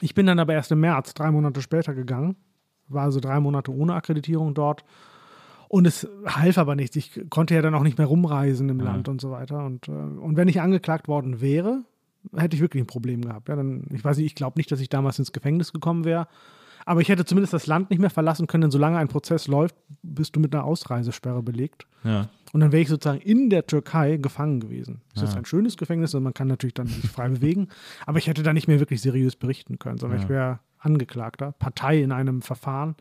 ich 0.00 0.14
bin 0.14 0.26
dann 0.26 0.38
aber 0.40 0.54
erst 0.54 0.72
im 0.72 0.80
März, 0.80 1.14
drei 1.14 1.30
Monate 1.30 1.62
später 1.62 1.94
gegangen, 1.94 2.36
war 2.88 3.04
also 3.04 3.20
drei 3.20 3.38
Monate 3.40 3.72
ohne 3.72 3.94
Akkreditierung 3.94 4.54
dort. 4.54 4.84
Und 5.68 5.86
es 5.86 6.06
half 6.26 6.58
aber 6.58 6.76
nichts. 6.76 6.96
Ich 6.96 7.20
konnte 7.30 7.54
ja 7.54 7.62
dann 7.62 7.74
auch 7.74 7.82
nicht 7.82 7.98
mehr 7.98 8.06
rumreisen 8.06 8.68
im 8.68 8.78
Ja. 8.80 8.86
Land 8.86 9.08
und 9.08 9.20
so 9.20 9.30
weiter. 9.30 9.64
Und, 9.64 9.88
äh, 9.88 9.92
und 9.92 10.36
wenn 10.36 10.48
ich 10.48 10.60
angeklagt 10.60 11.08
worden 11.08 11.40
wäre, 11.40 11.82
hätte 12.36 12.54
ich 12.56 12.62
wirklich 12.62 12.82
ein 12.82 12.86
Problem 12.86 13.22
gehabt. 13.22 13.48
Ja, 13.48 13.56
dann, 13.56 13.84
ich 13.92 14.04
weiß 14.04 14.16
nicht, 14.18 14.26
ich 14.26 14.34
glaube 14.34 14.58
nicht, 14.58 14.70
dass 14.70 14.80
ich 14.80 14.88
damals 14.88 15.18
ins 15.18 15.32
Gefängnis 15.32 15.72
gekommen 15.72 16.04
wäre. 16.04 16.28
Aber 16.88 17.00
ich 17.00 17.08
hätte 17.08 17.24
zumindest 17.24 17.52
das 17.52 17.66
Land 17.66 17.90
nicht 17.90 17.98
mehr 17.98 18.10
verlassen 18.10 18.46
können, 18.46 18.62
denn 18.62 18.70
solange 18.70 18.96
ein 18.98 19.08
Prozess 19.08 19.48
läuft, 19.48 19.74
bist 20.04 20.36
du 20.36 20.40
mit 20.40 20.54
einer 20.54 20.62
Ausreisesperre 20.64 21.42
belegt. 21.42 21.84
Ja. 22.04 22.28
Und 22.52 22.60
dann 22.60 22.70
wäre 22.70 22.80
ich 22.82 22.88
sozusagen 22.88 23.20
in 23.20 23.50
der 23.50 23.66
Türkei 23.66 24.18
gefangen 24.18 24.60
gewesen. 24.60 25.00
Das 25.14 25.24
ist 25.24 25.32
Ja. 25.32 25.38
ein 25.40 25.44
schönes 25.46 25.76
Gefängnis 25.76 26.14
und 26.14 26.22
man 26.22 26.32
kann 26.32 26.46
natürlich 26.46 26.74
dann 26.74 26.86
sich 26.86 27.10
frei 27.10 27.28
bewegen. 27.28 27.68
Aber 28.06 28.18
ich 28.18 28.28
hätte 28.28 28.44
da 28.44 28.52
nicht 28.52 28.68
mehr 28.68 28.78
wirklich 28.78 29.00
seriös 29.02 29.34
berichten 29.34 29.80
können, 29.80 29.98
sondern 29.98 30.20
Ja. 30.20 30.24
ich 30.24 30.30
wäre 30.30 30.60
Angeklagter, 30.78 31.50
Partei 31.58 32.00
in 32.00 32.12
einem 32.12 32.40
Verfahren. 32.42 32.94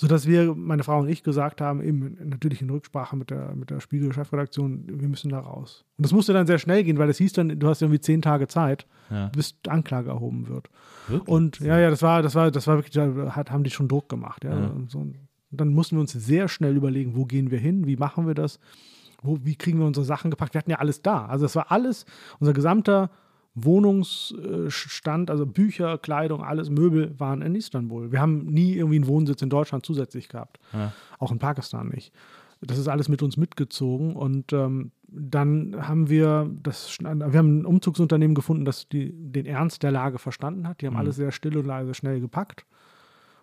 Sodass 0.00 0.28
wir, 0.28 0.54
meine 0.54 0.84
Frau 0.84 1.00
und 1.00 1.08
ich, 1.08 1.24
gesagt 1.24 1.60
haben, 1.60 1.82
eben 1.82 2.16
natürlich 2.24 2.62
in 2.62 2.70
Rücksprache 2.70 3.16
mit 3.16 3.30
der, 3.30 3.52
mit 3.56 3.70
der 3.70 3.80
Spiegel-Chefredaktion, 3.80 4.84
wir 5.00 5.08
müssen 5.08 5.28
da 5.30 5.40
raus. 5.40 5.84
Und 5.96 6.04
das 6.06 6.12
musste 6.12 6.32
dann 6.32 6.46
sehr 6.46 6.58
schnell 6.58 6.84
gehen, 6.84 6.98
weil 6.98 7.08
es 7.08 7.18
hieß 7.18 7.32
dann, 7.32 7.58
du 7.58 7.66
hast 7.68 7.82
irgendwie 7.82 7.98
zehn 8.00 8.22
Tage 8.22 8.46
Zeit, 8.46 8.86
Ja. 9.10 9.26
bis 9.34 9.56
Anklage 9.66 10.10
erhoben 10.10 10.46
wird. 10.46 10.70
Wirklich? 11.08 11.28
Und 11.28 11.58
ja, 11.60 11.78
ja, 11.80 11.90
das 11.90 12.02
war, 12.02 12.22
das 12.22 12.36
war, 12.36 12.50
das 12.52 12.66
war 12.68 12.76
wirklich, 12.76 12.92
da 12.94 13.34
hat, 13.34 13.50
haben 13.50 13.64
die 13.64 13.70
schon 13.70 13.88
Druck 13.88 14.08
gemacht. 14.08 14.44
Ja. 14.44 14.50
Ja. 14.58 14.66
Und 14.68 14.88
So, 14.90 15.04
Dann 15.50 15.68
mussten 15.74 15.96
wir 15.96 16.00
uns 16.00 16.12
sehr 16.12 16.46
schnell 16.48 16.76
überlegen, 16.76 17.16
wo 17.16 17.24
gehen 17.24 17.50
wir 17.50 17.58
hin, 17.58 17.86
wie 17.88 17.96
machen 17.96 18.26
wir 18.28 18.34
das, 18.34 18.60
wo, 19.22 19.38
wie 19.42 19.56
kriegen 19.56 19.80
wir 19.80 19.86
unsere 19.86 20.06
Sachen 20.06 20.30
gepackt. 20.30 20.54
Wir 20.54 20.60
hatten 20.60 20.70
ja 20.70 20.78
alles 20.78 21.02
da. 21.02 21.26
Also 21.26 21.44
es 21.46 21.56
war 21.56 21.72
alles, 21.72 22.06
unser 22.38 22.52
gesamter 22.52 23.10
Wohnungsstand, 23.64 25.30
also 25.30 25.46
Bücher, 25.46 25.98
Kleidung, 25.98 26.42
alles, 26.42 26.70
Möbel 26.70 27.18
waren 27.18 27.42
in 27.42 27.54
Istanbul. 27.54 28.12
Wir 28.12 28.20
haben 28.20 28.46
nie 28.46 28.74
irgendwie 28.74 28.96
einen 28.96 29.06
Wohnsitz 29.06 29.42
in 29.42 29.50
Deutschland 29.50 29.84
zusätzlich 29.84 30.28
gehabt. 30.28 30.58
Ja. 30.72 30.92
Auch 31.18 31.32
in 31.32 31.38
Pakistan 31.38 31.88
nicht. 31.88 32.12
Das 32.60 32.78
ist 32.78 32.88
alles 32.88 33.08
mit 33.08 33.22
uns 33.22 33.36
mitgezogen 33.36 34.16
und 34.16 34.52
ähm, 34.52 34.90
dann 35.06 35.76
haben 35.88 36.10
wir 36.10 36.50
das, 36.62 36.98
wir 37.00 37.38
haben 37.38 37.60
ein 37.60 37.66
Umzugsunternehmen 37.66 38.34
gefunden, 38.34 38.64
das 38.64 38.88
die, 38.88 39.12
den 39.12 39.46
Ernst 39.46 39.82
der 39.82 39.92
Lage 39.92 40.18
verstanden 40.18 40.68
hat. 40.68 40.82
Die 40.82 40.86
haben 40.86 40.96
alles 40.96 41.16
sehr 41.16 41.32
still 41.32 41.56
und 41.56 41.66
leise 41.66 41.94
schnell 41.94 42.20
gepackt 42.20 42.66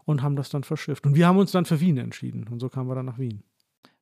und 0.04 0.22
haben 0.22 0.36
das 0.36 0.50
dann 0.50 0.64
verschifft. 0.64 1.06
Und 1.06 1.16
wir 1.16 1.28
haben 1.28 1.38
uns 1.38 1.52
dann 1.52 1.66
für 1.66 1.80
Wien 1.80 1.98
entschieden 1.98 2.46
und 2.50 2.60
so 2.60 2.70
kamen 2.70 2.90
wir 2.90 2.96
dann 2.96 3.06
nach 3.06 3.18
Wien. 3.18 3.42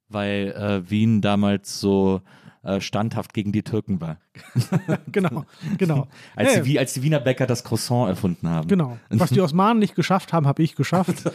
Weil 0.09 0.51
äh, 0.57 0.89
Wien 0.89 1.21
damals 1.21 1.79
so 1.79 2.21
äh, 2.63 2.79
standhaft 2.81 3.33
gegen 3.33 3.51
die 3.51 3.61
Türken 3.63 3.99
war. 4.01 4.17
genau, 5.11 5.45
genau. 5.77 6.07
Als, 6.35 6.55
Ja, 6.55 6.61
die, 6.61 6.65
Wie- 6.69 6.79
als 6.79 6.93
die 6.93 7.03
Wiener 7.03 7.19
Bäcker 7.19 7.45
das 7.45 7.63
Croissant 7.63 8.09
erfunden 8.09 8.49
haben. 8.49 8.67
Genau. 8.67 8.97
Was 9.09 9.29
die 9.31 9.41
Osmanen 9.41 9.79
nicht 9.79 9.95
geschafft 9.95 10.33
haben, 10.33 10.47
habe 10.47 10.63
ich 10.63 10.75
geschafft. 10.75 11.29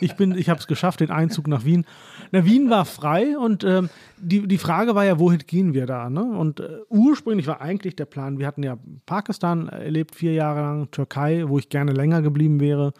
Ich, 0.00 0.14
bin, 0.16 0.32
ich 0.36 0.48
habe 0.50 0.60
es 0.60 0.66
geschafft, 0.66 1.00
den 1.00 1.10
Einzug 1.10 1.48
nach 1.48 1.64
Wien. 1.64 1.84
Na, 2.32 2.44
Wien 2.44 2.68
war 2.70 2.84
frei 2.84 3.36
und 3.38 3.64
ähm, 3.64 3.88
die, 4.18 4.46
die 4.46 4.58
Frage 4.58 4.94
war 4.94 5.04
ja, 5.04 5.18
wohin 5.18 5.38
gehen 5.46 5.72
wir 5.74 5.86
da? 5.86 6.10
Ne? 6.10 6.22
Und 6.22 6.60
äh, 6.60 6.68
ursprünglich 6.90 7.46
war 7.46 7.60
eigentlich 7.60 7.96
der 7.96 8.04
Plan, 8.06 8.38
wir 8.38 8.46
hatten 8.46 8.62
ja 8.62 8.76
Pakistan 9.06 9.68
erlebt, 9.68 10.14
vier 10.14 10.32
Jahre 10.34 10.60
lang, 10.60 10.90
Türkei, 10.90 11.44
wo 11.48 11.58
ich 11.58 11.68
gerne 11.70 11.92
länger 11.92 12.22
geblieben 12.22 12.60
wäre. 12.60 12.92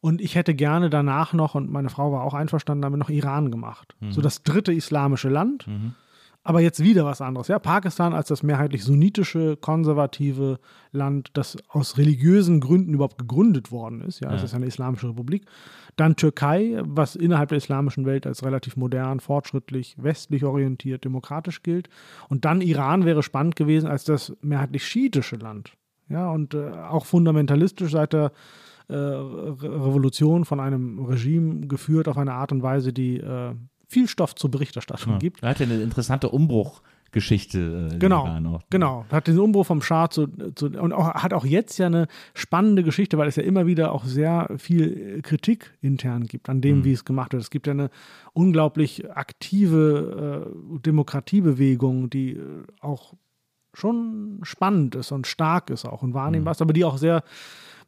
Und 0.00 0.20
ich 0.20 0.36
hätte 0.36 0.54
gerne 0.54 0.88
danach 0.90 1.32
noch, 1.32 1.56
und 1.56 1.70
meine 1.72 1.88
Frau 1.90 2.12
war 2.12 2.22
auch 2.22 2.34
einverstanden 2.34 2.82
damit, 2.82 3.00
noch 3.00 3.10
Iran 3.10 3.50
gemacht. 3.50 3.96
So 4.10 4.20
das 4.20 4.44
dritte 4.44 4.72
islamische 4.72 5.28
Land. 5.28 5.66
Aber 6.44 6.60
jetzt 6.60 6.82
wieder 6.82 7.04
was 7.04 7.20
anderes. 7.20 7.48
Ja, 7.48 7.58
Pakistan 7.58 8.14
als 8.14 8.28
das 8.28 8.42
mehrheitlich 8.42 8.82
sunnitische, 8.82 9.56
konservative 9.56 10.58
Land, 10.92 11.30
das 11.34 11.58
aus 11.68 11.98
religiösen 11.98 12.60
Gründen 12.60 12.94
überhaupt 12.94 13.18
gegründet 13.18 13.70
worden 13.70 14.00
ist. 14.00 14.20
Ja, 14.20 14.32
es 14.32 14.42
ist 14.42 14.54
eine 14.54 14.66
islamische 14.66 15.08
Republik. 15.08 15.44
Dann 15.96 16.16
Türkei, 16.16 16.80
was 16.84 17.16
innerhalb 17.16 17.50
der 17.50 17.58
islamischen 17.58 18.06
Welt 18.06 18.26
als 18.26 18.44
relativ 18.44 18.76
modern, 18.76 19.20
fortschrittlich, 19.20 19.96
westlich 19.98 20.44
orientiert, 20.44 21.04
demokratisch 21.04 21.62
gilt. 21.62 21.90
Und 22.28 22.44
dann 22.44 22.60
Iran 22.60 23.04
wäre 23.04 23.22
spannend 23.22 23.56
gewesen 23.56 23.88
als 23.88 24.04
das 24.04 24.34
mehrheitlich 24.40 24.86
schiitische 24.86 25.36
Land. 25.36 25.72
Ja, 26.08 26.30
und 26.30 26.54
äh, 26.54 26.70
auch 26.70 27.04
fundamentalistisch 27.04 27.90
seit 27.90 28.12
der 28.12 28.32
äh, 28.88 28.94
Re 28.94 29.56
Revolution 29.60 30.44
von 30.44 30.60
einem 30.60 31.04
Regime 31.04 31.66
geführt 31.66 32.08
auf 32.08 32.16
eine 32.16 32.32
Art 32.32 32.52
und 32.52 32.62
Weise, 32.62 32.92
die 32.92 33.18
äh, 33.18 33.54
viel 33.88 34.06
Stoff 34.06 34.34
zur 34.34 34.50
Berichterstattung 34.50 35.14
Ja. 35.14 35.18
gibt. 35.18 35.42
Er 35.42 35.48
hatte 35.48 35.64
eine 35.64 35.80
interessante 35.80 36.28
Umbruchgeschichte. 36.28 37.90
Äh, 37.94 37.98
Genau, 37.98 38.60
genau. 38.70 39.06
Hat 39.10 39.26
den 39.26 39.38
Umbruch 39.38 39.64
vom 39.66 39.80
Schah 39.82 40.10
zu, 40.10 40.26
zu 40.54 40.66
und 40.66 40.92
auch, 40.92 41.14
hat 41.14 41.32
auch 41.32 41.46
jetzt 41.46 41.78
ja 41.78 41.86
eine 41.86 42.06
spannende 42.34 42.82
Geschichte, 42.82 43.16
weil 43.18 43.28
es 43.28 43.36
ja 43.36 43.42
immer 43.42 43.66
wieder 43.66 43.92
auch 43.92 44.04
sehr 44.04 44.50
viel 44.58 45.20
Kritik 45.22 45.74
intern 45.80 46.26
gibt 46.26 46.48
an 46.50 46.60
dem, 46.60 46.84
wie 46.84 46.92
es 46.92 47.04
gemacht 47.06 47.32
wird. 47.32 47.42
Es 47.42 47.50
gibt 47.50 47.66
ja 47.66 47.72
eine 47.72 47.88
unglaublich 48.34 49.10
aktive 49.10 50.46
äh, 50.76 50.78
Demokratiebewegung, 50.80 52.10
die 52.10 52.32
äh, 52.32 52.42
auch 52.80 53.14
schon 53.74 54.40
spannend 54.42 54.94
ist 54.96 55.12
und 55.12 55.26
stark 55.26 55.70
ist 55.70 55.84
auch 55.86 56.02
und 56.02 56.12
wahrnehmbar 56.14 56.52
ist, 56.52 56.62
aber 56.62 56.72
die 56.72 56.84
auch 56.84 56.98
sehr 56.98 57.22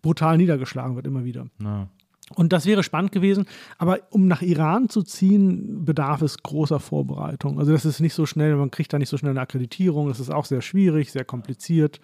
brutal 0.03 0.37
niedergeschlagen 0.39 0.97
wird 0.97 1.07
immer 1.07 1.25
wieder. 1.25 1.47
Ja. 1.63 1.89
Und 2.35 2.53
das 2.53 2.65
wäre 2.65 2.83
spannend 2.83 3.13
gewesen. 3.13 3.47
Aber 3.79 3.99
um 4.11 4.29
nach 4.29 4.41
Iran 4.41 4.89
zu 4.89 5.03
ziehen, 5.03 5.85
bedarf 5.85 6.23
es 6.23 6.43
großer 6.43 6.79
Vorbereitung. 6.79 7.59
Also 7.59 7.73
das 7.73 7.85
ist 7.85 8.01
nicht 8.01 8.15
so 8.15 8.25
schnell, 8.25 8.55
man 8.57 8.71
kriegt 8.71 8.93
da 8.93 8.99
nicht 8.99 9.09
so 9.09 9.17
schnell 9.17 9.33
eine 9.33 9.41
Akkreditierung. 9.41 10.09
Das 10.09 10.21
ist 10.21 10.31
auch 10.31 10.45
sehr 10.45 10.63
schwierig, 10.63 11.11
sehr 11.11 11.25
kompliziert. 11.25 12.01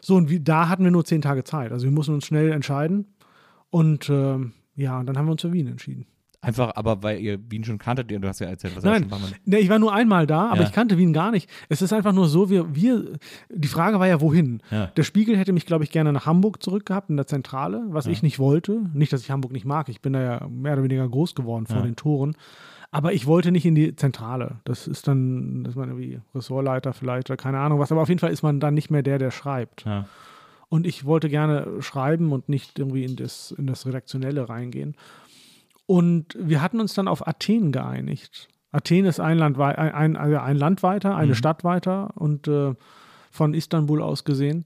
So, 0.00 0.16
und 0.16 0.30
wie, 0.30 0.40
da 0.40 0.68
hatten 0.68 0.84
wir 0.84 0.90
nur 0.90 1.04
zehn 1.04 1.22
Tage 1.22 1.44
Zeit. 1.44 1.72
Also 1.72 1.84
wir 1.84 1.92
mussten 1.92 2.14
uns 2.14 2.26
schnell 2.26 2.52
entscheiden. 2.52 3.06
Und 3.70 4.08
ähm, 4.10 4.52
ja, 4.76 4.98
und 5.00 5.06
dann 5.06 5.18
haben 5.18 5.26
wir 5.26 5.32
uns 5.32 5.42
für 5.42 5.52
Wien 5.52 5.66
entschieden. 5.66 6.06
Einfach, 6.44 6.72
aber 6.74 7.04
weil 7.04 7.20
ihr 7.20 7.38
Wien 7.50 7.62
schon 7.62 7.78
kanntet, 7.78 8.10
ihr- 8.10 8.18
du 8.18 8.26
hast 8.26 8.40
ja 8.40 8.48
erzählt, 8.48 8.74
was 8.76 8.82
Nein, 8.82 9.08
nee, 9.44 9.58
ich 9.58 9.68
war 9.68 9.78
nur 9.78 9.92
einmal 9.94 10.26
da, 10.26 10.48
aber 10.48 10.62
Ja. 10.62 10.66
ich 10.66 10.72
kannte 10.72 10.98
Wien 10.98 11.12
gar 11.12 11.30
nicht. 11.30 11.48
Es 11.68 11.82
ist 11.82 11.92
einfach 11.92 12.12
nur 12.12 12.26
so, 12.28 12.50
wir, 12.50 12.74
wir 12.74 13.12
die 13.48 13.68
Frage 13.68 14.00
war 14.00 14.08
ja, 14.08 14.20
wohin? 14.20 14.60
Ja. 14.72 14.86
Der 14.88 15.04
Spiegel 15.04 15.36
hätte 15.38 15.52
mich, 15.52 15.66
glaube 15.66 15.84
ich, 15.84 15.92
gerne 15.92 16.12
nach 16.12 16.26
Hamburg 16.26 16.60
zurückgehabt, 16.60 17.10
in 17.10 17.16
der 17.16 17.28
Zentrale, 17.28 17.84
was 17.90 18.06
ich 18.08 18.24
nicht 18.24 18.40
wollte. 18.40 18.80
Nicht, 18.92 19.12
dass 19.12 19.22
ich 19.22 19.30
Hamburg 19.30 19.52
nicht 19.52 19.64
mag, 19.64 19.88
ich 19.88 20.00
bin 20.00 20.14
da 20.14 20.20
ja 20.20 20.46
mehr 20.48 20.72
oder 20.72 20.82
weniger 20.82 21.08
groß 21.08 21.36
geworden 21.36 21.66
vor 21.66 21.76
Ja. 21.76 21.82
den 21.82 21.94
Toren. 21.94 22.34
Aber 22.90 23.12
ich 23.12 23.26
wollte 23.28 23.52
nicht 23.52 23.64
in 23.64 23.76
die 23.76 23.94
Zentrale. 23.94 24.56
Das 24.64 24.88
ist 24.88 25.06
dann, 25.06 25.62
das 25.62 25.74
ist 25.74 25.76
man 25.78 25.90
irgendwie 25.90 26.20
Ressortleiter 26.34 26.92
vielleicht 26.92 27.30
oder 27.30 27.36
keine 27.36 27.58
Ahnung 27.60 27.78
was. 27.78 27.92
Aber 27.92 28.02
auf 28.02 28.08
jeden 28.08 28.18
Fall 28.18 28.32
ist 28.32 28.42
man 28.42 28.58
dann 28.58 28.74
nicht 28.74 28.90
mehr 28.90 29.02
der, 29.04 29.18
der 29.18 29.30
schreibt. 29.30 29.84
Ja. 29.84 30.06
Und 30.68 30.86
ich 30.86 31.04
wollte 31.04 31.28
gerne 31.28 31.68
schreiben 31.80 32.32
und 32.32 32.48
nicht 32.48 32.78
irgendwie 32.78 33.04
in 33.04 33.14
das, 33.16 33.54
in 33.56 33.66
das 33.66 33.86
Redaktionelle 33.86 34.48
reingehen. 34.48 34.94
Und 35.86 36.36
wir 36.38 36.62
hatten 36.62 36.80
uns 36.80 36.94
dann 36.94 37.08
auf 37.08 37.26
Athen 37.26 37.72
geeinigt. 37.72 38.48
Athen 38.70 39.04
ist 39.04 39.20
ein 39.20 39.38
Land, 39.38 39.58
wei- 39.58 39.76
ein, 39.76 39.92
ein, 39.92 40.16
also 40.16 40.38
ein 40.38 40.56
Land 40.56 40.82
weiter, 40.82 41.16
eine 41.16 41.34
Stadt 41.34 41.64
weiter 41.64 42.10
und 42.16 42.48
äh, 42.48 42.74
von 43.30 43.52
Istanbul 43.54 44.00
aus 44.02 44.24
gesehen. 44.24 44.64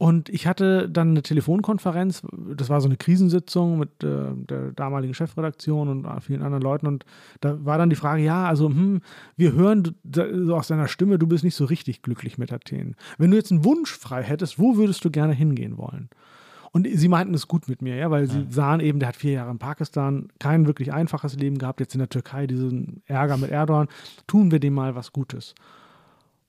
Und 0.00 0.28
ich 0.28 0.46
hatte 0.46 0.88
dann 0.88 1.10
eine 1.10 1.22
Telefonkonferenz, 1.22 2.22
das 2.54 2.68
war 2.68 2.80
so 2.80 2.86
eine 2.86 2.96
Krisensitzung 2.96 3.80
mit 3.80 4.04
äh, 4.04 4.32
der 4.34 4.70
damaligen 4.72 5.12
Chefredaktion 5.12 5.88
und 5.88 6.20
vielen 6.22 6.42
anderen 6.42 6.62
Leuten. 6.62 6.86
Und 6.86 7.04
da 7.40 7.64
war 7.64 7.78
dann 7.78 7.90
die 7.90 7.96
Frage, 7.96 8.22
ja, 8.22 8.46
also 8.46 8.68
hm, 8.68 9.00
wir 9.36 9.54
hören 9.54 9.96
so 10.04 10.54
aus 10.54 10.68
deiner 10.68 10.86
Stimme, 10.86 11.18
du 11.18 11.26
bist 11.26 11.42
nicht 11.42 11.56
so 11.56 11.64
richtig 11.64 12.02
glücklich 12.02 12.38
mit 12.38 12.52
Athen. 12.52 12.94
Wenn 13.16 13.32
du 13.32 13.36
jetzt 13.36 13.50
einen 13.50 13.64
Wunsch 13.64 13.90
frei 13.90 14.22
hättest, 14.22 14.60
wo 14.60 14.76
würdest 14.76 15.04
du 15.04 15.10
gerne 15.10 15.32
hingehen 15.32 15.78
wollen? 15.78 16.10
Und 16.72 16.86
sie 16.90 17.08
meinten 17.08 17.34
es 17.34 17.48
gut 17.48 17.68
mit 17.68 17.80
mir, 17.82 17.96
ja, 17.96 18.10
weil 18.10 18.26
sie 18.28 18.46
sahen 18.50 18.80
eben, 18.80 18.98
der 18.98 19.08
hat 19.08 19.16
vier 19.16 19.32
Jahre 19.32 19.50
in 19.50 19.58
Pakistan 19.58 20.28
kein 20.38 20.66
wirklich 20.66 20.92
einfaches 20.92 21.34
Leben 21.36 21.58
gehabt, 21.58 21.80
jetzt 21.80 21.94
in 21.94 21.98
der 22.00 22.10
Türkei 22.10 22.46
diesen 22.46 23.02
Ärger 23.06 23.36
mit 23.38 23.50
Erdogan. 23.50 23.88
Tun 24.26 24.50
wir 24.50 24.60
dem 24.60 24.74
mal 24.74 24.94
was 24.94 25.12
Gutes. 25.12 25.54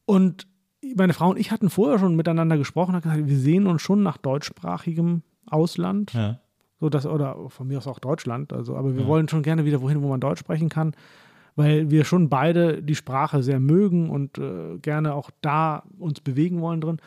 Und 0.05 0.47
meine 0.95 1.13
Frau 1.13 1.29
und 1.29 1.39
ich 1.39 1.51
hatten 1.51 1.69
vorher 1.69 1.99
schon 1.99 2.15
miteinander 2.15 2.57
gesprochen, 2.57 2.95
hat 2.95 3.03
gesagt, 3.03 3.27
wir 3.27 3.37
sehen 3.37 3.67
uns 3.67 3.81
schon 3.81 4.03
nach 4.03 4.17
deutschsprachigem 4.17 5.21
Ausland, 5.49 6.13
Ja. 6.13 6.39
so 6.79 6.89
das, 6.89 7.05
oder 7.05 7.49
von 7.49 7.67
mir 7.67 7.77
aus 7.77 7.87
auch 7.87 7.99
Deutschland, 7.99 8.53
also, 8.53 8.75
aber 8.75 8.95
wir 8.95 9.07
wollen 9.07 9.27
schon 9.29 9.43
gerne 9.43 9.65
wieder 9.65 9.81
wohin, 9.81 10.01
wo 10.01 10.07
man 10.09 10.19
Deutsch 10.19 10.39
sprechen 10.39 10.69
kann, 10.69 10.93
weil 11.55 11.91
wir 11.91 12.05
schon 12.05 12.29
beide 12.29 12.81
die 12.81 12.95
Sprache 12.95 13.43
sehr 13.43 13.59
mögen 13.59 14.09
und 14.09 14.37
äh, 14.37 14.77
gerne 14.81 15.13
auch 15.13 15.31
da 15.41 15.83
uns 15.97 16.21
bewegen 16.21 16.61
wollen 16.61 16.81
drin. 16.81 16.97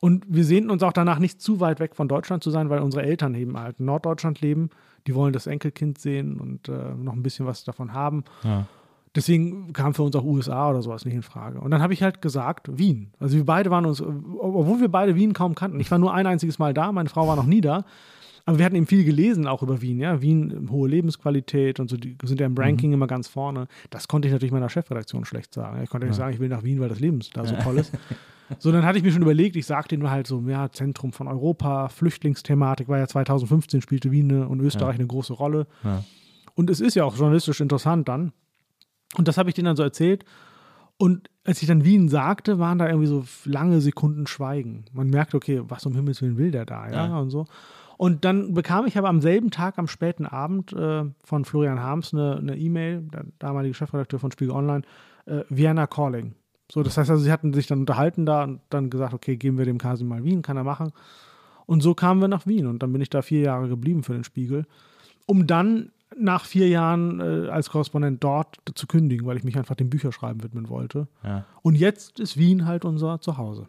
Und 0.00 0.24
wir 0.28 0.44
sehnten 0.44 0.70
uns 0.70 0.82
auch 0.82 0.92
danach, 0.92 1.18
nicht 1.18 1.40
zu 1.40 1.60
weit 1.60 1.80
weg 1.80 1.94
von 1.94 2.08
Deutschland 2.08 2.42
zu 2.42 2.50
sein, 2.50 2.70
weil 2.70 2.80
unsere 2.80 3.04
Eltern 3.04 3.34
eben 3.34 3.58
halt 3.58 3.80
in 3.80 3.86
Norddeutschland 3.86 4.40
leben. 4.40 4.70
Die 5.06 5.14
wollen 5.14 5.32
das 5.32 5.46
Enkelkind 5.46 5.98
sehen 5.98 6.38
und 6.38 6.68
äh, 6.68 6.94
noch 6.94 7.12
ein 7.12 7.22
bisschen 7.22 7.46
was 7.46 7.64
davon 7.64 7.92
haben. 7.92 8.24
Ja. 8.42 8.66
Deswegen 9.14 9.72
kam 9.72 9.94
für 9.94 10.02
uns 10.02 10.14
auch 10.14 10.24
USA 10.24 10.68
oder 10.68 10.82
sowas 10.82 11.06
nicht 11.06 11.14
in 11.14 11.22
Frage. 11.22 11.58
Und 11.60 11.70
dann 11.70 11.80
habe 11.80 11.94
ich 11.94 12.02
halt 12.02 12.20
gesagt, 12.20 12.68
Wien. 12.76 13.12
Also 13.18 13.36
wir 13.36 13.46
beide 13.46 13.70
waren 13.70 13.86
uns, 13.86 14.02
obwohl 14.02 14.80
wir 14.80 14.90
beide 14.90 15.14
Wien 15.14 15.32
kaum 15.32 15.54
kannten. 15.54 15.80
Ich 15.80 15.90
war 15.90 15.98
nur 15.98 16.12
ein 16.12 16.26
einziges 16.26 16.58
Mal 16.58 16.74
da, 16.74 16.92
meine 16.92 17.08
Frau 17.08 17.26
war 17.26 17.34
noch 17.34 17.46
nie 17.46 17.62
da. 17.62 17.86
Aber 18.44 18.58
wir 18.58 18.64
hatten 18.66 18.76
eben 18.76 18.86
viel 18.86 19.04
gelesen, 19.04 19.46
auch 19.46 19.62
über 19.62 19.80
Wien. 19.80 19.98
Ja? 19.98 20.20
Wien, 20.20 20.68
hohe 20.70 20.88
Lebensqualität 20.88 21.80
und 21.80 21.88
so, 21.88 21.96
die 21.96 22.16
sind 22.24 22.40
ja 22.40 22.46
im 22.46 22.56
Ranking 22.56 22.92
immer 22.92 23.06
ganz 23.06 23.26
vorne. 23.26 23.68
Das 23.88 24.06
konnte 24.06 24.28
ich 24.28 24.32
natürlich 24.32 24.52
meiner 24.52 24.68
Chefredaktion 24.68 25.24
schlecht 25.24 25.54
sagen. 25.54 25.82
Ich 25.82 25.88
konnte 25.88 26.06
nicht 26.06 26.16
sagen, 26.16 26.34
ich 26.34 26.38
will 26.38 26.50
nach 26.50 26.62
Wien, 26.62 26.78
weil 26.78 26.90
das 26.90 27.00
Leben 27.00 27.20
da 27.32 27.46
so 27.46 27.56
toll 27.56 27.78
ist. 27.78 27.92
So, 28.58 28.70
dann 28.72 28.84
hatte 28.84 28.98
ich 28.98 29.04
mir 29.04 29.12
schon 29.12 29.22
überlegt, 29.22 29.56
ich 29.56 29.66
sagte 29.66 29.94
ihnen 29.94 30.10
halt 30.10 30.26
so, 30.26 30.40
ja, 30.46 30.70
Zentrum 30.70 31.12
von 31.12 31.28
Europa, 31.28 31.88
Flüchtlingsthematik 31.88 32.88
war 32.88 32.98
ja 32.98 33.06
2015, 33.06 33.82
spielte 33.82 34.10
Wien 34.12 34.44
und 34.44 34.60
Österreich 34.60 34.96
eine 34.96 35.06
große 35.06 35.32
Rolle. 35.32 35.66
Ja. 35.84 36.04
Und 36.54 36.70
es 36.70 36.80
ist 36.80 36.94
ja 36.94 37.04
auch 37.04 37.16
journalistisch 37.16 37.60
interessant 37.60 38.08
dann. 38.08 38.32
Und 39.16 39.28
das 39.28 39.36
habe 39.38 39.48
ich 39.50 39.54
denen 39.54 39.66
dann 39.66 39.76
so 39.76 39.82
erzählt. 39.82 40.24
Und 40.98 41.28
als 41.44 41.60
ich 41.60 41.68
dann 41.68 41.84
Wien 41.84 42.08
sagte, 42.08 42.58
waren 42.58 42.78
da 42.78 42.86
irgendwie 42.86 43.06
so 43.08 43.24
lange 43.44 43.80
Sekunden 43.80 44.26
Schweigen. 44.26 44.84
Man 44.92 45.08
merkte, 45.10 45.36
okay, 45.36 45.60
was 45.64 45.84
um 45.84 45.94
Himmels 45.94 46.22
Willen 46.22 46.38
will 46.38 46.50
der 46.50 46.64
da, 46.64 46.86
ja, 46.88 47.06
Ja. 47.08 47.18
und 47.18 47.30
so. 47.30 47.46
Und 47.98 48.24
dann 48.24 48.52
bekam 48.54 48.86
ich 48.86 48.96
aber 48.98 49.08
am 49.08 49.20
selben 49.20 49.50
Tag, 49.50 49.78
am 49.78 49.88
späten 49.88 50.26
Abend, 50.26 50.72
äh, 50.72 51.04
von 51.24 51.44
Florian 51.44 51.80
Harms 51.80 52.12
eine 52.14 52.56
E-Mail, 52.56 53.02
der 53.02 53.24
damalige 53.38 53.74
Chefredakteur 53.74 54.18
von 54.20 54.30
Spiegel 54.30 54.54
Online, 54.54 54.82
äh, 55.26 55.42
Vienna 55.48 55.86
Calling. 55.86 56.34
So, 56.70 56.82
das 56.82 56.96
heißt 56.96 57.10
also, 57.10 57.22
sie 57.22 57.32
hatten 57.32 57.52
sich 57.52 57.66
dann 57.66 57.80
unterhalten 57.80 58.26
da 58.26 58.44
und 58.44 58.60
dann 58.70 58.90
gesagt, 58.90 59.14
okay, 59.14 59.36
geben 59.36 59.58
wir 59.58 59.64
dem 59.64 59.78
Kasim 59.78 60.08
mal 60.08 60.24
Wien, 60.24 60.42
kann 60.42 60.56
er 60.56 60.64
machen. 60.64 60.92
Und 61.64 61.82
so 61.82 61.94
kamen 61.94 62.20
wir 62.20 62.28
nach 62.28 62.46
Wien 62.46 62.66
und 62.66 62.82
dann 62.82 62.92
bin 62.92 63.02
ich 63.02 63.10
da 63.10 63.22
vier 63.22 63.40
Jahre 63.40 63.68
geblieben 63.68 64.02
für 64.02 64.12
den 64.12 64.24
Spiegel, 64.24 64.66
um 65.26 65.46
dann 65.46 65.90
nach 66.16 66.44
vier 66.44 66.68
Jahren 66.68 67.20
äh, 67.20 67.48
als 67.48 67.70
Korrespondent 67.70 68.22
dort 68.22 68.58
zu 68.74 68.86
kündigen, 68.86 69.26
weil 69.26 69.36
ich 69.36 69.44
mich 69.44 69.58
einfach 69.58 69.74
dem 69.74 69.90
Bücherschreiben 69.90 70.42
widmen 70.42 70.68
wollte. 70.68 71.08
Ja. 71.24 71.44
Und 71.62 71.74
jetzt 71.74 72.20
ist 72.20 72.36
Wien 72.36 72.66
halt 72.66 72.84
unser 72.84 73.20
Zuhause. 73.20 73.68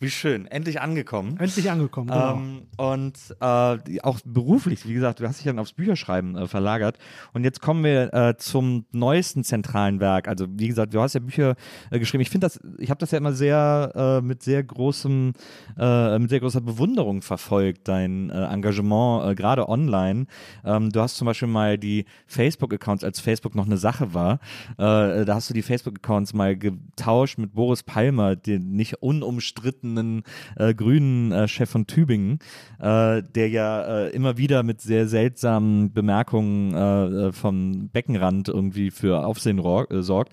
Wie 0.00 0.10
schön, 0.10 0.46
endlich 0.46 0.80
angekommen. 0.80 1.36
Endlich 1.38 1.70
angekommen, 1.70 2.08
genau. 2.08 2.36
Ähm, 2.36 2.62
und 2.76 3.18
äh, 3.40 4.00
auch 4.02 4.20
beruflich, 4.24 4.88
wie 4.88 4.94
gesagt, 4.94 5.20
du 5.20 5.28
hast 5.28 5.38
dich 5.38 5.44
dann 5.44 5.58
aufs 5.58 5.72
Bücherschreiben 5.72 6.36
äh, 6.36 6.46
verlagert. 6.46 6.98
Und 7.34 7.44
jetzt 7.44 7.60
kommen 7.60 7.84
wir 7.84 8.12
äh, 8.14 8.36
zum 8.38 8.86
neuesten 8.92 9.44
zentralen 9.44 10.00
Werk. 10.00 10.28
Also 10.28 10.46
wie 10.50 10.68
gesagt, 10.68 10.94
du 10.94 11.00
hast 11.00 11.14
ja 11.14 11.20
Bücher 11.20 11.56
äh, 11.90 11.98
geschrieben. 11.98 12.22
Ich 12.22 12.30
finde 12.30 12.46
das, 12.46 12.58
ich 12.78 12.90
habe 12.90 12.98
das 12.98 13.10
ja 13.10 13.18
immer 13.18 13.32
sehr 13.32 13.92
äh, 13.94 14.24
mit 14.24 14.42
sehr 14.42 14.62
großem, 14.62 15.34
äh, 15.78 16.18
mit 16.18 16.30
sehr 16.30 16.40
großer 16.40 16.60
Bewunderung 16.60 17.22
verfolgt, 17.22 17.88
dein 17.88 18.30
Engagement, 18.30 19.36
gerade 19.36 19.68
online. 19.68 20.26
Ähm, 20.64 20.90
du 20.90 21.00
hast 21.00 21.16
zum 21.16 21.26
Beispiel 21.26 21.48
mal 21.48 21.76
die 21.76 22.06
Facebook-Accounts, 22.26 23.04
als 23.04 23.20
Facebook 23.20 23.54
noch 23.54 23.66
eine 23.66 23.76
Sache 23.76 24.14
war, 24.14 24.40
da 24.76 25.26
hast 25.28 25.50
du 25.50 25.54
die 25.54 25.62
Facebook-Accounts 25.62 26.32
mal 26.32 26.56
getauscht 26.56 27.38
mit 27.38 27.54
Boris 27.54 27.82
Palmer, 27.82 28.36
den 28.36 28.72
nicht 28.72 29.02
un 29.02 29.17
unumstrittenen 29.22 30.22
äh, 30.56 30.74
grünen 30.74 31.32
äh, 31.32 31.48
Chef 31.48 31.70
von 31.70 31.86
Tübingen, 31.86 32.38
äh, 32.78 33.22
der 33.22 33.48
ja 33.48 33.82
äh, 33.82 34.10
immer 34.10 34.36
wieder 34.36 34.62
mit 34.62 34.80
sehr 34.80 35.08
seltsamen 35.08 35.92
Bemerkungen 35.92 36.74
äh, 36.74 37.28
äh, 37.28 37.32
vom 37.32 37.88
Beckenrand 37.88 38.48
irgendwie 38.48 38.90
für 38.90 39.24
Aufsehen 39.24 39.62
sorgt. 40.02 40.32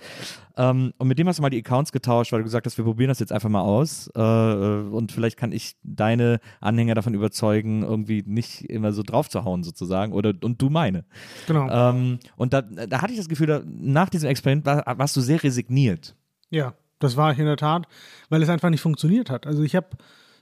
Ähm, 0.58 0.94
und 0.98 1.08
mit 1.08 1.20
dem 1.20 1.28
hast 1.28 1.38
du 1.38 1.42
mal 1.42 1.50
die 1.50 1.60
Accounts 1.60 1.92
getauscht, 1.92 2.32
weil 2.32 2.40
du 2.40 2.46
gesagt 2.46 2.66
hast, 2.66 2.78
wir 2.78 2.86
probieren 2.86 3.10
das 3.10 3.20
jetzt 3.20 3.32
einfach 3.32 3.50
mal 3.50 3.62
aus. 3.62 4.10
Äh, 4.16 4.22
und 4.22 5.12
vielleicht 5.12 5.38
kann 5.38 5.52
ich 5.52 5.76
deine 5.84 6.40
Anhänger 6.62 6.96
davon 6.96 7.14
überzeugen, 7.14 7.84
irgendwie 7.84 8.24
nicht 8.26 8.62
immer 8.70 8.94
so 8.94 9.04
drauf 9.04 9.30
zu 9.30 9.44
hauen, 9.44 9.64
sozusagen. 9.64 10.14
Oder 10.14 10.34
und 10.44 10.62
du 10.62 10.70
meine. 10.70 11.06
Genau. 11.48 11.70
Ähm, 11.70 12.20
und 12.38 12.54
da, 12.54 12.62
da 12.62 13.02
hatte 13.02 13.12
ich 13.12 13.20
das 13.20 13.30
Gefühl, 13.30 13.48
da, 13.48 13.62
nach 13.66 14.10
diesem 14.10 14.30
Experiment 14.30 14.66
war, 14.66 14.84
warst 14.98 15.16
du 15.16 15.22
sehr 15.22 15.44
resigniert. 15.44 16.16
Ja. 16.50 16.74
Das 17.00 17.18
war 17.18 17.32
ich 17.32 17.40
in 17.40 17.46
der 17.46 17.58
Tat, 17.58 17.88
weil 18.30 18.42
es 18.42 18.50
einfach 18.50 18.70
nicht 18.70 18.82
funktioniert 18.82 19.30
hat. 19.30 19.48
Also 19.48 19.64
ich 19.64 19.76
habe, 19.76 19.88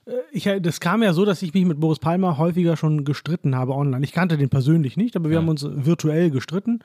äh, 0.05 0.11
ich, 0.31 0.49
das 0.61 0.79
kam 0.79 1.03
ja 1.03 1.13
so, 1.13 1.25
dass 1.25 1.41
ich 1.41 1.53
mich 1.53 1.65
mit 1.65 1.79
Boris 1.79 1.99
Palmer 1.99 2.37
häufiger 2.37 2.77
schon 2.77 3.05
gestritten 3.05 3.55
habe 3.55 3.73
online. 3.73 4.03
Ich 4.03 4.11
kannte 4.11 4.37
den 4.37 4.49
persönlich 4.49 4.97
nicht, 4.97 5.15
aber 5.15 5.29
wir 5.29 5.35
ja. 5.35 5.41
haben 5.41 5.49
uns 5.49 5.65
virtuell 5.67 6.29
gestritten. 6.29 6.79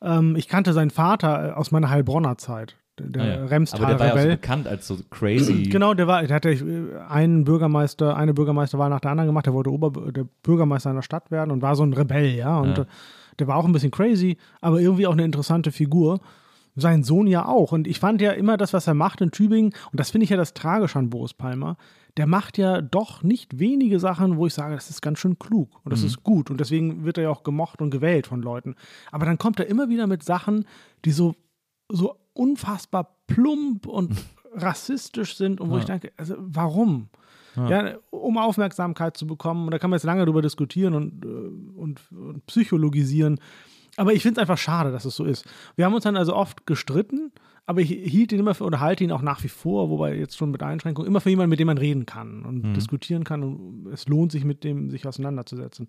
Ähm, 0.00 0.36
ich 0.36 0.48
kannte 0.48 0.72
seinen 0.72 0.90
Vater 0.90 1.50
äh, 1.50 1.52
aus 1.52 1.70
meiner 1.70 1.90
Heilbronner 1.90 2.38
Zeit. 2.38 2.76
Der 2.98 3.22
ah 3.22 3.26
ja. 3.26 3.44
Remstal 3.46 3.80
Aber 3.80 3.94
der 3.94 4.00
war 4.00 4.16
ja 4.16 4.22
so 4.22 4.28
bekannt 4.28 4.68
als 4.68 4.86
so 4.86 4.98
crazy. 5.10 5.62
Genau, 5.70 5.94
der 5.94 6.06
war, 6.06 6.22
der 6.22 6.36
hatte 6.36 6.50
äh, 6.50 6.98
einen 7.08 7.44
Bürgermeister, 7.44 8.16
eine 8.16 8.34
Bürgermeisterwahl 8.34 8.90
nach 8.90 9.00
der 9.00 9.10
anderen 9.10 9.28
gemacht. 9.28 9.46
Der 9.46 9.54
wollte 9.54 9.72
Ober, 9.72 10.12
der 10.12 10.26
Bürgermeister 10.42 10.90
einer 10.90 11.02
Stadt 11.02 11.30
werden 11.30 11.50
und 11.50 11.62
war 11.62 11.74
so 11.76 11.82
ein 11.82 11.92
Rebell, 11.92 12.34
ja. 12.34 12.58
Und 12.58 12.78
ja. 12.78 12.86
der 13.38 13.46
war 13.46 13.56
auch 13.56 13.64
ein 13.64 13.72
bisschen 13.72 13.90
crazy, 13.90 14.36
aber 14.60 14.80
irgendwie 14.80 15.06
auch 15.06 15.12
eine 15.12 15.24
interessante 15.24 15.72
Figur 15.72 16.20
sein 16.74 17.02
Sohn 17.02 17.26
ja 17.26 17.46
auch. 17.46 17.72
Und 17.72 17.86
ich 17.86 17.98
fand 18.00 18.20
ja 18.20 18.32
immer 18.32 18.56
das, 18.56 18.72
was 18.72 18.86
er 18.86 18.94
macht 18.94 19.20
in 19.20 19.30
Tübingen, 19.30 19.74
und 19.90 20.00
das 20.00 20.10
finde 20.10 20.24
ich 20.24 20.30
ja 20.30 20.36
das 20.36 20.54
Tragische 20.54 20.98
an 20.98 21.10
Boris 21.10 21.34
Palmer, 21.34 21.76
der 22.16 22.26
macht 22.26 22.58
ja 22.58 22.82
doch 22.82 23.22
nicht 23.22 23.58
wenige 23.58 23.98
Sachen, 23.98 24.36
wo 24.36 24.46
ich 24.46 24.54
sage, 24.54 24.74
das 24.74 24.90
ist 24.90 25.00
ganz 25.00 25.18
schön 25.18 25.38
klug 25.38 25.80
und 25.84 25.92
das 25.92 26.00
mhm. 26.00 26.06
ist 26.06 26.22
gut. 26.22 26.50
Und 26.50 26.60
deswegen 26.60 27.04
wird 27.04 27.16
er 27.16 27.24
ja 27.24 27.30
auch 27.30 27.42
gemocht 27.42 27.80
und 27.80 27.90
gewählt 27.90 28.26
von 28.26 28.42
Leuten. 28.42 28.76
Aber 29.10 29.24
dann 29.24 29.38
kommt 29.38 29.58
er 29.60 29.66
immer 29.66 29.88
wieder 29.88 30.06
mit 30.06 30.22
Sachen, 30.22 30.66
die 31.04 31.12
so, 31.12 31.34
so 31.88 32.16
unfassbar 32.34 33.16
plump 33.26 33.86
und 33.86 34.14
rassistisch 34.54 35.36
sind 35.36 35.60
und 35.60 35.70
wo 35.70 35.74
ja. 35.74 35.80
ich 35.80 35.86
denke, 35.86 36.12
also 36.16 36.34
warum? 36.38 37.08
Ja. 37.56 37.68
ja. 37.68 37.94
um 38.10 38.38
Aufmerksamkeit 38.38 39.16
zu 39.16 39.26
bekommen. 39.26 39.66
Und 39.66 39.72
da 39.72 39.78
kann 39.78 39.90
man 39.90 39.98
jetzt 39.98 40.04
lange 40.04 40.24
darüber 40.24 40.42
diskutieren 40.42 40.94
und, 40.94 41.24
äh, 41.24 41.78
und, 41.78 42.00
und 42.12 42.46
psychologisieren. 42.46 43.40
Aber 43.96 44.12
ich 44.12 44.22
finde 44.22 44.40
es 44.40 44.42
einfach 44.42 44.58
schade, 44.58 44.90
dass 44.90 45.04
es 45.04 45.16
so 45.16 45.24
ist. 45.24 45.44
Wir 45.76 45.84
haben 45.84 45.94
uns 45.94 46.04
dann 46.04 46.16
also 46.16 46.34
oft 46.34 46.66
gestritten, 46.66 47.30
aber 47.66 47.80
ich 47.80 47.90
hielt 47.90 48.32
ihn 48.32 48.40
immer 48.40 48.54
für 48.54 48.64
oder 48.64 48.80
halte 48.80 49.04
ihn 49.04 49.12
auch 49.12 49.22
nach 49.22 49.42
wie 49.44 49.48
vor, 49.48 49.90
wobei 49.90 50.16
jetzt 50.16 50.36
schon 50.36 50.50
mit 50.50 50.62
Einschränkungen, 50.62 51.06
immer 51.06 51.20
für 51.20 51.30
jemanden, 51.30 51.50
mit 51.50 51.60
dem 51.60 51.66
man 51.66 51.78
reden 51.78 52.06
kann 52.06 52.44
und 52.44 52.64
mhm. 52.64 52.74
diskutieren 52.74 53.24
kann 53.24 53.42
und 53.42 53.86
es 53.92 54.08
lohnt 54.08 54.32
sich, 54.32 54.44
mit 54.44 54.64
dem 54.64 54.90
sich 54.90 55.06
auseinanderzusetzen. 55.06 55.88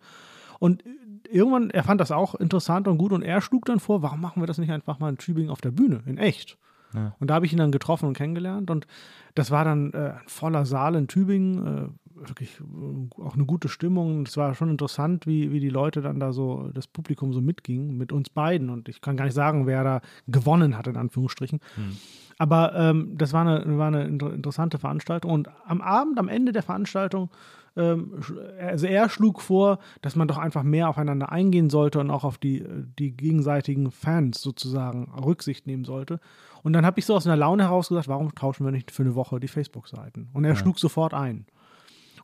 Und 0.59 0.83
irgendwann, 1.29 1.69
er 1.71 1.83
fand 1.83 1.99
das 1.99 2.11
auch 2.11 2.35
interessant 2.35 2.87
und 2.87 2.97
gut 2.97 3.11
und 3.11 3.23
er 3.23 3.41
schlug 3.41 3.65
dann 3.65 3.79
vor, 3.79 4.01
warum 4.01 4.21
machen 4.21 4.41
wir 4.41 4.47
das 4.47 4.57
nicht 4.57 4.71
einfach 4.71 4.99
mal 4.99 5.09
in 5.09 5.17
Tübingen 5.17 5.49
auf 5.49 5.61
der 5.61 5.71
Bühne, 5.71 6.03
in 6.05 6.17
echt? 6.17 6.57
Ja. 6.93 7.15
Und 7.19 7.29
da 7.29 7.35
habe 7.35 7.45
ich 7.45 7.51
ihn 7.51 7.57
dann 7.57 7.71
getroffen 7.71 8.07
und 8.07 8.15
kennengelernt 8.15 8.69
und 8.69 8.85
das 9.33 9.49
war 9.49 9.65
dann 9.65 9.93
äh, 9.93 10.13
ein 10.19 10.27
voller 10.27 10.65
Saal 10.65 10.95
in 10.95 11.07
Tübingen, 11.07 11.67
äh, 11.67 12.02
wirklich 12.27 12.59
äh, 12.59 13.21
auch 13.21 13.35
eine 13.35 13.45
gute 13.45 13.69
Stimmung. 13.69 14.23
Es 14.25 14.37
war 14.37 14.55
schon 14.55 14.69
interessant, 14.69 15.27
wie, 15.27 15.51
wie 15.51 15.59
die 15.59 15.69
Leute 15.69 16.01
dann 16.01 16.19
da 16.19 16.33
so, 16.33 16.69
das 16.73 16.87
Publikum 16.87 17.33
so 17.33 17.41
mitging 17.41 17.97
mit 17.97 18.11
uns 18.11 18.29
beiden. 18.29 18.69
Und 18.69 18.89
ich 18.89 19.01
kann 19.01 19.17
gar 19.17 19.25
nicht 19.25 19.33
sagen, 19.33 19.67
wer 19.67 19.83
da 19.83 20.01
gewonnen 20.27 20.77
hat, 20.77 20.87
in 20.87 20.97
Anführungsstrichen. 20.97 21.59
Hm. 21.75 21.97
Aber 22.37 22.75
ähm, 22.75 23.13
das 23.17 23.33
war 23.33 23.45
eine, 23.45 23.77
war 23.77 23.87
eine 23.87 24.05
interessante 24.05 24.77
Veranstaltung. 24.77 25.31
Und 25.31 25.49
am 25.65 25.81
Abend, 25.81 26.17
am 26.19 26.27
Ende 26.27 26.51
der 26.51 26.63
Veranstaltung, 26.63 27.29
ähm, 27.75 28.19
also 28.59 28.85
er 28.85 29.09
schlug 29.09 29.41
vor, 29.41 29.79
dass 30.01 30.15
man 30.15 30.27
doch 30.27 30.37
einfach 30.37 30.63
mehr 30.63 30.89
aufeinander 30.89 31.31
eingehen 31.31 31.69
sollte 31.69 31.99
und 31.99 32.09
auch 32.09 32.23
auf 32.23 32.37
die, 32.37 32.65
die 32.99 33.11
gegenseitigen 33.11 33.91
Fans 33.91 34.41
sozusagen 34.41 35.11
Rücksicht 35.23 35.67
nehmen 35.67 35.85
sollte. 35.85 36.19
Und 36.63 36.73
dann 36.73 36.85
habe 36.85 36.99
ich 36.99 37.05
so 37.05 37.15
aus 37.15 37.27
einer 37.27 37.35
Laune 37.35 37.63
heraus 37.63 37.89
gesagt, 37.89 38.07
warum 38.07 38.33
tauschen 38.35 38.65
wir 38.65 38.71
nicht 38.71 38.91
für 38.91 39.03
eine 39.03 39.15
Woche 39.15 39.39
die 39.39 39.47
Facebook-Seiten? 39.47 40.29
Und 40.33 40.45
er 40.45 40.51
ja. 40.51 40.55
schlug 40.55 40.79
sofort 40.79 41.13
ein. 41.13 41.45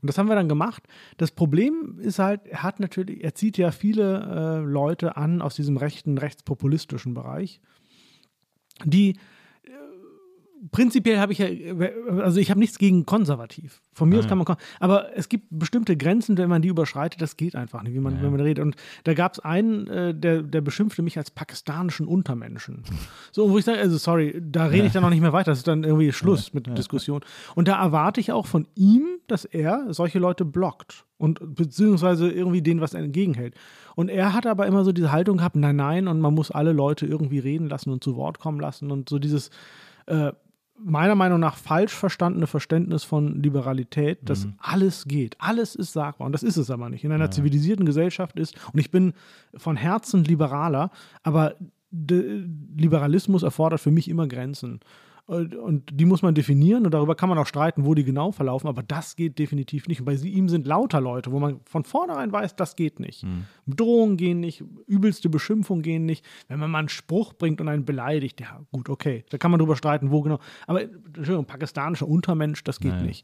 Und 0.02 0.08
das 0.08 0.18
haben 0.18 0.30
wir 0.30 0.36
dann 0.36 0.50
gemacht. 0.50 0.84
Das 1.18 1.32
Problem 1.32 2.00
ist 2.00 2.20
halt, 2.20 2.48
er 2.48 2.64
hat 2.64 2.80
natürlich, 2.80 3.24
er 3.24 3.36
zieht 3.36 3.58
ja 3.58 3.72
viele 3.72 4.62
äh, 4.64 4.66
Leute 4.66 5.18
an 5.18 5.42
aus 5.42 5.56
diesem 5.56 5.78
rechten, 5.78 6.18
rechtspopulistischen 6.18 7.14
Bereich, 7.14 7.60
die 8.86 9.18
prinzipiell 10.72 11.20
habe 11.20 11.32
ich 11.32 11.40
ja, 11.40 11.48
also 12.20 12.40
ich 12.40 12.50
habe 12.50 12.60
nichts 12.60 12.78
gegen 12.78 13.06
konservativ. 13.06 13.82
Von 13.94 14.10
mir 14.10 14.20
aus 14.20 14.28
kann 14.28 14.38
man, 14.38 14.58
aber 14.80 15.18
es 15.18 15.30
gibt 15.30 15.48
bestimmte 15.50 15.96
Grenzen, 15.96 16.38
wenn 16.38 16.50
man 16.50 16.62
die 16.62 16.68
überschreitet, 16.68 17.22
das 17.22 17.38
geht 17.38 17.56
einfach 17.56 17.82
nicht, 17.84 17.94
wie 17.94 18.00
man, 18.00 18.18
ja. 18.18 18.24
wenn 18.24 18.32
man 18.32 18.42
redet. 18.42 18.64
Und 18.64 18.76
da 19.04 19.14
gab 19.14 19.34
es 19.34 19.40
einen, 19.40 19.88
äh, 19.88 20.14
der, 20.14 20.42
der 20.44 20.62
beschimpfte 20.62 21.02
mich 21.02 21.18
als 21.18 21.32
pakistanischen 21.32 22.08
Untermenschen. 22.08 22.84
So, 23.32 23.50
wo 23.50 23.58
ich 23.58 23.66
sage, 23.66 23.80
also 23.80 23.98
sorry, 23.98 24.42
da 24.42 24.66
rede 24.66 24.88
ich 24.88 24.94
dann 24.94 25.04
noch 25.04 25.10
nicht 25.10 25.22
mehr 25.22 25.34
weiter, 25.34 25.52
das 25.52 25.60
ist 25.60 25.68
dann 25.68 25.84
irgendwie 25.84 26.12
Schluss 26.12 26.48
ja. 26.48 26.52
mit 26.54 26.68
ja. 26.68 26.74
Diskussion. 26.74 27.22
Und 27.56 27.68
da 27.68 27.82
erwarte 27.82 28.20
ich 28.20 28.32
auch 28.32 28.48
von 28.48 28.68
ihm, 28.76 29.06
dass 29.28 29.46
er 29.46 29.94
solche 29.94 30.20
Leute 30.20 30.46
blockt 30.46 31.06
und 31.18 31.56
beziehungsweise 31.56 32.30
irgendwie 32.30 32.62
denen 32.62 32.82
was 32.82 32.94
entgegenhält. 32.94 33.56
Und 33.96 34.10
er 34.10 34.34
hat 34.34 34.46
aber 34.48 34.68
immer 34.68 34.84
so 34.84 34.92
diese 34.92 35.12
Haltung 35.12 35.38
gehabt, 35.38 35.56
nein, 35.56 35.76
nein, 35.76 36.08
und 36.08 36.20
man 36.20 36.34
muss 36.34 36.52
alle 36.52 36.74
Leute 36.74 37.06
irgendwie 37.06 37.40
reden 37.40 37.68
lassen 37.68 37.92
und 37.92 38.04
zu 38.04 38.16
Wort 38.16 38.40
kommen 38.40 38.60
lassen 38.60 38.92
und 38.92 39.10
so 39.10 39.20
dieses, 39.20 39.50
äh, 40.06 40.32
meiner 40.84 41.16
Meinung 41.16 41.40
nach 41.40 41.56
falsch 41.56 41.94
verstandene 41.94 42.48
Verständnis 42.48 43.04
von 43.04 43.42
Liberalität, 43.42 44.20
dass 44.24 44.46
mhm. 44.46 44.54
alles 44.60 45.06
geht, 45.06 45.36
alles 45.40 45.76
ist 45.76 45.94
sagbar 45.94 46.26
und 46.26 46.34
das 46.34 46.44
ist 46.44 46.58
es 46.58 46.72
aber 46.72 46.90
nicht. 46.90 47.04
In 47.04 47.12
einer 47.12 47.26
ja. 47.26 47.32
zivilisierten 47.32 47.86
Gesellschaft 47.86 48.40
ist, 48.40 48.56
und 48.74 48.80
ich 48.80 48.92
bin 48.92 49.14
von 49.56 49.76
Herzen 49.76 50.24
liberaler, 50.24 50.92
aber 51.24 51.56
Liberalismus 51.92 53.44
erfordert 53.44 53.82
für 53.82 53.92
mich 53.92 54.08
immer 54.08 54.28
Grenzen. 54.28 54.80
Und 55.30 55.84
die 55.94 56.06
muss 56.06 56.24
man 56.24 56.34
definieren 56.34 56.86
und 56.86 56.92
darüber 56.92 57.14
kann 57.14 57.30
man 57.30 57.38
auch 57.38 57.46
streiten, 57.46 57.86
wo 57.86 57.94
die 57.94 58.04
genau 58.04 58.32
verlaufen, 58.32 58.68
aber 58.68 58.82
das 58.82 59.16
geht 59.16 59.38
definitiv 59.38 59.88
nicht. 59.88 60.00
Und 60.00 60.06
bei 60.06 60.14
ihm 60.14 60.50
sind 60.50 60.66
lauter 60.66 61.00
Leute, 61.00 61.32
wo 61.32 61.40
man 61.40 61.60
von 61.66 61.84
vornherein 61.84 62.32
weiß, 62.32 62.56
das 62.56 62.76
geht 62.76 63.00
nicht. 63.00 63.24
Mhm. 63.24 63.46
Bedrohungen 63.68 64.18
gehen 64.18 64.40
nicht, 64.40 64.64
übelste 64.88 65.30
Beschimpfungen 65.30 65.84
gehen 65.84 66.08
nicht. 66.08 66.26
Wenn 66.48 66.58
man 66.58 66.72
mal 66.72 66.80
einen 66.80 66.90
Spruch 66.90 67.34
bringt 67.34 67.62
und 67.62 67.68
einen 67.68 67.86
beleidigt, 67.86 68.42
ja 68.42 68.62
gut, 68.72 68.90
okay, 68.90 69.24
da 69.30 69.38
kann 69.38 69.52
man 69.52 69.60
drüber 69.60 69.76
streiten, 69.76 70.10
wo 70.10 70.22
genau. 70.22 70.40
Aber 70.66 70.82
Entschuldigung, 70.82 71.46
pakistanischer 71.46 72.08
Untermensch, 72.08 72.64
das 72.64 72.80
geht 72.80 72.94
Nein. 72.94 73.06
nicht. 73.06 73.24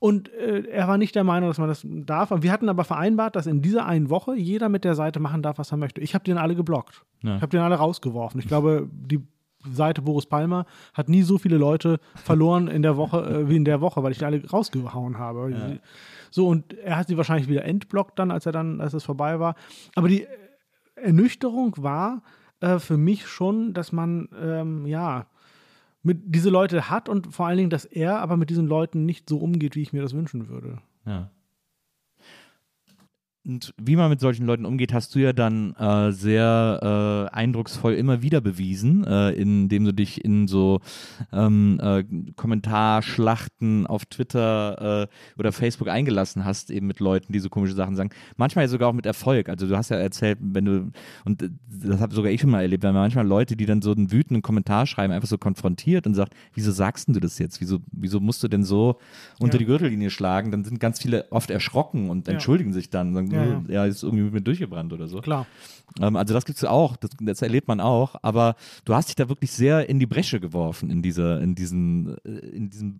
Und 0.00 0.32
äh, 0.34 0.64
er 0.68 0.88
war 0.88 0.98
nicht 0.98 1.14
der 1.14 1.22
Meinung, 1.22 1.48
dass 1.48 1.58
man 1.58 1.68
das 1.68 1.82
darf. 1.84 2.32
Wir 2.40 2.50
hatten 2.50 2.68
aber 2.68 2.82
vereinbart, 2.82 3.36
dass 3.36 3.46
in 3.46 3.62
dieser 3.62 3.86
einen 3.86 4.10
Woche 4.10 4.34
jeder 4.34 4.68
mit 4.68 4.82
der 4.82 4.96
Seite 4.96 5.20
machen 5.20 5.42
darf, 5.42 5.58
was 5.58 5.70
er 5.70 5.78
möchte. 5.78 6.00
Ich 6.00 6.12
habe 6.14 6.24
den 6.24 6.38
alle 6.38 6.56
geblockt. 6.56 7.04
Ja. 7.22 7.36
Ich 7.36 7.42
habe 7.42 7.50
den 7.50 7.60
alle 7.60 7.76
rausgeworfen. 7.76 8.40
Ich 8.40 8.48
glaube, 8.48 8.90
die 8.92 9.22
Seite 9.72 10.02
Boris 10.02 10.26
Palmer 10.26 10.66
hat 10.94 11.08
nie 11.08 11.22
so 11.22 11.38
viele 11.38 11.56
Leute 11.56 12.00
verloren 12.14 12.68
in 12.68 12.82
der 12.82 12.96
Woche 12.96 13.18
äh, 13.18 13.48
wie 13.48 13.56
in 13.56 13.64
der 13.64 13.80
Woche, 13.80 14.02
weil 14.02 14.12
ich 14.12 14.18
die 14.18 14.24
alle 14.24 14.44
rausgehauen 14.46 15.18
habe. 15.18 15.50
Ja. 15.50 15.76
So, 16.30 16.48
und 16.48 16.74
er 16.74 16.96
hat 16.96 17.08
sie 17.08 17.16
wahrscheinlich 17.16 17.48
wieder 17.48 17.64
entblockt 17.64 18.18
dann, 18.18 18.30
als 18.30 18.46
er 18.46 18.52
dann, 18.52 18.80
als 18.80 18.94
es 18.94 19.04
vorbei 19.04 19.40
war. 19.40 19.54
Aber 19.94 20.08
die 20.08 20.26
Ernüchterung 20.96 21.74
war 21.78 22.22
äh, 22.60 22.78
für 22.78 22.96
mich 22.96 23.26
schon, 23.26 23.74
dass 23.74 23.92
man, 23.92 24.28
ähm, 24.40 24.86
ja, 24.86 25.26
mit 26.02 26.22
diese 26.26 26.50
Leute 26.50 26.88
hat 26.88 27.08
und 27.08 27.34
vor 27.34 27.46
allen 27.46 27.58
Dingen, 27.58 27.70
dass 27.70 27.84
er 27.84 28.20
aber 28.20 28.36
mit 28.36 28.48
diesen 28.48 28.66
Leuten 28.66 29.06
nicht 29.06 29.28
so 29.28 29.38
umgeht, 29.38 29.74
wie 29.74 29.82
ich 29.82 29.92
mir 29.92 30.02
das 30.02 30.14
wünschen 30.14 30.48
würde. 30.48 30.78
Ja. 31.04 31.30
Und 33.46 33.72
wie 33.80 33.94
man 33.94 34.10
mit 34.10 34.18
solchen 34.18 34.44
Leuten 34.44 34.64
umgeht, 34.64 34.92
hast 34.92 35.14
du 35.14 35.20
ja 35.20 35.32
dann 35.32 35.72
äh, 35.76 36.10
sehr 36.10 37.28
äh, 37.32 37.34
eindrucksvoll 37.36 37.94
immer 37.94 38.20
wieder 38.20 38.40
bewiesen, 38.40 39.04
äh, 39.04 39.30
indem 39.30 39.84
du 39.84 39.92
dich 39.94 40.24
in 40.24 40.48
so 40.48 40.80
ähm, 41.32 41.78
äh, 41.80 42.02
Kommentarschlachten 42.34 43.86
auf 43.86 44.04
Twitter 44.06 45.02
äh, 45.04 45.38
oder 45.38 45.52
Facebook 45.52 45.88
eingelassen 45.88 46.44
hast, 46.44 46.70
eben 46.70 46.86
mit 46.86 47.00
Leuten, 47.00 47.32
die 47.32 47.38
so 47.38 47.48
komische 47.48 47.74
Sachen 47.74 47.96
sagen. 47.96 48.10
Manchmal 48.36 48.68
sogar 48.68 48.88
auch 48.88 48.92
mit 48.92 49.06
Erfolg. 49.06 49.48
Also 49.48 49.66
du 49.66 49.76
hast 49.76 49.90
ja 49.90 49.96
erzählt, 49.96 50.38
wenn 50.40 50.64
du, 50.64 50.90
und 51.24 51.48
das 51.70 52.00
habe 52.00 52.14
sogar 52.14 52.30
ich 52.32 52.40
schon 52.40 52.50
mal 52.50 52.62
erlebt, 52.62 52.82
wenn 52.82 52.94
manchmal 52.94 53.26
Leute, 53.26 53.56
die 53.56 53.66
dann 53.66 53.82
so 53.82 53.92
einen 53.92 54.10
wütenden 54.10 54.42
Kommentar 54.42 54.86
schreiben, 54.86 55.12
einfach 55.12 55.28
so 55.28 55.38
konfrontiert 55.38 56.06
und 56.06 56.14
sagt, 56.14 56.34
wieso 56.54 56.72
sagst 56.72 57.08
du 57.08 57.20
das 57.20 57.38
jetzt? 57.38 57.60
Wieso, 57.60 57.78
wieso 57.92 58.20
musst 58.20 58.42
du 58.42 58.48
denn 58.48 58.64
so 58.64 58.98
unter 59.38 59.54
Ja. 59.56 59.58
die 59.60 59.66
Gürtellinie 59.66 60.10
schlagen? 60.10 60.50
Dann 60.50 60.64
sind 60.64 60.80
ganz 60.80 61.00
viele 61.00 61.30
oft 61.30 61.50
erschrocken 61.50 62.10
und 62.10 62.26
Ja. 62.26 62.34
entschuldigen 62.34 62.72
sich 62.72 62.90
dann. 62.90 63.14
Sagen, 63.14 63.30
Ja, 63.36 63.44
ja. 63.44 63.62
ja, 63.68 63.84
ist 63.86 64.02
irgendwie 64.02 64.24
mit 64.24 64.32
mir 64.32 64.40
durchgebrannt 64.40 64.92
oder 64.92 65.08
so. 65.08 65.20
Klar. 65.20 65.46
Ähm, 66.00 66.16
also 66.16 66.34
das 66.34 66.44
gibt's 66.44 66.64
auch, 66.64 66.96
das, 66.96 67.10
das 67.20 67.42
erlebt 67.42 67.68
man 67.68 67.80
auch, 67.80 68.16
aber 68.22 68.56
du 68.84 68.94
hast 68.94 69.08
dich 69.08 69.16
da 69.16 69.28
wirklich 69.28 69.52
sehr 69.52 69.88
in 69.88 69.98
die 69.98 70.06
Bresche 70.06 70.40
geworfen 70.40 70.90
in 70.90 71.02
dieser, 71.02 71.40
in 71.40 71.54
diesen, 71.54 72.16
äh, 72.24 72.30
in 72.30 72.70
diesem, 72.70 72.98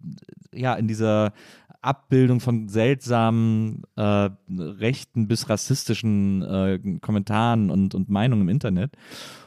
ja, 0.52 0.74
in 0.74 0.88
dieser 0.88 1.32
Abbildung 1.82 2.40
von 2.40 2.68
seltsamen 2.68 3.82
äh, 3.96 4.30
rechten 4.48 5.28
bis 5.28 5.48
rassistischen 5.48 6.42
äh, 6.42 6.98
Kommentaren 7.00 7.70
und, 7.70 7.94
und 7.94 8.08
Meinungen 8.08 8.42
im 8.42 8.48
Internet. 8.48 8.92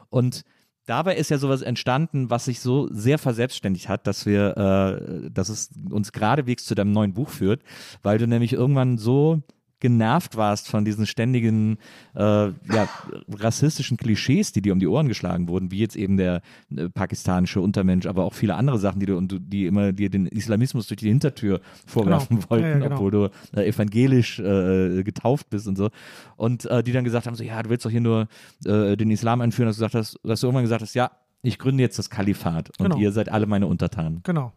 Und 0.10 0.44
dabei 0.86 1.16
ist 1.16 1.30
ja 1.30 1.38
sowas 1.38 1.62
entstanden, 1.62 2.30
was 2.30 2.46
sich 2.46 2.60
so 2.60 2.88
sehr 2.92 3.18
verselbstständigt 3.18 3.90
hat, 3.90 4.08
dass 4.08 4.26
wir, 4.26 4.58
äh, 4.58 5.30
dass 5.30 5.50
es 5.50 5.70
uns 5.90 6.12
geradewegs 6.12 6.66
zu 6.66 6.76
deinem 6.76 6.92
neuen 6.92 7.14
Buch 7.14 7.30
führt, 7.30 7.62
weil 8.04 8.18
du 8.18 8.28
nämlich 8.28 8.54
irgendwann 8.54 8.98
so 8.98 9.42
genervt 9.80 10.36
warst 10.36 10.68
von 10.68 10.84
diesen 10.86 11.06
ständigen 11.06 11.78
äh, 12.16 12.22
ja, 12.22 12.88
rassistischen 13.32 13.98
Klischees, 13.98 14.52
die 14.52 14.62
dir 14.62 14.74
um 14.74 14.80
die 14.80 14.88
Ohren 14.88 15.08
geschlagen 15.08 15.48
wurden, 15.48 15.72
wie 15.72 15.80
jetzt 15.80 15.96
eben 15.96 16.18
der 16.18 16.42
äh, 16.76 16.90
pakistanische 16.90 17.62
Untermensch, 17.62 18.06
aber 18.06 18.24
auch 18.24 18.34
viele 18.34 18.56
andere 18.56 18.78
Sachen, 18.80 19.00
die 19.00 19.06
du 19.06 19.18
und 19.18 19.32
du, 19.32 19.40
die 19.40 19.66
immer 19.66 19.94
dir 19.94 20.10
den 20.10 20.26
Islamismus 20.28 20.88
durch 20.88 21.00
die 21.00 21.08
Hintertür 21.10 21.62
vorwerfen 21.86 22.38
Genau. 22.38 22.50
wollten, 22.50 22.66
Ja, 22.66 22.72
ja, 22.72 22.80
genau. 22.80 22.96
obwohl 22.96 23.12
du 23.12 23.30
äh, 23.56 23.68
evangelisch 23.68 24.40
äh, 24.40 25.04
getauft 25.04 25.50
bist 25.50 25.68
und 25.68 25.78
so. 25.78 25.90
Und 26.36 26.66
äh, 26.66 26.84
die 26.84 26.92
dann 26.92 27.04
gesagt 27.04 27.26
haben: 27.28 27.36
so, 27.36 27.44
ja, 27.44 27.62
du 27.64 27.70
willst 27.70 27.86
doch 27.86 27.92
hier 27.92 28.02
nur 28.02 28.28
äh, 28.66 28.96
den 28.98 29.12
Islam 29.12 29.42
einführen, 29.42 29.68
dass 29.68 29.78
du 29.78 29.82
gesagt 29.84 29.96
hast, 29.96 30.20
dass 30.24 30.42
du 30.42 30.48
irgendwann 30.48 30.64
gesagt 30.64 30.82
hast, 30.82 30.94
ja, 30.94 31.12
ich 31.42 31.58
gründe 31.58 31.82
jetzt 31.82 31.98
das 31.98 32.10
Kalifat 32.10 32.70
und 32.80 32.90
Genau. 32.90 32.98
ihr 32.98 33.12
seid 33.12 33.30
alle 33.30 33.46
meine 33.46 33.68
Untertanen. 33.68 34.22
Genau. 34.24 34.52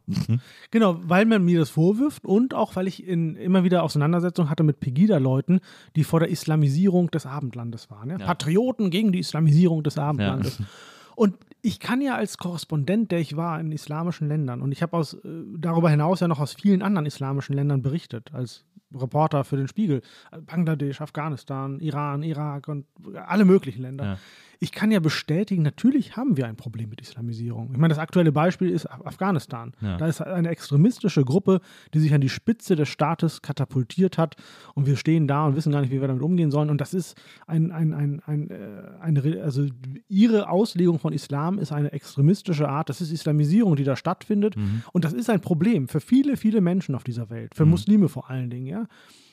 Genau, 0.71 0.99
weil 1.05 1.27
man 1.27 1.45
mir 1.45 1.61
das 1.61 1.71
vorwirft 1.71 2.25
und 2.25 2.55
auch, 2.55 2.75
weil 2.75 2.89
ich 2.89 3.07
in, 3.07 3.37
immer 3.37 3.63
wieder 3.63 3.83
Auseinandersetzungen 3.83 4.51
hatte 4.51 4.65
mit 4.65 4.81
Pegida-Leuten, 4.81 5.61
die 5.95 6.05
vor 6.05 6.21
der 6.21 6.29
Islamisierung 6.31 7.11
des 7.11 7.27
Abendlandes 7.27 7.91
waren. 7.91 8.11
Ja? 8.11 8.19
Patrioten 8.19 8.91
gegen 8.91 9.13
die 9.13 9.21
Islamisierung 9.21 9.83
des 9.83 9.99
Abendlandes. 9.99 10.61
Und 11.15 11.37
ich 11.61 11.79
kann 11.79 12.01
ja 12.01 12.17
als 12.17 12.39
Korrespondent, 12.39 13.13
der 13.13 13.21
ich 13.21 13.37
war 13.37 13.61
in 13.61 13.71
islamischen 13.71 14.27
Ländern, 14.27 14.63
und 14.63 14.73
ich 14.73 14.83
habe 14.83 14.97
aus, 14.97 15.15
äh, 15.15 15.19
darüber 15.57 15.91
hinaus 15.91 16.19
ja 16.21 16.27
noch 16.27 16.41
aus 16.41 16.55
vielen 16.55 16.83
anderen 16.83 17.07
islamischen 17.07 17.55
Ländern 17.55 17.83
berichtet, 17.83 18.33
als 18.35 18.65
Reporter 18.95 19.45
für 19.45 19.57
den 19.57 19.69
Spiegel, 19.69 20.03
Bangladesch, 20.47 21.01
Afghanistan, 21.01 21.81
Iran, 21.81 22.23
Irak 22.23 22.69
und 22.69 22.87
alle 23.27 23.45
möglichen 23.45 23.83
Länder. 23.83 24.05
Ja. 24.05 24.19
Ich 24.61 24.71
kann 24.71 24.93
ja 24.93 25.01
bestätigen, 25.01 25.63
natürlich 25.63 26.17
haben 26.17 26.37
wir 26.37 26.47
ein 26.47 26.55
Problem 26.55 26.89
mit 26.91 27.01
Islamisierung. 27.01 27.71
Ich 27.73 27.79
meine, 27.79 27.89
das 27.89 27.99
aktuelle 27.99 28.31
Beispiel 28.31 28.71
ist 28.71 28.89
Af- 28.89 29.05
Afghanistan. 29.05 29.73
Ja. 29.81 29.97
Da 29.97 30.07
ist 30.07 30.21
eine 30.21 30.51
extremistische 30.51 31.25
Gruppe, 31.25 31.61
die 31.95 31.99
sich 31.99 32.15
an 32.15 32.21
die 32.21 32.29
Spitze 32.29 32.77
des 32.77 32.89
Staates 32.89 33.43
katapultiert 33.43 34.19
hat 34.19 34.37
und 34.75 34.87
wir 34.87 34.97
stehen 34.97 35.27
da 35.27 35.47
und 35.47 35.57
wissen 35.57 35.73
gar 35.73 35.81
nicht, 35.81 35.91
wie 35.91 36.01
wir 36.01 36.07
damit 36.07 36.23
umgehen 36.23 36.53
sollen. 36.53 36.71
Und 36.71 36.81
das 36.81 36.95
ist 36.95 37.21
ein, 37.49 37.73
ein, 37.73 37.93
ein, 37.93 38.23
ein, 38.25 38.51
äh, 38.51 38.57
eine, 39.01 39.43
also 39.43 39.67
ihre 40.09 40.49
Auslegung 40.49 41.01
von 41.01 41.13
Islam 41.13 41.59
ist 41.59 41.73
eine 41.73 41.91
extremistische 41.91 42.69
Art. 42.69 42.89
Das 42.89 43.01
ist 43.01 43.11
Islamisierung, 43.11 43.75
die 43.75 43.83
da 43.83 43.97
stattfindet. 43.97 44.55
Und 44.93 45.05
das 45.05 45.13
ist 45.13 45.29
ein 45.29 45.41
Problem 45.41 45.89
für 45.89 46.01
viele, 46.01 46.37
viele 46.37 46.61
Menschen 46.61 46.95
auf 46.95 47.03
dieser 47.03 47.31
Welt, 47.31 47.57
für 47.57 47.67
Muslime 47.67 48.09
vor 48.09 48.31
allen 48.31 48.49
Dingen, 48.49 48.67
ja, 48.67 48.82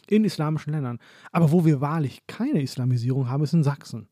in 0.08 0.24
islamischen 0.24 0.74
Ländern. 0.74 1.00
Aber 1.32 1.52
wo 1.52 1.66
wir 1.66 1.82
wahrlich 1.82 2.26
keine 2.28 2.62
Islamisierung 2.62 3.30
haben, 3.30 3.44
ist 3.44 3.54
in 3.54 3.64
Sachsen. 3.64 4.08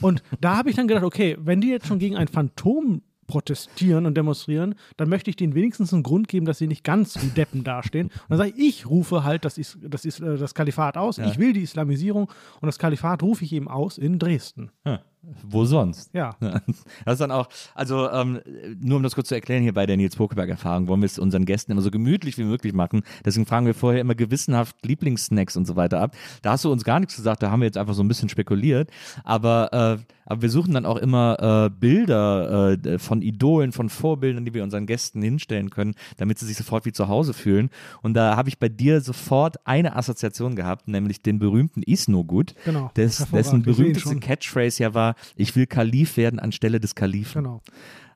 Und 0.00 0.22
da 0.40 0.56
habe 0.56 0.70
ich 0.70 0.76
dann 0.76 0.88
gedacht, 0.88 1.04
okay, 1.04 1.36
wenn 1.40 1.60
die 1.60 1.68
jetzt 1.68 1.86
schon 1.86 1.98
gegen 1.98 2.16
ein 2.16 2.28
Phantom 2.28 3.02
protestieren 3.26 4.06
und 4.06 4.16
demonstrieren, 4.16 4.74
dann 4.96 5.08
möchte 5.08 5.30
ich 5.30 5.36
denen 5.36 5.54
wenigstens 5.54 5.92
einen 5.94 6.02
Grund 6.02 6.28
geben, 6.28 6.44
dass 6.44 6.58
sie 6.58 6.66
nicht 6.66 6.84
ganz 6.84 7.22
wie 7.22 7.28
Deppen 7.28 7.64
dastehen. 7.64 8.08
Und 8.08 8.30
dann 8.30 8.38
sage 8.38 8.52
ich, 8.56 8.80
ich 8.80 8.86
rufe 8.86 9.24
halt 9.24 9.44
das, 9.44 9.58
Is 9.58 9.78
das, 9.80 10.04
Is 10.04 10.20
äh, 10.20 10.36
das 10.36 10.54
Kalifat 10.54 10.96
aus. 10.96 11.18
Ich 11.18 11.38
will 11.38 11.52
die 11.52 11.62
Islamisierung 11.62 12.24
und 12.60 12.66
das 12.66 12.78
Kalifat 12.78 13.22
rufe 13.22 13.44
ich 13.44 13.52
eben 13.52 13.68
aus 13.68 13.98
in 13.98 14.18
Dresden. 14.18 14.70
Ja. 14.84 15.00
Wo 15.44 15.64
sonst? 15.64 16.10
Ja. 16.14 16.36
Das 17.04 17.14
ist 17.14 17.20
dann 17.20 17.30
auch, 17.30 17.48
also 17.74 18.10
ähm, 18.10 18.40
nur 18.80 18.96
um 18.96 19.02
das 19.02 19.14
kurz 19.14 19.28
zu 19.28 19.34
erklären 19.34 19.62
hier 19.62 19.72
bei 19.74 19.86
der 19.86 19.96
Nils 19.96 20.16
Pokeberg-Erfahrung, 20.16 20.88
wollen 20.88 21.00
wir 21.00 21.06
es 21.06 21.18
unseren 21.18 21.44
Gästen 21.44 21.72
immer 21.72 21.80
so 21.82 21.90
gemütlich 21.90 22.38
wie 22.38 22.44
möglich 22.44 22.72
machen. 22.72 23.02
Deswegen 23.24 23.46
fragen 23.46 23.66
wir 23.66 23.74
vorher 23.74 24.00
immer 24.00 24.14
gewissenhaft 24.14 24.76
Lieblingssnacks 24.84 25.56
und 25.56 25.66
so 25.66 25.74
weiter 25.76 26.00
ab. 26.00 26.14
Da 26.42 26.52
hast 26.52 26.64
du 26.64 26.72
uns 26.72 26.84
gar 26.84 27.00
nichts 27.00 27.16
gesagt, 27.16 27.42
da 27.42 27.50
haben 27.50 27.60
wir 27.60 27.66
jetzt 27.66 27.78
einfach 27.78 27.94
so 27.94 28.02
ein 28.02 28.08
bisschen 28.08 28.28
spekuliert. 28.28 28.90
Aber, 29.24 29.72
äh, 29.72 30.12
aber 30.26 30.42
wir 30.42 30.50
suchen 30.50 30.74
dann 30.74 30.86
auch 30.86 30.96
immer 30.96 31.66
äh, 31.66 31.70
Bilder 31.70 32.72
äh, 32.84 32.98
von 32.98 33.22
Idolen, 33.22 33.72
von 33.72 33.88
Vorbildern, 33.88 34.44
die 34.44 34.54
wir 34.54 34.62
unseren 34.62 34.86
Gästen 34.86 35.22
hinstellen 35.22 35.70
können, 35.70 35.94
damit 36.18 36.38
sie 36.38 36.46
sich 36.46 36.56
sofort 36.56 36.84
wie 36.84 36.92
zu 36.92 37.08
Hause 37.08 37.32
fühlen. 37.34 37.70
Und 38.02 38.14
da 38.14 38.36
habe 38.36 38.48
ich 38.48 38.58
bei 38.58 38.68
dir 38.68 39.00
sofort 39.00 39.56
eine 39.66 39.96
Assoziation 39.96 40.56
gehabt, 40.56 40.88
nämlich 40.88 41.22
den 41.22 41.38
berühmten 41.38 41.82
Isnogut, 41.82 42.54
Genau. 42.64 42.90
des, 42.96 43.26
dessen 43.32 43.62
berühmteste. 43.62 44.16
Catchphrase 44.20 44.82
ja 44.82 44.94
war, 44.94 45.11
ich 45.36 45.54
will 45.56 45.66
Kalif 45.66 46.16
werden 46.16 46.38
anstelle 46.38 46.80
des 46.80 46.94
Kalifen. 46.94 47.42
Genau. 47.44 47.62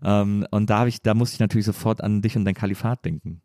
Ähm, 0.02 0.46
und 0.50 0.68
da, 0.70 0.86
ich, 0.86 1.02
da 1.02 1.14
musste 1.14 1.34
ich 1.34 1.40
natürlich 1.40 1.66
sofort 1.66 2.00
an 2.02 2.22
dich 2.22 2.36
und 2.36 2.44
dein 2.44 2.54
Kalifat 2.54 3.04
denken. 3.04 3.40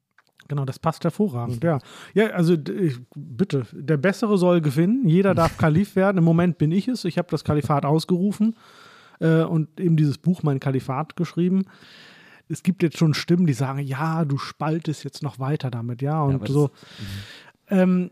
Genau, 0.47 0.65
das 0.65 0.79
passt 0.79 1.03
hervorragend, 1.05 1.63
ja. 1.63 1.79
Ja, 2.13 2.27
also 2.31 2.55
ich, 2.55 2.97
bitte, 3.15 3.65
der 3.71 3.95
Bessere 3.95 4.37
soll 4.37 4.59
gewinnen. 4.59 5.07
Jeder 5.07 5.33
darf 5.33 5.57
Kalif 5.57 5.95
werden. 5.95 6.17
Im 6.17 6.25
Moment 6.25 6.57
bin 6.57 6.71
ich 6.73 6.87
es. 6.89 7.05
Ich 7.05 7.17
habe 7.17 7.29
das 7.31 7.45
Kalifat 7.45 7.85
ausgerufen 7.85 8.55
äh, 9.19 9.43
und 9.43 9.79
eben 9.79 9.95
dieses 9.95 10.17
Buch, 10.17 10.43
mein 10.43 10.59
Kalifat, 10.59 11.15
geschrieben. 11.15 11.63
Es 12.49 12.63
gibt 12.63 12.83
jetzt 12.83 12.97
schon 12.97 13.13
Stimmen, 13.13 13.47
die 13.47 13.53
sagen, 13.53 13.79
ja, 13.79 14.25
du 14.25 14.37
spaltest 14.37 15.05
jetzt 15.05 15.23
noch 15.23 15.39
weiter 15.39 15.71
damit, 15.71 16.01
ja. 16.01 16.21
Und 16.21 16.35
aber 16.35 16.45
das- 16.45 16.53
so. 16.53 16.69
Ähm, 17.69 18.11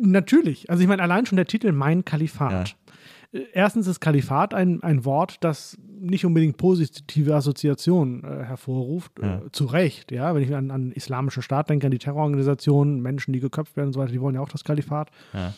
natürlich. 0.00 0.70
Also 0.70 0.82
ich 0.82 0.88
meine, 0.88 1.02
allein 1.02 1.26
schon 1.26 1.36
der 1.36 1.46
Titel 1.46 1.72
Mein 1.72 2.04
Kalifat. 2.04 2.70
Äh, 2.70 2.89
Erstens 3.32 3.86
ist 3.86 4.00
Kalifat 4.00 4.54
ein, 4.54 4.82
ein 4.82 5.04
Wort, 5.04 5.36
das 5.40 5.78
nicht 6.00 6.24
unbedingt 6.24 6.56
positive 6.56 7.34
Assoziationen 7.34 8.24
äh, 8.24 8.44
hervorruft. 8.44 9.20
Äh, 9.20 9.50
zu 9.52 9.66
Recht, 9.66 10.10
ja. 10.10 10.34
Wenn 10.34 10.42
ich 10.42 10.54
an, 10.54 10.70
an 10.70 10.90
islamische 10.92 11.42
Staat 11.42 11.70
denke, 11.70 11.86
an 11.86 11.92
die 11.92 11.98
Terrororganisationen, 11.98 13.00
Menschen, 13.00 13.32
die 13.32 13.40
geköpft 13.40 13.76
werden 13.76 13.88
und 13.88 13.92
so 13.92 14.00
weiter, 14.00 14.12
die 14.12 14.20
wollen 14.20 14.34
ja 14.34 14.40
auch 14.40 14.48
das 14.48 14.64
Kalifat. 14.64 15.10
Ja. 15.32 15.52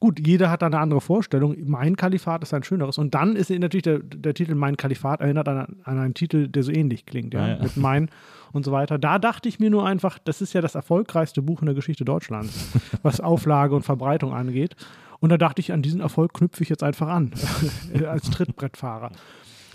Gut, 0.00 0.24
jeder 0.24 0.48
hat 0.48 0.62
da 0.62 0.66
eine 0.66 0.78
andere 0.78 1.00
Vorstellung. 1.00 1.56
Mein 1.64 1.96
Kalifat 1.96 2.44
ist 2.44 2.54
ein 2.54 2.62
schöneres. 2.62 2.98
Und 2.98 3.14
dann 3.16 3.34
ist 3.34 3.50
natürlich 3.50 3.82
der, 3.82 3.98
der 3.98 4.32
Titel 4.32 4.54
Mein 4.54 4.76
Kalifat 4.76 5.20
erinnert 5.20 5.48
an, 5.48 5.76
an 5.82 5.98
einen 5.98 6.14
Titel, 6.14 6.46
der 6.46 6.62
so 6.62 6.70
ähnlich 6.70 7.04
klingt, 7.04 7.34
ja, 7.34 7.48
Ja, 7.48 7.56
ja. 7.56 7.62
mit 7.64 7.76
Mein 7.76 8.08
und 8.52 8.64
so 8.64 8.70
weiter. 8.70 8.96
Da 8.98 9.18
dachte 9.18 9.48
ich 9.48 9.58
mir 9.58 9.70
nur 9.70 9.86
einfach, 9.86 10.18
das 10.20 10.40
ist 10.40 10.52
ja 10.52 10.60
das 10.60 10.76
erfolgreichste 10.76 11.42
Buch 11.42 11.62
in 11.62 11.66
der 11.66 11.74
Geschichte 11.74 12.04
Deutschlands, 12.04 12.68
was 13.02 13.20
Auflage 13.20 13.74
und 13.74 13.82
Verbreitung 13.82 14.32
angeht. 14.32 14.76
Und 15.20 15.30
da 15.30 15.36
dachte 15.38 15.60
ich, 15.60 15.72
an 15.72 15.82
diesen 15.82 16.00
Erfolg 16.00 16.34
knüpfe 16.34 16.62
ich 16.62 16.68
jetzt 16.68 16.82
einfach 16.82 17.08
an, 17.08 17.32
als 18.08 18.30
Trittbrettfahrer. 18.30 19.10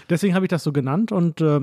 Deswegen 0.10 0.36
habe 0.36 0.46
ich 0.46 0.50
das 0.50 0.64
so 0.64 0.72
genannt 0.72 1.12
und 1.12 1.42
äh, 1.42 1.62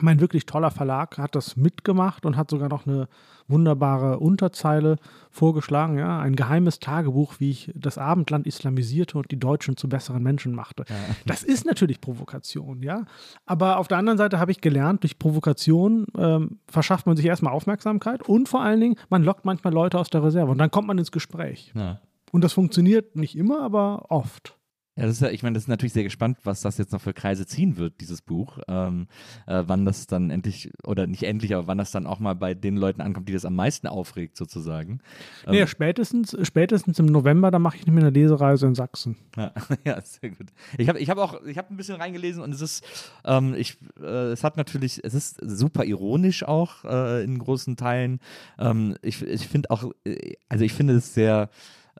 mein 0.00 0.20
wirklich 0.20 0.46
toller 0.46 0.70
Verlag 0.70 1.18
hat 1.18 1.34
das 1.34 1.56
mitgemacht 1.56 2.24
und 2.24 2.36
hat 2.36 2.50
sogar 2.50 2.68
noch 2.68 2.86
eine 2.86 3.08
wunderbare 3.48 4.18
Unterzeile 4.18 4.96
vorgeschlagen, 5.30 5.98
ja, 5.98 6.20
ein 6.20 6.36
geheimes 6.36 6.80
Tagebuch, 6.80 7.34
wie 7.38 7.50
ich 7.50 7.70
das 7.74 7.98
Abendland 7.98 8.46
islamisierte 8.46 9.18
und 9.18 9.30
die 9.30 9.38
Deutschen 9.38 9.76
zu 9.76 9.88
besseren 9.88 10.22
Menschen 10.22 10.54
machte. 10.54 10.84
Das 11.26 11.42
ist 11.42 11.66
natürlich 11.66 12.00
Provokation, 12.00 12.82
ja. 12.82 13.04
Aber 13.44 13.78
auf 13.78 13.88
der 13.88 13.98
anderen 13.98 14.16
Seite 14.16 14.38
habe 14.38 14.52
ich 14.52 14.60
gelernt, 14.60 15.02
durch 15.02 15.18
Provokation 15.18 16.06
ähm, 16.16 16.60
verschafft 16.66 17.06
man 17.06 17.16
sich 17.16 17.26
erstmal 17.26 17.52
Aufmerksamkeit 17.52 18.22
und 18.22 18.48
vor 18.48 18.62
allen 18.62 18.80
Dingen, 18.80 18.96
man 19.10 19.22
lockt 19.22 19.44
manchmal 19.44 19.74
Leute 19.74 19.98
aus 19.98 20.08
der 20.08 20.22
Reserve 20.22 20.50
und 20.50 20.58
dann 20.58 20.70
kommt 20.70 20.88
man 20.88 20.98
ins 20.98 21.12
Gespräch. 21.12 21.72
Ja. 21.74 22.00
Und 22.32 22.42
das 22.42 22.54
funktioniert 22.54 23.14
nicht 23.14 23.36
immer, 23.36 23.60
aber 23.60 24.10
oft. 24.10 24.58
Ja, 24.94 25.06
das 25.06 25.12
ist 25.12 25.20
ja, 25.22 25.30
ich 25.30 25.42
meine, 25.42 25.54
das 25.54 25.64
ist 25.64 25.68
natürlich 25.68 25.94
sehr 25.94 26.02
gespannt, 26.02 26.36
was 26.44 26.60
das 26.60 26.76
jetzt 26.76 26.92
noch 26.92 27.00
für 27.00 27.14
Kreise 27.14 27.46
ziehen 27.46 27.78
wird, 27.78 28.02
dieses 28.02 28.20
Buch. 28.20 28.58
Ähm, 28.68 29.06
äh, 29.46 29.62
wann 29.66 29.86
das 29.86 30.06
dann 30.06 30.28
endlich, 30.28 30.70
oder 30.84 31.06
nicht 31.06 31.22
endlich, 31.22 31.54
aber 31.54 31.66
wann 31.66 31.78
das 31.78 31.92
dann 31.92 32.06
auch 32.06 32.18
mal 32.18 32.34
bei 32.34 32.52
den 32.52 32.76
Leuten 32.76 33.00
ankommt, 33.00 33.26
die 33.26 33.32
das 33.32 33.46
am 33.46 33.54
meisten 33.54 33.86
aufregt, 33.86 34.36
sozusagen. 34.36 35.00
Ähm, 35.46 35.52
Nee, 35.52 35.66
spätestens, 35.66 36.36
spätestens 36.42 36.98
im 36.98 37.06
November, 37.06 37.50
da 37.50 37.58
mache 37.58 37.78
ich 37.78 37.86
nämlich 37.86 38.04
eine 38.04 38.12
Lesereise 38.12 38.66
in 38.66 38.74
Sachsen. 38.74 39.16
Ja, 39.34 39.52
ja, 39.86 39.98
sehr 40.02 40.28
gut. 40.28 40.48
Ich 40.76 40.90
habe 40.90 40.98
ich 40.98 41.08
hab 41.08 41.16
auch, 41.16 41.42
ich 41.44 41.56
habe 41.56 41.72
ein 41.72 41.78
bisschen 41.78 41.96
reingelesen 41.96 42.42
und 42.42 42.52
es 42.52 42.60
ist, 42.60 42.84
ähm, 43.24 43.54
ich, 43.54 43.78
äh, 43.98 44.32
es 44.32 44.44
hat 44.44 44.58
natürlich, 44.58 45.00
es 45.02 45.14
ist 45.14 45.38
super 45.40 45.86
ironisch 45.86 46.42
auch 46.42 46.84
äh, 46.84 47.24
in 47.24 47.38
großen 47.38 47.78
Teilen. 47.78 48.20
Ähm, 48.58 48.96
ich 49.00 49.22
ich 49.22 49.48
finde 49.48 49.70
auch, 49.70 49.90
äh, 50.04 50.34
also 50.50 50.66
ich 50.66 50.74
finde 50.74 50.96
es 50.96 51.14
sehr, 51.14 51.48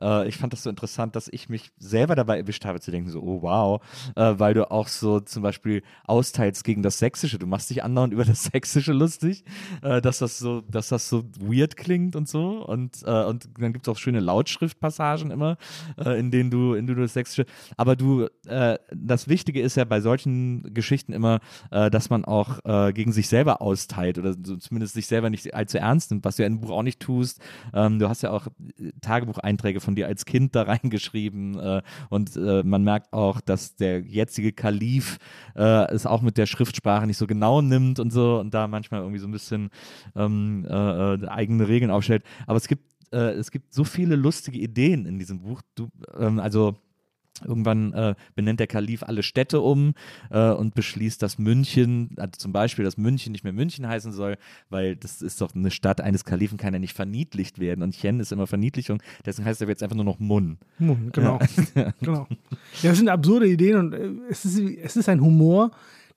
äh, 0.03 0.27
ich 0.27 0.37
fand 0.37 0.53
das 0.53 0.63
so 0.63 0.69
interessant, 0.69 1.15
dass 1.15 1.29
ich 1.31 1.49
mich 1.49 1.71
selber 1.77 2.15
dabei 2.15 2.37
erwischt 2.37 2.65
habe 2.65 2.79
zu 2.79 2.91
denken, 2.91 3.09
so, 3.09 3.21
oh 3.21 3.41
wow, 3.41 3.81
äh, 4.15 4.33
weil 4.37 4.53
du 4.53 4.69
auch 4.69 4.87
so 4.87 5.19
zum 5.19 5.43
Beispiel 5.43 5.81
austeilst 6.05 6.63
gegen 6.63 6.83
das 6.83 6.99
Sächsische. 6.99 7.39
Du 7.39 7.47
machst 7.47 7.69
dich 7.69 7.83
andauernd 7.83 8.13
über 8.13 8.25
das 8.25 8.43
Sächsische 8.53 8.93
lustig, 8.93 9.43
äh, 9.81 10.01
dass 10.01 10.19
das 10.19 10.37
so, 10.37 10.61
dass 10.61 10.89
das 10.89 11.07
so 11.09 11.23
weird 11.39 11.77
klingt 11.77 12.15
und 12.15 12.27
so. 12.27 12.65
Und, 12.65 13.03
äh, 13.05 13.23
und 13.23 13.49
dann 13.57 13.73
gibt 13.73 13.87
es 13.87 13.91
auch 13.91 13.97
schöne 13.97 14.19
Lautschriftpassagen 14.19 15.31
immer, 15.31 15.57
äh, 15.97 16.19
in 16.19 16.31
denen 16.31 16.51
du, 16.51 16.73
in 16.73 16.87
du 16.87 16.95
das 16.95 17.13
Sächsische. 17.13 17.45
Aber 17.77 17.95
du, 17.95 18.27
äh, 18.47 18.77
das 18.93 19.27
Wichtige 19.27 19.61
ist 19.61 19.77
ja 19.77 19.85
bei 19.85 20.01
solchen 20.01 20.73
Geschichten 20.73 21.13
immer, 21.13 21.39
dass 21.69 22.09
man 22.09 22.25
auch 22.25 22.59
gegen 22.93 23.11
sich 23.11 23.27
selber 23.27 23.61
austeilt 23.61 24.17
oder 24.17 24.33
so 24.33 24.57
zumindest 24.57 24.93
sich 24.93 25.07
selber 25.07 25.29
nicht 25.29 25.53
allzu 25.53 25.77
ernst 25.77 26.11
nimmt, 26.11 26.25
was 26.25 26.35
du 26.35 26.43
ja 26.43 26.47
im 26.47 26.59
Buch 26.59 26.71
auch 26.71 26.83
nicht 26.83 26.99
tust. 26.99 27.39
Ähm, 27.73 27.99
du 27.99 28.09
hast 28.09 28.21
ja 28.23 28.31
auch 28.31 28.47
Tagebucheinträge 29.01 29.79
von 29.79 29.92
dir 29.95 30.07
als 30.07 30.25
Kind 30.25 30.55
da 30.55 30.63
reingeschrieben 30.63 31.59
äh, 31.59 31.81
und 32.09 32.35
äh, 32.35 32.63
man 32.63 32.83
merkt 32.83 33.13
auch, 33.13 33.41
dass 33.41 33.75
der 33.75 34.01
jetzige 34.01 34.51
Kalif 34.51 35.17
äh, 35.55 35.91
es 35.91 36.05
auch 36.05 36.21
mit 36.21 36.37
der 36.37 36.45
Schriftsprache 36.45 37.07
nicht 37.07 37.17
so 37.17 37.27
genau 37.27 37.61
nimmt 37.61 37.99
und 37.99 38.11
so 38.11 38.39
und 38.39 38.53
da 38.53 38.67
manchmal 38.67 39.01
irgendwie 39.01 39.19
so 39.19 39.27
ein 39.27 39.31
bisschen 39.31 39.69
ähm, 40.15 40.65
äh, 40.69 41.13
äh, 41.13 41.27
eigene 41.27 41.67
Regeln 41.67 41.91
aufstellt. 41.91 42.23
Aber 42.47 42.57
es 42.57 42.67
gibt 42.67 42.93
es 43.15 43.51
gibt 43.51 43.71
so 43.71 43.83
viele 43.83 44.15
lustige 44.15 44.57
Ideen 44.57 45.05
in 45.05 45.19
diesem 45.19 45.41
Buch. 45.41 45.61
Du, 45.75 45.91
ähm, 46.17 46.39
also 46.39 46.77
Irgendwann 47.43 47.93
äh, 47.93 48.15
benennt 48.35 48.59
der 48.59 48.67
Kalif 48.67 49.03
alle 49.03 49.23
Städte 49.23 49.61
um 49.61 49.93
äh, 50.29 50.51
und 50.51 50.75
beschließt, 50.75 51.21
dass 51.21 51.39
München, 51.39 52.11
also 52.17 52.31
zum 52.37 52.51
Beispiel, 52.51 52.85
dass 52.85 52.97
München 52.97 53.31
nicht 53.31 53.43
mehr 53.43 53.53
München 53.53 53.87
heißen 53.87 54.11
soll, 54.11 54.37
weil 54.69 54.95
das 54.95 55.21
ist 55.21 55.41
doch 55.41 55.55
eine 55.55 55.71
Stadt 55.71 55.99
eines 55.99 56.25
Kalifen, 56.25 56.57
kann 56.57 56.73
ja 56.73 56.79
nicht 56.79 56.93
verniedlicht 56.93 57.59
werden 57.59 57.83
und 57.83 57.95
Chen 57.95 58.19
ist 58.19 58.31
immer 58.31 58.47
Verniedlichung, 58.47 59.01
deswegen 59.25 59.47
heißt 59.47 59.61
er 59.61 59.67
jetzt 59.67 59.81
einfach 59.81 59.95
nur 59.95 60.05
noch 60.05 60.19
Mun. 60.19 60.57
Mun, 60.77 61.09
genau. 61.11 61.39
Ja. 61.75 61.93
genau. 61.99 62.27
Ja, 62.81 62.89
das 62.89 62.97
sind 62.99 63.09
absurde 63.09 63.47
Ideen 63.47 63.77
und 63.77 63.93
äh, 63.93 64.11
es 64.29 64.45
ist, 64.45 64.59
es 64.59 64.95
ist 64.95 65.09
ein 65.09 65.21
Humor, 65.21 65.71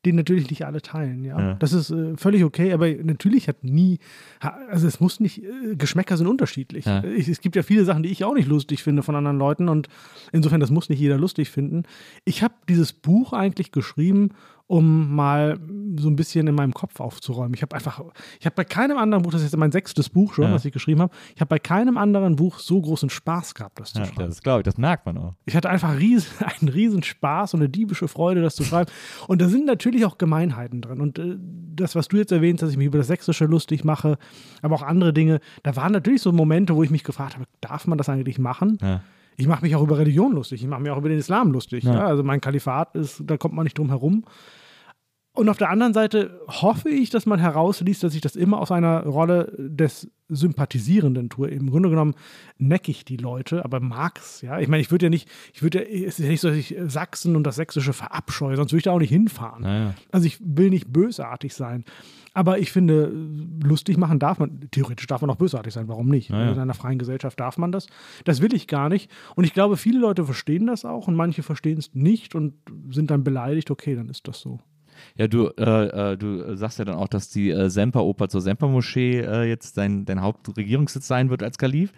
den 0.07 0.17
natürlich 0.17 0.49
nicht 0.49 0.65
alle 0.65 0.81
teilen, 0.81 1.25
ja. 1.25 1.39
ja. 1.39 1.55
Das 1.55 1.73
ist 1.73 1.91
äh, 1.91 2.17
völlig 2.17 2.45
okay, 2.45 2.73
aber 2.73 2.89
natürlich 2.89 3.49
hat 3.49 3.65
nie, 3.65 3.99
also 4.41 4.87
es 4.87 5.01
muss 5.01 5.21
nicht, 5.21 5.43
äh, 5.43 5.75
Geschmäcker 5.77 6.17
sind 6.17 6.29
unterschiedlich. 6.29 6.85
Ja. 6.87 7.03
Ich, 7.05 7.29
es 7.29 7.41
gibt 7.41 7.57
ja 7.57 7.63
viele 7.63 7.85
Sachen, 7.85 8.03
die 8.03 8.09
ich 8.11 8.25
auch 8.25 8.35
nicht 8.35 8.49
lustig 8.49 8.83
finde 8.83 9.03
von 9.03 9.17
anderen 9.17 9.39
Leuten 9.39 9.69
und 9.69 9.89
insofern, 10.33 10.61
das 10.61 10.71
muss 10.71 10.89
nicht 10.89 11.01
jeder 11.01 11.19
lustig 11.19 11.51
finden. 11.51 11.83
Ich 12.25 12.43
habe 12.43 12.55
dieses 12.69 12.93
Buch 12.93 13.33
eigentlich 13.33 13.73
geschrieben, 13.73 14.31
um 14.69 15.15
mal 15.15 15.59
so 15.97 16.09
ein 16.09 16.17
bisschen 16.17 16.47
in 16.49 16.55
meinem 16.55 16.75
Kopf 16.75 16.99
aufzuräumen. 16.99 17.55
Ich 17.55 17.63
habe 17.63 17.75
einfach, 17.75 18.03
ich 18.41 18.47
habe 18.47 18.57
bei 18.57 18.65
keinem 18.65 18.99
anderen 18.99 19.23
Buch, 19.23 19.31
das 19.31 19.43
ist 19.43 19.53
jetzt 19.53 19.59
mein 19.59 19.71
sechstes 19.71 20.09
Buch 20.09 20.35
schon, 20.35 20.45
ja. 20.45 20.53
was 20.53 20.65
ich 20.65 20.73
geschrieben 20.73 21.03
habe, 21.03 21.15
ich 21.35 21.41
habe 21.41 21.49
bei 21.49 21.59
keinem 21.59 21.97
anderen 21.97 22.37
Buch 22.37 22.59
so 22.59 22.81
großen 22.81 23.09
Spaß 23.09 23.55
gehabt, 23.55 23.79
das 23.79 23.93
zu 23.93 24.01
ja, 24.01 24.07
schreiben. 24.07 24.29
Das 24.29 24.43
glaube 24.43 24.61
ich, 24.61 24.65
das 24.65 24.77
merkt 24.77 25.07
man 25.07 25.19
auch. 25.19 25.35
Ich 25.45 25.55
hatte 25.55 25.71
einfach 25.71 25.97
riesen, 25.99 26.33
einen 26.61 26.69
riesen 26.69 27.03
Spaß 27.03 27.55
und 27.55 27.61
eine 27.61 27.69
diebische 27.69 28.09
Freude, 28.09 28.43
das 28.43 28.57
zu 28.57 28.65
schreiben. 28.65 28.91
Und 29.29 29.41
da 29.41 29.49
sind 29.49 29.67
natürlich 29.67 30.05
auch 30.05 30.19
Gemeinheiten 30.19 30.81
drin. 30.81 31.01
Und 31.01 31.19
äh, 31.19 31.37
das, 31.75 31.95
was 31.95 32.09
du 32.09 32.17
jetzt 32.17 32.33
erwähnst, 32.33 32.63
dass 32.63 32.71
ich 32.71 32.77
mich 32.77 32.89
über 32.89 32.99
das 32.99 33.07
Sächsische 33.07 33.45
lustig 33.45 33.85
mache, 33.85 34.19
aber 34.63 34.75
auch 34.75 34.83
andere 34.83 35.13
Dinge, 35.13 35.41
da 35.63 35.77
waren 35.77 35.93
natürlich 35.93 36.23
so 36.23 36.33
Momente, 36.33 36.75
wo 36.75 36.83
ich 36.83 36.91
mich 36.91 37.05
gefragt 37.05 37.35
habe, 37.35 37.47
darf 37.61 37.87
man 37.87 37.99
das 37.99 38.09
eigentlich 38.09 38.39
machen? 38.39 38.79
Ja. 38.83 39.03
Ich 39.37 39.47
mache 39.47 39.63
mich 39.63 39.77
auch 39.77 39.83
über 39.83 39.99
Religion 39.99 40.33
lustig, 40.33 40.63
ich 40.63 40.69
mache 40.69 40.81
mich 40.81 40.91
auch 40.91 40.99
über 40.99 41.09
den 41.09 41.19
Islam 41.19 41.53
lustig. 41.53 41.85
Ja. 41.85 41.95
Ja, 41.95 42.07
also 42.07 42.23
mein 42.23 42.41
Kalifat 42.41 42.95
ist, 42.95 43.23
da 43.27 43.37
kommt 43.37 43.55
man 43.55 43.65
nicht 43.65 43.79
drum 43.79 43.89
herum. 43.89 44.25
Und 45.37 45.51
auf 45.51 45.59
der 45.59 45.69
anderen 45.69 45.93
Seite 45.93 46.41
hoffe 46.49 46.89
ich, 46.89 47.11
dass 47.11 47.27
man 47.27 47.39
herausliest, 47.39 48.03
dass 48.03 48.15
ich 48.15 48.23
das 48.23 48.37
immer 48.37 48.59
aus 48.59 48.73
einer 48.73 49.05
Rolle 49.05 49.53
des 49.59 50.11
Sympathisierenden 50.31 51.29
tue. 51.29 51.49
Im 51.49 51.71
Grunde 51.71 51.91
genommen 51.91 52.15
necke 52.57 52.91
ich 52.91 53.05
die 53.05 53.19
Leute, 53.19 53.63
aber 53.63 53.79
mag's, 53.79 54.41
ja. 54.41 54.59
Ich 54.59 54.69
meine, 54.69 54.81
ich 54.81 54.91
würde 54.91 55.07
ja 55.07 55.11
nicht, 55.11 55.29
ich 55.53 55.63
würde 55.63 55.87
ja, 55.87 56.07
es 56.07 56.19
ist 56.19 56.25
ja 56.25 56.31
nicht 56.31 56.41
so, 56.41 56.49
dass 56.49 56.57
ich 56.57 56.75
Sachsen 56.87 57.37
und 57.37 57.45
das 57.45 57.57
Sächsische 57.57 57.93
verabscheue, 57.93 58.57
sonst 58.57 58.73
würde 58.73 58.79
ich 58.79 58.85
da 58.85 58.93
auch 58.93 58.99
nicht 58.99 59.11
hinfahren. 59.11 59.63
Naja. 59.63 59.95
Also 60.11 60.27
ich 60.27 60.39
will 60.41 60.71
nicht 60.71 60.91
bösartig 60.91 61.55
sein. 61.55 61.85
Aber 62.33 62.59
ich 62.59 62.73
finde, 62.73 63.13
lustig 63.63 63.99
machen 63.99 64.19
darf 64.19 64.39
man, 64.39 64.69
theoretisch 64.71 65.07
darf 65.07 65.21
man 65.21 65.29
auch 65.29 65.37
bösartig 65.37 65.75
sein, 65.75 65.87
warum 65.87 66.09
nicht? 66.09 66.31
Naja. 66.31 66.53
In 66.53 66.59
einer 66.59 66.75
freien 66.75 66.99
Gesellschaft 66.99 67.39
darf 67.39 67.59
man 67.59 67.73
das. 67.73 67.89
Das 68.25 68.41
will 68.41 68.55
ich 68.55 68.69
gar 68.69 68.89
nicht. 68.89 69.11
Und 69.35 69.45
ich 69.45 69.53
glaube, 69.53 69.77
viele 69.77 69.99
Leute 69.99 70.25
verstehen 70.25 70.67
das 70.67 70.87
auch 70.87 71.09
und 71.09 71.15
manche 71.15 71.43
verstehen 71.43 71.77
es 71.77 71.95
nicht 71.95 72.35
und 72.35 72.55
sind 72.91 73.11
dann 73.11 73.23
beleidigt, 73.23 73.71
okay, 73.71 73.95
dann 73.95 74.09
ist 74.09 74.29
das 74.29 74.41
so. 74.41 74.61
Ja, 75.17 75.29
du, 75.29 75.49
äh, 75.59 76.13
äh, 76.13 76.17
du 76.17 76.57
sagst 76.57 76.79
ja 76.79 76.85
dann 76.85 76.97
auch, 76.97 77.09
dass 77.09 77.29
die 77.29 77.51
äh, 77.51 77.69
Semperoper 77.71 78.29
zur 78.29 78.41
Sempermoschee 78.41 79.21
äh, 79.21 79.45
jetzt 79.45 79.77
dein, 79.77 80.05
dein 80.05 80.23
Hauptregierungssitz 80.23 81.07
sein 81.07 81.31
wird 81.31 81.43
als 81.43 81.59
Kalif. 81.59 81.93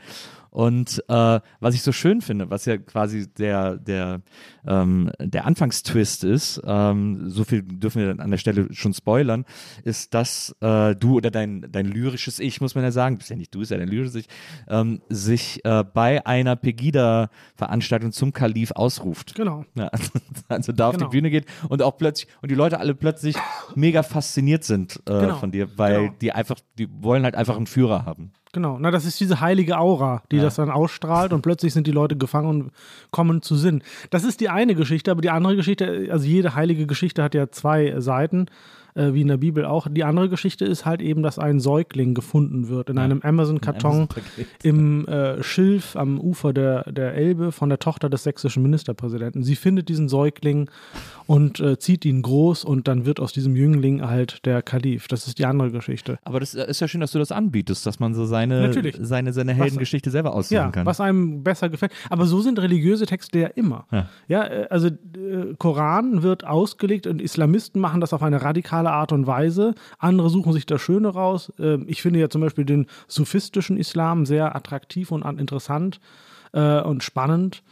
Und 0.59 1.05
äh, 1.07 1.41
was 1.61 1.75
ich 1.77 1.83
so 1.83 1.93
schön 1.93 2.21
finde, 2.21 2.51
was 2.51 2.65
ja 2.65 2.79
quasi 2.79 3.29
der, 3.33 3.77
der, 3.77 4.23
ähm, 4.67 5.09
der 5.21 5.47
Anfangstwist 5.47 6.25
ist, 6.25 6.61
ähm, 6.65 7.31
so 7.31 7.45
viel 7.45 7.63
dürfen 7.63 8.01
wir 8.01 8.09
dann 8.09 8.19
an 8.19 8.33
der 8.33 8.39
Stelle 8.39 8.67
schon 8.73 8.93
spoilern, 8.93 9.45
ist, 9.85 10.15
dass 10.15 10.57
äh, 10.61 10.97
du 10.97 11.15
oder 11.15 11.31
dein, 11.31 11.69
dein 11.71 11.87
lyrisches 11.87 12.41
Ich, 12.41 12.61
muss 12.61 12.75
man 12.75 12.83
ja 12.83 12.91
sagen, 12.91 13.19
bist 13.19 13.31
ja 13.31 13.37
nicht 13.37 13.55
du, 13.55 13.61
ist 13.61 13.71
ja 13.71 13.77
dein 13.77 13.87
lyrisches 13.87 14.17
Ich, 14.17 14.27
ähm, 14.67 15.01
sich 15.09 15.65
äh, 15.65 15.85
bei 15.85 16.27
einer 16.27 16.57
Pegida-Veranstaltung 16.57 18.11
zum 18.11 18.33
Kalif 18.33 18.73
ausruft. 18.73 19.37
Genau. 19.37 19.65
Ja, 19.77 19.93
also 20.49 20.73
da 20.73 20.89
auf 20.89 20.97
genau. 20.97 21.07
die 21.07 21.13
Bühne 21.13 21.31
geht 21.31 21.47
und 21.69 21.83
auch 21.83 21.97
plötzlich, 21.97 22.27
und 22.43 22.51
die 22.51 22.57
Leute 22.57 22.81
alle 22.81 22.97
plötzlich 22.97 23.37
mega 23.77 24.03
fasziniert 24.03 24.65
sind 24.65 24.97
äh, 25.07 25.21
genau. 25.21 25.37
von 25.37 25.53
dir, 25.53 25.79
weil 25.79 26.01
genau. 26.01 26.15
die 26.21 26.33
einfach, 26.33 26.59
die 26.79 26.89
wollen 27.01 27.23
halt 27.23 27.37
einfach 27.37 27.57
einen 27.57 27.69
Führer 27.69 28.05
haben. 28.05 28.33
Genau, 28.59 28.77
na, 28.81 28.91
das 28.91 29.05
ist 29.05 29.21
diese 29.21 29.41
heilige 29.41 29.79
Aura, 29.79 30.25
die 30.33 30.39
ja. 30.39 30.43
das 30.43 30.57
dann 30.57 30.69
ausstrahlt 30.69 31.33
und 31.33 31.43
plötzlich 31.43 31.73
sind 31.73 31.87
die 31.87 31.93
Leute 31.93 32.17
gefangen 32.17 32.49
und 32.49 32.73
kommen 33.13 33.41
zu 33.41 33.55
Sinn. 33.55 33.85
Das 34.11 34.25
ist 34.25 34.41
die 34.41 34.49
eine 34.49 34.75
Geschichte, 34.75 35.13
aber 35.13 35.21
die 35.21 35.31
andere 35.31 35.55
Geschichte, 35.55 36.09
also 36.11 36.27
jede 36.27 36.57
heilige 36.57 36.89
Geschichte 36.89 37.23
hat 37.23 37.37
ja 37.37 37.53
zwei 37.53 38.01
Seiten 38.01 38.47
äh, 38.99 39.15
wie 39.15 39.23
in 39.23 39.29
der 39.29 39.37
Bibel 39.37 39.65
auch. 39.65 39.87
Die 39.91 40.05
andere 40.05 40.29
Geschichte 40.29 40.65
ist 40.65 40.85
halt 40.85 41.01
eben, 41.01 41.23
dass 41.23 41.39
ein 41.39 41.61
Säugling 41.61 42.15
gefunden 42.15 42.69
wird 42.69 42.91
in 42.91 42.97
ja. 42.97 43.03
einem 43.03 43.21
Amazon-Karton 43.23 43.89
Amazon 43.89 44.09
im 44.63 45.07
äh, 45.07 45.43
Schilf 45.43 45.97
am 45.97 46.21
Ufer 46.21 46.53
der, 46.53 46.91
der 46.91 47.15
Elbe 47.15 47.53
von 47.53 47.69
der 47.69 47.79
Tochter 47.79 48.09
des 48.09 48.23
sächsischen 48.25 48.63
Ministerpräsidenten. 48.63 49.43
Sie 49.43 49.57
findet 49.57 49.89
diesen 49.89 50.09
Säugling 50.09 50.71
und 51.27 51.61
äh, 51.61 51.79
zieht 51.79 52.05
ihn 52.05 52.23
groß 52.23 52.65
und 52.65 52.89
dann 52.89 53.07
wird 53.07 53.21
aus 53.21 53.33
diesem 53.33 53.57
Jüngling 53.57 54.03
halt 54.03 54.45
der 54.47 54.63
Kalif. 54.63 55.09
Das 55.09 55.27
ist 55.27 55.39
die 55.39 55.47
andere 55.47 55.71
Geschichte. 55.71 56.19
Aber 56.25 56.41
das 56.41 56.55
ist 56.55 56.81
ja 56.81 56.89
schön, 56.89 57.01
dass 57.01 57.13
du 57.13 57.19
das 57.19 57.33
anbietest, 57.33 57.87
dass 57.87 58.01
man 58.01 58.15
so 58.15 58.25
seine, 58.25 58.73
seine, 59.01 59.33
seine 59.33 59.55
Heldengeschichte 59.55 60.11
selber 60.11 60.35
aussuchen 60.35 60.55
ja, 60.55 60.71
kann. 60.71 60.87
Was 60.87 61.01
einem 61.01 61.43
besser 61.43 61.69
gefällt. 61.69 61.93
Aber 62.11 62.27
so 62.27 62.41
sind 62.41 62.59
religiöse 62.59 63.07
Texte 63.07 63.39
ja 63.39 63.49
immer. 63.49 63.87
Ja, 63.91 64.09
ja 64.29 64.47
äh, 64.47 64.67
also 64.71 64.89
äh, 64.89 65.55
Koran 65.59 66.23
wird 66.23 66.47
ausgelegt 66.47 67.07
und 67.07 67.21
Islamisten 67.21 67.81
machen 67.81 68.01
das 68.01 68.13
auf 68.13 68.23
eine 68.23 68.43
radikale 68.43 68.88
radikale 68.89 68.93
Art 68.93 69.13
und 69.13 69.27
Weise. 69.27 69.75
Andere 69.99 70.31
suchen 70.31 70.53
sich 70.53 70.67
das 70.67 70.81
Schöne 70.81 71.09
raus. 71.09 71.53
Ähm, 71.59 71.85
ich 71.89 72.03
finde 72.03 72.21
ja 72.21 72.29
zum 72.29 72.41
Beispiel 72.41 72.65
den 72.65 72.87
sufistischen 73.07 73.77
Islam 73.77 74.27
sehr 74.27 74.55
attraktiv 74.55 75.13
und 75.13 75.25
interessant 75.39 76.01
äh, 76.53 76.81
und 76.81 77.03
spannend. 77.03 77.63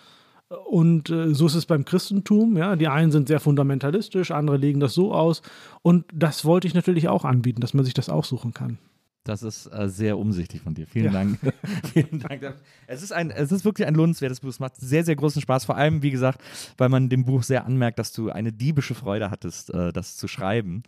Und 0.67 1.11
äh, 1.11 1.35
so 1.35 1.47
ist 1.47 1.57
es 1.57 1.67
beim 1.67 1.85
Christentum. 1.85 2.57
Ja, 2.57 2.77
die 2.77 2.89
einen 2.89 3.11
sind 3.11 3.29
sehr 3.29 3.41
fundamentalistisch, 3.41 4.31
andere 4.31 4.57
legen 4.57 4.81
das 4.81 4.95
so 4.95 5.13
aus. 5.13 5.43
Und 5.83 6.05
das 6.13 6.45
wollte 6.45 6.69
ich 6.69 6.75
natürlich 6.75 7.09
auch 7.09 7.25
anbieten, 7.25 7.61
dass 7.61 7.75
man 7.75 7.85
sich 7.85 7.95
das 7.95 8.09
aussuchen 8.09 8.55
kann. 8.55 8.79
Das 9.27 9.43
ist 9.43 9.66
äh, 9.66 9.89
sehr 9.89 10.19
umsichtig 10.19 10.61
von 10.61 10.74
dir. 10.74 10.86
Vielen 10.86 11.07
ja. 11.07 11.12
Dank. 11.12 11.39
Vielen 11.93 12.20
Dank. 12.20 12.55
Es 12.86 13.03
ist, 13.03 13.12
ein, 13.12 13.31
es 13.31 13.51
ist 13.51 13.65
wirklich 13.65 13.86
ein 13.86 13.94
lohnenswertes 13.94 14.40
Buch. 14.40 14.51
Es 14.51 14.61
macht 14.61 14.77
sehr, 14.77 15.05
sehr 15.05 15.16
großen 15.16 15.43
Spaß. 15.43 15.65
Vor 15.65 15.77
allem, 15.77 16.03
wie 16.03 16.12
gesagt, 16.12 16.40
weil 16.78 16.89
man 16.89 17.09
dem 17.09 17.24
Buch 17.24 17.43
sehr 17.43 17.66
anmerkt, 17.66 17.98
dass 17.98 18.12
du 18.12 18.31
eine 18.31 18.53
diebische 18.53 18.94
Freude 18.94 19.31
hattest, 19.31 19.74
äh, 19.74 19.93
das 19.93 20.16
zu 20.16 20.28
schreiben. 20.28 20.85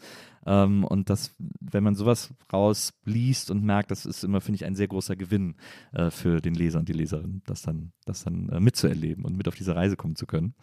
Ähm, 0.47 0.85
und 0.85 1.11
das, 1.11 1.35
wenn 1.61 1.83
man 1.83 1.97
sowas 1.97 2.33
rausliest 2.53 3.51
und 3.51 3.65
merkt, 3.65 3.91
das 3.91 4.07
ist 4.07 4.23
immer, 4.23 4.41
finde 4.41 4.57
ich, 4.57 4.65
ein 4.65 4.77
sehr 4.77 4.89
großer 4.89 5.17
Gewinn 5.17 5.57
äh, 5.93 6.11
für 6.11 6.41
den 6.41 6.55
Leser 6.55 6.79
und 6.79 6.89
die 6.89 6.93
Leserin, 6.93 7.43
das 7.45 7.63
dann, 7.63 7.93
das 8.05 8.23
dann 8.23 8.49
äh, 8.51 8.61
mitzuerleben 8.61 9.25
und 9.25 9.37
mit 9.37 9.49
auf 9.49 9.57
diese 9.57 9.75
Reise 9.75 9.97
kommen 9.97 10.15
zu 10.15 10.27
können. 10.27 10.55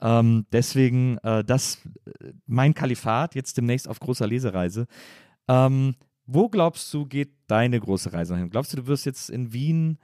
Ähm, 0.00 0.46
deswegen, 0.52 1.18
äh, 1.18 1.44
das, 1.44 1.86
äh, 2.06 2.32
mein 2.46 2.72
Kalifat, 2.72 3.34
jetzt 3.34 3.58
demnächst 3.58 3.88
auf 3.88 4.00
großer 4.00 4.26
Lesereise. 4.26 4.86
Ähm, 5.48 5.94
wo 6.32 6.48
glaubst 6.48 6.92
du, 6.94 7.06
geht 7.06 7.32
deine 7.46 7.80
große 7.80 8.12
Reise 8.12 8.36
hin? 8.36 8.50
Glaubst 8.50 8.72
du, 8.72 8.78
du 8.78 8.86
wirst 8.86 9.06
jetzt 9.06 9.30
in 9.30 9.52
Wien 9.52 9.98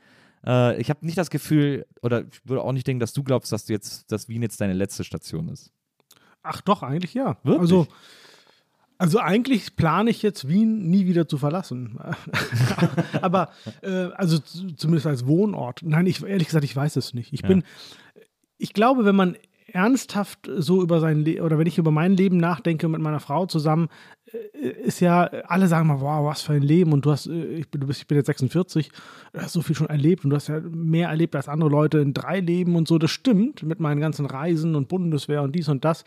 äh, 0.47 0.81
ich 0.81 0.91
habe 0.91 1.05
nicht 1.05 1.19
das 1.19 1.31
Gefühl, 1.31 1.87
oder 2.03 2.25
ich 2.31 2.41
würde 2.45 2.63
auch 2.63 2.73
nicht 2.73 2.87
denken, 2.87 3.01
dass 3.01 3.13
du 3.13 3.23
glaubst, 3.23 3.53
dass 3.53 3.67
du 3.67 3.73
jetzt, 3.73 4.11
dass 4.13 4.29
Wien 4.29 4.43
jetzt 4.43 4.61
deine 4.61 4.75
letzte 4.75 5.05
Station 5.05 5.49
ist. 5.49 5.73
Ach 6.43 6.61
doch, 6.61 6.83
eigentlich 6.83 7.15
ja. 7.15 7.37
Wirklich? 7.43 7.61
Also, 7.61 7.87
also 8.99 9.19
eigentlich 9.19 9.77
plane 9.77 10.11
ich 10.11 10.23
jetzt 10.23 10.49
Wien 10.49 10.89
nie 10.89 11.07
wieder 11.07 11.29
zu 11.29 11.37
verlassen. 11.37 11.99
Aber 13.21 13.51
äh, 13.83 14.11
also 14.15 14.39
zumindest 14.39 15.07
als 15.07 15.27
Wohnort. 15.27 15.81
Nein, 15.83 16.07
ich 16.07 16.23
ehrlich 16.23 16.47
gesagt, 16.47 16.65
ich 16.65 16.77
weiß 16.77 16.97
es 16.97 17.13
nicht. 17.13 17.33
Ich 17.33 17.43
ja. 17.43 17.49
bin, 17.49 17.65
ich 18.57 18.73
glaube, 18.73 19.05
wenn 19.05 19.17
man 19.17 19.37
ernsthaft 19.77 20.51
so 20.57 20.83
über 20.83 21.01
sein 21.01 21.19
Leben 21.19 21.43
oder 21.43 21.59
wenn 21.59 21.67
ich 21.67 21.77
über 21.77 21.91
mein 21.91 22.17
Leben 22.17 22.39
nachdenke 22.39 22.89
mit 22.89 23.03
meiner 23.03 23.21
Frau 23.21 23.45
zusammen, 23.45 23.89
äh, 24.33 24.69
ist 24.69 25.01
ja, 25.01 25.25
alle 25.25 25.69
sagen 25.69 25.87
mal, 25.87 26.01
wow, 26.01 26.25
was 26.25 26.41
für 26.41 26.55
ein 26.55 26.63
Leben 26.63 26.95
und 26.95 27.05
du 27.05 27.11
hast, 27.11 27.27
äh, 27.27 27.59
ich 27.59 27.69
bin, 27.69 27.83
du 27.83 27.87
bist, 27.87 28.01
ich 28.01 28.07
bin 28.07 28.17
jetzt 28.17 28.27
46, 28.27 28.91
du 29.35 29.41
hast 29.41 29.53
so 29.53 29.61
viel 29.61 29.77
schon 29.77 29.89
erlebt 29.89 30.25
und 30.25 30.31
du 30.31 30.37
hast 30.37 30.49
ja 30.49 30.61
mehr 30.61 31.11
erlebt 31.11 31.37
als 31.37 31.47
andere 31.49 31.69
Leute 31.69 31.99
in 31.99 32.15
drei 32.15 32.41
Leben 32.41 32.75
und 32.75 32.89
so, 32.89 32.97
das 32.97 33.11
stimmt 33.11 33.63
mit 33.65 33.79
meinen 33.79 34.01
ganzen 34.01 34.25
Reisen 34.25 34.75
und 34.77 34.89
Bundeswehr 34.89 35.43
und 35.43 35.55
dies 35.55 35.69
und 35.69 35.85
das. 35.85 36.05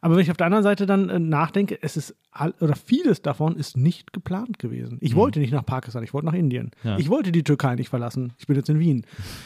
Aber 0.00 0.14
wenn 0.14 0.22
ich 0.22 0.30
auf 0.30 0.36
der 0.36 0.46
anderen 0.46 0.64
Seite 0.64 0.86
dann 0.86 1.08
äh, 1.08 1.18
nachdenke, 1.18 1.78
es 1.80 1.96
ist 1.96 2.16
all, 2.30 2.54
oder 2.60 2.76
vieles 2.76 3.22
davon 3.22 3.56
ist 3.56 3.76
nicht 3.76 4.12
geplant 4.12 4.58
gewesen. 4.58 4.98
Ich 5.00 5.14
mhm. 5.14 5.18
wollte 5.18 5.40
nicht 5.40 5.52
nach 5.52 5.64
Pakistan, 5.64 6.02
ich 6.02 6.14
wollte 6.14 6.26
nach 6.26 6.34
Indien. 6.34 6.70
Ja. 6.84 6.98
Ich 6.98 7.08
wollte 7.08 7.32
die 7.32 7.42
Türkei 7.42 7.74
nicht 7.74 7.88
verlassen. 7.88 8.32
Ich 8.38 8.46
bin 8.46 8.56
jetzt 8.56 8.68
in 8.68 8.78
Wien. 8.78 9.04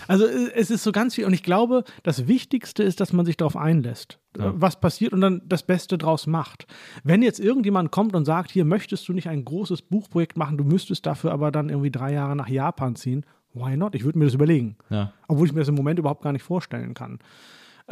Also 0.08 0.26
äh, 0.26 0.52
es 0.54 0.70
ist 0.70 0.82
so 0.82 0.92
ganz 0.92 1.14
viel 1.14 1.24
und 1.24 1.32
ich 1.32 1.42
glaube, 1.42 1.84
das 2.02 2.28
Wichtigste 2.28 2.82
ist, 2.82 3.00
dass 3.00 3.12
man 3.12 3.26
sich 3.26 3.36
darauf 3.36 3.56
einlässt, 3.56 4.18
ja. 4.38 4.52
Was 4.56 4.80
passiert 4.80 5.12
und 5.12 5.20
dann 5.20 5.42
das 5.44 5.62
Beste 5.62 5.98
draus 5.98 6.26
macht. 6.26 6.66
Wenn 7.04 7.20
jetzt 7.20 7.38
irgendjemand 7.38 7.90
kommt 7.90 8.14
und 8.14 8.24
sagt, 8.24 8.50
hier 8.50 8.64
möchtest 8.64 9.06
du 9.06 9.12
nicht 9.12 9.28
ein 9.28 9.44
großes 9.44 9.82
Buchprojekt 9.82 10.38
machen, 10.38 10.56
du 10.56 10.64
müsstest 10.64 11.04
dafür 11.04 11.32
aber 11.32 11.50
dann 11.50 11.68
irgendwie 11.68 11.90
drei 11.90 12.14
Jahre 12.14 12.34
nach 12.34 12.48
Japan 12.48 12.96
ziehen, 12.96 13.26
why 13.52 13.76
not? 13.76 13.94
Ich 13.94 14.04
würde 14.04 14.18
mir 14.18 14.24
das 14.24 14.34
überlegen. 14.34 14.76
Ja. 14.90 15.12
Obwohl 15.28 15.46
ich 15.46 15.52
mir 15.52 15.60
das 15.60 15.68
im 15.68 15.74
Moment 15.74 15.98
überhaupt 15.98 16.22
gar 16.22 16.32
nicht 16.32 16.42
vorstellen 16.42 16.94
kann. 16.94 17.18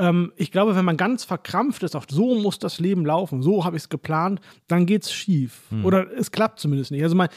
Ähm, 0.00 0.32
ich 0.36 0.50
glaube, 0.50 0.74
wenn 0.74 0.84
man 0.84 0.96
ganz 0.96 1.24
verkrampft 1.24 1.82
ist, 1.82 1.94
auf 1.94 2.06
so 2.08 2.34
muss 2.34 2.58
das 2.58 2.80
Leben 2.80 3.04
laufen, 3.04 3.42
so 3.42 3.64
habe 3.64 3.76
ich 3.76 3.84
es 3.84 3.88
geplant, 3.90 4.40
dann 4.66 4.86
geht 4.86 5.04
es 5.04 5.12
schief. 5.12 5.62
Hm. 5.68 5.84
Oder 5.84 6.10
es 6.16 6.32
klappt 6.32 6.58
zumindest 6.58 6.90
nicht. 6.90 7.02
Also 7.02 7.14
mal, 7.14 7.28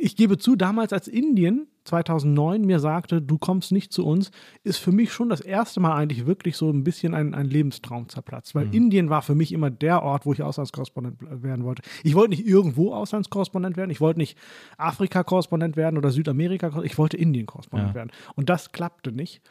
ich 0.00 0.14
gebe 0.14 0.38
zu, 0.38 0.54
damals 0.54 0.92
als 0.92 1.08
Indien 1.08 1.66
2009 1.84 2.62
mir 2.62 2.78
sagte, 2.78 3.20
du 3.20 3.38
kommst 3.38 3.72
nicht 3.72 3.92
zu 3.92 4.06
uns, 4.06 4.30
ist 4.62 4.78
für 4.78 4.92
mich 4.92 5.12
schon 5.12 5.28
das 5.28 5.40
erste 5.40 5.80
Mal 5.80 5.96
eigentlich 5.96 6.26
wirklich 6.26 6.56
so 6.56 6.70
ein 6.70 6.84
bisschen 6.84 7.12
ein, 7.12 7.34
ein 7.34 7.46
Lebenstraum 7.46 8.08
zerplatzt. 8.08 8.54
Weil 8.54 8.66
mhm. 8.66 8.72
Indien 8.72 9.10
war 9.10 9.22
für 9.22 9.34
mich 9.34 9.52
immer 9.52 9.70
der 9.70 10.04
Ort, 10.04 10.24
wo 10.24 10.32
ich 10.32 10.42
Auslandskorrespondent 10.42 11.18
werden 11.20 11.64
wollte. 11.64 11.82
Ich 12.04 12.14
wollte 12.14 12.30
nicht 12.30 12.46
irgendwo 12.46 12.94
Auslandskorrespondent 12.94 13.76
werden, 13.76 13.90
ich 13.90 14.00
wollte 14.00 14.20
nicht 14.20 14.38
Afrika-Korrespondent 14.78 15.76
werden 15.76 15.98
oder 15.98 16.12
Südamerika, 16.12 16.82
ich 16.84 16.98
wollte 16.98 17.16
Indien-Korrespondent 17.16 17.90
ja. 17.90 17.94
werden. 17.96 18.12
Und 18.36 18.48
das 18.48 18.70
klappte 18.70 19.10
nicht. 19.10 19.42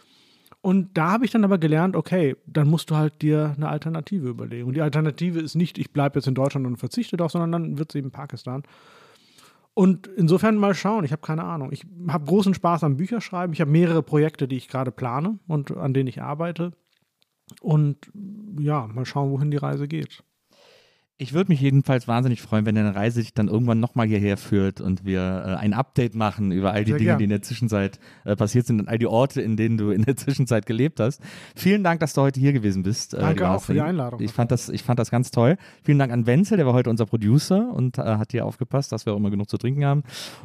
Und 0.61 0.95
da 0.95 1.11
habe 1.11 1.25
ich 1.25 1.31
dann 1.31 1.43
aber 1.43 1.57
gelernt, 1.57 1.95
okay, 1.95 2.35
dann 2.45 2.67
musst 2.69 2.91
du 2.91 2.95
halt 2.95 3.21
dir 3.23 3.53
eine 3.57 3.67
Alternative 3.67 4.29
überlegen. 4.29 4.67
Und 4.67 4.75
die 4.75 4.81
Alternative 4.81 5.39
ist 5.39 5.55
nicht, 5.55 5.79
ich 5.79 5.91
bleibe 5.91 6.19
jetzt 6.19 6.27
in 6.27 6.35
Deutschland 6.35 6.67
und 6.67 6.77
verzichte 6.77 7.17
doch, 7.17 7.31
sondern 7.31 7.51
dann 7.51 7.77
wird 7.79 7.91
es 7.91 7.95
eben 7.95 8.11
Pakistan. 8.11 8.63
Und 9.73 10.07
insofern 10.07 10.57
mal 10.57 10.75
schauen, 10.75 11.03
ich 11.03 11.11
habe 11.11 11.21
keine 11.21 11.45
Ahnung. 11.45 11.71
Ich 11.71 11.83
habe 12.07 12.25
großen 12.25 12.53
Spaß 12.53 12.83
am 12.83 12.97
Bücherschreiben. 12.97 13.53
Ich 13.53 13.61
habe 13.61 13.71
mehrere 13.71 14.03
Projekte, 14.03 14.47
die 14.47 14.57
ich 14.57 14.67
gerade 14.67 14.91
plane 14.91 15.39
und 15.47 15.75
an 15.75 15.93
denen 15.93 16.07
ich 16.07 16.21
arbeite. 16.21 16.73
Und 17.59 18.11
ja, 18.59 18.85
mal 18.87 19.05
schauen, 19.05 19.31
wohin 19.31 19.49
die 19.49 19.57
Reise 19.57 19.87
geht. 19.87 20.23
Ich 21.21 21.33
würde 21.33 21.51
mich 21.51 21.61
jedenfalls 21.61 22.07
wahnsinnig 22.07 22.41
freuen, 22.41 22.65
wenn 22.65 22.73
deine 22.73 22.95
Reise 22.95 23.21
dich 23.21 23.35
dann 23.35 23.47
irgendwann 23.47 23.79
nochmal 23.79 24.07
hierher 24.07 24.37
führt 24.37 24.81
und 24.81 25.05
wir 25.05 25.19
äh, 25.21 25.53
ein 25.53 25.73
Update 25.73 26.15
machen 26.15 26.51
über 26.51 26.71
all 26.71 26.83
die 26.83 26.93
Sehr 26.93 26.97
Dinge, 26.97 27.09
gern. 27.09 27.17
die 27.19 27.23
in 27.25 27.29
der 27.29 27.43
Zwischenzeit 27.43 27.99
äh, 28.25 28.35
passiert 28.35 28.65
sind 28.65 28.79
und 28.79 28.87
all 28.87 28.97
die 28.97 29.05
Orte, 29.05 29.39
in 29.39 29.55
denen 29.55 29.77
du 29.77 29.91
in 29.91 30.01
der 30.01 30.15
Zwischenzeit 30.17 30.65
gelebt 30.65 30.99
hast. 30.99 31.21
Vielen 31.55 31.83
Dank, 31.83 31.99
dass 31.99 32.13
du 32.13 32.21
heute 32.21 32.39
hier 32.39 32.53
gewesen 32.53 32.81
bist. 32.81 33.13
Äh, 33.13 33.19
Danke 33.19 33.47
auch 33.47 33.61
für 33.61 33.73
die 33.73 33.81
Einladung. 33.81 34.19
Ich 34.19 34.31
fand, 34.31 34.49
das, 34.49 34.67
ich 34.67 34.81
fand 34.81 34.97
das 34.97 35.11
ganz 35.11 35.29
toll. 35.29 35.57
Vielen 35.83 35.99
Dank 35.99 36.11
an 36.11 36.25
Wenzel, 36.25 36.57
der 36.57 36.65
war 36.65 36.73
heute 36.73 36.89
unser 36.89 37.05
Producer 37.05 37.71
und 37.71 37.99
äh, 37.99 38.01
hat 38.01 38.31
hier 38.31 38.43
aufgepasst, 38.43 38.91
dass 38.91 39.05
wir 39.05 39.13
auch 39.13 39.17
immer 39.17 39.29
genug 39.29 39.47
zu 39.47 39.59
trinken 39.59 39.85
haben. 39.85 40.01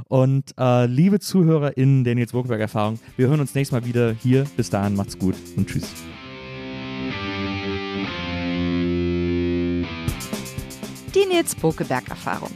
Und 0.09 0.53
äh, 0.59 0.85
liebe 0.85 1.21
ZuhörerInnen 1.21 2.05
der 2.05 2.17
Nils 2.17 2.33
Burgberg-Erfahrung, 2.33 2.99
wir 3.17 3.29
hören 3.29 3.41
uns 3.41 3.55
nächstes 3.55 3.81
Mal 3.81 3.87
wieder 3.87 4.13
hier. 4.13 4.45
Bis 4.59 4.69
dahin, 4.69 4.95
macht's 4.95 5.19
gut 5.19 5.37
und 5.57 5.69
tschüss. 5.69 5.91
Die 11.17 11.25
Nils 11.25 11.55
Bokeberg-Erfahrung. 11.55 12.51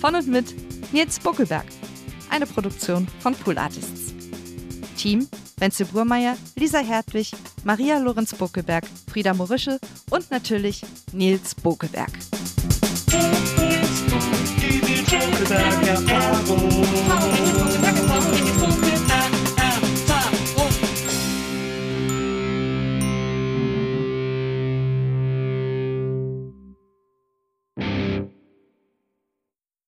Von 0.00 0.14
und 0.14 0.26
mit 0.26 0.54
Nils 0.90 1.20
Buckelberg. 1.20 1.66
Eine 2.30 2.46
Produktion 2.46 3.06
von 3.20 3.34
Pool 3.34 3.58
Artists. 3.58 4.14
Team 4.96 5.28
Wenzel 5.58 5.84
Burmeier, 5.84 6.38
Lisa 6.54 6.78
Hertwig, 6.78 7.32
Maria 7.64 7.98
Lorenz 7.98 8.34
Bokeberg, 8.34 8.84
Frieda 9.10 9.34
Morische 9.34 9.78
und 10.08 10.30
natürlich 10.30 10.80
Nils 11.12 11.54
Bokeberg. 11.54 12.12
Die 13.10 13.60
Nils 13.60 14.00
Bokeberg-Erfahrung. 15.20 17.55